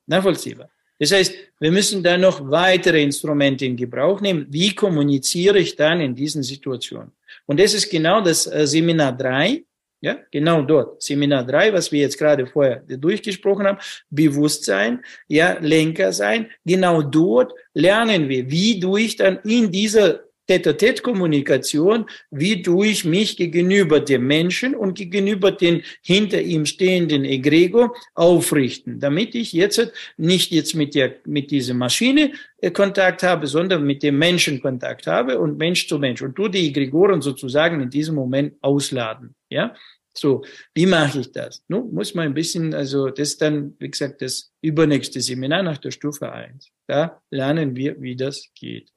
Nachvollziehbar. 0.07 0.71
Das 0.99 1.13
heißt, 1.13 1.35
wir 1.61 1.71
müssen 1.71 2.03
da 2.03 2.17
noch 2.17 2.51
weitere 2.51 3.03
Instrumente 3.03 3.67
in 3.67 3.77
Gebrauch 3.77 4.21
nehmen. 4.21 4.47
Wie 4.49 4.75
kommuniziere 4.75 5.59
ich 5.59 5.77
dann 5.77 6.01
in 6.01 6.15
diesen 6.15 6.43
Situationen? 6.43 7.13
Und 7.45 7.61
das 7.61 7.75
ist 7.75 7.91
genau 7.91 8.21
das 8.21 8.47
äh, 8.47 8.67
Seminar 8.67 9.13
3, 9.13 9.63
ja, 10.07 10.19
genau 10.31 10.63
dort. 10.63 11.03
Seminar 11.03 11.45
3, 11.45 11.73
was 11.73 11.91
wir 11.91 12.01
jetzt 12.01 12.17
gerade 12.17 12.47
vorher 12.47 12.77
durchgesprochen 12.87 13.67
haben, 13.67 13.79
Bewusstsein, 14.09 15.05
ja, 15.27 15.59
Lenker 15.61 16.13
sein. 16.13 16.49
Genau 16.65 17.03
dort 17.03 17.53
lernen 17.75 18.29
wir, 18.29 18.49
wie 18.49 18.79
du 18.79 18.97
ich 18.97 19.17
dann 19.17 19.41
in 19.43 19.73
dieser 19.73 20.21
Tete-a-Tete-Kommunikation, 20.47 22.07
wie 22.31 22.63
durch 22.63 23.05
mich 23.05 23.37
gegenüber 23.37 24.01
dem 24.01 24.27
Menschen 24.27 24.75
und 24.75 24.95
gegenüber 24.95 25.51
den 25.51 25.83
hinter 26.03 26.41
ihm 26.41 26.67
stehenden 26.67 27.25
Egregor 27.25 27.95
aufrichten, 28.15 29.01
damit 29.01 29.35
ich 29.35 29.53
jetzt 29.53 29.93
nicht 30.17 30.53
jetzt 30.53 30.75
mit 30.75 30.95
der, 30.95 31.17
mit 31.25 31.51
dieser 31.51 31.75
Maschine 31.75 32.33
äh, 32.59 32.71
Kontakt 32.71 33.23
habe, 33.23 33.47
sondern 33.47 33.85
mit 33.85 34.03
dem 34.03 34.19
Menschen 34.19 34.61
Kontakt 34.61 35.07
habe 35.07 35.39
und 35.41 35.59
Mensch 35.59 35.89
zu 35.89 35.99
Mensch 35.99 36.23
und 36.23 36.39
du 36.39 36.49
die 36.49 36.69
Egregoren 36.69 37.23
sozusagen 37.23 37.81
in 37.81 37.91
diesem 37.91 38.15
Moment 38.15 38.55
ausladen, 38.63 39.35
ja. 39.51 39.75
So, 40.19 40.45
wie 40.75 40.87
mache 40.87 41.21
ich 41.21 41.33
das? 41.33 41.63
No, 41.69 41.83
muss 41.85 42.15
man 42.15 42.27
ein 42.27 42.35
bisschen, 42.35 42.75
also 42.75 43.11
das 43.11 43.31
ist 43.31 43.43
dann, 43.43 43.77
wie 43.79 43.91
gesagt, 43.91 44.23
das 44.23 44.53
übernächste 44.63 45.21
Seminar 45.21 45.63
nach 45.63 45.79
der 45.79 45.91
Stufe 45.91 46.33
1. 46.33 46.71
Da 46.87 47.23
lernen 47.31 47.77
wir, 47.77 48.01
wie 48.01 48.17
das 48.17 48.49
geht. 48.55 48.91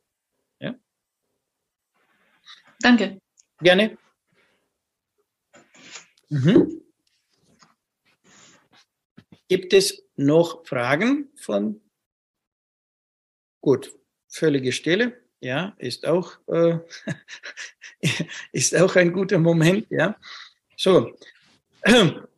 Ja? 0.59 0.75
Danke. 2.79 3.19
Gerne. 3.59 3.97
Mhm. 6.29 6.81
Gibt 9.49 9.73
es 9.73 10.03
noch 10.15 10.65
Fragen 10.65 11.29
von? 11.35 11.81
Gut, 13.61 13.91
völlige 14.29 14.71
Stille. 14.71 15.21
Ja, 15.41 15.75
ist 15.79 16.05
auch, 16.05 16.37
äh, 16.47 16.79
ist 18.51 18.75
auch 18.75 18.95
ein 18.95 19.11
guter 19.11 19.39
Moment. 19.39 19.87
Ja, 19.89 20.17
so. 20.80 21.11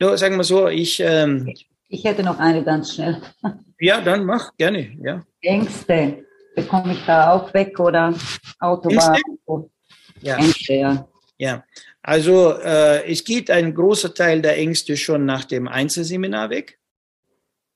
So, 0.00 0.16
sagen 0.16 0.36
wir 0.36 0.42
so, 0.42 0.66
ich. 0.66 0.98
Ähm, 0.98 1.54
ich 1.88 2.02
hätte 2.02 2.24
noch 2.24 2.40
eine 2.40 2.64
ganz 2.64 2.94
schnell. 2.94 3.22
Ja, 3.78 4.00
dann 4.00 4.24
mach 4.24 4.50
gerne. 4.56 4.96
Ja. 5.00 5.24
Ängste. 5.40 6.24
Bekomme 6.56 6.94
ich 6.94 7.04
da 7.06 7.30
auch 7.30 7.54
weg 7.54 7.78
oder 7.78 8.12
Autobahn? 8.58 9.14
Ängste? 9.14 9.70
Ja. 10.22 10.36
Ängste, 10.38 10.74
ja. 10.74 11.08
Ja, 11.38 11.64
also 12.02 12.52
äh, 12.58 13.10
es 13.10 13.24
geht 13.24 13.50
ein 13.50 13.74
großer 13.74 14.14
Teil 14.14 14.42
der 14.42 14.56
Ängste 14.58 14.96
schon 14.96 15.24
nach 15.24 15.44
dem 15.44 15.66
Einzelseminar 15.66 16.50
weg, 16.50 16.78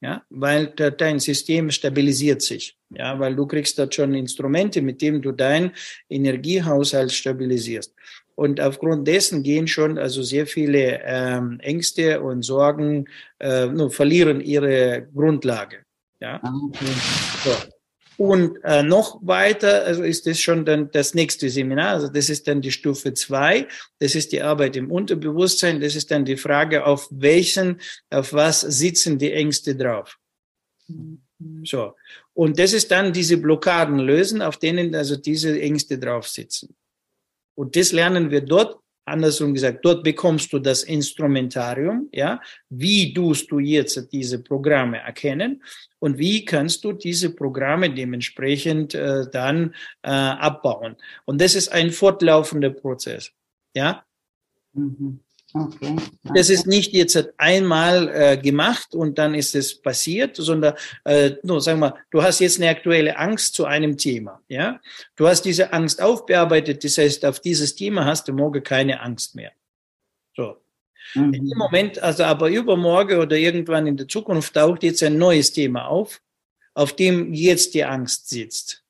ja, 0.01 0.23
weil 0.31 0.69
dein 0.69 1.19
System 1.19 1.71
stabilisiert 1.71 2.43
sich, 2.43 2.77
ja, 2.91 3.19
weil 3.19 3.35
du 3.35 3.47
kriegst 3.47 3.79
dort 3.79 3.95
schon 3.95 4.15
Instrumente, 4.15 4.83
mit 4.83 5.03
denen 5.03 5.23
du 5.23 5.33
dein 5.33 5.73
Energiehaushalt 6.09 7.13
stabilisierst. 7.13 7.93
Und 8.37 8.61
aufgrund 8.61 9.09
dessen 9.09 9.43
gehen 9.43 9.67
schon 9.67 9.99
also 9.99 10.23
sehr 10.23 10.47
viele 10.47 11.01
ähm, 11.05 11.59
Ängste 11.61 12.21
und 12.21 12.43
Sorgen, 12.43 13.07
äh, 13.41 13.67
nur 13.67 13.91
verlieren 13.91 14.41
ihre 14.41 15.09
Grundlage. 15.15 15.79
Ja. 16.21 16.41
Ah, 16.43 16.53
okay. 16.69 16.87
So. 17.43 17.51
Und 18.19 18.59
äh, 18.65 18.83
noch 18.83 19.19
weiter, 19.27 19.85
also 19.85 20.03
ist 20.03 20.27
das 20.27 20.41
schon 20.41 20.65
dann 20.65 20.91
das 20.91 21.13
nächste 21.13 21.51
Seminar, 21.51 21.91
also 21.91 22.09
das 22.09 22.31
ist 22.31 22.49
dann 22.49 22.63
die 22.63 22.73
Stufe 22.73 23.13
zwei. 23.13 23.69
das 23.99 24.15
ist 24.15 24.33
die 24.33 24.41
Arbeit 24.41 24.77
im 24.77 24.91
Unterbewusstsein, 24.91 25.81
das 25.81 25.97
ist 25.97 26.11
dann 26.11 26.25
die 26.25 26.39
Frage, 26.39 26.87
auf 26.87 27.09
welchen, 27.11 27.81
auf 28.09 28.33
was 28.33 28.63
sitzen 28.63 29.19
die 29.19 29.33
Ängste 29.33 29.77
drauf. 29.77 30.19
Mhm. 30.89 31.21
So. 31.65 31.95
Und 32.33 32.59
das 32.59 32.73
ist 32.73 32.91
dann 32.91 33.13
diese 33.13 33.37
Blockaden 33.37 33.99
lösen, 33.99 34.41
auf 34.41 34.57
denen 34.57 34.95
also 34.95 35.17
diese 35.17 35.61
Ängste 35.61 35.99
drauf 35.99 36.29
sitzen. 36.29 36.75
Und 37.57 37.75
das 37.75 37.91
lernen 37.91 38.31
wir 38.31 38.43
dort 38.43 38.79
andersrum 39.07 39.55
gesagt, 39.55 39.85
dort 39.85 40.03
bekommst 40.03 40.53
du 40.53 40.59
das 40.59 40.83
Instrumentarium, 40.83 42.09
ja, 42.13 42.41
wie 42.69 43.15
tust 43.15 43.51
du 43.51 43.61
jetzt 43.61 44.13
diese 44.13 44.43
Programme 44.43 44.99
erkennen 44.99 45.63
und 46.01 46.19
wie 46.19 46.45
kannst 46.45 46.85
du 46.85 46.93
diese 46.93 47.35
Programme 47.35 47.95
dementsprechend 47.95 48.95
äh, 48.95 49.31
dann 49.31 49.75
äh, 50.03 50.11
abbauen. 50.11 50.97
Und 51.25 51.41
das 51.41 51.55
ist 51.55 51.69
ein 51.69 51.91
fortlaufender 51.91 52.71
Prozess, 52.71 53.33
ja. 53.75 54.05
Mhm. 54.73 55.21
Okay. 55.55 55.97
Das 56.35 56.51
ist 56.51 56.67
nicht 56.67 56.93
jetzt 56.93 57.33
einmal 57.39 58.09
äh, 58.09 58.37
gemacht 58.37 58.95
und 58.95 59.17
dann 59.17 59.35
ist 59.35 59.55
es 59.55 59.81
passiert, 59.81 60.37
sondern 60.37 60.75
äh, 61.05 61.33
nur 61.43 61.61
sagen 61.61 61.81
wir, 61.81 61.97
du 62.11 62.23
hast 62.23 62.41
jetzt 62.41 62.59
eine 62.59 62.69
aktuelle 62.69 63.17
Angst 63.17 63.55
zu 63.55 63.65
einem 63.65 63.97
Thema, 63.97 64.43
ja. 64.49 64.81
Du 65.15 65.27
hast 65.29 65.43
diese 65.43 65.73
Angst 65.73 66.03
aufbearbeitet, 66.03 66.85
das 66.85 66.99
heißt, 66.99 67.25
auf 67.25 67.41
dieses 67.41 67.75
Thema 67.77 68.05
hast 68.05 68.29
du 68.29 68.33
morgen 68.33 68.63
keine 68.63 69.01
Angst 69.01 69.35
mehr. 69.35 69.53
So. 70.35 70.57
Mhm. 71.15 71.33
In 71.33 71.49
dem 71.49 71.59
Moment, 71.59 72.03
also 72.03 72.25
aber 72.25 72.51
übermorgen 72.51 73.19
oder 73.19 73.37
irgendwann 73.37 73.87
in 73.87 73.97
der 73.97 74.09
Zukunft 74.09 74.55
taucht 74.55 74.83
jetzt 74.83 75.03
ein 75.03 75.17
neues 75.17 75.53
Thema 75.53 75.87
auf, 75.87 76.21
auf 76.75 76.95
dem 76.95 77.33
jetzt 77.33 77.75
die 77.75 77.85
Angst 77.85 78.29
sitzt. 78.29 78.85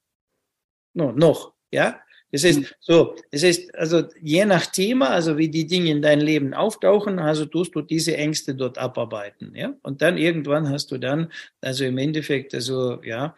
No, 0.94 1.12
noch, 1.12 1.52
ja. 1.70 2.00
Das 2.32 2.44
heißt, 2.44 2.59
hm. 2.59 2.66
so, 2.81 3.16
das 3.31 3.44
heißt, 3.44 3.74
also 3.74 4.03
je 4.20 4.44
nach 4.44 4.66
Thema, 4.66 5.11
also 5.11 5.39
wie 5.39 5.48
die 5.48 5.66
Dinge 5.66 5.90
in 5.90 6.03
dein 6.03 6.20
Leben 6.20 6.55
auftauchen, 6.55 7.19
also 7.19 7.47
tust 7.47 7.74
du 7.74 7.82
diese 7.82 8.16
Ängste 8.16 8.55
dort 8.55 8.78
abarbeiten, 8.78 9.55
ja. 9.55 9.74
Und 9.82 10.03
dann 10.03 10.19
irgendwann 10.19 10.69
hast 10.69 10.90
du 10.90 10.98
dann, 10.98 11.32
also 11.61 11.85
im 11.85 11.98
Endeffekt, 11.98 12.55
also 12.55 13.03
ja, 13.03 13.35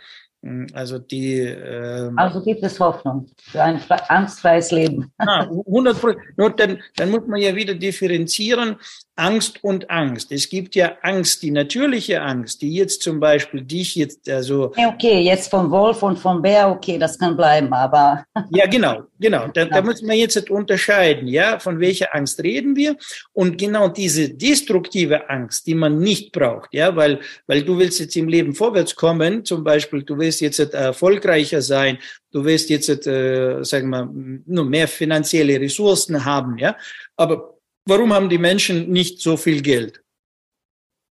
also 0.72 0.98
die. 0.98 1.40
Ähm, 1.40 2.16
also 2.16 2.42
gibt 2.42 2.62
es 2.62 2.78
Hoffnung 2.78 3.26
für 3.38 3.62
ein 3.62 3.80
angstfreies 4.08 4.70
Leben. 4.70 5.12
Ah, 5.18 5.42
100 5.42 6.02
Nur 6.36 6.50
dann, 6.50 6.80
dann 6.96 7.10
muss 7.10 7.26
man 7.26 7.40
ja 7.40 7.54
wieder 7.54 7.74
differenzieren 7.74 8.76
Angst 9.18 9.64
und 9.64 9.90
Angst. 9.90 10.30
Es 10.30 10.48
gibt 10.48 10.76
ja 10.76 10.92
Angst, 11.02 11.42
die 11.42 11.50
natürliche 11.50 12.22
Angst, 12.22 12.62
die 12.62 12.72
jetzt 12.72 13.02
zum 13.02 13.18
Beispiel 13.18 13.62
dich 13.62 13.96
jetzt 13.96 14.30
also. 14.30 14.72
Okay, 14.76 15.20
jetzt 15.20 15.50
vom 15.50 15.70
Wolf 15.72 16.02
und 16.04 16.18
vom 16.18 16.40
Bär, 16.40 16.70
okay, 16.70 16.98
das 16.98 17.18
kann 17.18 17.36
bleiben, 17.36 17.72
aber. 17.72 18.24
Ja, 18.50 18.66
genau, 18.66 19.02
genau. 19.18 19.48
Da, 19.48 19.66
da 19.66 19.82
muss 19.82 20.00
man 20.00 20.16
jetzt 20.16 20.50
unterscheiden, 20.50 21.28
ja, 21.28 21.58
von 21.58 21.80
welcher 21.80 22.14
Angst 22.14 22.42
reden 22.42 22.76
wir? 22.76 22.96
Und 23.32 23.58
genau 23.58 23.88
diese 23.88 24.30
destruktive 24.30 25.28
Angst, 25.28 25.66
die 25.66 25.74
man 25.74 25.98
nicht 25.98 26.32
braucht, 26.32 26.72
ja, 26.72 26.94
weil, 26.96 27.20
weil 27.46 27.62
du 27.62 27.76
willst 27.78 28.00
jetzt 28.00 28.16
im 28.16 28.28
Leben 28.28 28.54
vorwärts 28.54 28.94
kommen, 28.94 29.44
zum 29.44 29.64
Beispiel, 29.64 30.02
du 30.02 30.16
willst 30.16 30.27
jetzt 30.40 30.58
erfolgreicher 30.58 31.62
sein, 31.62 31.98
du 32.30 32.44
willst 32.44 32.70
jetzt, 32.70 32.88
äh, 33.06 33.62
sagen 33.62 33.90
wir, 33.90 34.08
nur 34.46 34.64
mehr 34.64 34.88
finanzielle 34.88 35.60
Ressourcen 35.60 36.24
haben, 36.24 36.58
ja, 36.58 36.76
aber 37.16 37.58
warum 37.84 38.12
haben 38.12 38.28
die 38.28 38.38
Menschen 38.38 38.90
nicht 38.90 39.20
so 39.20 39.36
viel 39.36 39.62
Geld, 39.62 40.02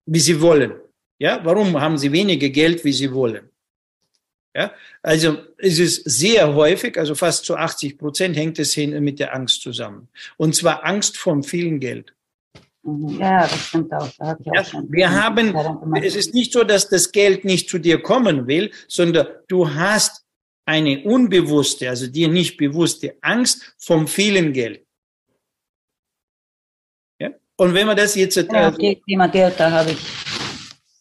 wie 0.05 0.19
sie 0.19 0.39
wollen? 0.41 0.73
Ja, 1.17 1.39
warum 1.43 1.79
haben 1.79 1.97
sie 1.97 2.11
weniger 2.11 2.49
Geld, 2.49 2.83
wie 2.83 2.91
sie 2.91 3.11
wollen? 3.11 3.49
Ja, 4.55 4.73
also 5.01 5.37
es 5.57 5.79
ist 5.79 6.03
sehr 6.05 6.53
häufig, 6.55 6.97
also 6.97 7.13
fast 7.13 7.43
zu 7.43 7.57
80 7.57 7.97
Prozent 7.97 8.37
hängt 8.37 8.57
es 8.57 8.73
hin 8.73 9.03
mit 9.03 9.19
der 9.19 9.35
Angst 9.35 9.61
zusammen. 9.61 10.07
Und 10.37 10.55
zwar 10.55 10.85
Angst 10.85 11.17
vom 11.17 11.43
vielen 11.43 11.81
Geld. 11.81 12.13
Mhm. 12.85 13.19
Ja, 13.19 13.41
das 13.41 13.67
stimmt 13.67 13.91
auch. 13.93 14.09
Da 14.17 14.37
ja, 14.43 14.61
auch 14.61 14.83
wir 14.89 15.11
haben, 15.11 15.55
es 16.01 16.15
ist 16.15 16.33
nicht 16.33 16.53
so, 16.53 16.63
dass 16.63 16.87
das 16.87 17.11
Geld 17.11 17.43
nicht 17.43 17.69
zu 17.69 17.79
dir 17.79 18.01
kommen 18.01 18.47
will, 18.47 18.71
sondern 18.87 19.27
du 19.47 19.73
hast 19.73 20.23
eine 20.65 21.03
unbewusste, 21.03 21.89
also 21.89 22.07
dir 22.07 22.27
nicht 22.27 22.57
bewusste 22.57 23.17
Angst 23.21 23.75
vom 23.77 24.07
vielen 24.07 24.53
Geld. 24.53 24.85
Und 27.57 27.73
wenn 27.73 27.87
man 27.87 27.95
das 27.95 28.15
jetzt... 28.15 28.35
Ja, 28.35 28.69
äh, 28.77 28.95
Thema 29.07 29.27
Geld, 29.27 29.55
da 29.57 29.71
habe 29.71 29.91
ich... 29.91 29.97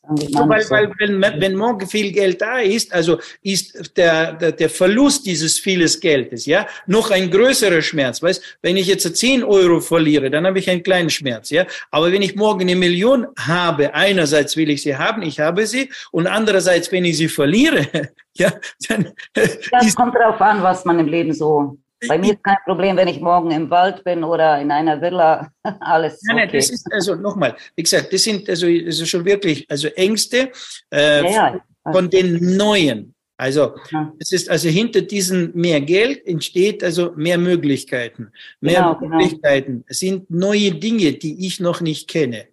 So, 0.07 0.49
weil, 0.49 0.69
weil 0.69 0.93
wenn, 0.99 1.41
wenn 1.41 1.55
morgen 1.57 1.87
viel 1.87 2.13
Geld 2.13 2.43
da 2.43 2.59
ist, 2.59 2.93
also 2.93 3.19
ist 3.43 3.97
der, 3.97 4.35
der, 4.35 4.53
der 4.53 4.69
Verlust 4.69 5.25
dieses 5.25 5.59
vieles 5.59 5.99
Geldes, 5.99 6.45
ja, 6.45 6.67
noch 6.87 7.11
ein 7.11 7.31
größerer 7.31 7.81
Schmerz. 7.81 8.23
Weißt, 8.23 8.59
wenn 8.61 8.77
ich 8.77 8.87
jetzt 8.87 9.17
10 9.17 9.43
Euro 9.45 9.81
verliere, 9.81 10.31
dann 10.31 10.47
habe 10.47 10.59
ich 10.59 10.69
einen 10.69 10.83
kleinen 10.83 11.09
Schmerz, 11.09 11.51
ja. 11.51 11.65
Aber 11.91 12.13
wenn 12.13 12.23
ich 12.23 12.37
morgen 12.37 12.63
eine 12.63 12.77
Million 12.77 13.27
habe, 13.39 13.95
einerseits 13.95 14.57
will 14.57 14.69
ich 14.71 14.83
sie 14.83 14.97
haben, 14.97 15.23
ich 15.23 15.41
habe 15.41 15.67
sie, 15.67 15.91
und 16.11 16.27
andererseits, 16.27 16.93
wenn 16.93 17.05
ich 17.07 17.17
sie 17.17 17.29
verliere, 17.29 17.87
ja, 18.35 18.53
dann. 18.89 19.13
Das 19.33 19.95
kommt 19.95 20.15
darauf 20.15 20.41
an, 20.41 20.63
was 20.63 20.85
man 20.85 20.99
im 20.99 21.09
Leben 21.09 21.33
so 21.33 21.79
bei 22.09 22.19
mir 22.19 22.35
ist 22.35 22.45
kein 22.45 22.57
Problem, 22.65 22.97
wenn 22.97 23.09
ich 23.09 23.21
morgen 23.21 23.51
im 23.51 23.71
Wald 23.71 24.05
bin 24.05 24.25
oder 24.25 24.61
in 24.61 24.71
einer 24.71 25.01
Villa, 25.01 25.51
alles. 25.81 26.21
Nein, 26.25 26.37
nein, 26.37 26.51
das 26.53 26.71
ist 26.71 26.87
also 26.93 27.15
nochmal, 27.15 27.57
wie 27.77 27.83
gesagt, 27.83 28.13
das 28.13 28.23
sind 28.23 28.49
also, 28.49 28.67
also 28.67 29.05
schon 29.05 29.25
wirklich 29.25 29.67
also 29.71 29.89
Ängste 29.89 30.51
äh, 30.93 31.23
ja, 31.23 31.55
ja. 31.55 31.93
von 31.93 32.11
den 32.11 32.57
Neuen. 32.57 33.15
Also 33.37 33.75
es 34.21 34.31
ist 34.31 34.49
also 34.49 34.69
hinter 34.69 35.03
diesem 35.03 35.51
mehr 35.55 35.81
Geld 35.81 36.25
entsteht 36.27 36.85
also 36.85 37.13
mehr 37.17 37.37
Möglichkeiten. 37.37 38.31
Mehr 38.61 38.77
genau, 38.77 38.95
genau. 38.99 39.17
Möglichkeiten 39.17 39.73
genau. 39.73 39.85
sind 39.89 40.31
neue 40.31 40.73
Dinge, 40.73 41.15
die 41.15 41.47
ich 41.47 41.59
noch 41.59 41.81
nicht 41.81 42.09
kenne. 42.09 42.47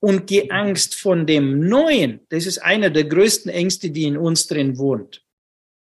Und 0.00 0.30
die 0.30 0.50
Angst 0.50 0.94
von 0.94 1.26
dem 1.26 1.68
Neuen, 1.68 2.20
das 2.28 2.46
ist 2.46 2.58
einer 2.58 2.90
der 2.90 3.04
größten 3.04 3.50
Ängste, 3.50 3.90
die 3.90 4.04
in 4.04 4.16
uns 4.16 4.46
drin 4.46 4.78
wohnt. 4.78 5.24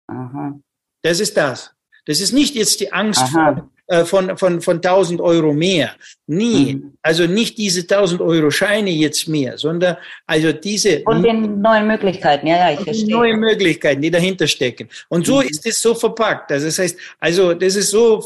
Aha. 0.08 0.58
Das 1.02 1.20
ist 1.20 1.36
das. 1.36 1.72
Das 2.10 2.20
ist 2.20 2.32
nicht 2.32 2.56
jetzt 2.56 2.80
die 2.80 2.92
Angst 2.92 3.22
von, 3.28 3.70
äh, 3.86 4.04
von, 4.04 4.36
von, 4.36 4.60
von 4.60 4.76
1000 4.76 5.20
Euro 5.20 5.52
mehr. 5.52 5.92
Nie. 6.26 6.74
Mhm. 6.74 6.92
Also 7.02 7.26
nicht 7.26 7.56
diese 7.56 7.82
1000 7.82 8.20
Euro 8.20 8.50
Scheine 8.50 8.90
jetzt 8.90 9.28
mehr, 9.28 9.56
sondern 9.58 9.96
also 10.26 10.52
diese. 10.52 11.02
Und 11.04 11.22
den 11.22 11.60
neuen 11.60 11.86
Möglichkeiten, 11.86 12.48
ja, 12.48 12.56
ja, 12.56 12.72
ich 12.72 12.80
verstehe. 12.80 13.10
Neue 13.14 13.36
Möglichkeiten, 13.36 14.02
die 14.02 14.10
dahinter 14.10 14.48
stecken. 14.48 14.88
Und 15.08 15.24
so 15.24 15.36
mhm. 15.36 15.48
ist 15.48 15.64
es 15.64 15.80
so 15.80 15.94
verpackt. 15.94 16.50
Also 16.50 16.66
das 16.66 16.80
heißt, 16.80 16.98
also 17.20 17.54
das 17.54 17.76
ist 17.76 17.90
so, 17.90 18.24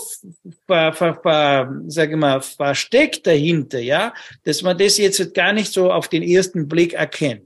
ver, 0.67 0.95
ver, 0.95 1.15
ver, 1.23 1.75
sag 1.89 2.11
ich 2.11 2.17
mal, 2.17 2.41
versteckt 2.41 3.27
dahinter, 3.27 3.81
ja, 3.81 4.15
dass 4.45 4.63
man 4.63 4.79
das 4.79 4.97
jetzt 4.97 5.35
gar 5.35 5.53
nicht 5.53 5.71
so 5.71 5.93
auf 5.93 6.09
den 6.09 6.23
ersten 6.23 6.69
Blick 6.69 6.95
erkennt. 6.95 7.43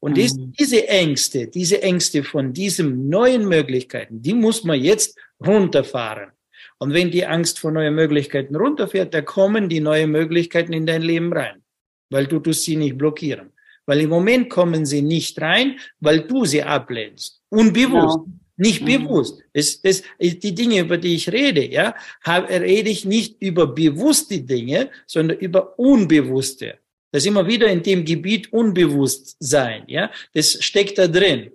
Und 0.00 0.16
mhm. 0.16 0.52
diese 0.58 0.86
Ängste, 0.86 1.48
diese 1.48 1.82
Ängste 1.82 2.22
von 2.22 2.52
diesen 2.52 3.08
neuen 3.08 3.48
Möglichkeiten, 3.48 4.22
die 4.22 4.34
muss 4.34 4.62
man 4.64 4.80
jetzt 4.80 5.18
runterfahren. 5.44 6.30
Und 6.78 6.92
wenn 6.92 7.10
die 7.10 7.26
Angst 7.26 7.58
vor 7.58 7.72
neuen 7.72 7.94
Möglichkeiten 7.94 8.56
runterfährt, 8.56 9.14
da 9.14 9.22
kommen 9.22 9.68
die 9.68 9.80
neuen 9.80 10.10
Möglichkeiten 10.10 10.72
in 10.72 10.86
dein 10.86 11.02
Leben 11.02 11.32
rein, 11.32 11.62
weil 12.10 12.26
du 12.26 12.38
tust 12.38 12.64
sie 12.64 12.76
nicht 12.76 12.98
blockieren. 12.98 13.52
Weil 13.86 14.00
im 14.00 14.10
Moment 14.10 14.50
kommen 14.50 14.84
sie 14.84 15.02
nicht 15.02 15.40
rein, 15.40 15.78
weil 16.00 16.20
du 16.20 16.44
sie 16.44 16.62
ablehnst. 16.62 17.42
Unbewusst. 17.48 18.18
Genau. 18.24 18.38
Nicht 18.60 18.82
mhm. 18.82 18.86
bewusst. 18.86 19.40
Das, 19.54 19.80
das, 19.80 20.02
die 20.20 20.54
Dinge, 20.54 20.80
über 20.80 20.98
die 20.98 21.14
ich 21.14 21.32
rede, 21.32 21.64
ja, 21.64 21.94
rede 22.26 22.90
ich 22.90 23.04
nicht 23.04 23.40
über 23.40 23.68
bewusste 23.68 24.40
Dinge, 24.40 24.90
sondern 25.06 25.38
über 25.38 25.78
unbewusste. 25.78 26.78
Das 27.12 27.22
ist 27.22 27.28
immer 27.28 27.46
wieder 27.46 27.68
in 27.68 27.82
dem 27.82 28.04
Gebiet 28.04 28.52
Unbewusstsein, 28.52 29.84
ja. 29.86 30.10
Das 30.34 30.62
steckt 30.62 30.98
da 30.98 31.06
drin. 31.06 31.52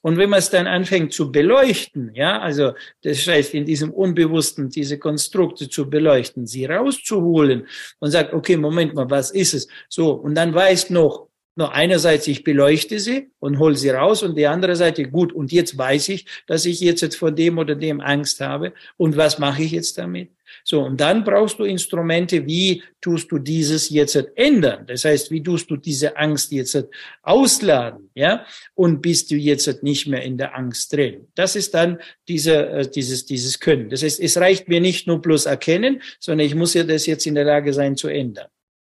Und 0.00 0.16
wenn 0.16 0.30
man 0.30 0.38
es 0.38 0.50
dann 0.50 0.66
anfängt 0.66 1.12
zu 1.12 1.32
beleuchten, 1.32 2.12
ja, 2.14 2.40
also 2.40 2.72
das 3.02 3.26
heißt 3.26 3.54
in 3.54 3.64
diesem 3.64 3.90
Unbewussten 3.90 4.70
diese 4.70 4.98
Konstrukte 4.98 5.68
zu 5.68 5.90
beleuchten, 5.90 6.46
sie 6.46 6.66
rauszuholen 6.66 7.66
und 7.98 8.10
sagt, 8.10 8.32
okay, 8.32 8.56
Moment 8.56 8.94
mal, 8.94 9.10
was 9.10 9.30
ist 9.30 9.54
es? 9.54 9.68
So, 9.88 10.12
und 10.12 10.34
dann 10.34 10.54
weiß 10.54 10.90
noch, 10.90 11.28
nur 11.58 11.72
einerseits, 11.72 12.28
ich 12.28 12.44
beleuchte 12.44 13.00
sie 13.00 13.32
und 13.40 13.58
hole 13.58 13.74
sie 13.74 13.90
raus 13.90 14.22
und 14.22 14.38
die 14.38 14.46
andere 14.46 14.76
Seite, 14.76 15.02
gut, 15.10 15.32
und 15.32 15.50
jetzt 15.50 15.76
weiß 15.76 16.10
ich, 16.10 16.24
dass 16.46 16.64
ich 16.64 16.78
jetzt 16.78 17.16
vor 17.16 17.32
dem 17.32 17.58
oder 17.58 17.74
dem 17.74 18.00
Angst 18.00 18.40
habe. 18.40 18.72
Und 18.96 19.16
was 19.16 19.40
mache 19.40 19.64
ich 19.64 19.72
jetzt 19.72 19.98
damit? 19.98 20.30
So, 20.64 20.82
und 20.82 21.00
dann 21.00 21.24
brauchst 21.24 21.58
du 21.58 21.64
Instrumente, 21.64 22.46
wie 22.46 22.82
tust 23.00 23.30
du 23.30 23.38
dieses 23.38 23.90
jetzt 23.90 24.16
ändern? 24.34 24.86
Das 24.86 25.04
heißt, 25.04 25.30
wie 25.30 25.42
tust 25.42 25.70
du 25.70 25.76
diese 25.76 26.16
Angst 26.16 26.52
jetzt 26.52 26.84
ausladen, 27.22 28.10
ja? 28.14 28.44
Und 28.74 29.00
bist 29.00 29.30
du 29.30 29.36
jetzt 29.36 29.82
nicht 29.82 30.06
mehr 30.06 30.22
in 30.22 30.38
der 30.38 30.56
Angst 30.56 30.92
drin? 30.92 31.28
Das 31.34 31.56
ist 31.56 31.74
dann 31.74 31.98
diese, 32.28 32.68
äh, 32.68 32.90
dieses, 32.90 33.26
dieses 33.26 33.60
Können. 33.60 33.88
Das 33.90 34.02
heißt, 34.02 34.20
es 34.20 34.36
reicht 34.36 34.68
mir 34.68 34.80
nicht 34.80 35.06
nur 35.06 35.20
bloß 35.20 35.46
erkennen, 35.46 36.02
sondern 36.18 36.46
ich 36.46 36.54
muss 36.54 36.74
ja 36.74 36.84
das 36.84 37.06
jetzt 37.06 37.26
in 37.26 37.34
der 37.34 37.44
Lage 37.44 37.72
sein 37.72 37.96
zu 37.96 38.08
ändern. 38.08 38.48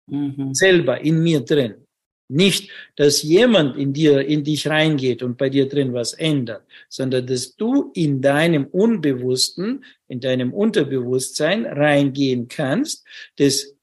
Mhm. 0.08 0.54
Selber 0.54 1.02
in 1.02 1.22
mir 1.22 1.42
drin. 1.42 1.85
Nicht, 2.28 2.72
dass 2.96 3.22
jemand 3.22 3.78
in 3.78 3.94
dir, 3.94 4.26
in 4.26 4.44
dich 4.44 4.68
reingeht 4.68 5.22
und 5.22 5.38
bei 5.38 5.50
dir 5.50 5.70
drin 5.70 5.94
was 5.94 6.14
ändert, 6.14 6.66
sondern 6.90 7.28
dass 7.28 7.56
du 7.56 7.92
in 7.94 8.22
deinem 8.22 8.66
Unbewussten, 8.66 9.86
in 10.08 10.20
deinem 10.22 10.52
Unterbewusstsein 10.52 11.66
reingehen 11.68 12.48
kannst, 12.48 13.06
das 13.38 13.76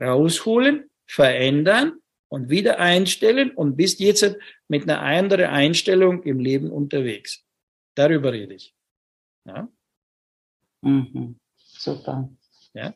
rausholen, 0.00 0.88
verändern 1.06 1.94
und 2.28 2.48
wieder 2.48 2.78
einstellen 2.78 3.50
und 3.50 3.76
bist 3.76 3.98
jetzt 3.98 4.36
mit 4.68 4.84
einer 4.84 5.02
anderen 5.02 5.46
Einstellung 5.46 6.22
im 6.22 6.38
Leben 6.38 6.70
unterwegs. 6.70 7.44
Darüber 7.96 8.32
rede 8.32 8.54
ich. 8.54 8.74
Ja? 9.44 9.68
Mhm. 10.80 11.38
Super. 11.56 12.30
Ja? 12.72 12.94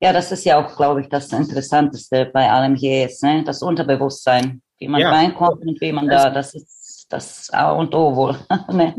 Ja, 0.00 0.12
das 0.12 0.30
ist 0.30 0.44
ja 0.44 0.58
auch, 0.62 0.76
glaube 0.76 1.00
ich, 1.00 1.08
das 1.08 1.32
Interessanteste 1.32 2.30
bei 2.32 2.50
allem 2.50 2.74
hier 2.74 3.06
ist, 3.06 3.22
ne? 3.22 3.42
das 3.44 3.62
Unterbewusstsein, 3.62 4.60
wie 4.78 4.88
man 4.88 5.00
ja. 5.00 5.10
reinkommt 5.10 5.62
und 5.62 5.80
wie 5.80 5.92
man 5.92 6.08
da, 6.08 6.28
das 6.30 6.54
ist 6.54 6.76
das 7.08 7.50
A 7.50 7.72
und 7.72 7.94
O 7.94 8.16
wohl. 8.16 8.36
ne? 8.72 8.94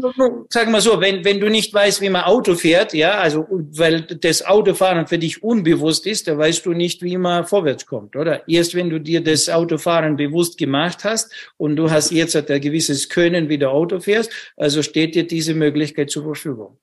Sag 0.49 0.69
mal 0.69 0.81
so, 0.81 0.99
wenn, 1.01 1.25
wenn 1.25 1.39
du 1.39 1.49
nicht 1.49 1.73
weißt, 1.73 2.01
wie 2.01 2.09
man 2.09 2.23
Auto 2.23 2.55
fährt, 2.55 2.93
ja, 2.93 3.15
also 3.15 3.45
weil 3.49 4.01
das 4.01 4.45
Autofahren 4.45 5.07
für 5.07 5.17
dich 5.17 5.43
unbewusst 5.43 6.07
ist, 6.07 6.27
da 6.27 6.37
weißt 6.37 6.65
du 6.65 6.73
nicht, 6.73 7.01
wie 7.01 7.17
man 7.17 7.45
vorwärts 7.45 7.85
kommt, 7.85 8.15
oder? 8.15 8.47
Erst 8.47 8.75
wenn 8.75 8.89
du 8.89 8.99
dir 8.99 9.21
das 9.21 9.49
Autofahren 9.49 10.15
bewusst 10.15 10.57
gemacht 10.57 11.03
hast 11.03 11.31
und 11.57 11.75
du 11.75 11.91
hast 11.91 12.11
jetzt 12.11 12.35
ein 12.35 12.61
gewisses 12.61 13.09
Können, 13.09 13.49
wie 13.49 13.57
du 13.57 13.69
Auto 13.69 13.99
fährst, 13.99 14.31
also 14.55 14.81
steht 14.81 15.15
dir 15.15 15.27
diese 15.27 15.53
Möglichkeit 15.53 16.09
zur 16.09 16.23
Verfügung. 16.23 16.77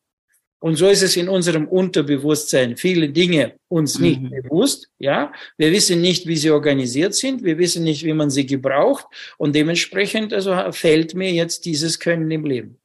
Und 0.65 0.77
so 0.77 0.89
ist 0.89 1.03
es 1.03 1.15
in 1.19 1.29
unserem 1.29 1.69
Unterbewusstsein. 1.69 2.79
Viele 2.79 3.11
Dinge 3.11 3.59
uns 3.69 3.99
nicht 3.99 4.23
mhm. 4.23 4.31
bewusst, 4.31 4.89
ja. 4.99 5.31
Wir 5.59 5.71
wissen 5.71 6.01
nicht, 6.01 6.27
wie 6.27 6.39
sie 6.39 6.51
organisiert 6.51 7.15
sind. 7.15 7.45
Wir 7.45 7.59
wissen 7.59 7.85
nicht, 7.85 8.03
wie 8.03 8.15
man 8.15 8.31
sie 8.31 8.47
gebraucht. 8.47 9.05
Und 9.37 9.55
dementsprechend, 9.55 10.33
also 10.33 10.57
fällt 10.73 11.15
mir 11.15 11.31
jetzt 11.31 11.67
dieses 11.67 12.01
Können 12.01 12.31
im 12.31 12.47
Leben. 12.47 12.81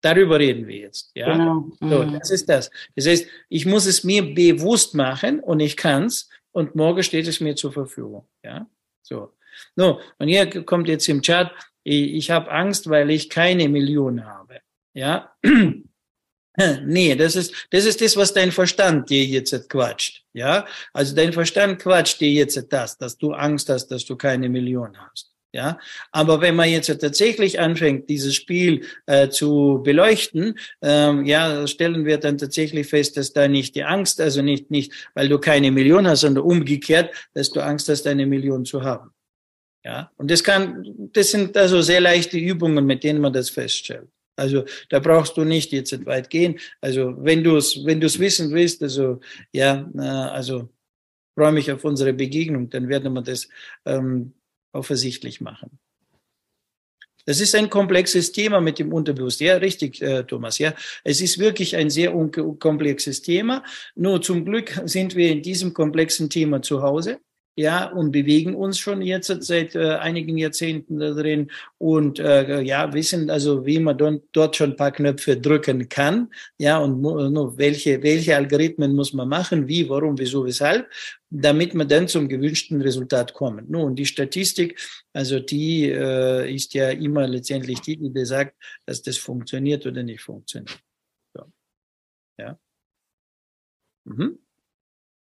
Darüber 0.00 0.40
reden 0.40 0.66
wir 0.66 0.78
jetzt, 0.78 1.12
ja. 1.14 1.30
Genau. 1.30 1.70
Mhm. 1.78 1.90
So, 1.90 2.04
das 2.18 2.30
ist 2.32 2.48
das. 2.48 2.72
Das 2.96 3.06
heißt, 3.06 3.28
ich 3.48 3.66
muss 3.66 3.86
es 3.86 4.02
mir 4.02 4.34
bewusst 4.34 4.96
machen 4.96 5.38
und 5.38 5.60
ich 5.60 5.76
kann's. 5.76 6.28
Und 6.50 6.74
morgen 6.74 7.04
steht 7.04 7.28
es 7.28 7.38
mir 7.38 7.54
zur 7.54 7.70
Verfügung, 7.70 8.26
ja. 8.44 8.66
So. 9.00 9.32
No, 9.76 10.00
und 10.18 10.26
hier 10.26 10.64
kommt 10.64 10.88
jetzt 10.88 11.08
im 11.08 11.22
Chat, 11.22 11.52
ich, 11.84 12.14
ich 12.14 12.30
habe 12.32 12.50
Angst, 12.50 12.90
weil 12.90 13.10
ich 13.10 13.30
keine 13.30 13.68
Million 13.68 14.26
habe, 14.26 14.58
ja. 14.92 15.32
Nee, 16.84 17.14
das 17.16 17.36
ist, 17.36 17.54
das 17.70 17.84
ist 17.84 18.00
das, 18.00 18.16
was 18.16 18.34
dein 18.34 18.52
Verstand 18.52 19.08
dir 19.10 19.24
jetzt 19.24 19.68
quatscht. 19.68 20.22
Ja, 20.32 20.66
also 20.92 21.14
dein 21.14 21.32
Verstand 21.32 21.80
quatscht 21.80 22.20
dir 22.20 22.30
jetzt 22.30 22.62
das, 22.70 22.98
dass 22.98 23.16
du 23.16 23.32
Angst 23.32 23.68
hast, 23.68 23.88
dass 23.88 24.04
du 24.04 24.16
keine 24.16 24.48
Million 24.48 24.96
hast. 24.98 25.32
Ja, 25.54 25.78
aber 26.12 26.40
wenn 26.40 26.56
man 26.56 26.70
jetzt 26.70 26.86
tatsächlich 26.86 27.60
anfängt, 27.60 28.08
dieses 28.08 28.34
Spiel 28.34 28.86
äh, 29.04 29.28
zu 29.28 29.82
beleuchten, 29.84 30.58
ähm, 30.80 31.26
ja, 31.26 31.66
stellen 31.66 32.06
wir 32.06 32.16
dann 32.16 32.38
tatsächlich 32.38 32.86
fest, 32.86 33.18
dass 33.18 33.34
da 33.34 33.48
nicht 33.48 33.74
die 33.74 33.84
Angst, 33.84 34.18
also 34.18 34.40
nicht, 34.40 34.70
nicht, 34.70 35.10
weil 35.12 35.28
du 35.28 35.38
keine 35.38 35.70
Million 35.70 36.08
hast, 36.08 36.20
sondern 36.20 36.44
umgekehrt, 36.44 37.14
dass 37.34 37.50
du 37.50 37.60
Angst 37.60 37.90
hast, 37.90 38.06
eine 38.06 38.24
Million 38.24 38.64
zu 38.64 38.82
haben. 38.82 39.10
Ja, 39.84 40.10
und 40.16 40.30
das 40.30 40.42
kann, 40.42 41.10
das 41.12 41.32
sind 41.32 41.54
also 41.54 41.82
sehr 41.82 42.00
leichte 42.00 42.38
Übungen, 42.38 42.86
mit 42.86 43.04
denen 43.04 43.20
man 43.20 43.34
das 43.34 43.50
feststellt. 43.50 44.08
Also 44.42 44.64
da 44.88 44.98
brauchst 44.98 45.36
du 45.36 45.44
nicht 45.44 45.70
jetzt 45.72 46.04
weit 46.04 46.28
gehen. 46.28 46.58
Also 46.80 47.14
wenn 47.18 47.44
du 47.44 47.56
es 47.56 47.84
wenn 47.84 48.00
du 48.00 48.06
es 48.06 48.18
wissen 48.18 48.50
willst, 48.52 48.82
also 48.82 49.20
ja, 49.52 49.88
also 49.94 50.68
freue 51.34 51.52
mich 51.52 51.70
auf 51.70 51.84
unsere 51.84 52.12
Begegnung, 52.12 52.68
dann 52.68 52.88
werden 52.88 53.12
wir 53.12 53.22
das 53.22 53.48
ähm, 53.86 54.34
auch 54.72 54.88
machen. 55.40 55.78
Das 57.24 57.40
ist 57.40 57.54
ein 57.54 57.70
komplexes 57.70 58.32
Thema 58.32 58.60
mit 58.60 58.80
dem 58.80 58.92
Unterbewusst. 58.92 59.40
Ja, 59.40 59.56
richtig, 59.58 60.02
äh, 60.02 60.24
Thomas. 60.24 60.58
Ja, 60.58 60.74
es 61.04 61.20
ist 61.20 61.38
wirklich 61.38 61.76
ein 61.76 61.88
sehr 61.88 62.10
komplexes 62.58 63.22
Thema. 63.22 63.62
Nur 63.94 64.20
zum 64.20 64.44
Glück 64.44 64.82
sind 64.86 65.14
wir 65.14 65.30
in 65.30 65.40
diesem 65.40 65.72
komplexen 65.72 66.28
Thema 66.28 66.62
zu 66.62 66.82
Hause 66.82 67.20
ja, 67.54 67.86
und 67.86 68.12
bewegen 68.12 68.54
uns 68.54 68.78
schon 68.78 69.02
jetzt 69.02 69.26
seit 69.42 69.74
äh, 69.74 69.96
einigen 69.96 70.38
Jahrzehnten 70.38 70.98
da 70.98 71.12
drin 71.12 71.50
und 71.78 72.18
äh, 72.18 72.62
ja, 72.62 72.92
wissen 72.94 73.28
also, 73.28 73.66
wie 73.66 73.78
man 73.78 73.98
dort, 73.98 74.22
dort 74.32 74.56
schon 74.56 74.70
ein 74.70 74.76
paar 74.76 74.92
Knöpfe 74.92 75.36
drücken 75.36 75.88
kann, 75.88 76.32
ja, 76.58 76.78
und 76.78 77.02
nur 77.02 77.58
welche, 77.58 78.02
welche 78.02 78.36
Algorithmen 78.36 78.94
muss 78.94 79.12
man 79.12 79.28
machen, 79.28 79.68
wie, 79.68 79.88
warum, 79.88 80.18
wieso, 80.18 80.46
weshalb, 80.46 80.88
damit 81.28 81.74
man 81.74 81.88
dann 81.88 82.08
zum 82.08 82.28
gewünschten 82.28 82.80
Resultat 82.80 83.34
kommt. 83.34 83.68
Nun, 83.68 83.96
die 83.96 84.06
Statistik, 84.06 84.80
also 85.12 85.38
die 85.38 85.90
äh, 85.90 86.54
ist 86.54 86.72
ja 86.74 86.90
immer 86.90 87.26
letztendlich 87.26 87.80
die, 87.80 87.96
die 87.98 88.24
sagt, 88.24 88.56
dass 88.86 89.02
das 89.02 89.18
funktioniert 89.18 89.84
oder 89.86 90.02
nicht 90.02 90.22
funktioniert. 90.22 90.80
So. 91.34 91.44
Ja. 92.38 92.58
Mhm. 94.04 94.38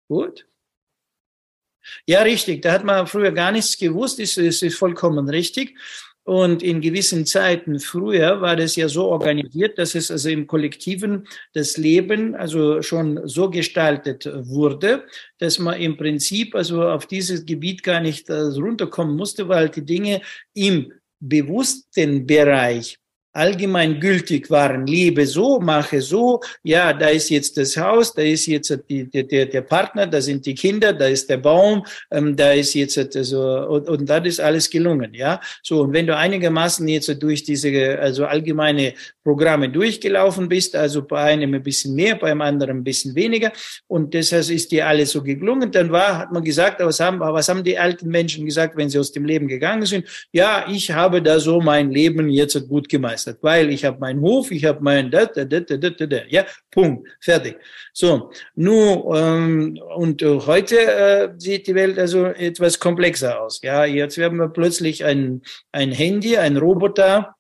Gut. 0.08 0.49
Ja, 2.06 2.22
richtig. 2.22 2.62
Da 2.62 2.72
hat 2.72 2.84
man 2.84 3.08
früher 3.08 3.32
gar 3.32 3.52
nichts 3.52 3.78
gewusst. 3.78 4.20
Das 4.20 4.38
ist, 4.38 4.64
ist 4.64 4.78
vollkommen 4.78 5.30
richtig. 5.30 5.76
Und 6.30 6.62
in 6.62 6.80
gewissen 6.80 7.26
Zeiten 7.26 7.80
früher 7.80 8.40
war 8.40 8.56
das 8.56 8.76
ja 8.76 8.88
so 8.88 9.08
organisiert, 9.08 9.80
dass 9.80 9.96
es 9.96 10.12
also 10.12 10.30
im 10.30 10.46
Kollektiven 10.46 11.28
das 11.54 11.76
Leben 11.76 12.36
also 12.36 12.84
schon 12.84 13.28
so 13.28 13.50
gestaltet 13.50 14.30
wurde, 14.32 15.06
dass 15.40 15.58
man 15.58 15.82
im 15.82 15.98
Prinzip 15.98 16.54
also 16.54 16.84
auf 16.84 17.08
dieses 17.08 17.48
Gebiet 17.48 17.82
gar 17.82 18.00
nicht 18.00 18.30
also 18.30 18.62
runterkommen 18.62 19.16
musste, 19.16 19.48
weil 19.48 19.70
die 19.70 19.84
Dinge 19.84 20.22
im 20.54 20.94
bewussten 21.20 22.28
Bereich 22.28 23.00
allgemein 23.40 24.00
gültig 24.00 24.50
waren. 24.50 24.86
Liebe 24.86 25.26
so, 25.26 25.60
mache 25.60 26.02
so, 26.02 26.42
ja, 26.64 26.94
da 26.94 27.08
ist 27.08 27.30
jetzt 27.30 27.58
das 27.58 27.78
Haus, 27.78 28.14
da 28.14 28.22
ist 28.22 28.46
jetzt 28.46 28.78
die, 28.90 29.10
der, 29.10 29.46
der 29.46 29.62
Partner, 29.62 30.06
da 30.06 30.20
sind 30.22 30.46
die 30.46 30.56
Kinder, 30.56 30.92
da 30.94 31.08
ist 31.08 31.30
der 31.30 31.38
Baum, 31.38 31.86
ähm, 32.12 32.36
da 32.36 32.52
ist 32.52 32.74
jetzt 32.74 32.98
also, 33.16 33.42
und, 33.68 33.88
und 33.88 34.10
das 34.10 34.26
ist 34.26 34.40
alles 34.42 34.70
gelungen, 34.70 35.14
ja. 35.14 35.40
So, 35.64 35.82
und 35.84 35.94
wenn 35.94 36.06
du 36.06 36.16
einigermaßen 36.16 36.86
jetzt 36.88 37.10
durch 37.24 37.44
diese, 37.44 37.98
also 38.00 38.26
allgemeine 38.26 38.94
Programme 39.30 39.70
durchgelaufen 39.70 40.50
bist, 40.50 40.76
also 40.76 41.04
bei 41.04 41.22
einem 41.22 41.54
ein 41.54 41.62
bisschen 41.62 41.94
mehr, 41.94 42.16
beim 42.16 42.42
anderen 42.42 42.78
ein 42.78 42.84
bisschen 42.84 43.14
weniger, 43.14 43.52
und 43.88 44.14
deshalb 44.14 44.50
ist 44.50 44.72
dir 44.72 44.88
alles 44.88 45.12
so 45.12 45.22
gelungen, 45.22 45.72
dann 45.72 45.92
war, 45.92 46.18
hat 46.18 46.32
man 46.32 46.44
gesagt, 46.44 46.80
was 46.80 47.00
haben, 47.00 47.20
was 47.20 47.48
haben 47.48 47.64
die 47.64 47.78
alten 47.78 48.10
Menschen 48.10 48.46
gesagt, 48.46 48.76
wenn 48.76 48.90
sie 48.90 48.98
aus 48.98 49.12
dem 49.12 49.26
Leben 49.26 49.48
gegangen 49.48 49.86
sind? 49.86 50.06
Ja, 50.32 50.66
ich 50.68 50.92
habe 50.92 51.22
da 51.22 51.40
so 51.40 51.62
mein 51.62 51.92
Leben 51.92 52.30
jetzt 52.30 52.68
gut 52.68 52.90
gemeistert 52.90 53.40
weil 53.42 53.70
ich 53.70 53.86
habe 53.86 54.00
meinen 54.00 54.22
Hof, 54.22 54.52
ich 54.52 54.66
habe 54.66 54.80
mein 54.82 55.12
da, 55.12 55.26
da, 55.26 55.46
da, 55.46 55.60
da, 55.60 55.78
da, 55.78 56.06
da, 56.06 56.18
ja, 56.28 56.46
Punkt, 56.72 57.08
fertig. 57.20 57.58
So, 57.94 58.32
nur 58.56 59.16
ähm, 59.16 59.80
und 59.96 60.22
heute 60.24 60.78
äh, 60.78 61.30
sieht 61.38 61.68
die 61.68 61.76
Welt 61.76 61.98
also 61.98 62.26
etwas 62.26 62.80
komplexer 62.80 63.42
aus. 63.42 63.60
Ja, 63.64 63.86
jetzt 63.86 64.18
haben 64.18 64.38
wir 64.38 64.50
plötzlich 64.50 65.04
ein 65.04 65.42
ein 65.72 65.92
Handy, 65.92 66.38
ein 66.38 66.58
Roboter, 66.58 67.36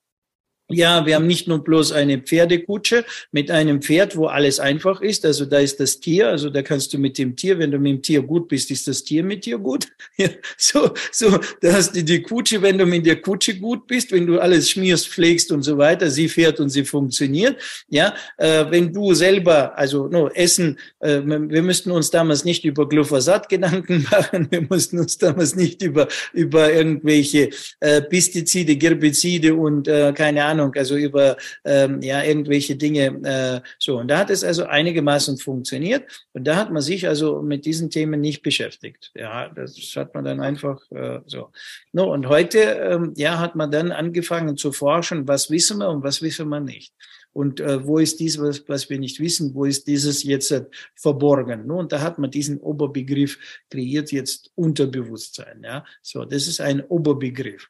Ja, 0.72 1.04
wir 1.08 1.16
haben 1.16 1.26
nicht 1.26 1.48
nur 1.48 1.64
bloß 1.64 1.94
eine 1.94 2.20
Pferdekutsche 2.20 3.04
mit 3.32 3.50
einem 3.50 3.82
Pferd, 3.82 4.16
wo 4.16 4.28
alles 4.28 4.60
einfach 4.60 5.02
ist. 5.02 5.26
Also 5.26 5.46
da 5.46 5.58
ist 5.58 5.80
das 5.80 6.00
Tier, 6.00 6.28
also 6.28 6.52
da 6.52 6.62
kannst 6.62 6.94
du 6.94 7.00
mit 7.00 7.18
dem 7.18 7.36
Tier, 7.36 7.58
wenn 7.58 7.72
du 7.72 7.80
mit 7.80 7.92
dem 7.92 8.02
Tier 8.04 8.22
gut 8.22 8.48
bist, 8.48 8.70
ist 8.70 8.88
das 8.88 9.04
Tier 9.04 9.24
mit 9.24 9.46
dir 9.46 9.58
gut. 9.58 9.88
Ja, 10.18 10.28
so, 10.58 10.94
so, 11.14 11.40
da 11.62 11.72
hast 11.72 11.96
du 11.96 12.04
die 12.04 12.22
Kutsche, 12.22 12.62
wenn 12.62 12.78
du 12.78 12.86
mit 12.86 13.06
der 13.06 13.22
Kutsche 13.22 13.58
gut 13.58 13.88
bist, 13.88 14.12
wenn 14.12 14.28
du 14.28 14.38
alles 14.38 14.70
schmierst, 14.70 15.08
pflegst 15.08 15.50
und 15.54 15.64
so 15.64 15.78
weiter, 15.78 16.10
sie 16.10 16.28
fährt 16.28 16.60
und 16.60 16.68
sie 16.68 16.84
funktioniert. 16.84 17.56
Ja, 17.88 18.14
äh, 18.36 18.66
wenn 18.70 18.92
du 18.92 19.14
selber, 19.14 19.78
also 19.78 20.08
no, 20.08 20.28
Essen, 20.28 20.78
äh, 21.00 21.22
wir 21.24 21.62
müssten 21.62 21.92
uns 21.92 22.12
damals 22.12 22.44
nicht 22.44 22.66
über 22.66 22.90
Glyphosat 22.90 23.48
Gedanken 23.48 24.06
machen, 24.12 24.48
wir 24.50 24.68
mussten 24.70 25.00
uns 25.00 25.18
damals 25.18 25.56
nicht 25.56 25.82
über 25.82 26.10
über 26.34 26.74
irgendwelche 26.74 27.52
äh, 27.80 28.02
Pestizide, 28.02 28.76
Gerbizide 28.76 29.56
und 29.56 29.88
äh, 29.88 30.12
keine 30.14 30.44
Ahnung 30.44 30.59
Ahnung, 30.62 30.76
also 30.76 30.96
über 30.96 31.38
ähm, 31.66 32.02
ja 32.02 32.24
irgendwelche 32.24 32.76
Dinge 32.76 33.20
äh, 33.24 33.62
so. 33.78 33.98
Und 33.98 34.10
da 34.10 34.20
hat 34.20 34.30
es 34.30 34.44
also 34.44 34.66
einigermaßen 34.66 35.38
funktioniert 35.38 36.04
und 36.34 36.46
da 36.46 36.56
hat 36.56 36.72
man 36.72 36.82
sich 36.82 37.08
also 37.08 37.42
mit 37.42 37.66
diesen 37.66 37.90
Themen 37.90 38.22
nicht 38.22 38.42
beschäftigt. 38.42 39.12
Ja, 39.16 39.50
das 39.50 39.78
hat 39.96 40.14
man 40.14 40.26
dann 40.26 40.40
einfach 40.40 40.80
äh, 40.92 41.20
so. 41.26 41.52
No, 41.92 42.12
und 42.12 42.28
heute 42.28 42.60
ähm, 42.60 43.14
ja 43.16 43.40
hat 43.40 43.56
man 43.56 43.72
dann 43.72 43.92
angefangen 43.92 44.58
zu 44.58 44.72
forschen, 44.72 45.28
was 45.28 45.50
wissen 45.50 45.80
wir 45.80 45.90
und 45.90 46.04
was 46.04 46.22
wissen 46.22 46.50
wir 46.50 46.60
nicht. 46.60 46.94
Und 47.32 47.60
äh, 47.60 47.86
wo 47.86 48.00
ist 48.00 48.20
dies, 48.20 48.40
was, 48.40 48.68
was 48.68 48.90
wir 48.90 49.00
nicht 49.00 49.20
wissen, 49.20 49.54
wo 49.54 49.66
ist 49.66 49.88
dieses 49.88 50.24
jetzt 50.24 50.52
äh, 50.52 50.66
verborgen? 50.96 51.68
Ne? 51.68 51.74
Und 51.74 51.92
da 51.92 52.02
hat 52.02 52.18
man 52.18 52.32
diesen 52.32 52.60
Oberbegriff 52.60 53.38
kreiert, 53.70 54.12
jetzt 54.12 54.52
Unterbewusstsein. 54.56 55.62
Ja? 55.64 55.86
So, 56.02 56.26
das 56.26 56.48
ist 56.48 56.60
ein 56.60 56.82
Oberbegriff. 56.82 57.70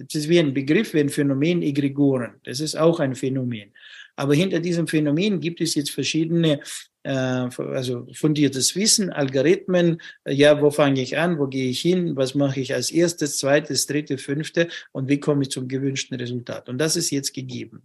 Das 0.00 0.14
ist 0.14 0.28
wie 0.28 0.38
ein 0.38 0.54
Begriff, 0.54 0.94
wie 0.94 1.00
ein 1.00 1.10
Phänomen 1.10 1.62
Egregoren. 1.62 2.40
Das 2.44 2.60
ist 2.60 2.76
auch 2.76 3.00
ein 3.00 3.14
Phänomen. 3.14 3.72
Aber 4.16 4.34
hinter 4.34 4.60
diesem 4.60 4.86
Phänomen 4.86 5.40
gibt 5.40 5.60
es 5.60 5.74
jetzt 5.74 5.90
verschiedene, 5.90 6.60
äh, 7.02 7.10
also 7.10 8.06
fundiertes 8.12 8.74
Wissen, 8.76 9.10
Algorithmen. 9.10 10.00
Ja, 10.26 10.60
wo 10.60 10.70
fange 10.70 11.00
ich 11.02 11.18
an? 11.18 11.38
Wo 11.38 11.46
gehe 11.46 11.70
ich 11.70 11.80
hin? 11.80 12.16
Was 12.16 12.34
mache 12.34 12.60
ich 12.60 12.74
als 12.74 12.90
erstes, 12.90 13.38
zweites, 13.38 13.86
dritte, 13.86 14.18
fünfte? 14.18 14.68
Und 14.92 15.08
wie 15.08 15.20
komme 15.20 15.42
ich 15.42 15.50
zum 15.50 15.68
gewünschten 15.68 16.18
Resultat? 16.18 16.68
Und 16.68 16.78
das 16.78 16.96
ist 16.96 17.10
jetzt 17.10 17.32
gegeben. 17.32 17.82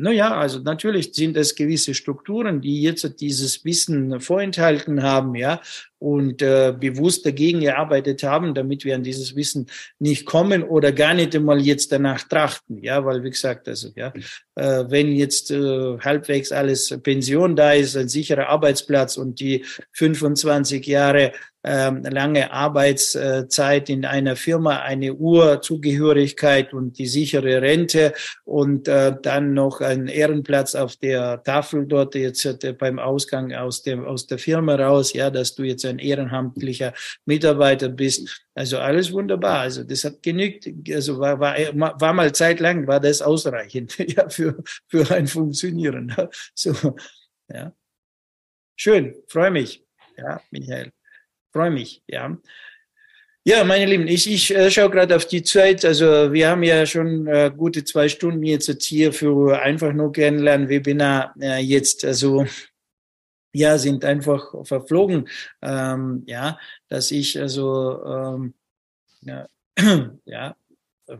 Naja, 0.00 0.36
also 0.36 0.60
natürlich 0.60 1.12
sind 1.12 1.36
es 1.36 1.56
gewisse 1.56 1.92
Strukturen, 1.92 2.60
die 2.60 2.82
jetzt 2.82 3.20
dieses 3.20 3.64
Wissen 3.64 4.20
vorenthalten 4.20 5.02
haben, 5.02 5.34
ja, 5.34 5.60
und 5.98 6.42
äh, 6.42 6.74
bewusst 6.78 7.26
dagegen 7.26 7.60
gearbeitet 7.60 8.22
haben, 8.22 8.54
damit 8.54 8.84
wir 8.84 8.94
an 8.94 9.02
dieses 9.02 9.34
Wissen 9.34 9.66
nicht 9.98 10.26
kommen 10.26 10.62
oder 10.62 10.92
gar 10.92 11.14
nicht 11.14 11.34
einmal 11.34 11.60
jetzt 11.60 11.92
danach 11.92 12.22
trachten, 12.22 12.82
ja, 12.82 13.04
weil 13.04 13.22
wie 13.24 13.30
gesagt, 13.30 13.68
also 13.68 13.88
ja, 13.96 14.12
äh, 14.54 14.84
wenn 14.88 15.12
jetzt 15.12 15.50
äh, 15.50 15.98
halbwegs 15.98 16.52
alles 16.52 16.96
Pension 17.02 17.56
da 17.56 17.72
ist, 17.72 17.96
ein 17.96 18.08
sicherer 18.08 18.48
Arbeitsplatz 18.48 19.16
und 19.16 19.40
die 19.40 19.64
25 19.92 20.86
Jahre 20.86 21.32
ähm, 21.64 22.02
lange 22.04 22.52
Arbeitszeit 22.52 23.90
in 23.90 24.04
einer 24.04 24.36
Firma, 24.36 24.78
eine 24.78 25.14
Urzugehörigkeit 25.14 26.72
und 26.72 26.98
die 26.98 27.06
sichere 27.06 27.60
Rente 27.60 28.14
und 28.44 28.86
äh, 28.86 29.14
dann 29.20 29.54
noch 29.54 29.80
ein 29.80 30.06
Ehrenplatz 30.06 30.74
auf 30.74 30.96
der 30.96 31.42
Tafel 31.42 31.86
dort 31.86 32.14
jetzt 32.14 32.44
äh, 32.64 32.72
beim 32.72 32.98
Ausgang 32.98 33.52
aus 33.52 33.82
dem 33.82 34.04
aus 34.04 34.26
der 34.26 34.38
Firma 34.38 34.76
raus, 34.76 35.12
ja, 35.12 35.30
dass 35.30 35.56
du 35.56 35.64
jetzt 35.64 35.84
ein 35.88 35.98
ehrenamtlicher 35.98 36.94
Mitarbeiter 37.24 37.88
bist. 37.88 38.46
Also 38.54 38.78
alles 38.78 39.12
wunderbar. 39.12 39.60
Also 39.60 39.84
das 39.84 40.04
hat 40.04 40.22
genügt. 40.22 40.68
Also 40.92 41.18
war, 41.18 41.40
war, 41.40 41.56
war 42.00 42.12
mal 42.12 42.32
zeitlang 42.32 42.86
war 42.86 43.00
das 43.00 43.22
ausreichend 43.22 43.98
ja, 44.16 44.28
für, 44.28 44.62
für 44.88 45.10
ein 45.10 45.26
Funktionieren. 45.26 46.14
So, 46.54 46.74
ja. 47.48 47.72
Schön, 48.76 49.16
freue 49.28 49.50
mich. 49.50 49.84
Ja, 50.16 50.40
Michael. 50.50 50.92
Freue 51.52 51.70
mich, 51.70 52.02
ja. 52.06 52.36
Ja, 53.44 53.64
meine 53.64 53.86
Lieben, 53.86 54.06
ich, 54.06 54.30
ich 54.30 54.54
äh, 54.54 54.70
schaue 54.70 54.90
gerade 54.90 55.16
auf 55.16 55.24
die 55.24 55.42
Zeit. 55.42 55.84
Also 55.84 56.32
wir 56.32 56.50
haben 56.50 56.62
ja 56.62 56.84
schon 56.84 57.26
äh, 57.26 57.50
gute 57.56 57.82
zwei 57.82 58.08
Stunden 58.08 58.42
jetzt 58.42 58.82
hier 58.82 59.12
für 59.12 59.60
einfach 59.62 59.94
nur 59.94 60.12
kennenlernen 60.12 60.68
Webinar 60.68 61.34
äh, 61.40 61.58
jetzt. 61.58 62.04
Also 62.04 62.46
ja, 63.58 63.78
sind 63.78 64.04
einfach 64.04 64.54
verflogen. 64.64 65.28
Ähm, 65.62 66.22
ja, 66.26 66.58
dass 66.88 67.10
ich 67.10 67.38
also 67.40 68.04
ähm, 68.04 68.54
ja, 69.22 69.48
ja, 70.24 70.56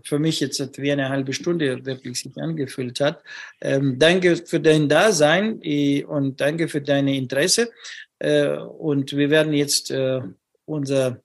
für 0.03 0.19
mich 0.19 0.41
jetzt 0.41 0.81
wie 0.81 0.93
eine 0.93 1.09
halbe 1.09 1.33
Stunde 1.33 1.85
wirklich 1.85 2.21
sich 2.21 2.37
angefühlt 2.37 3.01
hat. 3.01 3.23
Ähm, 3.61 3.99
danke 3.99 4.37
für 4.37 4.61
dein 4.61 4.89
Dasein 4.89 5.61
äh, 5.63 6.05
und 6.05 6.41
danke 6.41 6.69
für 6.69 6.81
deine 6.81 7.17
Interesse. 7.17 7.71
Äh, 8.19 8.57
und 8.57 9.17
wir 9.17 9.31
werden 9.31 9.53
jetzt 9.53 9.91
äh, 9.91 10.21
unser 10.65 11.23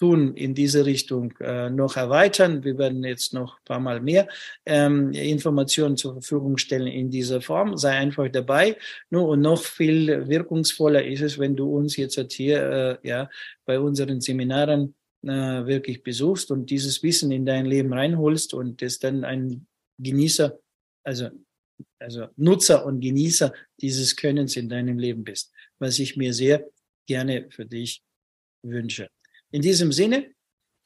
tun 0.00 0.34
in 0.34 0.54
diese 0.54 0.86
Richtung 0.86 1.34
äh, 1.40 1.68
noch 1.70 1.96
erweitern. 1.96 2.64
Wir 2.64 2.78
werden 2.78 3.04
jetzt 3.04 3.34
noch 3.34 3.58
ein 3.58 3.64
paar 3.64 3.80
Mal 3.80 4.00
mehr 4.00 4.28
ähm, 4.64 5.12
Informationen 5.12 5.96
zur 5.96 6.14
Verfügung 6.14 6.56
stellen 6.56 6.86
in 6.86 7.10
dieser 7.10 7.40
Form. 7.42 7.76
Sei 7.76 7.90
einfach 7.90 8.28
dabei. 8.30 8.76
No, 9.10 9.30
und 9.30 9.42
noch 9.42 9.62
viel 9.62 10.26
wirkungsvoller 10.26 11.04
ist 11.04 11.20
es, 11.20 11.38
wenn 11.38 11.54
du 11.54 11.70
uns 11.70 11.96
jetzt 11.96 12.32
hier 12.32 12.98
äh, 13.02 13.08
ja, 13.08 13.30
bei 13.66 13.78
unseren 13.78 14.20
Seminaren 14.20 14.94
äh, 15.22 15.28
wirklich 15.28 16.02
besuchst 16.02 16.50
und 16.50 16.70
dieses 16.70 17.02
Wissen 17.02 17.30
in 17.30 17.44
dein 17.44 17.66
Leben 17.66 17.92
reinholst 17.92 18.54
und 18.54 18.80
es 18.80 18.98
dann 18.98 19.24
ein 19.24 19.66
Genießer, 19.98 20.58
also, 21.04 21.28
also 21.98 22.26
Nutzer 22.36 22.86
und 22.86 23.00
Genießer 23.00 23.52
dieses 23.82 24.16
Könnens 24.16 24.56
in 24.56 24.70
deinem 24.70 24.98
Leben 24.98 25.24
bist, 25.24 25.52
was 25.78 25.98
ich 25.98 26.16
mir 26.16 26.32
sehr 26.32 26.66
gerne 27.06 27.48
für 27.50 27.66
dich 27.66 28.02
wünsche. 28.62 29.10
In 29.50 29.62
diesem 29.62 29.92
Sinne, 29.92 30.32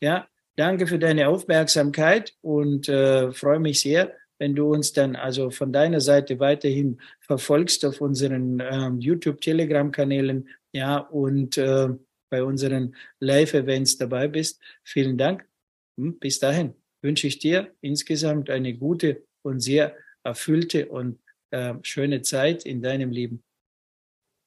ja, 0.01 0.29
danke 0.57 0.87
für 0.87 0.99
deine 0.99 1.29
Aufmerksamkeit 1.29 2.35
und 2.41 2.89
äh, 2.89 3.33
freue 3.33 3.61
mich 3.61 3.81
sehr, 3.81 4.15
wenn 4.39 4.55
du 4.55 4.73
uns 4.73 4.93
dann 4.93 5.17
also 5.17 5.51
von 5.51 5.73
deiner 5.73 6.01
Seite 6.01 6.41
weiterhin 6.41 7.01
verfolgst 7.21 7.85
auf 7.85 8.01
unseren 8.01 8.61
ähm, 8.61 9.01
YouTube-Telegram-Kanälen, 9.01 10.49
ja, 10.73 10.99
und 10.99 11.57
äh, 11.57 11.89
bei 12.31 12.43
unseren 12.43 12.97
Live-Events 13.21 13.97
dabei 13.97 14.27
bist. 14.27 14.61
Vielen 14.83 15.17
Dank. 15.17 15.49
Hm, 15.97 16.19
bis 16.19 16.41
dahin 16.41 16.75
wünsche 17.01 17.29
ich 17.29 17.39
dir 17.39 17.73
insgesamt 17.81 18.51
eine 18.51 18.75
gute 18.75 19.25
und 19.43 19.61
sehr 19.61 19.97
erfüllte 20.25 20.89
und 20.89 21.21
äh, 21.51 21.75
schöne 21.83 22.23
Zeit 22.23 22.65
in 22.65 22.83
deinem 22.83 23.11
Leben. 23.11 23.45